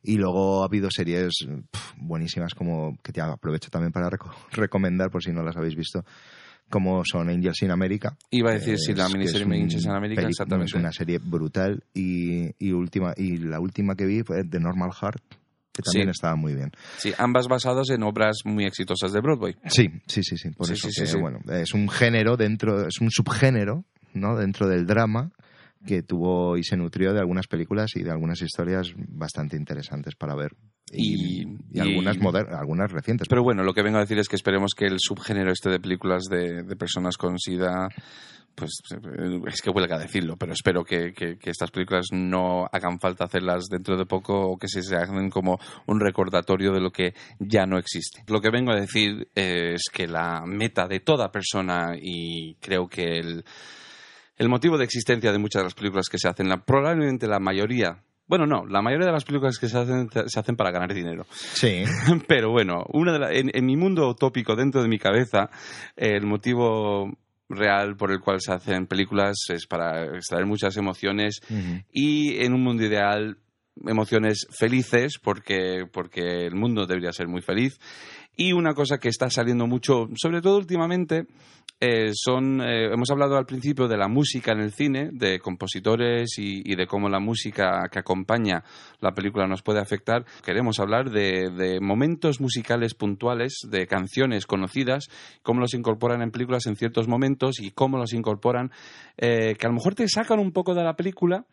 Y 0.03 0.17
luego 0.17 0.63
ha 0.63 0.65
habido 0.65 0.89
series 0.91 1.47
pf, 1.71 1.95
buenísimas 1.99 2.55
como 2.55 2.97
que 3.03 3.13
te 3.13 3.21
aprovecho 3.21 3.69
también 3.69 3.93
para 3.93 4.09
reco- 4.09 4.33
recomendar 4.53 5.11
por 5.11 5.23
si 5.23 5.33
no 5.33 5.43
las 5.43 5.59
habéis 5.59 5.77
visto, 5.77 6.07
como 6.71 7.03
son 7.05 7.29
Angels 7.29 7.63
in 7.65 7.71
America. 7.71 8.17
Iba 8.31 8.53
a 8.53 8.55
decir, 8.55 8.77
que 8.87 8.95
la 8.95 9.11
miniserie 9.11 9.45
Angels 9.45 9.85
in 9.85 9.91
America, 9.91 10.23
exactamente. 10.27 10.71
Es 10.71 10.75
una 10.81 10.91
serie 10.93 11.19
brutal 11.19 11.85
y, 11.93 12.47
y, 12.59 12.73
última, 12.73 13.13
y 13.15 13.37
la 13.37 13.61
última 13.61 13.95
que 13.95 14.07
vi 14.07 14.23
fue 14.23 14.43
The 14.45 14.59
Normal 14.59 14.93
Heart, 14.99 15.23
que 15.77 15.83
también 15.83 16.07
Sí. 16.07 16.11
estaba 16.13 16.35
muy 16.37 16.55
bien. 16.55 16.71
Sí, 16.97 17.13
ambas 17.19 17.47
basadas 17.49 17.91
en 17.91 18.03
obras 18.03 18.39
muy 18.45 18.65
exitosas 18.65 19.13
de 19.13 19.21
Broadway. 19.21 19.55
Sí, 19.67 19.91
sí, 20.07 20.23
sí, 20.23 20.37
sí. 20.39 20.51
Por 20.51 20.67
Sí, 20.69 20.73
eso 20.73 20.89
sí, 20.91 21.05
que, 21.13 21.21
bueno, 21.21 21.41
es 21.53 21.75
un 21.75 21.89
género 21.89 22.37
dentro, 22.37 22.87
es 22.89 23.01
un 23.01 23.11
subgénero, 23.11 23.85
¿no? 24.15 24.37
Dentro 24.37 24.67
del 24.67 24.87
drama 24.87 25.31
que 25.87 26.03
tuvo 26.03 26.57
y 26.57 26.65
se 26.65 26.77
nutrió 26.77 27.13
de 27.13 27.21
algunas 27.21 27.47
películas 27.47 27.91
y 27.95 28.03
de 28.03 28.11
algunas 28.11 28.41
historias 28.43 28.93
bastante 28.97 29.57
interesantes 29.57 30.15
para 30.17 30.35
ver. 30.35 30.53
Y, 30.91 31.43
Y- 31.43 31.59
y 31.73 31.81
algunas 31.81 32.17
moder- 32.19 32.49
algunas 32.55 32.91
recientes. 32.91 33.29
Pero 33.29 33.43
bueno, 33.43 33.63
lo 33.63 33.73
que 33.75 33.83
vengo 33.83 33.99
a 33.99 34.01
decir 34.01 34.19
es 34.19 34.29
que 34.29 34.37
esperemos 34.37 34.73
que 34.77 34.87
el 34.87 34.97
subgénero 34.99 35.53
este 35.53 35.69
de 35.69 35.79
películas 35.81 36.25
de, 36.31 36.63
de 36.63 36.77
personas 36.77 37.17
con 37.17 37.39
SIDA, 37.39 37.89
pues 38.57 38.81
eh, 38.91 39.41
es 39.47 39.63
que 39.63 39.71
huelga 39.71 39.99
decirlo, 39.99 40.37
pero 40.37 40.53
espero 40.53 40.83
que, 40.83 41.13
que- 41.13 41.39
que 41.39 41.51
estas 41.51 41.71
películas 41.71 42.07
no 42.11 42.67
hagan 42.73 42.99
falta 42.99 43.25
hacerlas 43.25 43.67
dentro 43.71 43.97
de 43.97 44.07
poco 44.07 44.35
o 44.51 44.59
que 44.59 44.67
se 44.67 44.83
se 44.83 44.97
hagan 44.97 45.31
como 45.31 45.59
un 45.87 46.01
recordatorio 46.01 46.73
de 46.73 46.81
lo 46.81 46.91
que 46.91 47.15
ya 47.39 47.67
no 47.67 47.79
existe. 47.79 48.25
Lo 48.27 48.41
que 48.41 48.51
vengo 48.51 48.73
a 48.73 48.81
decir 48.81 49.29
es 49.35 49.83
que 49.93 50.09
la 50.09 50.43
meta 50.47 50.89
de 50.89 51.01
toda 51.01 51.31
persona 51.31 51.95
y 52.01 52.55
creo 52.57 52.89
que 52.89 53.19
el, 53.19 53.45
el 54.39 54.49
motivo 54.49 54.77
de 54.79 54.85
existencia 54.85 55.33
de 55.33 55.39
muchas 55.39 55.61
de 55.61 55.65
las 55.67 55.75
películas 55.75 56.09
que 56.09 56.19
se 56.19 56.29
hacen, 56.29 56.49
la, 56.49 56.65
probablemente 56.65 57.27
la 57.27 57.39
mayoría, 57.41 58.03
bueno, 58.27 58.45
no, 58.47 58.67
la 58.67 58.83
mayoría 58.83 59.07
de 59.07 59.13
las 59.13 59.25
películas 59.25 59.59
que 59.59 59.69
se 59.69 59.79
hacen 59.79 60.09
se 60.27 60.41
hacen 60.41 60.57
para 60.57 60.71
ganar 60.73 60.93
dinero. 60.93 61.27
Sí. 61.31 61.85
Pero 62.27 62.51
bueno, 62.51 62.85
una 62.89 63.13
de 63.13 63.19
la- 63.19 63.33
en, 63.33 63.51
en 63.55 63.65
mi 63.67 63.77
mundo 63.77 64.09
utópico, 64.09 64.57
dentro 64.57 64.83
de 64.83 64.89
mi 64.89 64.99
cabeza, 64.99 65.49
el 65.97 66.27
motivo 66.27 67.13
real 67.49 67.97
por 67.97 68.11
el 68.11 68.21
cual 68.21 68.41
se 68.41 68.53
hacen 68.53 68.87
películas 68.87 69.37
es 69.49 69.67
para 69.67 70.17
extraer 70.17 70.47
muchas 70.47 70.77
emociones 70.77 71.41
y 71.93 72.45
en 72.45 72.55
un 72.55 72.63
mundo 72.63 72.85
ideal 72.85 73.39
emociones 73.87 74.47
felices 74.51 75.19
porque, 75.23 75.85
porque 75.93 76.47
el 76.47 76.55
mundo 76.55 76.87
debería 76.87 77.13
ser 77.13 77.29
muy 77.29 77.43
feliz 77.43 77.79
y 78.37 78.53
una 78.53 78.75
cosa 78.75 78.99
que 78.99 79.09
está 79.09 79.31
saliendo 79.31 79.67
mucho, 79.67 80.09
sobre 80.15 80.41
todo 80.41 80.59
últimamente, 80.59 81.27
eh, 81.79 82.13
son, 82.15 82.63
eh, 82.63 82.93
hemos 82.93 83.11
hablado 83.11 83.37
al 83.37 83.45
principio 83.45 83.87
de 83.87 83.99
la 83.99 84.09
música 84.09 84.53
en 84.53 84.61
el 84.61 84.73
cine, 84.73 85.11
de 85.13 85.39
compositores 85.39 86.39
y, 86.39 86.75
de 86.75 86.87
cómo 86.87 87.11
la 87.11 87.21
música 87.21 87.87
que 87.93 87.99
acompaña 87.99 88.65
la 89.01 89.13
película 89.13 89.47
nos 89.47 89.63
puede 89.63 89.81
afectar. 89.81 90.25
Queremos 90.43 90.81
hablar 90.81 91.11
de, 91.11 91.51
de 91.51 91.81
momentos 91.81 92.41
musicales 92.41 92.95
puntuales, 92.95 93.59
de 93.71 93.87
canciones 93.87 94.47
conocidas, 94.47 95.09
cómo 95.43 95.61
los 95.61 95.75
incorporan 95.75 96.23
en 96.23 96.31
películas 96.31 96.67
en 96.67 96.77
ciertos 96.77 97.09
momentos 97.09 97.61
y 97.61 97.71
cómo 97.73 97.99
los 97.99 98.15
incorporan, 98.15 98.71
eh, 99.19 99.55
que 99.59 99.67
a 99.67 99.69
lo 99.69 99.75
mejor 99.75 99.95
te 99.95 100.09
sacan 100.09 100.39
un 100.39 100.53
poco 100.53 100.75
de 100.75 100.83
la 100.83 100.97
película, 100.97 101.45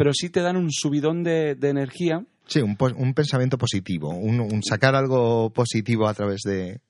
pero 0.00 0.14
sí 0.14 0.30
te 0.30 0.40
dan 0.40 0.56
un 0.56 0.70
subidón 0.70 1.22
de, 1.22 1.50
energía. 1.60 2.24
Sí, 2.46 2.62
un, 2.62 2.74
pensamiento 3.12 3.58
positivo, 3.58 4.08
un 4.08 4.62
sacar 4.62 4.94
algo 4.94 5.50
positivo 5.50 6.08
a 6.08 6.14
través 6.14 6.40
de, 6.40 6.80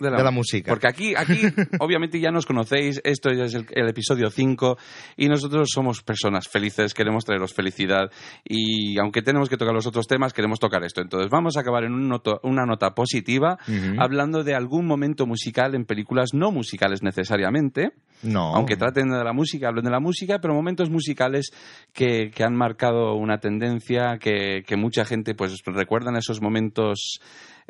de 0.00 0.10
la, 0.10 0.16
de 0.16 0.24
la 0.24 0.30
música. 0.30 0.70
Porque 0.72 0.88
aquí, 0.88 1.14
aquí 1.16 1.40
obviamente 1.80 2.18
ya 2.20 2.30
nos 2.30 2.46
conocéis, 2.46 3.00
esto 3.04 3.30
ya 3.32 3.44
es 3.44 3.54
el, 3.54 3.66
el 3.70 3.88
episodio 3.88 4.30
5 4.30 4.76
y 5.16 5.28
nosotros 5.28 5.68
somos 5.72 6.02
personas 6.02 6.48
felices, 6.48 6.94
queremos 6.94 7.24
traeros 7.24 7.54
felicidad 7.54 8.10
y 8.44 8.98
aunque 8.98 9.22
tenemos 9.22 9.48
que 9.48 9.56
tocar 9.56 9.74
los 9.74 9.86
otros 9.86 10.06
temas, 10.06 10.32
queremos 10.32 10.58
tocar 10.58 10.82
esto. 10.84 11.00
Entonces 11.00 11.30
vamos 11.30 11.56
a 11.56 11.60
acabar 11.60 11.84
en 11.84 11.92
un 11.92 12.08
noto- 12.08 12.40
una 12.42 12.64
nota 12.66 12.94
positiva 12.94 13.58
hablando 13.98 14.42
de 14.44 14.54
algún 14.54 14.86
momento 14.86 15.26
musical 15.26 15.74
en 15.74 15.84
películas 15.84 16.30
no 16.32 16.50
musicales 16.50 17.02
necesariamente, 17.02 17.90
No. 18.22 18.54
aunque 18.54 18.76
traten 18.76 19.10
de 19.10 19.22
la 19.22 19.32
música, 19.32 19.68
hablen 19.68 19.84
de 19.84 19.90
la 19.90 20.00
música, 20.00 20.38
pero 20.40 20.54
momentos 20.54 20.90
musicales 20.90 21.50
que, 21.92 22.30
que 22.30 22.44
han 22.44 22.54
marcado 22.56 23.14
una 23.14 23.38
tendencia, 23.38 24.18
que, 24.18 24.62
que 24.66 24.76
mucha 24.76 25.04
gente 25.04 25.34
pues 25.34 25.62
recuerdan 25.66 26.16
esos 26.16 26.40
momentos 26.40 27.20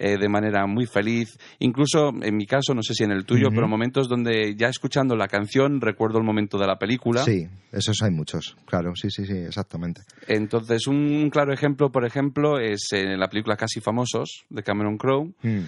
eh, 0.03 0.17
de 0.19 0.29
manera 0.29 0.67
muy 0.67 0.87
feliz. 0.87 1.37
Incluso 1.59 2.11
en 2.23 2.37
mi 2.37 2.47
caso, 2.47 2.75
no 2.75 2.83
sé 2.83 2.95
si 2.95 3.05
en 3.05 3.11
el 3.13 3.25
tuyo, 3.27 3.49
Ujú. 3.49 3.55
pero 3.57 3.69
momentos 3.69 4.09
donde 4.09 4.55
ya 4.57 4.69
escuchando 4.69 5.15
la 5.15 5.29
canción 5.29 5.81
recuerdo 5.81 6.19
el 6.19 6.25
momento 6.25 6.57
de 6.59 6.67
la 6.67 6.79
película. 6.79 7.23
Sí, 7.23 7.47
esos 7.71 8.01
hay 8.03 8.11
muchos, 8.11 8.57
claro, 8.65 8.93
sí, 8.97 9.11
sí, 9.11 9.27
sí, 9.27 9.35
exactamente. 9.37 10.01
Entonces, 10.27 10.87
un 10.87 11.29
claro 11.31 11.53
ejemplo, 11.53 11.91
por 11.93 12.05
ejemplo, 12.07 12.59
es 12.59 12.89
en 12.93 13.21
la 13.21 13.29
película 13.29 13.57
Casi 13.57 13.81
Famosos 13.81 14.45
de 14.49 14.63
Cameron 14.63 14.97
Crowe. 14.97 15.33
Mm, 15.43 15.61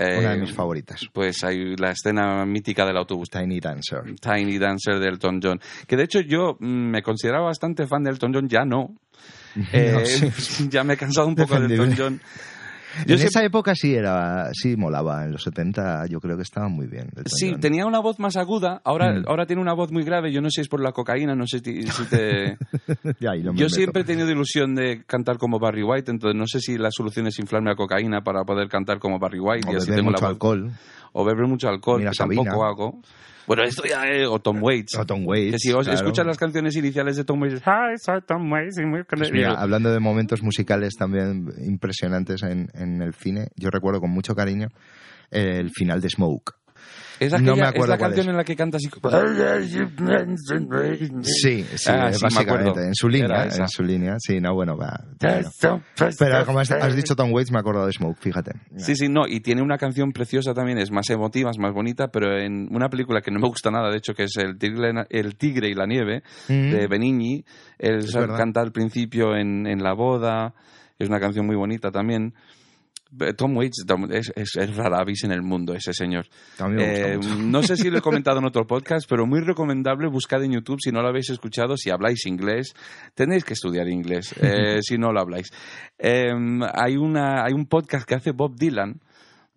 Eh, 0.00 0.16
Una 0.20 0.30
de 0.34 0.38
mis 0.42 0.52
favoritas, 0.52 1.00
Pues 1.12 1.42
hay 1.42 1.74
la 1.76 1.90
escena 1.90 2.46
mítica 2.46 2.86
del 2.86 2.96
autobús. 2.98 3.28
Tiny 3.30 3.58
Dancer. 3.58 4.02
Tiny 4.20 4.56
Dancer 4.56 5.00
de 5.00 5.08
Elton 5.08 5.40
John. 5.42 5.58
Que 5.88 5.96
de 5.96 6.04
hecho 6.04 6.20
yo 6.20 6.56
mm, 6.60 6.90
me 6.92 7.02
consideraba 7.02 7.46
bastante 7.46 7.84
fan 7.88 8.04
de 8.04 8.10
Elton 8.10 8.32
John, 8.32 8.48
ya 8.48 8.64
no. 8.64 8.94
Eh, 9.72 9.92
No, 9.92 10.04
sí. 10.06 10.68
Ya 10.70 10.84
me 10.84 10.94
he 10.94 10.96
cansado 10.96 11.26
un 11.26 11.34
poco 11.42 11.54
de 11.58 11.62
Defendible. 11.66 11.84
Elton 11.94 11.98
John. 11.98 12.20
Yo 13.06 13.14
en 13.14 13.18
siempre- 13.18 13.26
esa 13.26 13.44
época 13.44 13.74
sí 13.74 13.94
era, 13.94 14.50
sí 14.52 14.76
molaba, 14.76 15.24
en 15.24 15.32
los 15.32 15.42
70 15.42 16.06
yo 16.06 16.20
creo 16.20 16.36
que 16.36 16.42
estaba 16.42 16.68
muy 16.68 16.86
bien. 16.86 17.10
Sí, 17.26 17.54
tenía 17.60 17.86
una 17.86 18.00
voz 18.00 18.18
más 18.18 18.36
aguda, 18.36 18.80
ahora, 18.84 19.12
Mm. 19.20 19.24
ahora 19.28 19.46
tiene 19.46 19.62
una 19.62 19.72
voz 19.72 19.92
muy 19.92 20.04
grave, 20.04 20.32
yo 20.32 20.40
no 20.40 20.48
sé 20.50 20.56
si 20.56 20.60
es 20.62 20.68
por 20.68 20.80
la 20.80 20.92
cocaína, 20.92 21.34
no 21.34 21.46
sé 21.46 21.58
si 21.60 21.82
te... 22.10 22.56
Ya, 23.20 23.34
Yo 23.34 23.52
meto. 23.52 23.68
siempre 23.68 24.02
he 24.02 24.04
tenido 24.04 24.30
ilusión 24.30 24.74
de 24.74 25.02
cantar 25.06 25.38
como 25.38 25.58
Barry 25.58 25.82
White, 25.82 26.10
entonces 26.10 26.36
no 26.38 26.46
sé 26.46 26.60
si 26.60 26.76
la 26.78 26.90
solución 26.90 27.26
es 27.26 27.38
inflarme 27.38 27.70
a 27.70 27.74
cocaína 27.76 28.22
para 28.22 28.44
poder 28.44 28.68
cantar 28.68 28.98
como 28.98 29.18
Barry 29.18 29.40
White 29.40 29.68
O 29.68 29.72
y 29.72 29.76
así 29.76 29.86
beber 29.86 29.98
tengo 30.00 30.10
mucho 30.10 30.22
la 30.22 30.28
voz- 30.28 30.34
alcohol. 30.34 30.70
O 31.12 31.24
beber 31.24 31.46
mucho 31.46 31.68
alcohol, 31.68 31.98
Mira, 32.00 32.10
que 32.10 32.16
tampoco 32.18 32.64
hago. 32.64 33.00
Bueno, 33.48 33.64
esto 33.64 33.82
ya 33.88 34.04
es... 34.04 34.28
O 34.28 34.38
Tom 34.38 34.62
Waits. 34.62 34.96
O 34.98 35.06
Tom 35.06 35.26
Waits, 35.26 35.52
Que 35.52 35.58
si 35.58 35.72
claro. 35.72 35.90
escuchas 35.90 36.26
las 36.26 36.36
canciones 36.36 36.76
iniciales 36.76 37.16
de 37.16 37.24
Tom 37.24 37.40
Waits... 37.40 37.62
Hi, 37.62 37.96
soy 37.96 38.20
Tom 38.26 38.52
Waits 38.52 38.78
y 38.78 38.84
muy 38.84 39.02
Pues 39.04 39.32
mira, 39.32 39.54
hablando 39.54 39.90
de 39.90 39.98
momentos 39.98 40.42
musicales 40.42 40.94
también 40.96 41.46
impresionantes 41.66 42.42
en, 42.42 42.68
en 42.74 43.00
el 43.00 43.14
cine, 43.14 43.48
yo 43.56 43.70
recuerdo 43.70 44.00
con 44.00 44.10
mucho 44.10 44.34
cariño 44.34 44.68
el 45.30 45.70
final 45.70 46.00
de 46.00 46.10
Smoke. 46.10 46.57
Es, 47.20 47.32
No 47.42 47.56
la 47.56 47.72
cuál 47.72 47.98
canción 47.98 48.26
es. 48.26 48.30
en 48.30 48.36
la 48.36 48.44
que 48.44 48.54
canta 48.54 48.76
así... 48.76 48.88
Sí, 51.24 51.64
sí, 51.74 51.90
Ah, 51.90 52.12
sí, 52.12 52.24
me 52.24 52.28
básicamente, 52.32 52.80
en 52.86 52.94
su 52.94 53.08
línea, 53.08 53.44
en 53.44 53.68
su 53.68 53.82
línea, 53.82 54.14
sí, 54.18 54.38
no, 54.40 54.54
bueno, 54.54 54.76
va. 54.76 55.00
bueno. 55.20 55.50
Pero 56.16 56.46
como 56.46 56.60
has, 56.60 56.94
dicho 56.94 57.16
Tom 57.16 57.32
Waits, 57.32 57.50
me 57.50 57.58
he 57.58 57.60
acordado 57.60 57.86
de 57.86 57.92
Smoke, 57.92 58.18
fíjate. 58.20 58.52
Sí, 58.76 58.94
sí, 58.94 59.08
no, 59.08 59.26
y 59.26 59.40
tiene 59.40 59.62
una 59.62 59.78
canción 59.78 60.12
preciosa 60.12 60.54
también, 60.54 60.78
es 60.78 60.92
más 60.92 61.10
emotiva, 61.10 61.50
es 61.50 61.58
más 61.58 61.72
bonita, 61.74 62.06
pero 62.08 62.38
en 62.38 62.68
una 62.70 62.88
película 62.88 63.20
que 63.20 63.32
no 63.32 63.40
me 63.40 63.48
gusta 63.48 63.70
nada, 63.72 63.90
de 63.90 63.96
hecho, 63.96 64.14
que 64.14 64.24
es 64.24 64.36
El 64.36 64.56
Tigre, 64.56 64.92
el 65.10 65.36
tigre 65.36 65.68
y 65.68 65.74
la 65.74 65.86
Nieve, 65.86 66.22
Mm. 66.48 66.70
de 66.70 66.86
Benigni, 66.86 67.44
él 67.78 68.06
canta 68.36 68.60
al 68.60 68.70
principio 68.70 69.34
en, 69.36 69.66
en 69.66 69.82
la 69.82 69.92
boda, 69.92 70.54
es 70.98 71.08
una 71.08 71.18
canción 71.18 71.46
muy 71.46 71.56
bonita 71.56 71.90
también. 71.90 72.34
Tom 73.36 73.56
Waits 73.56 73.84
es, 74.10 74.32
es, 74.36 74.56
es 74.56 74.76
rara 74.76 75.00
avis 75.00 75.24
en 75.24 75.32
el 75.32 75.42
mundo, 75.42 75.74
ese 75.74 75.92
señor. 75.92 76.26
Eh, 76.78 77.18
no 77.38 77.62
sé 77.62 77.76
si 77.76 77.88
lo 77.90 77.98
he 77.98 78.00
comentado 78.02 78.38
en 78.38 78.44
otro 78.44 78.66
podcast, 78.66 79.08
pero 79.08 79.26
muy 79.26 79.40
recomendable, 79.40 80.08
buscad 80.08 80.44
en 80.44 80.52
YouTube 80.52 80.78
si 80.80 80.92
no 80.92 81.00
lo 81.00 81.08
habéis 81.08 81.30
escuchado, 81.30 81.76
si 81.76 81.90
habláis 81.90 82.26
inglés, 82.26 82.74
tenéis 83.14 83.44
que 83.44 83.54
estudiar 83.54 83.88
inglés, 83.88 84.34
eh, 84.42 84.80
si 84.82 84.98
no 84.98 85.12
lo 85.12 85.20
habláis. 85.20 85.50
Eh, 85.98 86.32
hay, 86.74 86.96
una, 86.96 87.44
hay 87.44 87.54
un 87.54 87.66
podcast 87.66 88.06
que 88.06 88.14
hace 88.14 88.32
Bob 88.32 88.56
Dylan, 88.56 89.00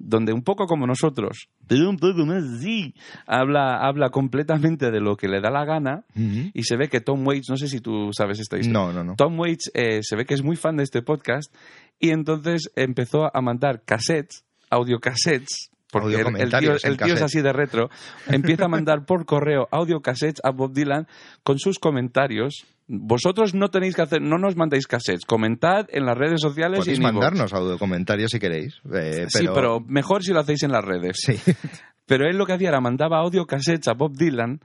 donde 0.04 0.34
un 0.34 0.42
poco 0.44 0.66
como 0.66 0.88
nosotros, 0.88 1.50
pero 1.68 1.90
un 1.90 1.98
poco 1.98 2.26
más 2.26 2.44
así, 2.44 2.96
habla, 3.28 3.78
habla 3.78 4.10
completamente 4.10 4.90
de 4.90 5.00
lo 5.00 5.16
que 5.16 5.28
le 5.28 5.42
da 5.42 5.52
la 5.52 5.64
gana 5.64 6.06
Ujú. 6.16 6.50
y 6.54 6.64
se 6.64 6.76
ve 6.76 6.90
que 6.90 7.02
Tom 7.02 7.26
Waits, 7.28 7.50
no 7.50 7.58
sé 7.58 7.68
si 7.68 7.82
tú 7.82 8.10
sabes 8.12 8.40
esta 8.40 8.58
historia. 8.58 8.80
No, 8.80 8.92
no, 8.92 9.04
no. 9.04 9.16
Tom 9.16 9.40
Waits 9.40 9.72
eh, 9.76 10.00
se 10.02 10.16
ve 10.16 10.26
que 10.26 10.34
es 10.34 10.42
muy 10.42 10.56
fan 10.56 10.78
de 10.78 10.84
este 10.84 11.04
podcast 11.04 11.54
y 12.02 12.10
entonces 12.10 12.70
empezó 12.76 13.30
a 13.36 13.42
mandar 13.42 13.84
cassettes, 13.86 14.44
audiocassettes, 14.70 15.70
porque 15.92 16.16
el, 16.22 16.36
el 16.38 16.50
tío, 16.52 16.76
el 16.84 16.98
es 17.14 17.22
así 17.22 17.42
de 17.42 17.52
retro, 17.54 17.90
empieza 18.28 18.66
a 18.66 18.68
mandar 18.70 19.06
por 19.06 19.26
correo 19.26 19.68
audiocassettes 19.72 20.42
a 20.44 20.52
Bob 20.52 20.74
Dylan 20.74 21.08
con 21.44 21.60
sus 21.60 21.80
comentarios. 21.80 22.66
Vosotros 22.88 23.54
no 23.54 23.70
tenéis 23.70 23.96
que 23.96 24.02
hacer, 24.02 24.22
no 24.22 24.38
nos 24.38 24.56
mandéis 24.58 24.88
cassettes, 24.88 25.26
comentad 25.26 25.86
en 25.92 26.06
las 26.06 26.18
redes 26.18 26.42
sociales 26.42 26.80
y 26.80 26.82
Podéis 26.82 27.00
iVoox. 27.00 27.14
mandarnos 27.14 27.54
audio 27.54 27.78
comentarios 27.78 28.32
si 28.32 28.40
queréis. 28.40 28.82
eh, 28.94 29.26
Sí, 29.30 29.46
pero 29.54 29.80
mejor 29.82 30.24
si 30.24 30.34
lo 30.34 30.40
hacéis 30.42 30.64
en 30.64 30.72
las 30.72 30.84
redes. 30.84 31.18
Sí. 31.18 31.36
Pero 32.06 32.26
él 32.26 32.36
lo 32.38 32.46
que 32.46 32.54
hacía 32.54 32.70
era 32.70 32.82
mandaba 32.82 33.20
audiocassettes 33.20 33.88
a 33.88 33.94
Bob 33.94 34.18
Dylan 34.18 34.60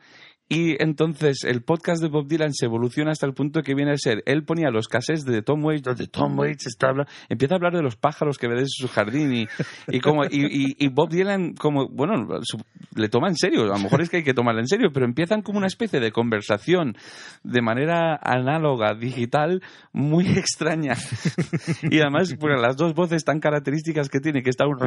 Y 0.49 0.81
entonces 0.81 1.43
el 1.43 1.63
podcast 1.63 2.01
de 2.01 2.09
Bob 2.09 2.29
Dylan 2.29 2.53
se 2.55 2.67
evoluciona 2.67 3.11
hasta 3.11 3.27
el 3.27 3.35
punto 3.35 3.63
que 3.63 3.75
viene 3.75 3.91
a 3.91 3.97
ser, 3.97 4.23
él 4.27 4.45
ponía 4.45 4.71
los 4.71 4.87
cassettes 4.87 5.25
de 5.25 5.43
Tom 5.43 5.65
Waits, 5.65 5.83
donde 5.83 6.07
Tom 6.07 6.39
Waits 6.39 6.69
está 6.69 6.91
habla- 6.91 7.09
empieza 7.29 7.55
a 7.55 7.57
hablar 7.57 7.73
de 7.75 7.83
los 7.83 7.97
pájaros 7.97 8.39
que 8.39 8.47
ve 8.47 8.55
desde 8.55 8.69
su 8.69 8.87
jardín 8.87 9.33
y, 9.35 9.49
y 9.89 9.99
como 9.99 10.25
y, 10.25 10.77
y- 10.79 10.89
Bob 10.89 11.11
Dylan 11.11 11.55
como 11.55 11.89
bueno 11.89 12.29
su- 12.43 12.61
le 12.95 13.09
toma 13.09 13.27
en 13.29 13.35
serio, 13.35 13.65
a 13.65 13.77
lo 13.77 13.79
mejor 13.81 14.03
es 14.03 14.09
que 14.09 14.19
hay 14.19 14.23
que 14.23 14.35
tomarle 14.35 14.61
en 14.61 14.69
serio, 14.69 14.91
pero 14.95 15.05
empiezan 15.05 15.43
como 15.43 15.59
una 15.59 15.67
especie 15.67 15.99
de 15.99 16.13
conversación 16.13 16.97
de 17.43 17.61
manera 17.61 18.15
análoga, 18.23 18.95
digital, 18.95 19.63
muy 19.93 20.29
extraña. 20.29 20.95
y 21.91 21.99
además 21.99 22.33
por 22.35 22.57
las 22.61 22.77
dos 22.77 22.95
voces 22.95 23.25
tan 23.25 23.41
características 23.41 24.09
que 24.09 24.21
tiene, 24.21 24.45
que 24.45 24.51
está 24.51 24.65
un... 24.69 24.79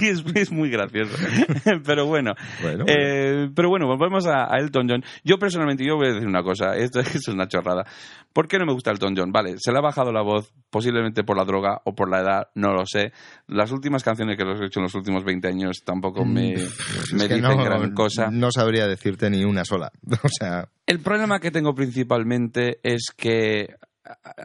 es, 0.00 0.24
es 0.34 0.50
muy 0.52 0.70
gracioso. 0.70 1.14
pero 1.84 2.06
bueno, 2.06 2.13
Bueno, 2.14 2.84
eh, 2.86 3.48
pero 3.54 3.68
bueno, 3.68 3.86
volvemos 3.86 4.26
a, 4.26 4.52
a 4.54 4.58
Elton 4.58 4.86
John. 4.88 5.04
Yo 5.24 5.38
personalmente, 5.38 5.84
yo 5.84 5.96
voy 5.96 6.08
a 6.08 6.12
decir 6.12 6.28
una 6.28 6.42
cosa, 6.42 6.76
esto 6.76 7.00
es 7.00 7.26
una 7.28 7.48
chorrada. 7.48 7.84
¿Por 8.32 8.48
qué 8.48 8.58
no 8.58 8.66
me 8.66 8.72
gusta 8.72 8.90
Elton 8.90 9.14
John? 9.16 9.30
Vale, 9.32 9.54
se 9.58 9.70
le 9.72 9.78
ha 9.78 9.82
bajado 9.82 10.12
la 10.12 10.22
voz, 10.22 10.52
posiblemente 10.70 11.22
por 11.24 11.36
la 11.36 11.44
droga 11.44 11.80
o 11.84 11.94
por 11.94 12.10
la 12.10 12.20
edad, 12.20 12.48
no 12.54 12.72
lo 12.72 12.84
sé. 12.86 13.12
Las 13.46 13.70
últimas 13.72 14.02
canciones 14.02 14.36
que 14.36 14.44
los 14.44 14.60
he 14.60 14.66
hecho 14.66 14.80
en 14.80 14.84
los 14.84 14.94
últimos 14.94 15.24
20 15.24 15.46
años 15.48 15.82
tampoco 15.84 16.24
me, 16.24 16.54
me 16.54 16.54
Mm, 16.54 17.16
Es 17.16 17.28
que 17.28 17.34
dicen 17.34 17.40
no, 17.42 17.64
gran 17.64 17.92
cosa. 17.94 18.28
no 18.30 18.50
sabría 18.50 18.86
decirte 18.86 19.30
ni 19.30 19.44
una 19.44 19.64
sola. 19.64 19.90
O 20.24 20.28
sea, 20.28 20.68
El 20.86 21.00
problema 21.00 21.38
que 21.38 21.50
tengo 21.50 21.74
principalmente 21.74 22.78
es 22.82 23.08
que 23.16 23.68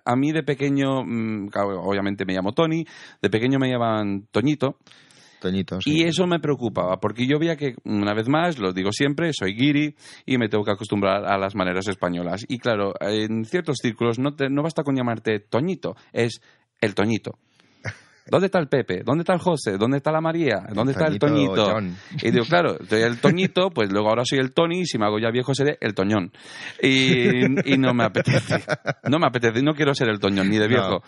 a- 0.06 0.16
mí 0.16 0.32
de 0.32 0.44
pequeño, 0.44 1.04
mm, 1.04 1.50
obviamente 1.84 2.26
me 2.26 2.34
llamo 2.34 2.54
Tony, 2.54 2.86
de 3.22 3.30
pequeño 3.30 3.60
me 3.60 3.70
llamaban 3.70 4.28
Toñito, 4.32 4.78
Y 5.90 6.04
eso 6.04 6.28
me 6.28 6.40
preocupaba, 6.40 7.00
porque 7.00 7.26
yo 7.28 7.40
veía 7.40 7.56
que, 7.56 7.76
una 7.86 8.14
vez 8.14 8.28
más, 8.28 8.58
lo 8.60 8.74
digo 8.74 8.92
siempre, 8.92 9.32
soy 9.34 9.54
guiri 9.56 9.96
y 10.26 10.38
me 10.38 10.50
tengo 10.50 10.64
que 10.64 10.72
acostumbrar 10.72 11.26
a 11.26 11.38
las 11.38 11.56
maneras 11.56 11.88
españolas. 11.88 12.46
Y 12.48 12.58
claro, 12.60 12.94
en 13.02 13.46
ciertos 13.46 13.78
círculos 13.82 14.20
no, 14.20 14.36
te- 14.36 14.50
no 14.50 14.64
basta 14.64 14.84
con 14.84 14.96
llamarte 14.96 15.40
Toñito, 15.40 15.96
es 16.14 16.42
el 16.82 16.96
Toñito. 16.96 17.38
¿Dónde 18.30 18.48
está 18.48 18.60
el 18.60 18.68
Pepe? 18.68 19.02
¿Dónde 19.04 19.22
está 19.22 19.34
el 19.34 19.40
José? 19.40 19.78
¿Dónde 19.78 19.98
está 19.98 20.12
la 20.12 20.22
María? 20.22 20.64
¿Dónde 20.74 20.94
está 20.94 21.08
el 21.08 21.20
Toñito? 21.20 21.72
John. 21.72 21.96
Y 22.22 22.32
digo, 22.32 22.46
claro, 22.46 22.78
soy 22.88 23.02
el 23.02 23.20
Toñito, 23.20 23.70
pues 23.70 23.92
luego 23.92 24.10
ahora 24.10 24.24
soy 24.26 24.40
el 24.40 24.54
Tony 24.54 24.82
y 24.82 24.86
si 24.86 24.98
me 24.98 25.06
hago 25.06 25.20
ya 25.20 25.32
viejo 25.32 25.54
seré 25.54 25.78
el 25.82 25.94
Toñón. 25.94 26.32
Y, 26.82 27.74
y 27.74 27.78
no 27.78 27.94
me 27.94 28.04
apetece. 28.06 28.64
No 29.10 29.20
me 29.20 29.28
apetece, 29.28 29.62
no 29.62 29.74
quiero 29.74 29.94
ser 29.94 30.10
el 30.10 30.20
Toñón, 30.20 30.50
ni 30.50 30.58
de 30.58 30.68
viejo. 30.68 31.04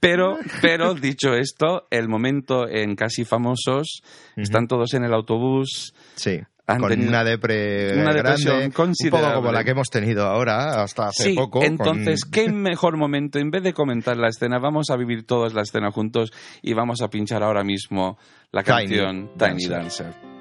Pero, 0.00 0.38
pero, 0.60 0.94
dicho 0.94 1.34
esto, 1.34 1.86
el 1.90 2.08
momento 2.08 2.68
en 2.68 2.96
Casi 2.96 3.24
Famosos, 3.24 4.02
están 4.36 4.66
todos 4.66 4.94
en 4.94 5.04
el 5.04 5.14
autobús, 5.14 5.94
Sí. 6.14 6.40
Han 6.66 6.80
con 6.80 6.88
tenido 6.90 7.08
una 7.10 7.24
depre 7.24 7.92
una 8.00 8.12
depresión 8.14 8.46
grande, 8.54 8.66
un 8.66 8.72
considerable. 8.72 9.28
poco 9.28 9.40
como 9.42 9.52
la 9.52 9.64
que 9.64 9.70
hemos 9.72 9.88
tenido 9.90 10.24
ahora, 10.26 10.82
hasta 10.82 11.08
hace 11.08 11.24
sí, 11.24 11.34
poco. 11.34 11.58
con- 11.60 11.64
entonces, 11.66 12.24
qué 12.24 12.48
mejor 12.50 12.96
momento, 12.96 13.38
en 13.38 13.50
vez 13.50 13.62
de 13.62 13.72
comentar 13.74 14.16
la 14.16 14.28
escena, 14.28 14.58
vamos 14.58 14.90
a 14.90 14.96
vivir 14.96 15.24
todos 15.26 15.52
la 15.54 15.62
escena 15.62 15.90
juntos 15.90 16.30
y 16.62 16.72
vamos 16.74 17.02
a 17.02 17.08
pinchar 17.08 17.42
ahora 17.42 17.64
mismo 17.64 18.16
la 18.52 18.62
Tiny 18.62 18.76
canción 18.76 19.30
Tiny 19.36 19.66
Dancer. 19.66 19.70
Dancer. 19.70 20.33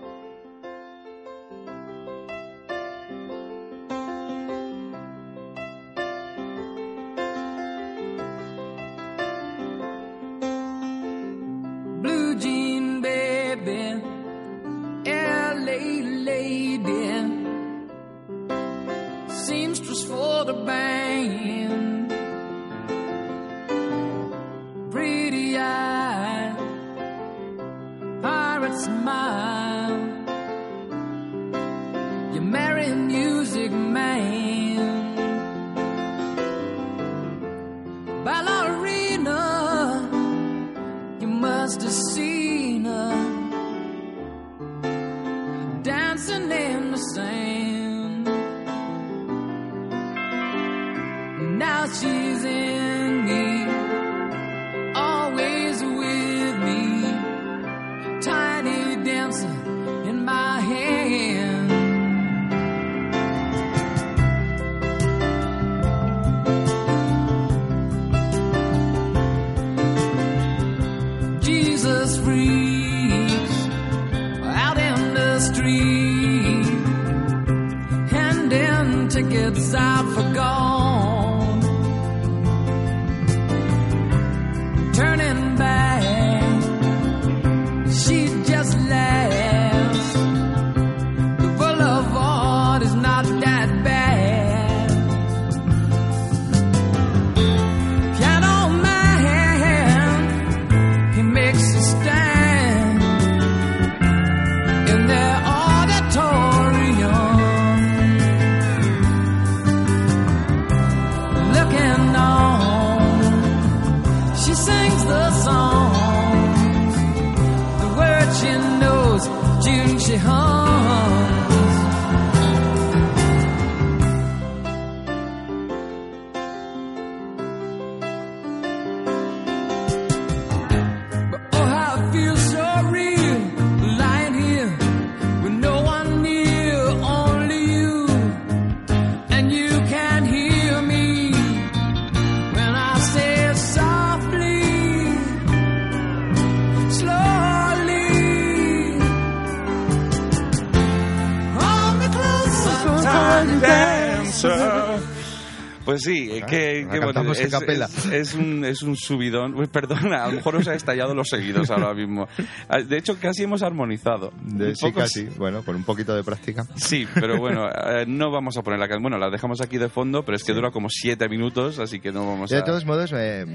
Pues 155.93 156.03
sí, 156.03 156.29
eh, 156.31 156.39
Ah, 156.43 156.45
que, 156.45 156.87
que 156.91 156.99
bueno, 156.99 157.31
es, 157.33 157.39
es- 157.39 158.05
es 158.11 158.33
un, 158.35 158.65
es 158.65 158.81
un 158.81 158.95
subidón. 158.95 159.55
Uy, 159.55 159.67
perdona, 159.67 160.23
a 160.23 160.27
lo 160.27 160.33
mejor 160.33 160.55
os 160.57 160.67
ha 160.67 160.73
estallado 160.75 161.13
los 161.13 161.27
seguidos 161.29 161.69
ahora 161.71 161.93
mismo. 161.93 162.27
Ah, 162.69 162.79
De 162.81 162.97
hecho, 162.97 163.17
casi 163.19 163.43
hemos 163.43 163.61
armonizado. 163.63 164.31
De, 164.41 164.75
sí, 164.75 164.91
casi. 164.91 165.25
Bueno, 165.37 165.63
con 165.63 165.75
un 165.75 165.83
poquito 165.83 166.15
de 166.15 166.23
práctica. 166.23 166.63
Sí, 166.75 167.07
pero 167.13 167.37
bueno, 167.37 167.67
eh, 167.69 168.05
no 168.07 168.31
vamos 168.31 168.57
a 168.57 168.61
poner 168.61 168.79
la. 168.79 168.87
Bueno, 168.99 169.17
la 169.17 169.29
dejamos 169.29 169.61
aquí 169.61 169.77
de 169.77 169.89
fondo, 169.89 170.23
pero 170.23 170.35
es 170.35 170.43
que 170.43 170.53
dura 170.53 170.71
como 170.71 170.89
siete 170.89 171.27
minutos, 171.29 171.79
así 171.79 171.99
que 171.99 172.11
no 172.11 172.25
vamos 172.27 172.49
De 172.49 172.57
a... 172.57 172.63
todos 172.63 172.85
modos, 172.85 173.11
eh, 173.15 173.45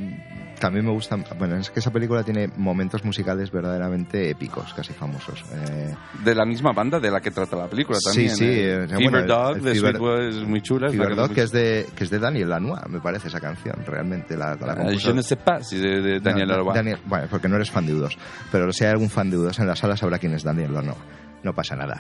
también 0.61 0.85
me 0.87 0.93
gustan. 0.93 1.25
Bueno, 1.39 1.57
es 1.57 1.71
que 1.71 1.81
esa 1.81 1.93
película 1.93 2.23
tiene 2.25 2.49
momentos 2.57 3.05
musicales 3.05 3.51
verdaderamente 3.51 4.31
épicos, 4.31 4.73
casi 4.75 4.93
famosos. 4.93 5.45
Eh, 5.53 5.95
De 6.25 6.35
la 6.35 6.45
misma 6.45 6.73
banda 6.73 6.99
de 7.01 7.11
la 7.11 7.21
que 7.21 7.31
trata 7.31 7.57
la 7.57 7.69
película 7.69 7.99
Sí, 8.01 8.05
también. 8.07 8.37
sí, 8.37 8.45
eh. 8.45 8.85
eh, 8.85 8.89
Fever 8.89 9.11
bueno, 9.11 9.27
Dog 9.27 9.61
de 9.61 9.73
Fever- 9.75 9.81
Sweetwood 9.97 10.21
es 10.29 10.49
muy 10.49 10.61
chula. 10.63 10.91
Fever 10.91 11.15
Dog, 11.17 11.33
que 11.35 11.43
es 11.43 11.53
de 11.53 11.87
que 11.97 12.05
es 12.05 12.11
de 12.11 12.19
Daniel 12.29 12.49
Lanois, 12.51 12.81
me 12.89 13.01
parece 13.01 13.29
esa 13.29 13.41
canción, 13.41 13.77
realmente. 13.87 14.37
La, 14.37 14.55
la 14.57 14.77
compuso- 14.77 15.09
Je 15.11 15.15
ne 15.15 15.23
sais 15.23 15.39
pas, 15.43 15.67
si 15.69 15.79
de, 15.79 16.01
de 16.01 16.21
Daniel 16.21 16.49
No, 16.49 16.57
Lanois. 16.59 16.75
Daniel- 16.75 16.99
bueno, 17.07 17.27
porque 17.31 17.49
no 17.49 17.57
eres 17.57 17.71
fan 17.71 17.87
de 17.87 17.95
U2. 17.95 18.17
Pero 18.53 18.73
si 18.73 18.85
hay 18.85 18.91
algún 18.91 19.11
fan 19.11 19.31
de 19.31 19.37
U2 19.39 19.59
en 19.61 19.67
la 19.67 19.77
sala 19.77 19.97
sabrá 19.97 20.19
quién 20.19 20.35
es 20.35 20.43
Daniel 20.43 20.73
Lanois. 20.75 20.99
no 21.43 21.55
pasa 21.55 21.77
nada. 21.77 21.97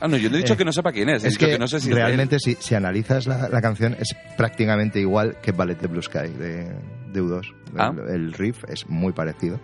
Ah, 0.00 0.06
no, 0.08 0.16
yo 0.18 0.28
no 0.28 0.36
he 0.36 0.40
dicho 0.42 0.54
que 0.58 0.64
no 0.66 0.72
sepa 0.72 0.92
quién 0.92 1.08
es. 1.08 1.24
es 1.24 1.32
dicho 1.32 1.46
que, 1.46 1.58
no 1.58 1.66
sé 1.66 1.80
si 1.80 1.90
realmente 1.92 2.38
si, 2.38 2.56
si 2.60 2.74
analizas 2.74 3.26
la, 3.26 3.48
la 3.48 3.60
canción 3.62 3.96
es 3.98 4.14
prácticamente 4.36 5.00
igual 5.00 5.36
que 5.42 5.52
Ballet 5.52 5.80
de 5.80 5.86
Blue 5.88 6.02
Sky 6.02 6.28
de, 6.38 6.70
de 7.10 7.22
U2. 7.22 7.40
Ah. 7.78 7.90
El, 8.08 8.14
el 8.14 8.32
riff 8.34 8.64
es 8.68 8.86
muy 8.88 9.12
parecido. 9.14 9.58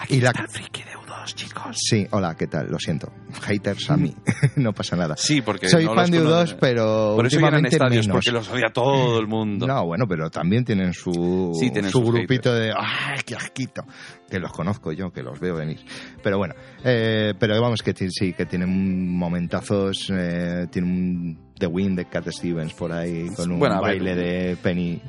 Aquí 0.00 0.16
y 0.16 0.20
la- 0.20 0.30
está 0.30 0.42
el 0.42 0.48
friki 0.50 0.82
de 0.82 0.90
U2, 0.90 1.03
chicos. 1.34 1.76
Sí, 1.78 2.06
hola, 2.10 2.34
¿qué 2.36 2.46
tal? 2.48 2.66
Lo 2.68 2.78
siento. 2.78 3.12
Haters 3.42 3.90
a 3.90 3.96
mí. 3.96 4.12
no 4.56 4.72
pasa 4.72 4.96
nada. 4.96 5.14
Sí, 5.16 5.40
porque 5.40 5.68
Soy 5.68 5.84
no 5.84 5.94
fan 5.94 6.10
de 6.10 6.18
los 6.18 6.26
U2, 6.26 6.34
conoce. 6.34 6.56
pero 6.60 7.12
Por 7.16 7.26
eso 7.26 7.36
últimamente 7.36 7.68
estadios, 7.76 8.06
menos. 8.08 8.16
porque 8.16 8.32
los 8.32 8.48
odia 8.50 8.68
todo 8.72 9.18
el 9.20 9.26
mundo. 9.26 9.66
No, 9.66 9.86
bueno, 9.86 10.06
pero 10.08 10.28
también 10.30 10.64
tienen 10.64 10.92
su, 10.92 11.52
Sí, 11.58 11.70
tienen 11.70 11.90
su 11.90 12.02
grupito 12.02 12.52
de 12.52 12.72
¡ay, 12.76 13.20
qué 13.24 13.36
asquito! 13.36 13.84
Que 14.28 14.38
los 14.40 14.52
conozco 14.52 14.92
yo, 14.92 15.10
que 15.12 15.22
los 15.22 15.38
veo 15.38 15.54
venir. 15.54 15.78
Pero 16.22 16.38
bueno, 16.38 16.54
eh, 16.84 17.32
pero 17.38 17.60
vamos, 17.60 17.82
que 17.82 17.94
sí, 18.10 18.32
que 18.32 18.46
tienen 18.46 19.08
momentazos, 19.16 20.10
eh, 20.12 20.66
tiene 20.70 20.88
un 20.88 21.52
The 21.58 21.66
Wind 21.66 21.96
de 21.96 22.04
Cat 22.06 22.28
Stevens 22.30 22.72
por 22.74 22.92
ahí, 22.92 23.28
con 23.36 23.52
un 23.52 23.58
Bueno, 23.60 23.76
ver. 23.76 24.00
baile 24.00 24.14
de 24.16 24.56
Penny 24.56 25.00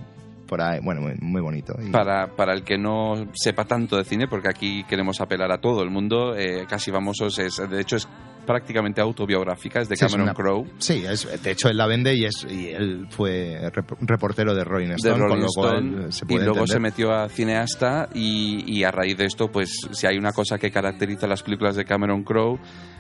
por 0.48 0.62
ahí, 0.62 0.80
bueno, 0.84 1.02
muy, 1.02 1.14
muy 1.20 1.42
bonito. 1.42 1.74
Y- 1.86 1.92
Para, 1.92 2.28
para 2.36 2.54
el 2.54 2.64
que 2.64 2.78
no 2.78 3.28
sepa 3.34 3.66
tanto 3.66 3.98
de 3.98 4.04
cine, 4.04 4.28
porque 4.28 4.50
aquí 4.50 4.84
queremos 4.86 5.20
apelar 5.22 5.52
a 5.52 5.60
todo 5.60 5.82
el 5.84 5.90
mundo, 5.90 6.36
eh, 6.36 6.66
Casi 6.70 6.92
Famosos 6.92 7.38
es, 7.40 7.58
de 7.70 7.82
hecho, 7.82 7.96
es 7.96 8.08
prácticamente 8.46 9.02
autobiográfica, 9.02 9.80
es 9.82 9.90
de 9.90 9.96
Sí, 9.96 10.06
Cameron 10.06 10.22
una- 10.26 10.34
Crowe. 10.36 10.68
Sí, 10.78 11.04
es, 11.04 11.42
de 11.42 11.50
hecho 11.52 11.68
él 11.68 11.78
la 11.78 11.88
vende 11.88 12.14
y, 12.16 12.26
es, 12.26 12.46
y 12.48 12.68
él 12.70 13.08
fue 13.10 13.60
rep- 13.74 13.98
reportero 14.02 14.54
de 14.54 14.64
Rolling 14.64 14.90
de 14.90 14.96
Stone, 14.96 15.18
Rolling 15.18 15.30
con 15.30 15.40
lo 15.42 15.48
Stone, 15.48 16.12
se 16.12 16.26
y 16.26 16.28
puede 16.28 16.46
luego 16.46 16.68
se 16.68 16.74
entender. 16.78 16.82
metió 16.82 17.12
a 17.14 17.28
cineasta 17.28 18.08
y, 18.14 18.64
y 18.72 18.84
a 18.84 18.92
raíz 18.92 19.18
de 19.18 19.26
esto, 19.26 19.52
pues 19.52 19.72
si 19.92 20.06
hay 20.06 20.18
una 20.20 20.32
cosa 20.32 20.60
que 20.60 20.70
caracteriza 20.70 21.26
las 21.26 21.42
películas 21.42 21.76
de 21.76 21.86
Cameron 21.86 22.24
Crowe 22.24 22.60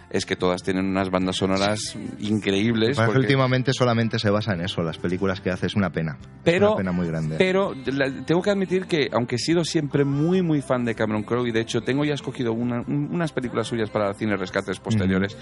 es 0.10 0.26
que 0.26 0.36
todas 0.36 0.62
tienen 0.64 0.86
unas 0.86 1.10
bandas 1.10 1.36
sonoras 1.38 1.98
increíbles. 2.20 2.98
Porque- 2.98 3.20
últimamente 3.20 3.74
solamente 3.74 4.20
se 4.20 4.30
basa 4.30 4.54
en 4.54 4.62
eso, 4.62 4.82
las 4.84 4.98
películas 4.98 5.42
que 5.42 5.50
hace 5.50 5.68
es 5.68 5.76
una 5.76 5.90
pena. 5.92 6.18
Pero- 6.44 6.70
una 6.70 6.78
pena 6.78 6.92
muy 6.92 7.08
grande. 7.08 7.36
Pero 7.38 7.74
la- 7.88 8.12
tengo 8.26 8.42
que 8.42 8.50
admitir 8.52 8.86
que, 8.86 9.10
aunque 9.12 9.36
he 9.36 9.40
sido 9.40 9.64
siempre 9.64 10.06
muy, 10.06 10.42
muy 10.42 10.62
fan 10.62 10.86
de 10.86 10.96
Cameron 10.96 11.24
Crowe, 11.24 11.48
y 11.48 11.52
de 11.52 11.62
hecho 11.62 11.82
tengo 11.82 12.06
ya 12.06 12.14
escogido 12.14 12.54
una- 12.54 12.82
un- 12.82 13.10
unas 13.12 13.32
películas 13.32 13.68
suyas 13.68 13.90
para 13.90 14.14
cine 14.14 14.38
rescates 14.38 14.80
posteriores, 14.80 15.36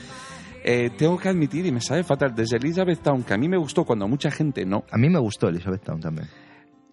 eh, 0.63 0.89
tengo 0.97 1.17
que 1.17 1.29
admitir, 1.29 1.65
y 1.65 1.71
me 1.71 1.81
sabe 1.81 2.03
fatal, 2.03 2.33
desde 2.35 2.57
Elizabeth 2.57 3.01
Town, 3.01 3.23
que 3.23 3.33
a 3.33 3.37
mí 3.37 3.49
me 3.49 3.57
gustó 3.57 3.83
cuando 3.83 4.05
a 4.05 4.07
mucha 4.07 4.31
gente 4.31 4.65
no, 4.65 4.85
A 4.91 4.97
mí 4.97 5.09
me 5.09 5.19
gustó 5.19 5.49
Elizabeth 5.49 5.83
Town 5.83 5.99
también. 5.99 6.27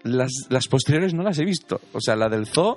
las, 0.02 0.32
las 0.48 0.66
posteriores 0.66 1.14
no 1.14 1.22
las 1.22 1.38
he 1.38 1.44
visto. 1.44 1.80
O 1.92 2.00
sea, 2.00 2.16
la 2.16 2.28
del 2.28 2.46
Zoo, 2.46 2.76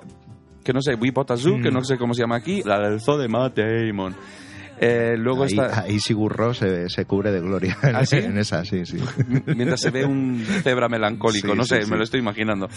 que 0.62 0.72
no 0.72 0.80
sé, 0.80 0.94
We 0.94 1.10
Bought 1.10 1.30
a 1.32 1.36
Zoo, 1.36 1.60
que 1.60 1.70
Mm. 1.70 1.74
no 1.74 1.84
sé 1.84 1.98
cómo 1.98 2.14
se 2.14 2.20
llama 2.22 2.36
aquí, 2.36 2.62
la 2.64 2.78
del 2.88 3.00
Zoo 3.00 3.18
de 3.18 3.28
Matt 3.28 3.56
Damon. 3.58 4.14
Eh, 4.80 5.14
luego 5.16 5.44
ahí, 5.44 5.50
está... 5.50 5.82
ahí 5.82 5.98
Sigur 6.00 6.36
Rós 6.36 6.58
se, 6.58 6.88
se 6.88 7.04
cubre 7.04 7.30
de 7.30 7.40
gloria 7.40 7.76
en, 7.82 7.96
¿Ah, 7.96 8.04
sí? 8.04 8.16
en 8.16 8.38
esa, 8.38 8.64
sí, 8.64 8.84
sí. 8.84 8.98
mientras 9.46 9.80
se 9.80 9.90
ve 9.90 10.04
un 10.04 10.44
cebra 10.62 10.88
melancólico, 10.88 11.54
no 11.54 11.64
sé, 11.64 11.86
me 11.86 11.96
lo 11.96 12.04
estoy 12.04 12.20
imaginando. 12.20 12.68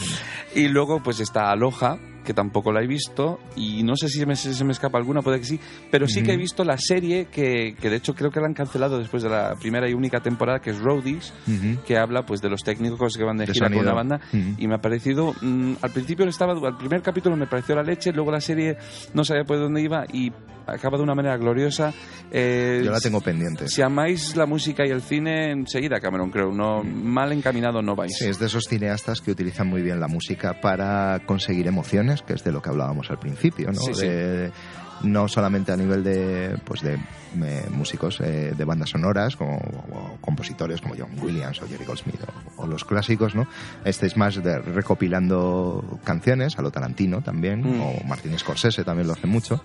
Y 0.56 0.68
luego 0.68 1.02
pues 1.02 1.20
está 1.20 1.52
Aloha, 1.52 1.98
que 2.28 2.34
tampoco 2.34 2.74
la 2.74 2.82
he 2.84 2.88
visto, 2.88 3.40
y 3.56 3.84
no 3.84 3.96
sé 3.96 4.10
si 4.10 4.20
se 4.20 4.26
me, 4.26 4.36
se 4.36 4.66
me 4.66 4.74
escapa 4.74 4.98
alguna, 4.98 5.22
puede 5.22 5.40
que 5.40 5.46
sí, 5.46 5.60
pero 5.90 6.08
sí 6.10 6.22
que 6.24 6.34
he 6.34 6.38
visto 6.38 6.66
la 6.66 6.78
serie 6.78 7.28
que, 7.32 7.74
que 7.80 7.90
de 7.90 7.96
hecho 7.96 8.14
creo 8.14 8.30
que 8.32 8.42
la 8.42 8.48
han 8.48 8.54
cancelado 8.54 8.98
después 9.00 9.24
de 9.24 9.30
la 9.30 9.56
primera 9.56 9.90
y 9.90 9.94
única 9.94 10.20
temporada, 10.20 10.60
que 10.60 10.72
es 10.72 10.80
Roadies, 10.80 11.34
Ujú. 11.48 11.82
que 11.86 11.98
habla 11.98 12.26
pues 12.26 12.42
de 12.42 12.50
los 12.50 12.64
técnicos 12.64 13.14
que 13.16 13.24
van 13.24 13.38
de, 13.38 13.46
De 13.46 13.54
gira 13.54 13.68
con 13.68 13.78
sonido. 13.78 13.92
una 13.94 13.96
banda 13.96 14.20
Ujú. 14.34 14.56
y 14.58 14.68
me 14.68 14.76
ha 14.76 14.82
parecido 14.82 15.34
mm, 15.42 15.76
al 15.82 15.92
principio 15.92 16.26
estaba 16.28 16.52
al 16.54 16.78
primer 16.78 17.02
capítulo 17.02 17.38
me 17.38 17.48
pareció 17.48 17.74
la 17.76 17.84
leche 17.84 18.12
luego 18.12 18.30
la 18.32 18.42
serie 18.42 18.76
no 19.14 19.24
sabía 19.24 19.46
por 19.46 19.58
dónde 19.58 19.82
iba 19.82 20.04
y 20.12 20.32
acaba 20.68 20.98
de 20.98 21.04
una 21.04 21.16
manera 21.16 21.38
gloriosa 21.38 21.94
Eh, 22.30 22.82
Yo 22.84 22.92
la 22.92 23.00
tengo 23.00 23.22
pendiente. 23.22 23.70
si 23.70 23.82
amáis 23.82 24.36
la 24.36 24.46
música 24.46 24.86
y 24.86 24.90
el 24.90 25.02
cine 25.02 25.52
enseguida 25.52 26.02
Cameron 26.02 26.30
creo 26.30 26.52
no 26.52 26.84
mal 26.84 27.32
encaminado 27.32 27.82
no 27.82 27.96
vais 27.96 28.14
Sí, 28.18 28.26
es 28.26 28.38
de 28.38 28.48
esos 28.48 28.66
cineastas 28.66 29.22
que 29.22 29.32
utilizan 29.32 29.68
muy 29.68 29.82
bien 29.82 30.02
la 30.02 30.10
música 30.10 30.60
para 30.60 31.22
conseguir 31.26 31.68
emociones, 31.68 32.17
que 32.22 32.34
es 32.34 32.44
de 32.44 32.52
lo 32.52 32.62
que 32.62 32.70
hablábamos 32.70 33.10
al 33.10 33.20
principio, 33.20 33.72
¿no? 33.72 33.80
Sí, 33.80 33.94
sí. 33.94 34.06
De- 34.08 34.52
no 35.04 35.28
solamente 35.28 35.72
a 35.72 35.78
nivel 35.78 36.04
de, 36.04 36.58
pues 36.66 36.82
de 36.82 36.96
eh, 36.96 37.66
músicos 37.70 38.20
eh, 38.20 38.54
de 38.58 38.66
bandas 38.66 38.90
sonoras, 38.90 39.36
como 39.36 39.58
o 39.58 40.18
compositores 40.22 40.82
como 40.82 40.96
John 40.98 41.12
Williams 41.22 41.62
o 41.62 41.68
Jerry 41.68 41.86
Goldsmith 41.86 42.20
o, 42.58 42.64
o 42.64 42.66
los 42.68 42.84
clásicos, 42.84 43.36
¿no? 43.36 43.48
Este 43.86 44.08
es 44.08 44.18
más 44.18 44.42
de 44.44 44.58
recopilando 44.58 46.00
canciones, 46.04 46.58
a 46.58 46.62
lo 46.64 46.72
Tarantino 46.72 47.22
también, 47.22 47.62
Mm. 47.62 47.82
o 47.82 48.04
Martin 48.08 48.38
Scorsese 48.40 48.84
también 48.84 49.06
lo 49.08 49.14
hace 49.14 49.28
mucho. 49.28 49.64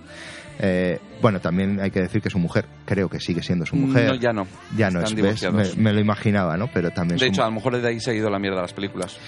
Eh, 0.58 0.98
bueno, 1.20 1.40
también 1.40 1.80
hay 1.80 1.90
que 1.90 2.00
decir 2.00 2.20
que 2.20 2.30
su 2.30 2.38
mujer, 2.38 2.66
creo 2.84 3.08
que 3.08 3.20
sigue 3.20 3.42
siendo 3.42 3.66
su 3.66 3.76
mujer. 3.76 4.08
no 4.08 4.14
ya 4.14 4.32
no 4.32 4.46
ya 4.76 4.90
no 4.90 5.00
están 5.00 5.26
es, 5.26 5.52
¿ves? 5.52 5.76
Me, 5.76 5.92
lo 5.92 6.00
imaginaba, 6.00 6.56
¿no? 6.56 6.68
Pero 6.72 6.90
también 6.90 7.18
de 7.18 7.26
hecho 7.26 7.42
a 7.42 7.46
lo 7.46 7.52
mejor 7.52 7.80
de 7.80 7.88
ahí 7.88 8.00
se 8.00 8.10
ha 8.10 8.14
ido 8.14 8.30
la 8.30 8.38
mierda 8.38 8.60
las 8.60 8.72
películas 8.72 9.18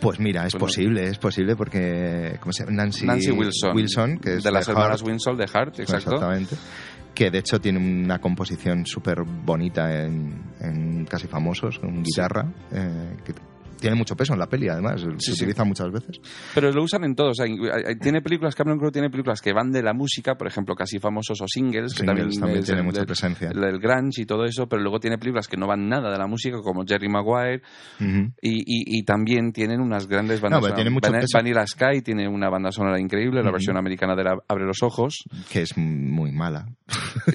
pues 0.00 0.20
mira, 0.20 0.46
es 0.46 0.52
Pues 0.52 0.60
no. 0.60 0.66
posible, 0.66 1.08
es 1.08 1.18
posible 1.18 1.56
porque 1.56 2.36
¿cómo 2.40 2.52
se 2.52 2.64
llama? 2.64 2.76
Nancy, 2.76 3.04
Nancy 3.06 3.30
Wilson, 3.32 4.18
que 4.18 4.34
es 4.36 4.44
de 4.44 4.52
las 4.52 4.68
hermanas 4.68 5.02
Wilson 5.02 5.36
de 5.36 5.48
Heart 5.48 5.80
exacto 5.80 6.14
Exactamente. 6.14 6.56
Que 7.14 7.30
de 7.32 7.38
hecho 7.38 7.60
tiene 7.60 7.80
una 7.80 8.20
composición 8.20 8.86
súper 8.86 9.22
bonita 9.24 10.04
en, 10.04 10.40
en 10.60 11.04
Casi 11.04 11.26
Famosos, 11.26 11.80
con 11.80 12.04
guitarra, 12.04 12.46
eh, 12.72 13.16
que 13.24 13.34
tiene 13.80 13.96
mucho 13.96 14.14
peso 14.16 14.32
en 14.32 14.38
la 14.38 14.46
peli, 14.48 14.68
además, 14.68 15.00
Sí, 15.00 15.06
se 15.18 15.32
sí. 15.32 15.42
utiliza 15.44 15.64
muchas 15.64 15.90
veces. 15.90 16.20
Pero 16.54 16.70
lo 16.72 16.82
usan 16.82 17.04
en 17.04 17.14
todo. 17.14 17.30
O 17.30 17.34
sea, 17.34 17.46
tiene 18.00 18.20
películas, 18.22 18.54
Cameron 18.54 18.78
Crowe 18.78 18.90
tiene 18.92 19.10
películas 19.10 19.40
que 19.40 19.52
van 19.52 19.70
de 19.70 19.82
la 19.82 19.92
música, 19.94 20.34
por 20.36 20.46
ejemplo, 20.46 20.74
casi 20.74 20.98
famosos 20.98 21.40
o 21.40 21.44
singles, 21.48 21.92
que 21.94 22.00
Singles 22.00 22.06
también, 22.06 22.40
también 22.40 22.64
tiene 22.64 22.80
el- 22.80 22.86
mucha 22.86 23.04
presencia. 23.04 23.50
El, 23.50 23.60
del 23.60 23.78
grunge 23.78 24.22
y 24.22 24.26
todo 24.26 24.44
eso, 24.44 24.66
pero 24.68 24.82
luego 24.82 25.00
tiene 25.00 25.18
películas 25.18 25.46
que 25.48 25.56
no 25.56 25.66
van 25.66 25.88
nada 25.88 26.10
de 26.10 26.18
la 26.18 26.26
música, 26.26 26.58
como 26.62 26.84
Jerry 26.86 27.08
Maguire, 27.08 27.62
Ujú. 28.00 28.32
y, 28.42 28.58
y- 28.60 28.98
y 28.98 29.04
también 29.04 29.52
tienen 29.52 29.80
unas 29.80 30.06
grandes 30.08 30.40
bandas 30.40 30.62
No, 30.62 30.74
tiene 30.74 30.90
mucho 30.90 31.10
Van- 31.10 31.20
peso. 31.20 31.38
Vanilla 31.38 31.66
Sky 31.66 32.02
tiene 32.02 32.28
una 32.28 32.48
banda 32.50 32.70
sonora 32.72 33.00
increíble, 33.00 33.40
la 33.40 33.48
Ujú. 33.48 33.52
versión 33.54 33.76
americana 33.76 34.14
de 34.16 34.24
la 34.24 34.38
Abre 34.48 34.64
los 34.66 34.82
Ojos. 34.82 35.24
Que 35.50 35.62
es 35.62 35.76
muy 35.76 36.32
mala. 36.32 36.66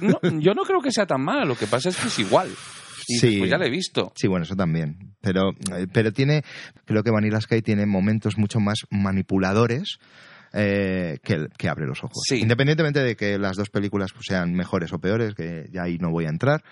No, 0.02 0.20
yo 0.40 0.54
no 0.54 0.64
creo 0.64 0.82
que 0.82 0.92
sea 0.92 1.06
tan 1.06 1.22
mala, 1.24 1.46
lo 1.46 1.56
que 1.56 1.68
pasa 1.68 1.90
es 1.90 1.98
que 1.98 2.08
es 2.08 2.20
igual. 2.20 2.50
Y 3.08 3.18
Sí. 3.18 3.38
pues 3.40 3.50
ya 3.50 3.58
la 3.58 3.66
he 3.66 3.70
visto. 3.70 4.12
Sí, 4.16 4.28
bueno, 4.28 4.44
eso 4.44 4.56
también. 4.56 5.16
Pero, 5.22 5.52
eh, 5.76 5.88
pero 5.92 6.12
tiene, 6.12 6.44
creo 6.86 7.04
que 7.04 7.12
Vanilla 7.12 7.40
Sky 7.42 7.62
tiene 7.62 7.86
momentos 7.86 8.38
mucho 8.38 8.60
más 8.60 8.80
manipuladores 8.90 9.98
eh, 10.54 11.18
que, 11.24 11.48
que 11.58 11.70
abre 11.70 11.86
los 11.88 12.04
ojos. 12.04 12.24
Sí. 12.28 12.40
Independientemente 12.40 13.00
de 13.02 13.16
que 13.16 13.38
las 13.40 13.56
dos 13.58 13.70
películas 13.70 14.12
pues, 14.14 14.26
sean 14.28 14.54
mejores 14.54 14.94
o 14.94 15.00
peores, 15.00 15.34
que 15.34 15.66
ya 15.72 15.84
ahí 15.84 15.98
no 15.98 16.12
voy 16.12 16.26
a 16.26 16.30
entrar, 16.30 16.64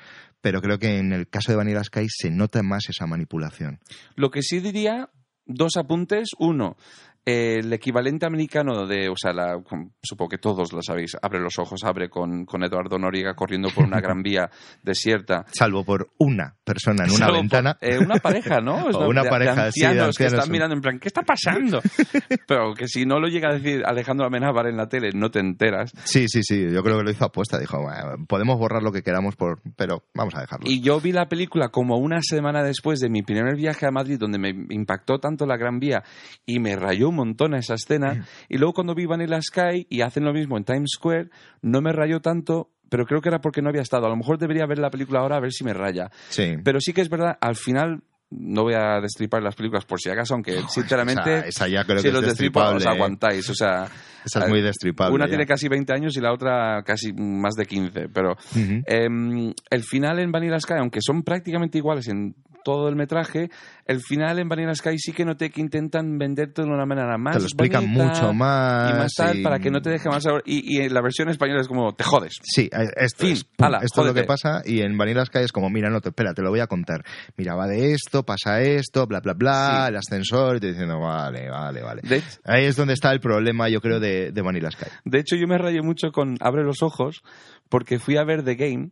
pero 0.42 0.62
creo 0.62 0.78
que 0.78 0.98
en 0.98 1.14
el 1.14 1.28
caso 1.28 1.52
de 1.52 1.56
Vanilla 1.56 1.84
Sky 1.84 2.08
se 2.10 2.30
nota 2.30 2.62
más 2.64 2.90
esa 2.90 3.08
manipulación. 3.08 3.80
Lo 4.16 4.30
que 4.30 4.42
sí 4.44 4.60
diría, 4.60 5.10
dos 5.46 5.78
apuntes. 5.78 6.30
Uno, 6.38 6.78
el 7.26 7.72
equivalente 7.72 8.26
americano 8.26 8.86
de, 8.88 9.10
o 9.10 9.16
sea, 9.16 9.32
la- 9.34 9.62
supongo 10.02 10.30
que 10.30 10.38
todos 10.38 10.74
lo 10.74 10.82
sabéis, 10.82 11.16
abre 11.22 11.40
los 11.40 11.58
ojos, 11.60 11.82
abre 11.84 12.10
con, 12.10 12.46
con 12.46 12.64
Eduardo 12.64 12.98
Noriega 12.98 13.36
corriendo 13.36 13.70
por 13.70 13.86
una 13.86 14.00
gran 14.02 14.22
vía 14.24 14.50
desierta. 14.82 15.46
Salvo 15.52 15.84
por 15.86 16.10
una 16.18 16.56
persona 16.64 17.04
en 17.06 17.12
una 17.12 17.18
Salvo 17.18 17.34
por- 17.34 17.42
ventana. 17.42 17.78
eh, 17.82 17.98
una 18.00 18.16
pareja, 18.16 18.60
¿no? 18.62 18.86
O 18.92 19.08
una 19.08 19.24
de- 19.24 19.30
pareja, 19.30 19.66
de 19.66 19.72
sí, 19.72 19.82
de 19.82 19.88
ancianos 19.88 20.18
que 20.18 20.26
están 20.26 20.50
mirando 20.52 20.76
en 20.76 20.82
plan, 20.82 21.00
¿qué 21.00 21.08
está 21.08 21.22
pasando? 21.22 21.82
Pero 22.48 22.74
que 22.74 22.88
si 22.88 23.06
no 23.06 23.20
lo 23.20 23.28
llega 23.28 23.50
a 23.50 23.54
decir 23.54 23.84
Alejandro 23.86 24.26
Amenábar 24.26 24.68
en 24.68 24.78
la 24.78 24.88
tele, 24.88 25.12
no 25.14 25.30
te 25.30 25.40
enteras. 25.40 25.92
Sí, 26.04 26.26
sí, 26.28 26.42
sí, 26.44 26.62
yo 26.72 26.82
creo 26.84 26.98
que 26.98 27.04
lo 27.04 27.12
hizo 27.12 27.26
apuesta. 27.26 27.60
Dijo, 27.60 27.80
"Bueno, 27.82 28.26
podemos 28.28 28.58
borrar 28.58 28.82
lo 28.84 28.92
que 28.92 29.04
queramos, 29.04 29.36
por, 29.36 29.62
pero 29.76 30.04
vamos 30.14 30.36
a 30.36 30.42
dejarlo. 30.42 30.70
Y 30.70 30.82
yo 30.82 31.00
vi 31.00 31.12
la 31.12 31.28
película 31.28 31.70
como 31.70 31.98
una 31.98 32.20
semana 32.22 32.64
después 32.64 33.00
de 33.00 33.10
mi 33.10 33.22
primer 33.22 33.56
viaje 33.56 33.86
a 33.86 33.92
Madrid, 33.92 34.18
donde 34.20 34.40
me 34.40 34.50
impactó 34.70 35.20
tanto 35.20 35.46
la 35.46 35.58
Gran 35.58 35.80
Vía 35.80 36.04
y 36.46 36.60
me 36.60 36.76
rayó 36.76 37.11
un 37.12 37.18
montón 37.18 37.54
esa 37.54 37.76
escena. 37.76 38.26
Y 38.50 38.58
luego 38.58 38.74
cuando 38.74 38.96
vi 38.96 39.06
Vanilla 39.06 39.40
Sky 39.42 39.86
y 39.90 40.02
hacen 40.02 40.26
lo 40.26 40.34
mismo 40.34 40.58
en 40.58 40.64
Times 40.64 40.90
Square, 40.96 41.30
no 41.62 41.82
me 41.82 41.92
rayó 41.94 42.20
tanto, 42.20 42.72
pero 42.90 43.06
creo 43.06 43.22
que 43.22 43.30
era 43.30 43.40
porque 43.40 43.62
no 43.62 43.70
había 43.70 43.82
estado. 43.84 44.08
A 44.08 44.10
lo 44.10 44.16
mejor 44.18 44.38
debería 44.38 44.66
ver 44.66 44.80
la 44.80 44.90
película 44.90 45.20
ahora 45.20 45.38
a 45.38 45.40
ver 45.40 45.52
si 45.54 45.64
me 45.64 45.74
raya. 45.74 46.10
Sí. 46.30 46.56
Pero 46.64 46.80
sí 46.82 46.92
que 46.94 47.02
es 47.02 47.10
verdad, 47.10 47.38
al 47.40 47.56
final 47.56 48.02
no 48.34 48.64
voy 48.64 48.74
a 48.76 49.02
destripar 49.02 49.44
las 49.44 49.56
películas 49.56 49.84
por 49.84 50.00
si 50.00 50.10
acaso, 50.10 50.34
aunque 50.36 50.62
sinceramente... 50.70 51.40
Esa, 51.40 51.48
esa 51.48 51.68
ya 51.68 51.84
creo 51.84 51.98
si 51.98 52.04
que 52.04 52.12
los 52.14 52.22
es 52.24 52.30
destripo, 52.30 52.62
os 52.62 52.66
destripable. 52.76 52.86
¿eh? 52.86 52.96
aguantáis. 52.98 53.50
O 53.50 53.54
sea, 53.54 53.88
Esa 54.26 54.44
es 54.44 54.50
muy 54.50 54.62
destripable. 54.62 55.14
una 55.14 55.26
ya. 55.26 55.30
tiene 55.32 55.46
casi 55.46 55.68
20 55.68 55.94
años 55.94 56.16
y 56.16 56.22
la 56.22 56.32
otra 56.32 56.82
casi 56.84 57.12
más 57.12 57.56
de 57.56 57.66
15. 57.66 58.08
Pero. 58.08 58.38
Em, 58.86 59.54
el 59.70 59.84
final 59.84 60.20
en 60.20 60.32
Vanilla 60.32 60.60
Sky, 60.62 60.76
aunque 60.80 61.00
son 61.02 61.24
prácticamente 61.24 61.78
iguales 61.78 62.08
en 62.08 62.34
todo 62.64 62.90
el 62.90 62.96
metraje, 62.96 63.50
el 63.86 64.00
final 64.02 64.40
en 64.40 64.48
Vanilla 64.50 64.74
Sky 64.76 64.98
sí 64.98 65.12
que 65.14 65.26
noté 65.26 65.50
que 65.50 65.62
intentan 65.62 66.18
venderte 66.18 66.62
de 66.62 66.68
una 66.70 66.86
manera 66.86 67.18
más 67.18 67.34
Te 67.34 67.40
lo 67.40 67.46
explican 67.46 67.88
mucho 67.88 68.34
más. 68.34 68.92
y 68.92 68.94
más 68.98 69.14
tal 69.16 69.40
y- 69.40 69.44
para 69.44 69.60
que 69.60 69.72
no 69.72 69.82
te 69.82 69.90
deje 69.90 70.10
más 70.10 70.24
sabor. 70.24 70.44
Y, 70.46 70.78
y 70.78 70.82
en 70.82 70.94
la 70.94 71.02
versión 71.02 71.30
española 71.30 71.62
es 71.62 71.68
como, 71.68 71.94
te 71.94 72.04
jodes. 72.04 72.34
Sí, 72.44 72.70
esto, 72.96 73.26
Fin, 73.26 73.34
es, 73.34 73.44
pum, 73.44 73.66
ala, 73.68 73.80
esto 73.84 74.02
es 74.02 74.08
lo 74.08 74.14
que 74.14 74.24
pasa 74.24 74.62
y 74.66 74.82
en 74.82 74.98
Vanilla 74.98 75.26
Sky 75.26 75.40
es 75.40 75.52
como, 75.52 75.70
mira, 75.70 75.90
no, 75.90 76.02
te, 76.02 76.10
espera, 76.10 76.34
te 76.34 76.42
lo 76.42 76.50
voy 76.50 76.60
a 76.60 76.68
contar. 76.68 77.04
Mira, 77.38 77.56
va 77.56 77.68
de 77.68 77.92
esto, 77.94 78.24
pasa 78.24 78.62
esto, 78.62 79.08
bla, 79.08 79.20
bla, 79.20 79.34
bla, 79.34 79.84
Sí. 79.86 79.90
el 79.90 79.98
ascensor, 79.98 80.58
y 80.58 80.60
te 80.60 80.68
diciendo, 80.68 81.00
vale, 81.00 81.50
vale, 81.50 81.82
vale. 81.82 82.02
De, 82.04 82.22
Ahí 82.46 82.66
es 82.66 82.76
donde 82.76 82.94
está 82.94 83.12
el 83.12 83.20
problema, 83.20 83.70
yo 83.70 83.82
creo, 83.82 84.00
de, 84.00 84.32
de 84.32 84.42
Vanilla 84.42 84.72
Sky. 84.72 84.86
de 85.06 85.20
hecho, 85.20 85.36
yo 85.36 85.48
me 85.48 85.58
rayé 85.58 85.82
mucho 85.82 86.12
con 86.12 86.38
Abre 86.40 86.64
los 86.64 86.82
ojos 86.82 87.22
porque 87.70 88.00
fui 88.00 88.18
a 88.18 88.24
ver 88.24 88.44
The 88.44 88.56
Game 88.56 88.90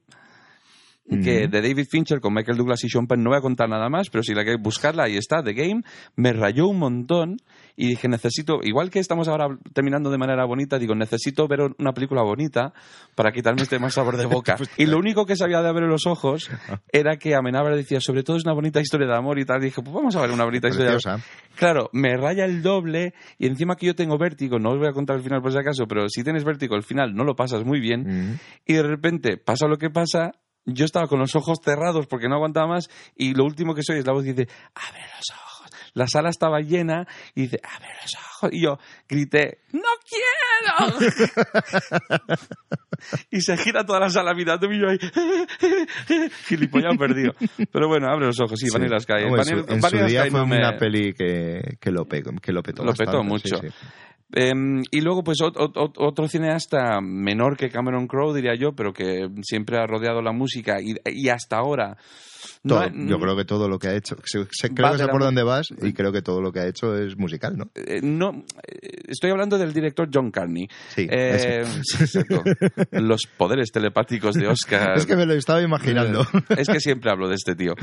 que 1.10 1.48
de 1.48 1.62
David 1.62 1.88
Fincher 1.90 2.20
con 2.20 2.34
Michael 2.34 2.58
Douglas 2.58 2.84
y 2.84 2.90
Sean 2.90 3.08
Penn. 3.08 3.24
No 3.24 3.32
voy 3.32 3.40
a 3.40 3.42
contar 3.42 3.68
nada 3.68 3.90
más, 3.90 4.10
pero 4.10 4.24
si 4.24 4.34
la 4.34 4.44
queréis 4.44 4.62
buscarla, 4.62 5.04
ahí 5.06 5.18
está, 5.18 5.44
The 5.44 5.54
Game. 5.54 5.82
Me 6.16 6.34
rayó 6.34 6.68
un 6.68 6.80
montón 6.80 7.38
y 7.76 7.88
dije, 7.88 8.08
necesito, 8.08 8.60
igual 8.62 8.90
que 8.90 9.00
estamos 9.00 9.28
ahora 9.28 9.48
terminando 9.74 10.10
de 10.10 10.18
manera 10.18 10.46
bonita, 10.46 10.78
digo, 10.78 10.96
necesito 10.96 11.48
ver 11.48 11.62
una 11.78 11.94
película 11.94 12.22
bonita 12.24 12.74
para 13.16 13.32
quitarme 13.32 13.62
este 13.62 13.80
mal 13.80 13.92
sabor 13.92 14.18
de 14.18 14.26
boca. 14.28 14.58
y 14.78 14.86
lo 14.86 14.98
único 14.98 15.26
que 15.26 15.36
sabía 15.36 15.62
de 15.62 15.70
abrir 15.70 15.88
los 15.88 16.06
ojos 16.06 16.50
era 16.92 17.18
que 17.18 17.36
Amenábar 17.36 17.76
decía, 17.76 18.02
sobre 18.02 18.24
todo 18.24 18.38
es 18.38 18.46
una 18.46 18.54
bonita 18.54 18.82
historia 18.82 19.08
de 19.08 19.16
amor 19.16 19.40
y 19.40 19.46
tal. 19.46 19.62
Y 19.62 19.66
dije, 19.66 19.82
pues 19.82 19.94
vamos 19.94 20.16
a 20.16 20.22
ver 20.22 20.32
una 20.32 20.46
bonita 20.46 20.68
historia 20.68 20.92
de 20.92 20.98
amor. 21.04 21.22
Claro, 21.56 21.90
me 21.94 22.16
raya 22.16 22.46
el 22.46 22.62
doble 22.62 23.14
y 23.38 23.48
encima 23.48 23.76
que 23.76 23.88
yo 23.88 23.96
tengo 23.96 24.18
vértigo, 24.18 24.60
no 24.60 24.72
os 24.72 24.78
voy 24.78 24.88
a 24.88 24.94
contar 24.94 25.18
el 25.18 25.24
final 25.24 25.42
por 25.42 25.52
si 25.52 25.58
acaso, 25.58 25.88
pero 25.88 26.08
si 26.10 26.24
tienes 26.24 26.44
vértigo 26.44 26.76
el 26.76 26.84
final 26.84 27.14
no 27.14 27.24
lo 27.24 27.36
pasas 27.36 27.66
muy 27.66 27.80
bien 27.80 28.40
y 28.66 28.74
de 28.74 28.84
repente 28.84 29.38
pasa 29.38 29.68
lo 29.68 29.78
que 29.78 29.90
pasa, 29.90 30.32
yo 30.74 30.86
estaba 30.86 31.08
con 31.08 31.20
los 31.20 31.36
ojos 31.36 31.60
cerrados 31.64 32.08
porque 32.08 32.28
no 32.28 32.36
aguantaba 32.36 32.68
más 32.68 32.90
y 33.16 33.34
lo 33.34 33.44
último 33.46 33.74
que 33.76 33.84
soy 33.84 34.00
es 34.00 34.06
la 34.06 34.14
voz 34.14 34.24
que 34.24 34.34
dice, 34.34 34.50
abre 34.76 35.02
los 35.02 35.30
ojos. 35.32 35.70
La 35.94 36.08
sala 36.08 36.30
estaba 36.30 36.60
llena 36.62 37.08
y 37.36 37.42
dice, 37.44 37.60
abre 37.64 37.90
los 38.02 38.14
ojos. 38.16 38.50
Y 38.54 38.62
yo 38.64 38.78
grité, 39.08 39.60
no 39.74 39.82
quiero. 40.08 41.10
y 43.32 43.42
se 43.42 43.58
gira 43.58 43.86
toda 43.86 44.00
la 44.02 44.10
sala 44.10 44.34
mirando 44.34 44.72
y 44.72 44.80
yo 44.80 44.88
ahí, 44.90 44.98
gilipollas 46.48 46.98
perdido. 46.98 47.34
Pero 47.72 47.88
bueno, 47.88 48.08
abre 48.12 48.28
los 48.28 48.40
ojos, 48.40 48.58
sí, 48.60 48.68
Vanilla 48.72 49.00
Sky. 49.00 49.24
Vamos, 49.26 49.40
en 49.50 49.58
su- 49.60 49.66
Vanilla- 49.66 49.74
en 49.74 49.82
su 49.82 50.06
día 50.06 50.22
fue 50.30 50.40
no 50.40 50.46
me- 50.46 50.58
una 50.58 50.78
peli 50.78 51.14
que, 51.14 51.78
que, 51.80 51.92
lo, 51.92 52.06
pe- 52.06 52.24
que 52.42 52.52
lo 52.54 52.62
petó 52.64 52.84
Lo 52.84 52.94
petó 52.94 53.06
bastante, 53.24 53.28
mucho. 53.28 53.58
sí, 53.58 53.68
sí. 53.68 53.88
Em, 54.34 54.84
y 54.92 55.02
luego, 55.02 55.24
pues, 55.24 55.40
ot- 55.40 55.56
ot- 55.56 55.74
ot- 55.74 55.96
otro 55.98 56.28
cineasta 56.28 57.00
menor 57.02 57.58
que 57.58 57.70
Cameron 57.70 58.08
Crowe, 58.08 58.34
diría 58.36 58.54
yo, 58.56 58.74
pero 58.74 58.94
que 58.94 59.28
siempre 59.42 59.78
ha 59.78 59.88
rodeado 59.88 60.22
la 60.22 60.32
música 60.32 60.80
y, 60.82 60.96
y 61.06 61.30
hasta 61.30 61.58
ahora. 61.58 61.98
no 62.64 62.76
Todo- 62.76 62.84
ha- 62.84 62.92
yo 62.94 63.20
creo 63.20 63.36
que 63.36 63.44
todo 63.46 63.68
lo 63.68 63.80
que 63.80 63.88
ha 63.88 63.96
hecho, 63.96 64.16
sé- 64.24 64.46
sé- 64.52 64.74
creo 64.74 64.92
que 64.92 64.98
sé 65.00 65.08
por 65.08 65.22
dónde 65.24 65.44
vas 65.44 65.70
y 65.82 65.94
creo 65.94 66.12
que 66.12 66.22
todo 66.22 66.42
lo 66.42 66.52
que 66.52 66.60
ha 66.60 66.68
hecho 66.68 66.96
es 66.96 67.18
musical, 67.18 67.58
¿no? 67.58 67.66
eh, 67.76 68.02
no, 68.04 68.44
eh, 68.68 69.02
estoy 69.08 69.32
hablando 69.32 69.58
del 69.58 69.74
director 69.74 70.08
John 70.14 70.30
Carney. 70.32 70.68
Sí, 70.90 71.08
Eh, 71.10 71.64
exacto. 71.66 72.44
Los 72.92 73.22
poderes 73.38 73.72
telepáticos 73.72 74.36
de 74.36 74.48
Oscar. 74.48 74.96
Es 74.98 75.06
que 75.06 75.16
me 75.16 75.26
lo 75.26 75.34
estaba 75.34 75.62
imaginando. 75.62 76.26
Es 76.56 76.68
que 76.70 76.80
siempre 76.80 77.12
hablo 77.12 77.28
de 77.30 77.36
este 77.36 77.56
tío. 77.56 77.74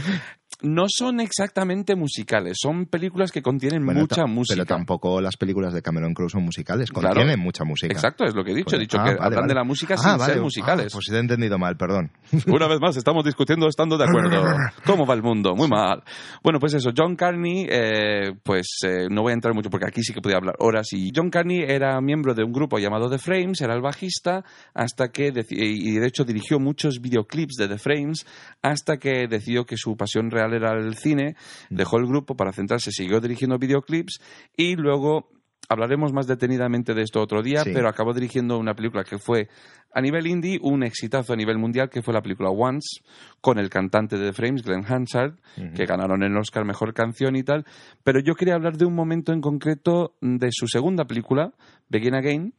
No 0.63 0.87
son 0.89 1.21
exactamente 1.21 1.95
musicales, 1.97 2.57
son 2.61 2.87
películas 2.87 3.31
que 3.31 3.43
contienen 3.43 3.85
Bueno, 3.85 4.01
mucha 4.01 4.27
música. 4.27 4.55
Pero 4.55 4.65
tampoco 4.67 5.21
las 5.21 5.37
películas 5.37 5.75
de 5.75 5.83
Cameron 5.83 6.15
Crowe 6.15 6.31
son 6.31 6.45
musicales, 6.45 6.91
Claro. 6.91 7.09
contienen 7.15 7.39
mucha 7.39 7.65
música. 7.65 7.93
Exacto, 7.93 8.25
es 8.25 8.35
lo 8.35 8.43
que 8.43 8.53
he 8.53 8.55
dicho. 8.55 8.77
He 8.77 8.79
Pues- 8.79 8.89
dicho 8.89 8.97
ah, 8.99 9.05
que 9.05 9.11
vale, 9.11 9.21
hablan 9.25 9.41
vale. 9.43 9.49
de 9.49 9.55
la 9.55 9.65
música 9.65 9.95
Ah, 9.95 9.99
sin 9.99 10.19
vale. 10.19 10.33
ser 10.33 10.43
musicales. 10.43 10.87
Ah, 10.93 10.95
pues 10.97 11.09
he 11.11 11.19
entendido 11.19 11.59
mal, 11.59 11.77
perdón. 11.77 12.11
Una 12.47 12.67
vez 12.69 12.81
más, 12.81 12.97
estamos 12.97 13.25
discutiendo 13.25 13.69
estando 13.69 13.99
de 13.99 14.05
acuerdo. 14.05 14.41
¿Cómo 14.87 15.07
va 15.07 15.15
el 15.15 15.23
mundo? 15.23 15.55
Muy 15.55 15.69
mal. 15.69 16.03
Bueno, 16.43 16.59
pues 16.59 16.75
eso, 16.75 16.91
John 16.97 17.17
Carney, 17.17 17.67
eh, 17.69 18.33
pues 18.43 18.79
eh, 18.85 19.09
no 19.11 19.23
voy 19.23 19.33
a 19.33 19.35
entrar 19.35 19.55
mucho 19.55 19.69
porque 19.71 19.87
aquí 19.87 20.03
sí 20.03 20.13
que 20.15 20.21
podía 20.23 20.37
hablar 20.39 20.55
horas. 20.59 20.89
Y 20.93 21.11
John 21.15 21.31
Carney 21.31 21.63
era 21.63 22.01
miembro 22.01 22.35
de 22.35 22.43
un 22.45 22.53
grupo 22.53 22.79
llamado 22.79 23.11
The 23.11 23.19
Frames, 23.19 23.61
era 23.61 23.75
el 23.75 23.83
bajista, 23.83 24.45
hasta 24.75 25.09
que, 25.11 25.33
y 25.51 25.99
de 25.99 26.07
hecho 26.07 26.25
dirigió 26.25 26.59
muchos 26.59 27.01
videoclips 27.01 27.57
de 27.57 27.69
The 27.69 27.79
Frames, 27.79 28.27
hasta 28.63 28.97
que 28.97 29.27
decidió 29.29 29.65
que 29.67 29.77
su 29.77 29.97
pasión 29.97 30.31
real 30.31 30.46
era 30.55 30.73
el 30.73 30.95
cine, 30.97 31.37
dejó 31.71 31.99
el 31.99 32.07
grupo 32.07 32.37
para 32.37 32.53
centrarse, 32.53 32.91
siguió 32.91 33.21
dirigiendo 33.21 33.59
videoclips 33.59 34.21
y 34.57 34.77
luego 34.77 35.29
hablaremos 35.69 36.13
más 36.13 36.27
detenidamente 36.29 36.95
de 36.95 37.03
esto 37.03 37.21
otro 37.21 37.43
día, 37.43 37.63
Sí. 37.65 37.71
pero 37.75 37.89
acabó 37.89 38.13
dirigiendo 38.15 38.57
una 38.59 38.75
película 38.75 39.03
que 39.03 39.19
fue 39.19 39.49
a 39.93 40.01
nivel 40.01 40.27
indie 40.27 40.59
un 40.63 40.83
exitazo 40.85 41.33
a 41.33 41.37
nivel 41.37 41.59
mundial, 41.59 41.89
que 41.89 42.03
fue 42.03 42.13
la 42.15 42.21
película 42.23 42.51
Once, 42.51 43.01
con 43.41 43.59
el 43.59 43.69
cantante 43.71 44.17
de 44.19 44.27
The 44.27 44.33
Frames, 44.33 44.63
Glenn 44.63 44.85
Hansard, 44.87 45.37
que 45.75 45.87
ganaron 45.87 46.23
el 46.23 46.37
Oscar 46.37 46.65
Mejor 46.67 46.93
Canción 46.95 47.35
y 47.35 47.43
tal. 47.43 47.65
Pero 48.05 48.21
yo 48.21 48.35
quería 48.35 48.55
hablar 48.55 48.77
de 48.77 48.85
un 48.85 48.95
momento 48.95 49.33
en 49.33 49.41
concreto 49.41 50.15
de 50.21 50.49
su 50.53 50.69
segunda 50.69 51.07
película, 51.07 51.53
Begin 51.89 52.15
Again, 52.15 52.53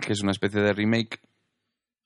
que 0.00 0.12
es 0.12 0.20
una 0.22 0.32
especie 0.32 0.60
de 0.60 0.72
remake 0.72 1.20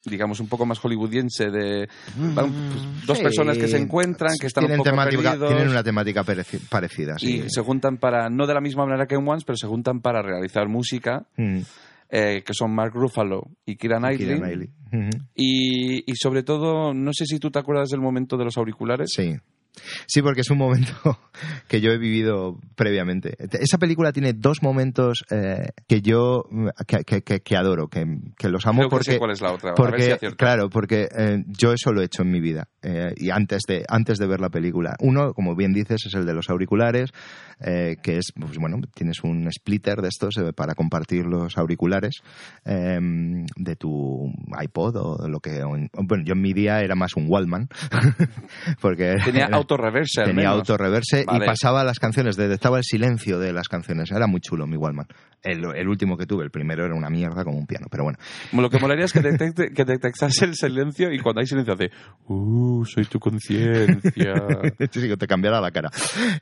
digamos 0.05 0.41
un 0.41 0.49
poco 0.49 0.67
más 0.67 0.79
hollywoodiense 0.79 1.51
de 1.51 1.89
van, 2.35 2.53
pues, 2.53 3.07
dos 3.07 3.19
Sí. 3.19 3.25
personas 3.25 3.59
que 3.59 3.69
se 3.69 3.79
encuentran 3.79 4.33
que 4.41 4.47
están 4.47 4.63
tienen 4.63 4.81
un 4.81 4.85
poco 4.85 4.91
temática, 4.91 5.31
perdidos 5.31 5.49
Tienen 5.49 5.69
una 5.71 5.83
temática 5.83 6.25
pareci- 6.25 6.69
parecida, 6.69 7.15
sí. 7.19 7.43
y 7.47 7.51
se 7.51 7.61
juntan 7.63 7.99
para 7.99 8.29
no 8.31 8.47
de 8.47 8.55
la 8.55 8.61
misma 8.61 8.85
manera 8.85 9.07
que 9.07 9.15
en 9.15 9.27
Once 9.29 9.45
pero 9.47 9.57
se 9.57 9.67
juntan 9.67 10.01
para 10.01 10.23
realizar 10.23 10.69
música 10.69 11.27
Mm. 11.37 11.61
eh, 12.11 12.43
que 12.47 12.53
son 12.55 12.73
Mark 12.75 12.93
Ruffalo 12.95 13.43
y 13.67 13.77
Keira 13.77 13.99
Knightley. 13.99 14.69
Y, 15.35 16.11
y 16.11 16.17
sobre 16.17 16.43
todo 16.43 16.95
no 16.95 17.11
sé 17.13 17.25
si 17.27 17.39
tú 17.39 17.51
te 17.51 17.59
acuerdas 17.59 17.89
del 17.89 18.01
momento 18.01 18.37
de 18.37 18.45
los 18.45 18.57
auriculares 18.57 19.11
Sí. 19.15 19.35
Sí, 20.07 20.23
porque 20.23 20.43
es 20.43 20.51
un 20.51 20.59
momento 20.59 20.93
que 21.69 21.81
yo 21.81 21.91
he 21.91 21.99
vivido 21.99 22.59
previamente. 22.77 23.37
Esa 23.61 23.79
película 23.79 24.13
tiene 24.13 24.33
dos 24.33 24.63
momentos 24.63 25.25
eh, 25.31 25.69
que 25.89 26.01
yo 26.01 26.45
que, 26.87 27.05
que- 27.05 27.23
que- 27.23 27.41
que 27.41 27.57
adoro, 27.57 27.89
que, 27.89 28.07
que 28.39 28.49
los 28.49 28.67
amo 28.67 28.89
Creo 28.89 28.91
que 28.91 29.05
sé 29.05 29.11
porque 29.13 29.19
cuál 29.19 29.31
es 29.33 29.41
la 29.41 29.53
otra 29.53 29.71
a 29.71 29.73
ver 29.73 29.77
porque 29.77 30.17
si 30.21 30.27
claro, 30.37 30.71
porque 30.71 31.09
eh, 31.17 31.43
yo 31.47 31.73
eso 31.73 31.93
lo 31.93 32.03
he 32.03 32.05
hecho 32.05 32.23
en 32.23 32.31
mi 32.31 32.41
vida 32.41 32.69
eh, 32.83 33.13
y 33.17 33.31
antes 33.31 33.63
de 33.67 33.85
antes 33.89 34.19
de 34.19 34.27
ver 34.27 34.41
la 34.41 34.51
película. 34.51 34.95
Uno, 35.01 35.33
como 35.35 35.57
bien 35.57 35.73
dices, 35.73 36.07
es 36.07 36.15
el 36.15 36.25
de 36.27 36.35
los 36.35 36.49
auriculares, 36.51 37.11
eh, 37.61 37.97
que 38.03 38.19
es 38.19 38.33
pues 38.39 38.57
bueno, 38.59 38.79
tienes 38.95 39.23
un 39.25 39.51
splitter 39.53 40.01
de 40.03 40.09
estos 40.09 40.37
eh, 40.39 40.53
para 40.53 40.75
compartir 40.75 41.25
los 41.27 41.57
auriculares 41.59 42.21
eh, 42.65 42.99
de 43.57 43.77
tu 43.77 44.33
iPod 44.63 44.97
o 44.97 45.29
lo 45.29 45.41
que 45.41 45.63
o 45.65 45.77
en- 45.77 45.91
bueno, 46.05 46.23
yo 46.25 46.35
en 46.35 46.41
mi 46.43 46.53
día 46.53 46.81
era 46.81 46.95
más 46.95 47.15
un 47.17 47.27
Wallman 47.29 47.69
porque 48.81 49.17
tenía 49.25 49.49
autorreverse 49.65 50.21
al 50.21 50.27
tenía 50.27 50.51
menos. 50.51 50.69
autorreverse 50.69 51.25
Vale. 51.25 51.45
y 51.45 51.47
pasaba 51.47 51.85
las 51.85 51.99
canciones, 51.99 52.37
detectaba 52.37 52.79
el 52.79 52.85
silencio 52.85 53.39
de 53.39 53.53
las 53.53 53.69
canciones. 53.69 54.11
Era 54.11 54.27
muy 54.27 54.41
chulo 54.41 54.67
mi 54.67 54.77
Wallman. 54.77 55.07
El, 55.43 55.65
el 55.75 55.89
último 55.89 56.17
que 56.17 56.25
tuve, 56.27 56.45
el 56.45 56.51
primero 56.51 56.85
era 56.87 56.95
una 56.95 57.11
mierda 57.11 57.45
como 57.45 57.59
un 57.59 57.67
piano, 57.67 57.87
pero 57.91 58.05
bueno. 58.05 58.19
Lo 58.53 58.71
que 58.71 58.79
molaría 58.79 59.05
es 59.05 59.13
que, 59.13 59.21
detecte, 59.21 59.73
que 59.75 59.85
detectase 59.85 60.45
el 60.47 60.55
silencio 60.55 61.13
y 61.13 61.19
cuando 61.19 61.41
hay 61.41 61.47
silencio 61.47 61.75
hace 61.75 61.91
¡Uh, 62.29 62.85
soy 62.85 63.05
tu 63.07 63.19
conciencia! 63.19 64.35
Sí, 64.91 65.09
que 65.09 65.17
te 65.17 65.27
cambiara 65.27 65.61
la 65.61 65.71
cara. 65.71 65.91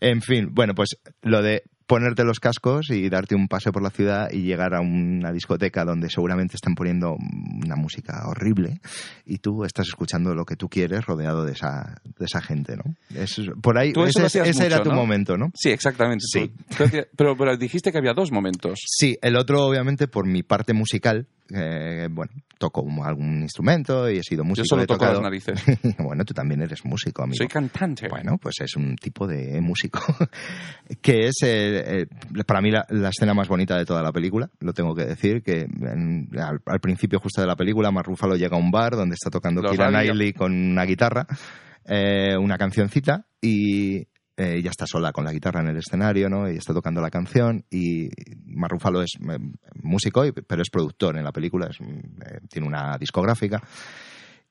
En 0.00 0.20
fin, 0.20 0.48
bueno, 0.52 0.74
pues 0.74 0.90
lo 1.22 1.42
de 1.42 1.62
ponerte 1.86 2.24
los 2.24 2.40
cascos 2.40 2.90
y 2.90 3.08
darte 3.08 3.34
un 3.34 3.48
paseo 3.48 3.72
por 3.72 3.82
la 3.82 3.90
ciudad 3.90 4.30
y 4.30 4.42
llegar 4.42 4.74
a 4.74 4.80
una 4.80 5.32
discoteca 5.32 5.84
donde 5.84 6.08
seguramente 6.10 6.56
están 6.56 6.74
poniendo 6.74 7.16
una 7.16 7.76
música 7.76 8.22
horrible 8.28 8.80
y 9.26 9.38
tú 9.38 9.64
estás 9.64 9.88
escuchando 9.88 10.34
lo 10.34 10.44
que 10.44 10.56
tú 10.56 10.68
quieres 10.68 11.04
rodeado 11.06 11.44
de 11.44 11.52
esa, 11.52 12.00
de 12.18 12.24
esa 12.24 12.40
gente, 12.40 12.76
¿no? 12.76 12.84
Es- 13.14 13.40
por 13.62 13.78
ahí, 13.78 13.92
Tú 13.92 14.04
ese, 14.04 14.24
ese 14.26 14.40
era 14.66 14.76
mucho, 14.78 14.82
tu 14.84 14.90
¿no? 14.90 14.96
momento, 14.96 15.36
¿no? 15.36 15.50
Sí, 15.54 15.70
exactamente. 15.70 16.24
Sí. 16.26 16.52
Tú- 16.76 16.88
tú 16.88 16.96
pero, 17.16 17.36
pero 17.36 17.56
dijiste 17.56 17.92
que 17.92 17.98
había 17.98 18.14
dos 18.14 18.30
momentos. 18.32 18.78
Sí, 18.86 19.16
el 19.22 19.36
otro 19.36 19.64
obviamente 19.66 20.08
por 20.08 20.26
mi 20.26 20.42
parte 20.42 20.72
musical, 20.72 21.26
eh, 21.54 22.08
bueno, 22.10 22.32
toco 22.58 22.86
algún 23.04 23.42
instrumento 23.42 24.08
y 24.10 24.18
he 24.18 24.22
sido 24.22 24.44
músico. 24.44 24.64
Yo 24.64 24.68
solo 24.68 24.86
toco 24.86 25.00
tocado- 25.00 25.14
las 25.14 25.22
narices. 25.22 25.60
bueno, 25.98 26.24
tú 26.24 26.32
también 26.32 26.62
eres 26.62 26.84
músico, 26.84 27.22
amigo. 27.24 27.36
Soy 27.36 27.48
cantante. 27.48 28.08
Bueno, 28.08 28.38
pues 28.38 28.54
es 28.60 28.76
un 28.76 28.96
tipo 28.96 29.26
de 29.26 29.60
músico 29.60 30.00
que 31.02 31.26
es 31.28 31.34
eh, 31.42 31.71
eh, 31.76 32.06
para 32.46 32.60
mí 32.60 32.70
la, 32.70 32.84
la 32.90 33.08
escena 33.10 33.34
más 33.34 33.48
bonita 33.48 33.76
de 33.76 33.84
toda 33.84 34.02
la 34.02 34.12
película, 34.12 34.48
lo 34.60 34.72
tengo 34.72 34.94
que 34.94 35.04
decir, 35.04 35.42
que 35.42 35.60
en- 35.62 36.28
al, 36.38 36.60
al 36.66 36.80
principio 36.80 37.18
justo 37.20 37.40
de 37.40 37.46
la 37.46 37.56
película 37.56 37.90
Mark 37.90 38.06
Ruffalo 38.08 38.36
llega 38.36 38.56
a 38.56 38.60
un 38.60 38.70
bar 38.70 38.96
donde 38.96 39.14
está 39.14 39.30
tocando 39.30 39.60
radio. 39.68 39.76
Knightley 40.04 40.32
con 40.32 40.52
una 40.52 40.84
guitarra, 40.84 41.26
eh, 41.84 42.36
una 42.38 42.56
cancioncita 42.58 43.26
y 43.40 43.96
eh, 44.36 44.56
ella 44.56 44.70
está 44.70 44.86
sola 44.86 45.12
con 45.12 45.24
la 45.24 45.32
guitarra 45.32 45.60
en 45.60 45.68
el 45.68 45.76
escenario, 45.76 46.28
¿no? 46.30 46.50
Y 46.50 46.56
está 46.56 46.72
tocando 46.72 47.00
la 47.00 47.10
canción 47.10 47.64
y 47.70 48.08
Mark 48.46 48.72
Ruffalo 48.72 49.02
es 49.02 49.10
eh, 49.20 49.38
músico, 49.82 50.24
pero 50.46 50.62
es 50.62 50.70
productor 50.70 51.18
en 51.18 51.24
la 51.24 51.32
película, 51.32 51.66
es, 51.68 51.78
eh, 51.80 52.40
tiene 52.48 52.66
una 52.66 52.96
discográfica 52.98 53.60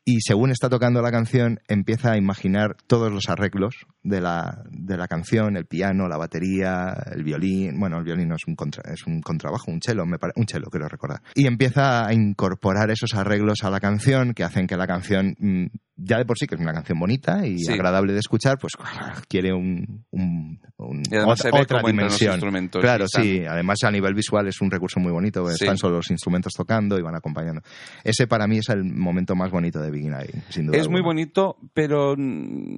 y 0.04 0.22
según 0.22 0.50
está 0.52 0.68
tocando 0.70 1.02
la 1.02 1.12
canción 1.12 1.60
empieza 1.68 2.14
a 2.14 2.18
imaginar 2.18 2.76
todos 2.88 3.12
los 3.12 3.30
arreglos 3.30 3.76
de 4.04 4.20
la, 4.20 4.64
de 4.72 4.98
la 4.98 5.08
canción, 5.08 5.56
el 5.58 5.66
piano, 5.68 6.08
la 6.08 6.18
batería, 6.18 6.92
el 7.14 7.24
violín, 7.24 7.80
bueno, 7.80 8.00
el 8.00 8.04
violín 8.04 8.30
no 8.30 8.36
es 8.36 8.42
un, 8.48 8.56
contra- 8.56 8.92
es 8.92 9.06
un 9.06 9.22
contrabajo, 9.22 9.70
un 9.72 9.80
cello, 9.80 10.06
me 10.08 10.18
pare- 10.18 10.34
un 10.36 10.48
cello 10.48 10.66
quiero 10.72 10.88
recordar. 10.88 11.22
Y 11.36 11.46
empieza 11.46 12.08
a 12.08 12.14
incorporar 12.14 12.90
esos 12.90 13.14
arreglos 13.14 13.64
a 13.64 13.70
la 13.70 13.80
canción 13.80 14.34
que 14.34 14.44
hacen 14.44 14.66
que 14.66 14.76
la 14.76 14.88
canción, 14.88 15.36
mm, 15.38 15.66
ya 16.04 16.18
de 16.18 16.26
por 16.26 16.36
sí 16.40 16.48
que 16.48 16.56
es 16.56 16.62
una 16.62 16.74
canción 16.74 16.98
bonita 16.98 17.46
y 17.46 17.60
Sí. 17.60 17.72
agradable 17.72 18.14
de 18.14 18.20
escuchar, 18.20 18.58
pues 18.58 18.74
quiere 19.30 19.54
un, 19.54 20.04
un- 20.10 20.60
un- 20.78 21.04
otra, 21.28 21.52
los 21.80 21.86
dimensión. 21.86 22.34
instrumentos 22.34 22.82
Claro, 22.82 23.06
sí, 23.08 23.44
además 23.48 23.78
a 23.86 23.92
nivel 23.92 24.16
visual 24.16 24.48
es 24.48 24.60
un 24.62 24.72
recurso 24.72 25.00
muy 25.00 25.12
bonito, 25.12 25.46
Sí. 25.50 25.58
están 25.66 25.78
solo 25.78 25.98
los 25.98 26.10
instrumentos 26.10 26.54
tocando 26.58 26.98
y 26.98 27.04
van 27.04 27.16
acompañando. 27.16 27.62
Ese 28.04 28.26
para 28.26 28.48
mí 28.48 28.58
es 28.58 28.70
el 28.70 28.84
momento 28.84 29.36
más 29.36 29.52
bonito 29.52 29.80
de 29.80 29.91
Begin 29.92 30.14
Again, 30.14 30.44
sin 30.50 30.68
duda. 30.68 30.78
Es 30.78 30.90
muy 30.90 31.02
bonito, 31.02 31.58
pero 31.74 32.16
mm, 32.18 32.78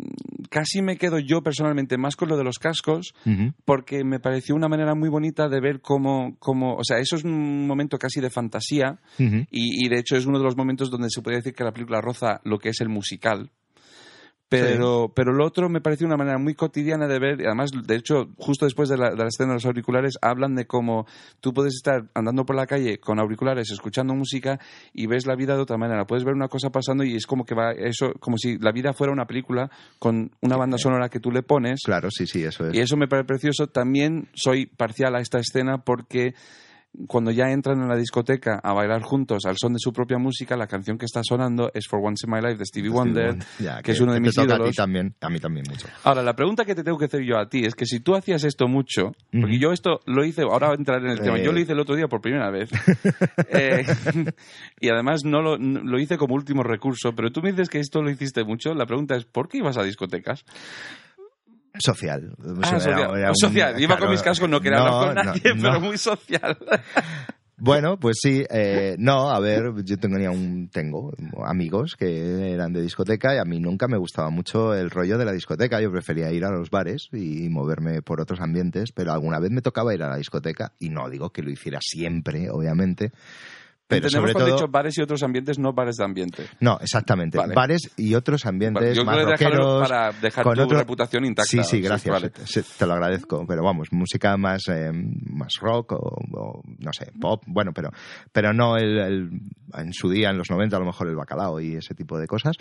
casi 0.49 0.81
me 0.81 0.97
quedo 0.97 1.19
yo 1.19 1.41
personalmente 1.41 1.97
más 1.97 2.15
con 2.15 2.29
lo 2.29 2.37
de 2.37 2.43
los 2.43 2.59
cascos, 2.59 3.13
porque 3.65 4.03
me 4.03 4.19
pareció 4.19 4.55
una 4.55 4.67
manera 4.67 4.95
muy 4.95 5.09
bonita 5.09 5.47
de 5.47 5.61
ver 5.61 5.81
cómo, 5.81 6.35
cómo 6.39 6.75
o 6.75 6.83
sea, 6.83 6.97
eso 6.99 7.15
es 7.15 7.23
un 7.23 7.67
momento 7.67 7.97
casi 7.97 8.21
de 8.21 8.29
fantasía, 8.29 8.99
y, 9.17 9.85
y 9.85 9.89
de 9.89 9.99
hecho 9.99 10.15
es 10.15 10.25
uno 10.25 10.37
de 10.37 10.45
los 10.45 10.57
momentos 10.57 10.89
donde 10.89 11.09
se 11.09 11.21
puede 11.21 11.37
decir 11.37 11.53
que 11.53 11.63
la 11.63 11.71
película 11.71 12.01
roza 12.01 12.41
lo 12.43 12.59
que 12.59 12.69
es 12.69 12.81
el 12.81 12.89
musical. 12.89 13.51
Pero, 14.49 15.11
pero 15.15 15.33
lo 15.33 15.45
otro 15.45 15.67
me 15.67 15.81
pareció 15.81 16.05
una 16.05 16.17
manera 16.17 16.37
muy 16.37 16.53
cotidiana 16.53 17.07
de 17.07 17.17
ver, 17.17 17.41
y 17.41 17.45
además, 17.45 17.71
de 17.71 17.95
hecho, 17.95 18.29
justo 18.37 18.65
después 18.65 18.87
de 18.87 18.97
la, 18.97 19.09
de 19.09 19.17
la 19.17 19.27
escena 19.27 19.49
de 19.49 19.55
los 19.55 19.65
auriculares, 19.65 20.17
hablan 20.21 20.53
de 20.53 20.67
cómo 20.67 21.07
tú 21.39 21.53
puedes 21.53 21.73
estar 21.73 22.05
andando 22.13 22.45
por 22.45 22.55
la 22.55 22.67
calle 22.67 22.99
con 22.99 23.19
auriculares, 23.19 23.71
escuchando 23.71 24.13
música 24.13 24.59
y 24.93 25.07
ves 25.07 25.25
la 25.25 25.35
vida 25.35 25.55
de 25.55 25.61
otra 25.61 25.77
manera. 25.77 26.05
Puedes 26.05 26.23
ver 26.23 26.35
una 26.35 26.49
cosa 26.49 26.69
pasando 26.69 27.03
y 27.03 27.15
es 27.15 27.25
como 27.25 27.45
que 27.45 27.55
va 27.55 27.71
eso, 27.71 28.13
como 28.19 28.37
si 28.37 28.57
la 28.59 28.71
vida 28.71 28.93
fuera 28.93 29.11
una 29.11 29.25
película 29.25 29.71
con 29.97 30.31
una 30.41 30.55
banda 30.55 30.77
sonora 30.77 31.09
que 31.09 31.19
tú 31.19 31.31
le 31.31 31.41
pones. 31.41 31.81
Claro, 31.83 32.09
sí, 32.11 32.27
sí, 32.27 32.43
eso 32.43 32.67
es. 32.67 32.75
Y 32.75 32.79
eso 32.79 32.95
me 32.95 33.07
parece 33.07 33.25
precioso. 33.25 33.67
También 33.67 34.29
soy 34.33 34.67
parcial 34.67 35.15
a 35.15 35.19
esta 35.19 35.39
escena 35.39 35.79
porque 35.79 36.35
cuando 37.07 37.31
ya 37.31 37.49
entran 37.51 37.81
en 37.81 37.87
la 37.87 37.95
discoteca 37.95 38.59
a 38.63 38.73
bailar 38.73 39.01
juntos 39.01 39.45
al 39.45 39.55
son 39.57 39.73
de 39.73 39.79
su 39.79 39.91
propia 39.91 40.17
música, 40.19 40.55
la 40.55 40.67
canción 40.67 40.97
que 40.97 41.05
está 41.05 41.21
sonando 41.23 41.71
es 41.73 41.87
For 41.87 41.99
Once 42.03 42.25
in 42.27 42.31
My 42.31 42.39
Life 42.39 42.57
de 42.57 42.65
Stevie 42.65 42.89
Wonder, 42.91 43.35
que, 43.83 43.91
es 43.91 43.99
uno 43.99 44.13
de 44.13 44.19
mis 44.19 44.35
toca 44.35 44.53
A 44.53 44.55
ídolos. 44.57 44.69
ti 44.71 44.75
también, 44.75 45.15
a 45.21 45.29
mí 45.29 45.39
también 45.39 45.65
mucho. 45.69 45.87
Ahora, 46.03 46.21
la 46.21 46.35
pregunta 46.35 46.65
que 46.65 46.75
te 46.75 46.83
tengo 46.83 46.97
que 46.97 47.05
hacer 47.05 47.23
yo 47.23 47.37
a 47.37 47.49
ti 47.49 47.65
es 47.65 47.73
que 47.75 47.85
si 47.85 47.99
tú 47.99 48.15
hacías 48.15 48.43
esto 48.43 48.67
mucho, 48.67 49.13
porque 49.31 49.57
yo 49.59 49.71
esto 49.71 49.99
lo 50.05 50.23
hice, 50.23 50.43
ahora 50.43 50.73
entraré 50.73 51.05
en 51.05 51.11
el 51.13 51.19
tema, 51.21 51.37
Eh. 51.39 51.43
yo 51.43 51.51
lo 51.51 51.59
hice 51.59 51.71
el 51.73 51.79
otro 51.79 51.95
día 51.95 52.07
por 52.07 52.21
primera 52.21 52.49
vez, 52.51 52.69
Eh, 53.49 53.83
y 54.79 54.89
además 54.89 55.21
no 55.25 55.41
lo, 55.41 55.57
lo 55.57 55.99
hice 55.99 56.17
como 56.17 56.35
último 56.35 56.63
recurso, 56.63 57.13
pero 57.15 57.31
tú 57.31 57.41
me 57.41 57.51
dices 57.51 57.69
que 57.69 57.79
esto 57.79 58.01
lo 58.01 58.09
hiciste 58.11 58.43
mucho, 58.43 58.73
la 58.73 58.85
pregunta 58.85 59.15
es, 59.15 59.25
¿por 59.25 59.47
qué 59.49 59.57
ibas 59.57 59.77
a 59.77 59.83
discotecas? 59.83 60.45
Social. 61.79 62.35
Ah, 62.61 62.69
social, 62.79 62.99
era- 62.99 63.19
era 63.19 63.29
un- 63.29 63.35
social. 63.35 63.81
iba 63.81 63.97
con 63.97 64.09
mis 64.11 64.21
cascos, 64.21 64.49
no 64.49 64.61
quería 64.61 64.79
hablar 64.79 65.15
con 65.15 65.15
no, 65.15 65.23
nadie, 65.33 65.55
no. 65.55 65.61
pero 65.61 65.79
muy 65.81 65.97
social. 65.97 66.57
Bueno, 67.55 67.97
pues 67.97 68.17
sí, 68.21 68.43
eh, 68.49 68.95
no, 68.97 69.29
a 69.29 69.39
ver, 69.39 69.71
yo 69.85 69.97
tenía 69.97 70.31
un, 70.31 70.69
tengo 70.69 71.13
amigos 71.45 71.95
que 71.97 72.51
eran 72.51 72.73
de 72.73 72.81
discoteca 72.81 73.33
y 73.35 73.37
a 73.37 73.45
mí 73.45 73.59
nunca 73.61 73.87
me 73.87 73.97
gustaba 73.97 74.29
mucho 74.31 74.73
el 74.73 74.89
rollo 74.89 75.17
de 75.17 75.23
la 75.23 75.31
discoteca. 75.31 75.79
Yo 75.79 75.89
prefería 75.89 76.29
ir 76.31 76.43
a 76.43 76.49
los 76.51 76.69
bares 76.69 77.07
y 77.13 77.47
moverme 77.49 78.01
por 78.01 78.19
otros 78.19 78.41
ambientes, 78.41 78.91
pero 78.91 79.13
alguna 79.13 79.39
vez 79.39 79.51
me 79.51 79.61
tocaba 79.61 79.93
ir 79.93 80.03
a 80.03 80.09
la 80.09 80.17
discoteca 80.17 80.73
y 80.77 80.89
no 80.89 81.09
digo 81.09 81.29
que 81.29 81.41
lo 81.43 81.51
hiciera 81.51 81.79
siempre, 81.81 82.49
obviamente. 82.49 83.11
Pero 83.95 84.07
Entendemos 84.07 84.31
sobre 84.31 84.45
todo, 84.45 84.55
dicho 84.57 84.67
bares 84.71 84.97
y 84.97 85.01
otros 85.01 85.23
ambientes, 85.23 85.59
no 85.59 85.73
bares 85.73 85.95
de 85.97 86.03
ambiente. 86.03 86.45
no, 86.59 86.77
exactamente, 86.81 87.37
Vale. 87.37 87.53
bares 87.53 87.91
y 87.97 88.13
otros 88.15 88.45
ambientes 88.45 88.81
Vale, 88.83 88.95
yo 88.95 89.05
más 89.05 89.23
rockeros, 89.23 89.87
para 89.89 90.11
dejar 90.11 90.43
con 90.43 90.55
tu 90.55 90.61
otro- 90.63 90.77
reputación 90.79 91.25
intacta. 91.25 91.49
Sí, 91.49 91.63
sí, 91.63 91.81
gracias. 91.81 92.11
vale. 92.13 92.31
Sí, 92.45 92.61
te 92.77 92.85
lo 92.85 92.93
agradezco. 92.93 93.45
Pero 93.47 93.63
vamos, 93.63 93.87
música 93.91 94.35
más, 94.37 94.63
eh, 94.69 94.91
más 94.93 95.53
rock 95.61 95.93
o, 95.93 95.97
o, 95.97 96.61
no 96.79 96.91
sé, 96.93 97.11
pop. 97.19 97.43
Bueno, 97.47 97.71
pero, 97.73 97.89
pero 98.31 98.53
no 98.53 98.77
el, 98.77 98.97
el- 98.99 99.29
en 99.75 99.93
su 99.93 100.09
día, 100.09 100.29
en 100.29 100.37
los 100.37 100.49
90, 100.49 100.75
a 100.75 100.79
lo 100.79 100.85
mejor 100.85 101.07
el 101.07 101.15
bacalao 101.15 101.59
y 101.59 101.75
ese 101.75 101.95
tipo 101.95 102.17
de 102.17 102.27
cosas. 102.27 102.55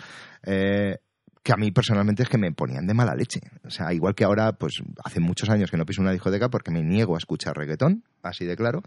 eh, 0.45 0.97
que 1.43 1.51
a 1.51 1.57
mí 1.57 1.71
personalmente 1.71 2.23
es 2.23 2.29
que 2.29 2.37
me 2.37 2.53
ponían 2.53 2.87
de 2.87 2.93
mala 2.93 3.13
leche. 3.15 3.41
O 3.65 3.69
sea, 3.69 3.91
igual 3.93 4.15
que 4.15 4.23
ahora, 4.23 4.53
pues 4.53 4.75
hace 5.03 5.19
muchos 5.19 5.49
años 5.49 5.69
que 5.69 5.75
no 5.75 5.85
piso 5.85 6.01
una 6.01 6.13
discoteca 6.13 6.49
porque 6.49 6.71
me 6.71 6.81
niego 6.81 7.15
a 7.15 7.17
escuchar 7.17 7.57
reggaetón, 7.57 8.03
así 8.21 8.45
de 8.45 8.55
claro, 8.55 8.81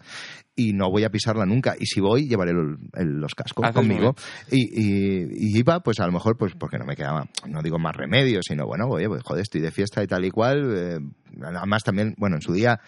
y 0.54 0.72
no 0.72 0.90
voy 0.90 1.04
a 1.04 1.10
pisarla 1.10 1.44
nunca. 1.44 1.74
Y 1.78 1.84
si 1.84 2.00
voy, 2.00 2.26
llevaré 2.28 2.52
el- 2.52 2.78
el- 2.94 3.20
los 3.20 3.34
cascos 3.34 3.66
conmigo. 3.74 4.14
Y, 4.50 4.62
y- 4.72 5.28
y 5.32 5.58
iba, 5.58 5.80
pues 5.80 6.00
a 6.00 6.06
lo 6.06 6.12
mejor, 6.12 6.38
pues 6.38 6.54
porque 6.58 6.78
no 6.78 6.86
me 6.86 6.96
quedaba, 6.96 7.26
no 7.46 7.60
digo 7.62 7.78
más 7.78 7.94
remedio, 7.94 8.40
sino 8.42 8.64
bueno, 8.66 8.86
oye, 8.88 9.06
pues 9.06 9.22
joder, 9.22 9.42
estoy 9.42 9.60
de 9.60 9.70
fiesta 9.70 10.02
y 10.02 10.06
tal 10.06 10.24
y 10.24 10.30
cual. 10.30 10.72
eh, 10.76 10.98
además 11.42 11.84
también, 11.84 12.14
bueno, 12.16 12.36
en 12.36 12.42
su 12.42 12.54
día 12.54 12.80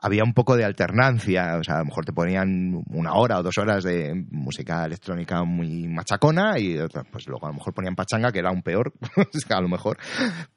había 0.00 0.22
un 0.22 0.32
poco 0.32 0.56
de 0.56 0.64
alternancia, 0.64 1.56
o 1.58 1.64
sea, 1.64 1.76
a 1.76 1.78
lo 1.80 1.86
mejor 1.86 2.04
te 2.04 2.12
ponían 2.12 2.82
una 2.90 3.14
hora 3.14 3.38
o 3.38 3.42
dos 3.42 3.58
horas 3.58 3.82
de 3.82 4.14
música 4.30 4.84
electrónica 4.84 5.42
muy 5.44 5.88
machacona 5.88 6.58
y 6.58 6.76
pues 7.10 7.26
luego 7.26 7.46
a 7.46 7.48
lo 7.50 7.54
mejor 7.54 7.74
ponían 7.74 7.96
pachanga, 7.96 8.30
que 8.30 8.38
era 8.38 8.50
aún 8.50 8.62
peor, 8.62 8.92
a 9.50 9.60
lo 9.60 9.68
mejor. 9.68 9.98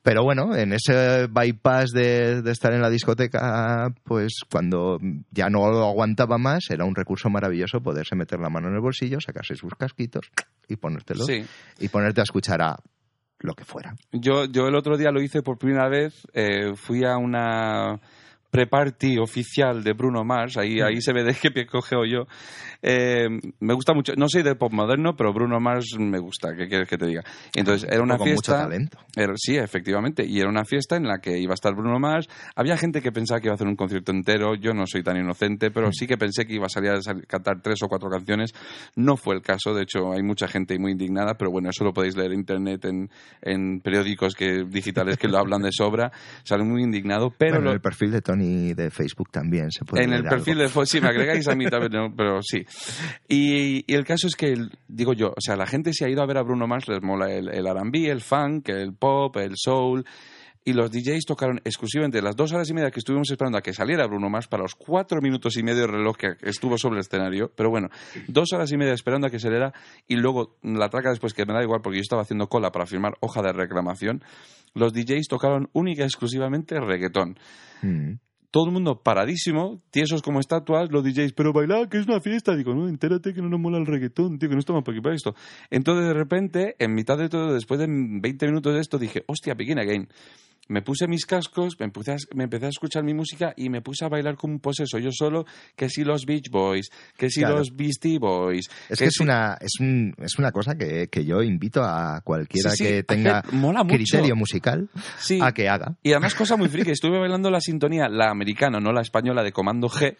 Pero 0.04 0.24
bueno, 0.24 0.56
en 0.56 0.74
ese 0.74 1.28
bypass 1.28 1.90
de, 1.92 2.42
de 2.44 2.52
estar 2.52 2.72
en 2.74 2.82
la 2.82 2.90
discoteca, 2.90 3.88
pues 4.04 4.42
cuando 4.52 5.00
ya 5.32 5.50
no 5.50 5.72
lo 5.72 5.88
aguantaba 5.88 6.38
más, 6.38 6.70
era 6.70 6.86
un 6.86 6.96
recurso 6.96 7.30
maravilloso 7.30 7.82
poderse 7.82 8.16
meter 8.16 8.40
la 8.40 8.50
mano 8.50 8.68
en 8.68 8.76
el 8.76 8.82
bolsillo, 8.82 9.20
sacarse 9.20 9.56
sus 9.56 9.74
casquitos 9.76 10.30
y 10.68 10.76
ponértelos 10.76 11.26
Sí. 11.26 11.44
y 11.80 11.88
ponerte 11.90 12.22
a 12.22 12.24
escuchar 12.24 12.62
a 12.62 12.78
lo 13.40 13.54
que 13.56 13.66
fuera. 13.66 13.96
Yo, 14.12 14.46
yo 14.46 14.68
el 14.68 14.76
otro 14.76 14.98
día 14.98 15.10
lo 15.12 15.20
hice 15.20 15.42
por 15.42 15.58
primera 15.58 15.90
vez. 15.90 16.28
eh, 16.34 16.76
fui 16.76 17.04
a 17.04 17.18
una 17.18 18.00
pre-party 18.52 19.18
oficial 19.18 19.84
de 19.84 19.94
Bruno 19.94 20.24
Mars. 20.24 20.58
Ahí, 20.58 20.82
ahí 20.82 21.02
se 21.02 21.14
ve 21.14 21.24
de 21.24 21.34
qué 21.34 21.50
pie 21.52 21.66
cogeo 21.66 22.06
yo. 22.06 22.26
Eh, 22.84 23.28
me 23.60 23.74
gusta 23.74 23.94
mucho. 23.94 24.14
No 24.18 24.28
soy 24.28 24.44
de 24.44 24.56
pop 24.56 24.72
moderno, 24.74 25.16
pero 25.16 25.34
Bruno 25.34 25.60
Mars 25.60 25.96
me 26.00 26.20
gusta. 26.20 26.56
¿Qué 26.56 26.68
quieres 26.68 26.88
que 26.90 26.98
te 26.98 27.06
diga? 27.08 27.24
Entonces 27.56 27.88
era 27.92 28.02
una 28.04 28.18
Con 28.18 28.30
mucho 28.30 28.52
talento. 28.52 28.98
Era- 29.16 29.34
sí, 29.38 29.56
efectivamente. 29.56 30.26
Y 30.26 30.40
era 30.40 30.50
una 30.50 30.66
fiesta 30.66 30.96
en 30.98 31.04
la 31.08 31.20
que 31.20 31.38
iba 31.40 31.52
a 31.52 31.56
estar 31.56 31.74
Bruno 31.76 32.00
Mars. 32.00 32.28
Había 32.56 32.78
gente 32.78 33.02
que 33.02 33.12
pensaba 33.12 33.40
que 33.40 33.48
iba 33.48 33.54
a 33.54 33.56
hacer 33.56 33.68
un 33.68 33.76
concierto 33.76 34.12
entero. 34.12 34.56
Yo 34.56 34.74
no 34.74 34.86
soy 34.88 35.04
tan 35.04 35.18
inocente, 35.18 35.70
Mm. 35.70 35.74
pero 35.74 35.92
sí 35.92 36.08
que 36.08 36.18
pensé 36.18 36.46
que 36.46 36.56
iba 36.56 36.66
a 36.66 36.70
salir 36.70 36.92
a 36.92 37.00
cantar 37.28 37.62
tres 37.62 37.82
o 37.84 37.88
cuatro 37.88 38.10
canciones. 38.10 38.52
No 38.96 39.16
fue 39.16 39.36
el 39.36 39.42
caso. 39.42 39.74
De 39.74 39.84
hecho, 39.84 40.12
hay 40.12 40.24
mucha 40.24 40.48
gente 40.48 40.78
muy 40.80 40.92
indignada, 40.94 41.36
pero 41.36 41.52
bueno, 41.52 41.70
eso 41.70 41.84
lo 41.84 41.94
podéis 41.94 42.16
leer 42.18 42.32
en 42.34 42.40
internet, 42.40 42.84
en, 42.86 43.10
en 43.42 43.80
periódicos 43.82 44.34
que, 44.36 44.64
digitales 44.68 45.18
que 45.18 45.28
lo 45.28 45.38
hablan 45.38 45.62
de 45.62 45.72
sobra. 45.72 46.12
Sale 46.44 46.64
muy 46.64 46.82
indignado, 46.84 47.30
pero 47.38 47.56
Bueno, 47.56 47.66
lo- 47.70 47.74
el 47.74 47.82
perfil 47.82 48.12
de 48.12 48.22
Tony 48.22 48.41
de 48.74 48.90
Facebook 48.92 49.30
también 49.32 49.72
se 49.72 49.86
puede 49.86 50.04
en 50.04 50.14
el 50.14 50.24
perfil 50.24 50.54
algo. 50.54 50.64
de 50.64 50.70
Fo- 50.70 50.86
sí, 50.86 51.00
me 51.02 51.08
agregáis 51.10 51.48
a 51.48 51.56
mí 51.56 51.66
también, 51.66 51.92
¿no? 51.94 52.16
pero 52.16 52.42
sí. 52.42 52.66
Y, 53.28 53.84
y 53.92 53.96
el 53.96 54.04
caso 54.06 54.28
es 54.28 54.36
que, 54.36 54.54
digo 54.88 55.14
yo, 55.14 55.30
o 55.30 55.42
sea, 55.42 55.56
la 55.56 55.66
gente 55.68 55.94
se 55.94 56.06
ha 56.06 56.10
ido 56.10 56.22
a 56.22 56.26
ver 56.26 56.38
a 56.38 56.44
Bruno 56.44 56.68
Mars, 56.68 56.88
les 56.88 57.02
mola 57.02 57.32
el, 57.32 57.50
el 57.50 57.66
R&B, 57.68 58.10
el 58.10 58.22
funk, 58.22 58.70
el 58.70 58.94
pop, 58.94 59.36
el 59.38 59.54
soul, 59.56 60.06
y 60.64 60.74
los 60.74 60.92
DJs 60.92 61.26
tocaron 61.26 61.60
exclusivamente 61.64 62.22
las 62.22 62.36
dos 62.36 62.54
horas 62.54 62.70
y 62.70 62.76
media 62.76 62.92
que 62.92 63.00
estuvimos 63.00 63.32
esperando 63.32 63.58
a 63.58 63.62
que 63.62 63.74
saliera 63.74 64.06
Bruno 64.06 64.30
Mars 64.30 64.48
para 64.48 64.62
los 64.62 64.76
cuatro 64.76 65.20
minutos 65.20 65.58
y 65.58 65.64
medio 65.64 65.82
de 65.82 65.88
reloj 65.88 66.18
que 66.18 66.34
estuvo 66.44 66.78
sobre 66.78 66.98
el 66.98 67.02
escenario, 67.02 67.52
pero 67.56 67.72
bueno, 67.72 67.90
dos 68.28 68.54
horas 68.54 68.72
y 68.72 68.78
media 68.78 68.94
esperando 68.94 69.26
a 69.26 69.32
que 69.32 69.40
saliera 69.40 69.74
y 70.08 70.18
luego 70.18 70.58
la 70.62 70.88
traca 70.90 71.10
después, 71.10 71.34
que 71.34 71.48
me 71.48 71.54
da 71.54 71.64
igual 71.64 71.82
porque 71.82 71.98
yo 71.98 72.02
estaba 72.04 72.22
haciendo 72.22 72.48
cola 72.48 72.72
para 72.72 72.86
firmar 72.86 73.16
hoja 73.22 73.42
de 73.42 73.54
reclamación, 73.54 74.24
los 74.76 74.94
DJs 74.94 75.28
tocaron 75.28 75.68
única 75.74 76.04
y 76.04 76.06
exclusivamente 76.06 76.80
reggaetón 76.80 77.40
Mm. 77.82 78.20
Todo 78.52 78.66
el 78.66 78.74
mundo 78.74 79.02
paradísimo, 79.02 79.82
tiesos 79.92 80.22
como 80.22 80.42
estatuas, 80.42 80.92
los 80.92 81.04
DJs, 81.04 81.32
pero 81.34 81.54
bailar, 81.54 81.88
que 81.88 81.98
es 81.98 82.06
una 82.06 82.20
fiesta. 82.20 82.56
Digo, 82.56 82.76
no, 82.76 82.90
entérate 82.90 83.34
que 83.34 83.42
no 83.42 83.50
nos 83.50 83.62
mola 83.62 83.78
el 83.78 83.86
reggaetón, 83.86 84.38
tío, 84.38 84.50
que 84.50 84.56
no 84.56 84.60
estamos 84.60 84.84
por 84.84 84.94
aquí 84.94 85.02
para 85.02 85.16
esto. 85.16 85.34
Entonces, 85.70 86.06
de 86.06 86.14
repente, 86.14 86.76
en 86.78 86.94
mitad 86.94 87.18
de 87.18 87.30
todo, 87.30 87.54
después 87.54 87.80
de 87.80 87.88
20 87.88 88.46
minutos 88.48 88.74
de 88.74 88.82
esto, 88.82 88.98
dije, 88.98 89.24
hostia, 89.28 89.54
begin 89.54 89.80
again. 89.80 90.10
Me 90.72 90.82
puse 90.82 91.08
mis 91.08 91.26
cascos, 91.26 91.76
me, 91.80 91.86
empecé 91.86 92.14
a, 92.14 92.16
me 92.34 92.46
empecé 92.46 92.66
a 92.68 92.70
escuchar 92.70 93.04
mi 93.04 93.14
música 93.14 93.54
y 93.58 93.70
me 93.70 93.82
puse 93.82 94.06
a 94.06 94.08
bailar 94.10 94.36
como 94.38 94.54
un 94.54 94.60
poseso. 94.60 94.98
Yo 95.00 95.10
solo, 95.12 95.46
que 95.76 95.90
si 95.90 96.04
los 96.04 96.26
Beach 96.26 96.50
Boys, 96.50 96.90
que 97.18 97.30
si 97.30 97.42
Claro. 97.42 97.58
los 97.58 97.76
Beastie 97.76 98.20
Boys. 98.20 98.70
Es 98.90 99.00
que 99.00 99.06
es 99.06 99.14
si- 99.18 99.24
una, 99.24 99.58
es, 99.60 99.74
un- 99.80 100.14
es 100.18 100.40
una 100.40 100.52
cosa 100.52 100.76
que, 100.76 101.08
que 101.10 101.26
yo 101.26 101.42
invito 101.44 101.84
a 101.84 102.22
cualquiera 102.24 102.72
Sí, 102.72 102.78
sí, 102.78 102.84
que 102.86 103.04
tenga 103.04 103.44
criterio 103.88 104.36
musical 104.36 104.90
Sí. 105.20 105.40
a 105.42 105.52
que 105.52 105.68
haga. 105.68 105.96
Y 106.04 106.12
además, 106.12 106.36
cosa 106.36 106.56
muy 106.56 106.70
friki, 106.70 106.92
estuve 106.92 107.20
bailando 107.20 107.50
la 107.52 107.60
sintonía, 107.62 108.08
la 108.08 108.30
americana, 108.30 108.80
no 108.80 108.92
la 108.94 109.02
española 109.02 109.44
de 109.44 109.52
Comando 109.52 109.90
G, 109.90 110.16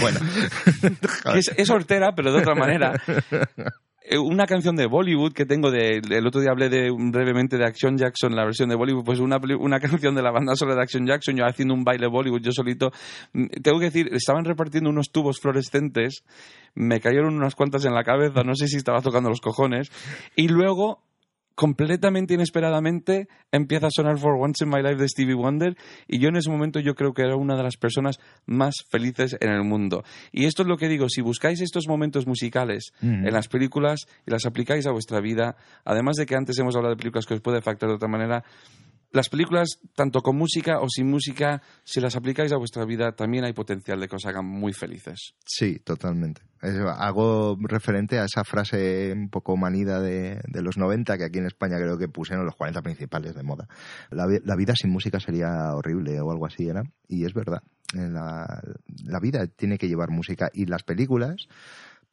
Bueno, 0.00 0.20
es, 1.34 1.52
es 1.56 1.70
hortera, 1.70 2.14
pero 2.14 2.32
de 2.32 2.38
otra 2.40 2.54
manera. 2.54 2.92
Eh, 4.10 4.18
Una 4.18 4.46
canción 4.46 4.74
de 4.74 4.86
Bollywood 4.86 5.32
que 5.32 5.44
tengo 5.44 5.70
de. 5.70 6.00
El 6.10 6.26
otro 6.26 6.40
día 6.40 6.50
hablé 6.50 6.68
brevemente 6.90 7.58
de 7.58 7.66
Action 7.66 7.98
Jackson, 7.98 8.34
la 8.34 8.44
versión 8.44 8.68
de 8.70 8.74
Bollywood. 8.74 9.04
Pues 9.04 9.18
una, 9.20 9.38
una 9.58 9.80
canción 9.80 10.14
de 10.14 10.22
la 10.22 10.30
banda 10.30 10.56
sola 10.56 10.74
de 10.74 10.82
Action 10.82 11.06
Jackson, 11.06 11.36
yo 11.36 11.44
haciendo 11.44 11.74
un 11.74 11.84
baile 11.84 12.06
Bollywood, 12.06 12.40
yo 12.40 12.52
solito. 12.52 12.90
Mm, 13.34 13.46
Tengo 13.62 13.78
que 13.78 13.86
decir, 13.86 14.08
estaban 14.12 14.44
repartiendo 14.44 14.88
unos 14.88 15.10
tubos 15.10 15.40
fluorescentes, 15.40 16.24
me 16.74 17.00
cayeron 17.00 17.36
unas 17.36 17.54
cuantas 17.54 17.84
en 17.84 17.92
la 17.92 18.02
cabeza, 18.04 18.42
no 18.44 18.54
sé 18.54 18.68
si 18.68 18.76
estaba 18.76 19.02
tocando 19.02 19.28
los 19.28 19.40
cojones. 19.40 19.90
Y 20.36 20.48
luego 20.48 21.02
completamente 21.58 22.34
inesperadamente 22.34 23.26
empieza 23.50 23.88
a 23.88 23.90
sonar 23.90 24.16
For 24.16 24.34
Once 24.40 24.62
in 24.64 24.70
My 24.70 24.80
Life 24.80 24.94
de 24.94 25.08
Stevie 25.08 25.34
Wonder 25.34 25.76
y 26.06 26.20
yo 26.20 26.28
en 26.28 26.36
ese 26.36 26.50
momento 26.50 26.78
yo 26.78 26.94
creo 26.94 27.12
que 27.12 27.22
era 27.22 27.34
una 27.34 27.56
de 27.56 27.64
las 27.64 27.76
personas 27.76 28.20
más 28.46 28.76
felices 28.88 29.36
en 29.40 29.50
el 29.50 29.64
mundo. 29.64 30.04
Y 30.30 30.44
esto 30.44 30.62
es 30.62 30.68
lo 30.68 30.76
que 30.76 30.86
digo, 30.86 31.08
si 31.08 31.20
buscáis 31.20 31.60
estos 31.60 31.88
momentos 31.88 32.28
musicales 32.28 32.92
Mm. 33.00 33.26
en 33.26 33.32
las 33.32 33.48
películas 33.48 34.06
y 34.24 34.30
las 34.30 34.46
aplicáis 34.46 34.86
a 34.86 34.92
vuestra 34.92 35.20
vida, 35.20 35.56
además 35.84 36.14
de 36.14 36.26
que 36.26 36.36
antes 36.36 36.56
hemos 36.60 36.76
hablado 36.76 36.94
de 36.94 36.98
películas 36.98 37.26
que 37.26 37.34
os 37.34 37.40
puede 37.40 37.58
afectar 37.58 37.88
de 37.88 37.96
otra 37.96 38.08
manera, 38.08 38.44
las 39.10 39.28
películas, 39.28 39.80
tanto 39.94 40.20
con 40.20 40.36
música 40.36 40.80
o 40.80 40.88
sin 40.88 41.10
música, 41.10 41.62
si 41.84 42.00
las 42.00 42.16
aplicáis 42.16 42.52
a 42.52 42.58
vuestra 42.58 42.84
vida, 42.84 43.12
también 43.12 43.44
hay 43.44 43.52
potencial 43.52 44.00
de 44.00 44.08
que 44.08 44.16
os 44.16 44.26
hagan 44.26 44.44
muy 44.44 44.72
felices. 44.72 45.34
sí, 45.44 45.78
totalmente. 45.78 46.42
Es 46.60 46.74
algo 46.76 47.56
referente 47.60 48.18
a 48.18 48.24
esa 48.24 48.42
frase 48.42 49.12
un 49.12 49.30
poco 49.30 49.56
manida 49.56 50.00
de, 50.00 50.40
los 50.54 50.76
90 50.76 51.16
que 51.16 51.24
aquí 51.24 51.38
en 51.38 51.46
España 51.46 51.76
creo 51.76 51.96
que 51.96 52.08
pusieron 52.08 52.44
los 52.44 52.56
40 52.56 52.82
principales 52.82 53.34
de 53.36 53.44
moda. 53.44 53.68
La, 54.10 54.26
la 54.44 54.56
vida 54.56 54.74
sin 54.74 54.90
música 54.90 55.20
sería 55.20 55.72
horrible 55.74 56.20
o 56.20 56.32
algo 56.32 56.46
así 56.46 56.68
era. 56.68 56.82
Y 57.06 57.24
es 57.24 57.32
verdad. 57.32 57.62
La 57.94 59.20
vida 59.22 59.46
tiene 59.46 59.78
que 59.78 59.86
llevar 59.86 60.10
música 60.10 60.50
y 60.52 60.66
las 60.66 60.82
películas 60.82 61.46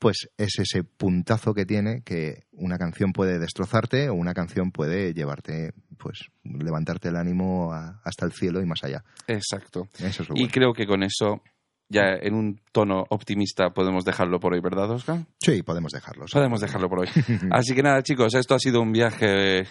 pues 0.05 0.29
es 0.37 0.59
ese 0.59 0.83
puntazo 0.83 1.55
que 1.55 1.65
tiene 1.65 2.03
que 2.03 2.43
una 2.51 2.77
canción 2.77 3.11
puede 3.11 3.39
destrozarte 3.39 4.07
o 4.09 4.13
una 4.13 4.35
canción 4.35 4.69
puede 4.71 5.15
llevarte, 5.15 5.73
pues 5.97 6.29
levantarte 6.43 7.07
el 7.09 7.15
ánimo 7.15 7.73
a- 7.73 7.99
hasta 8.03 8.23
el 8.27 8.31
cielo 8.31 8.61
y 8.61 8.67
más 8.67 8.83
allá. 8.83 9.03
Exacto. 9.25 9.87
Eso 9.97 10.21
es 10.21 10.29
lo 10.29 10.35
Y 10.35 10.41
bueno. 10.41 10.51
creo 10.53 10.73
que 10.73 10.85
con 10.85 11.01
eso, 11.01 11.41
ya 11.89 12.13
en 12.21 12.35
un 12.35 12.61
tono 12.71 13.03
optimista, 13.09 13.71
podemos 13.71 14.05
dejarlo 14.05 14.39
por 14.39 14.53
hoy, 14.53 14.59
¿verdad, 14.61 14.91
Oscar? 14.91 15.25
Sí, 15.39 15.63
podemos 15.63 15.91
dejarlo. 15.91 16.27
sí. 16.27 16.33
Podemos 16.33 16.61
dejarlo 16.61 16.87
por 16.87 16.99
hoy. 16.99 17.07
Así 17.51 17.73
que 17.73 17.81
nada, 17.81 18.03
chicos, 18.03 18.35
esto 18.35 18.53
ha 18.53 18.59
sido 18.59 18.81
un 18.81 18.91
viaje. 18.91 19.65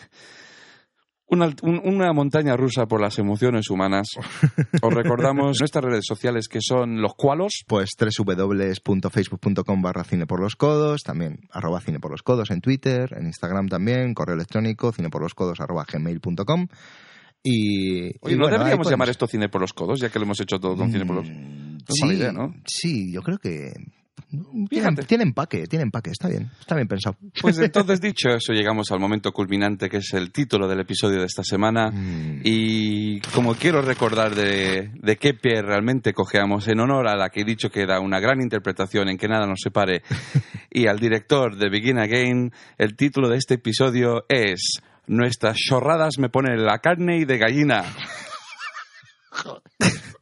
Una, 1.26 1.46
un- 1.62 1.80
una 1.84 2.12
montaña 2.12 2.54
rusa 2.56 2.86
por 2.86 3.00
las 3.00 3.18
emociones 3.18 3.70
humanas. 3.70 4.08
Os 4.82 4.92
recordamos 4.94 5.58
nuestras 5.58 5.84
redes 5.84 6.04
sociales 6.06 6.48
que 6.48 6.58
son 6.60 7.00
los 7.00 7.14
cualos. 7.16 7.64
Pues 7.66 7.90
www.facebook.com 7.98 9.82
barra 9.82 10.04
cine 10.04 10.26
por 10.26 10.40
los 10.40 10.54
codos, 10.56 11.02
también 11.02 11.38
arroba 11.50 11.80
cine 11.80 11.98
por 12.00 12.10
los 12.10 12.22
codos 12.22 12.50
en 12.50 12.60
Twitter, 12.60 13.14
en 13.18 13.26
Instagram 13.26 13.68
también, 13.68 14.14
correo 14.14 14.34
electrónico 14.34 14.92
cine 14.92 15.08
por 15.10 15.22
los 15.22 15.34
codos 15.34 15.60
arroba 15.60 15.84
gmail.com 15.90 16.66
y... 17.42 18.04
Oye, 18.20 18.34
y 18.34 18.36
¿no 18.36 18.44
bueno, 18.44 18.58
deberíamos 18.58 18.90
llamar 18.90 19.08
esto 19.10 19.26
cine 19.26 19.48
por 19.48 19.60
los 19.60 19.72
codos, 19.72 20.00
ya 20.00 20.08
que 20.10 20.18
lo 20.18 20.24
hemos 20.24 20.40
hecho 20.40 20.58
todo 20.58 20.76
con 20.76 20.90
cine 20.92 21.04
por 21.06 21.16
los 21.16 21.28
Mm, 21.28 21.78
mala 22.00 22.14
idea, 22.14 22.32
¿no? 22.32 22.54
Sí, 22.66 23.12
yo 23.12 23.20
creo 23.22 23.36
que... 23.38 23.72
Tiene, 24.68 24.68
Fíjate. 24.68 25.02
tiene 25.04 25.24
empaque, 25.24 25.66
tiene 25.66 25.84
empaque, 25.84 26.10
está 26.10 26.28
bien, 26.28 26.50
está 26.58 26.74
bien 26.74 26.88
pensado. 26.88 27.16
Pues 27.40 27.58
entonces, 27.74 28.00
dicho 28.00 28.30
eso, 28.30 28.52
llegamos 28.52 28.90
al 28.90 29.00
momento 29.00 29.32
culminante 29.32 29.88
que 29.88 29.98
es 29.98 30.12
el 30.14 30.32
título 30.32 30.68
del 30.68 30.80
episodio 30.80 31.20
de 31.20 31.26
esta 31.26 31.42
semana. 31.42 31.90
Mm. 31.90 32.40
Y 32.44 33.20
como 33.20 33.54
quiero 33.54 33.82
recordar 33.82 34.34
de, 34.34 34.90
de 34.94 35.16
qué 35.16 35.34
pie 35.34 35.62
realmente 35.62 36.12
cojeamos, 36.12 36.68
en 36.68 36.80
honor 36.80 37.08
a 37.08 37.16
la 37.16 37.30
que 37.30 37.40
he 37.40 37.44
dicho 37.44 37.70
que 37.70 37.86
da 37.86 38.00
una 38.00 38.20
gran 38.20 38.40
interpretación 38.40 39.08
en 39.08 39.18
que 39.18 39.28
nada 39.28 39.46
nos 39.46 39.60
separe, 39.60 40.02
y 40.70 40.86
al 40.86 40.98
director 40.98 41.56
de 41.56 41.70
Begin 41.70 41.98
Again, 41.98 42.52
el 42.78 42.96
título 42.96 43.28
de 43.28 43.38
este 43.38 43.54
episodio 43.54 44.24
es 44.28 44.78
Nuestras 45.06 45.56
chorradas 45.56 46.18
me 46.18 46.30
ponen 46.30 46.64
la 46.64 46.78
carne 46.78 47.18
y 47.18 47.24
de 47.24 47.38
gallina. 47.38 47.84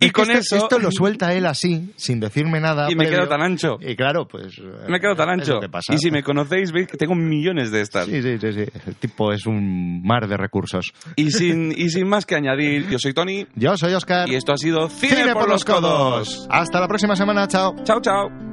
y 0.00 0.06
Es 0.06 0.12
con 0.12 0.30
esto, 0.30 0.56
eso... 0.56 0.64
Esto 0.64 0.78
lo 0.78 0.90
suelta 0.92 1.32
él 1.32 1.46
así, 1.46 1.92
sin 1.96 2.20
decirme 2.20 2.60
nada. 2.60 2.90
Y 2.90 2.94
me 2.94 3.04
previo. 3.04 3.20
quedo 3.20 3.28
tan 3.28 3.42
ancho. 3.42 3.78
Y 3.80 3.96
claro, 3.96 4.26
pues... 4.26 4.58
Me 4.88 5.00
quedo 5.00 5.14
tan 5.14 5.40
es 5.40 5.48
ancho. 5.48 5.60
pasa. 5.70 5.94
Y 5.94 5.98
si 5.98 6.10
me 6.10 6.22
conocéis, 6.22 6.72
veis 6.72 6.86
que 6.88 6.96
tengo 6.96 7.14
millones 7.14 7.70
de 7.70 7.80
estas. 7.80 8.06
Sí, 8.06 8.22
sí, 8.22 8.38
sí, 8.38 8.52
sí. 8.52 8.64
El 8.86 8.96
tipo 8.96 9.32
es 9.32 9.46
un 9.46 10.02
mar 10.02 10.28
de 10.28 10.36
recursos. 10.36 10.92
Y 11.16 11.30
sin, 11.30 11.72
y 11.72 11.90
sin 11.90 12.08
más 12.08 12.26
que 12.26 12.34
añadir, 12.34 12.88
yo 12.88 12.98
soy 12.98 13.12
Tony 13.12 13.46
Yo 13.54 13.76
soy 13.76 13.94
Oscar. 13.94 14.28
y 14.28 14.34
esto 14.34 14.52
ha 14.52 14.56
sido 14.56 14.88
Cine, 14.88 15.32
por, 15.32 15.48
los 15.48 15.64
codos. 15.64 16.46
Hasta 16.50 16.80
la 16.80 16.88
próxima 16.88 17.16
semana, 17.16 17.46
chao. 17.48 17.74
Chao, 17.84 18.00
chao. 18.00 18.51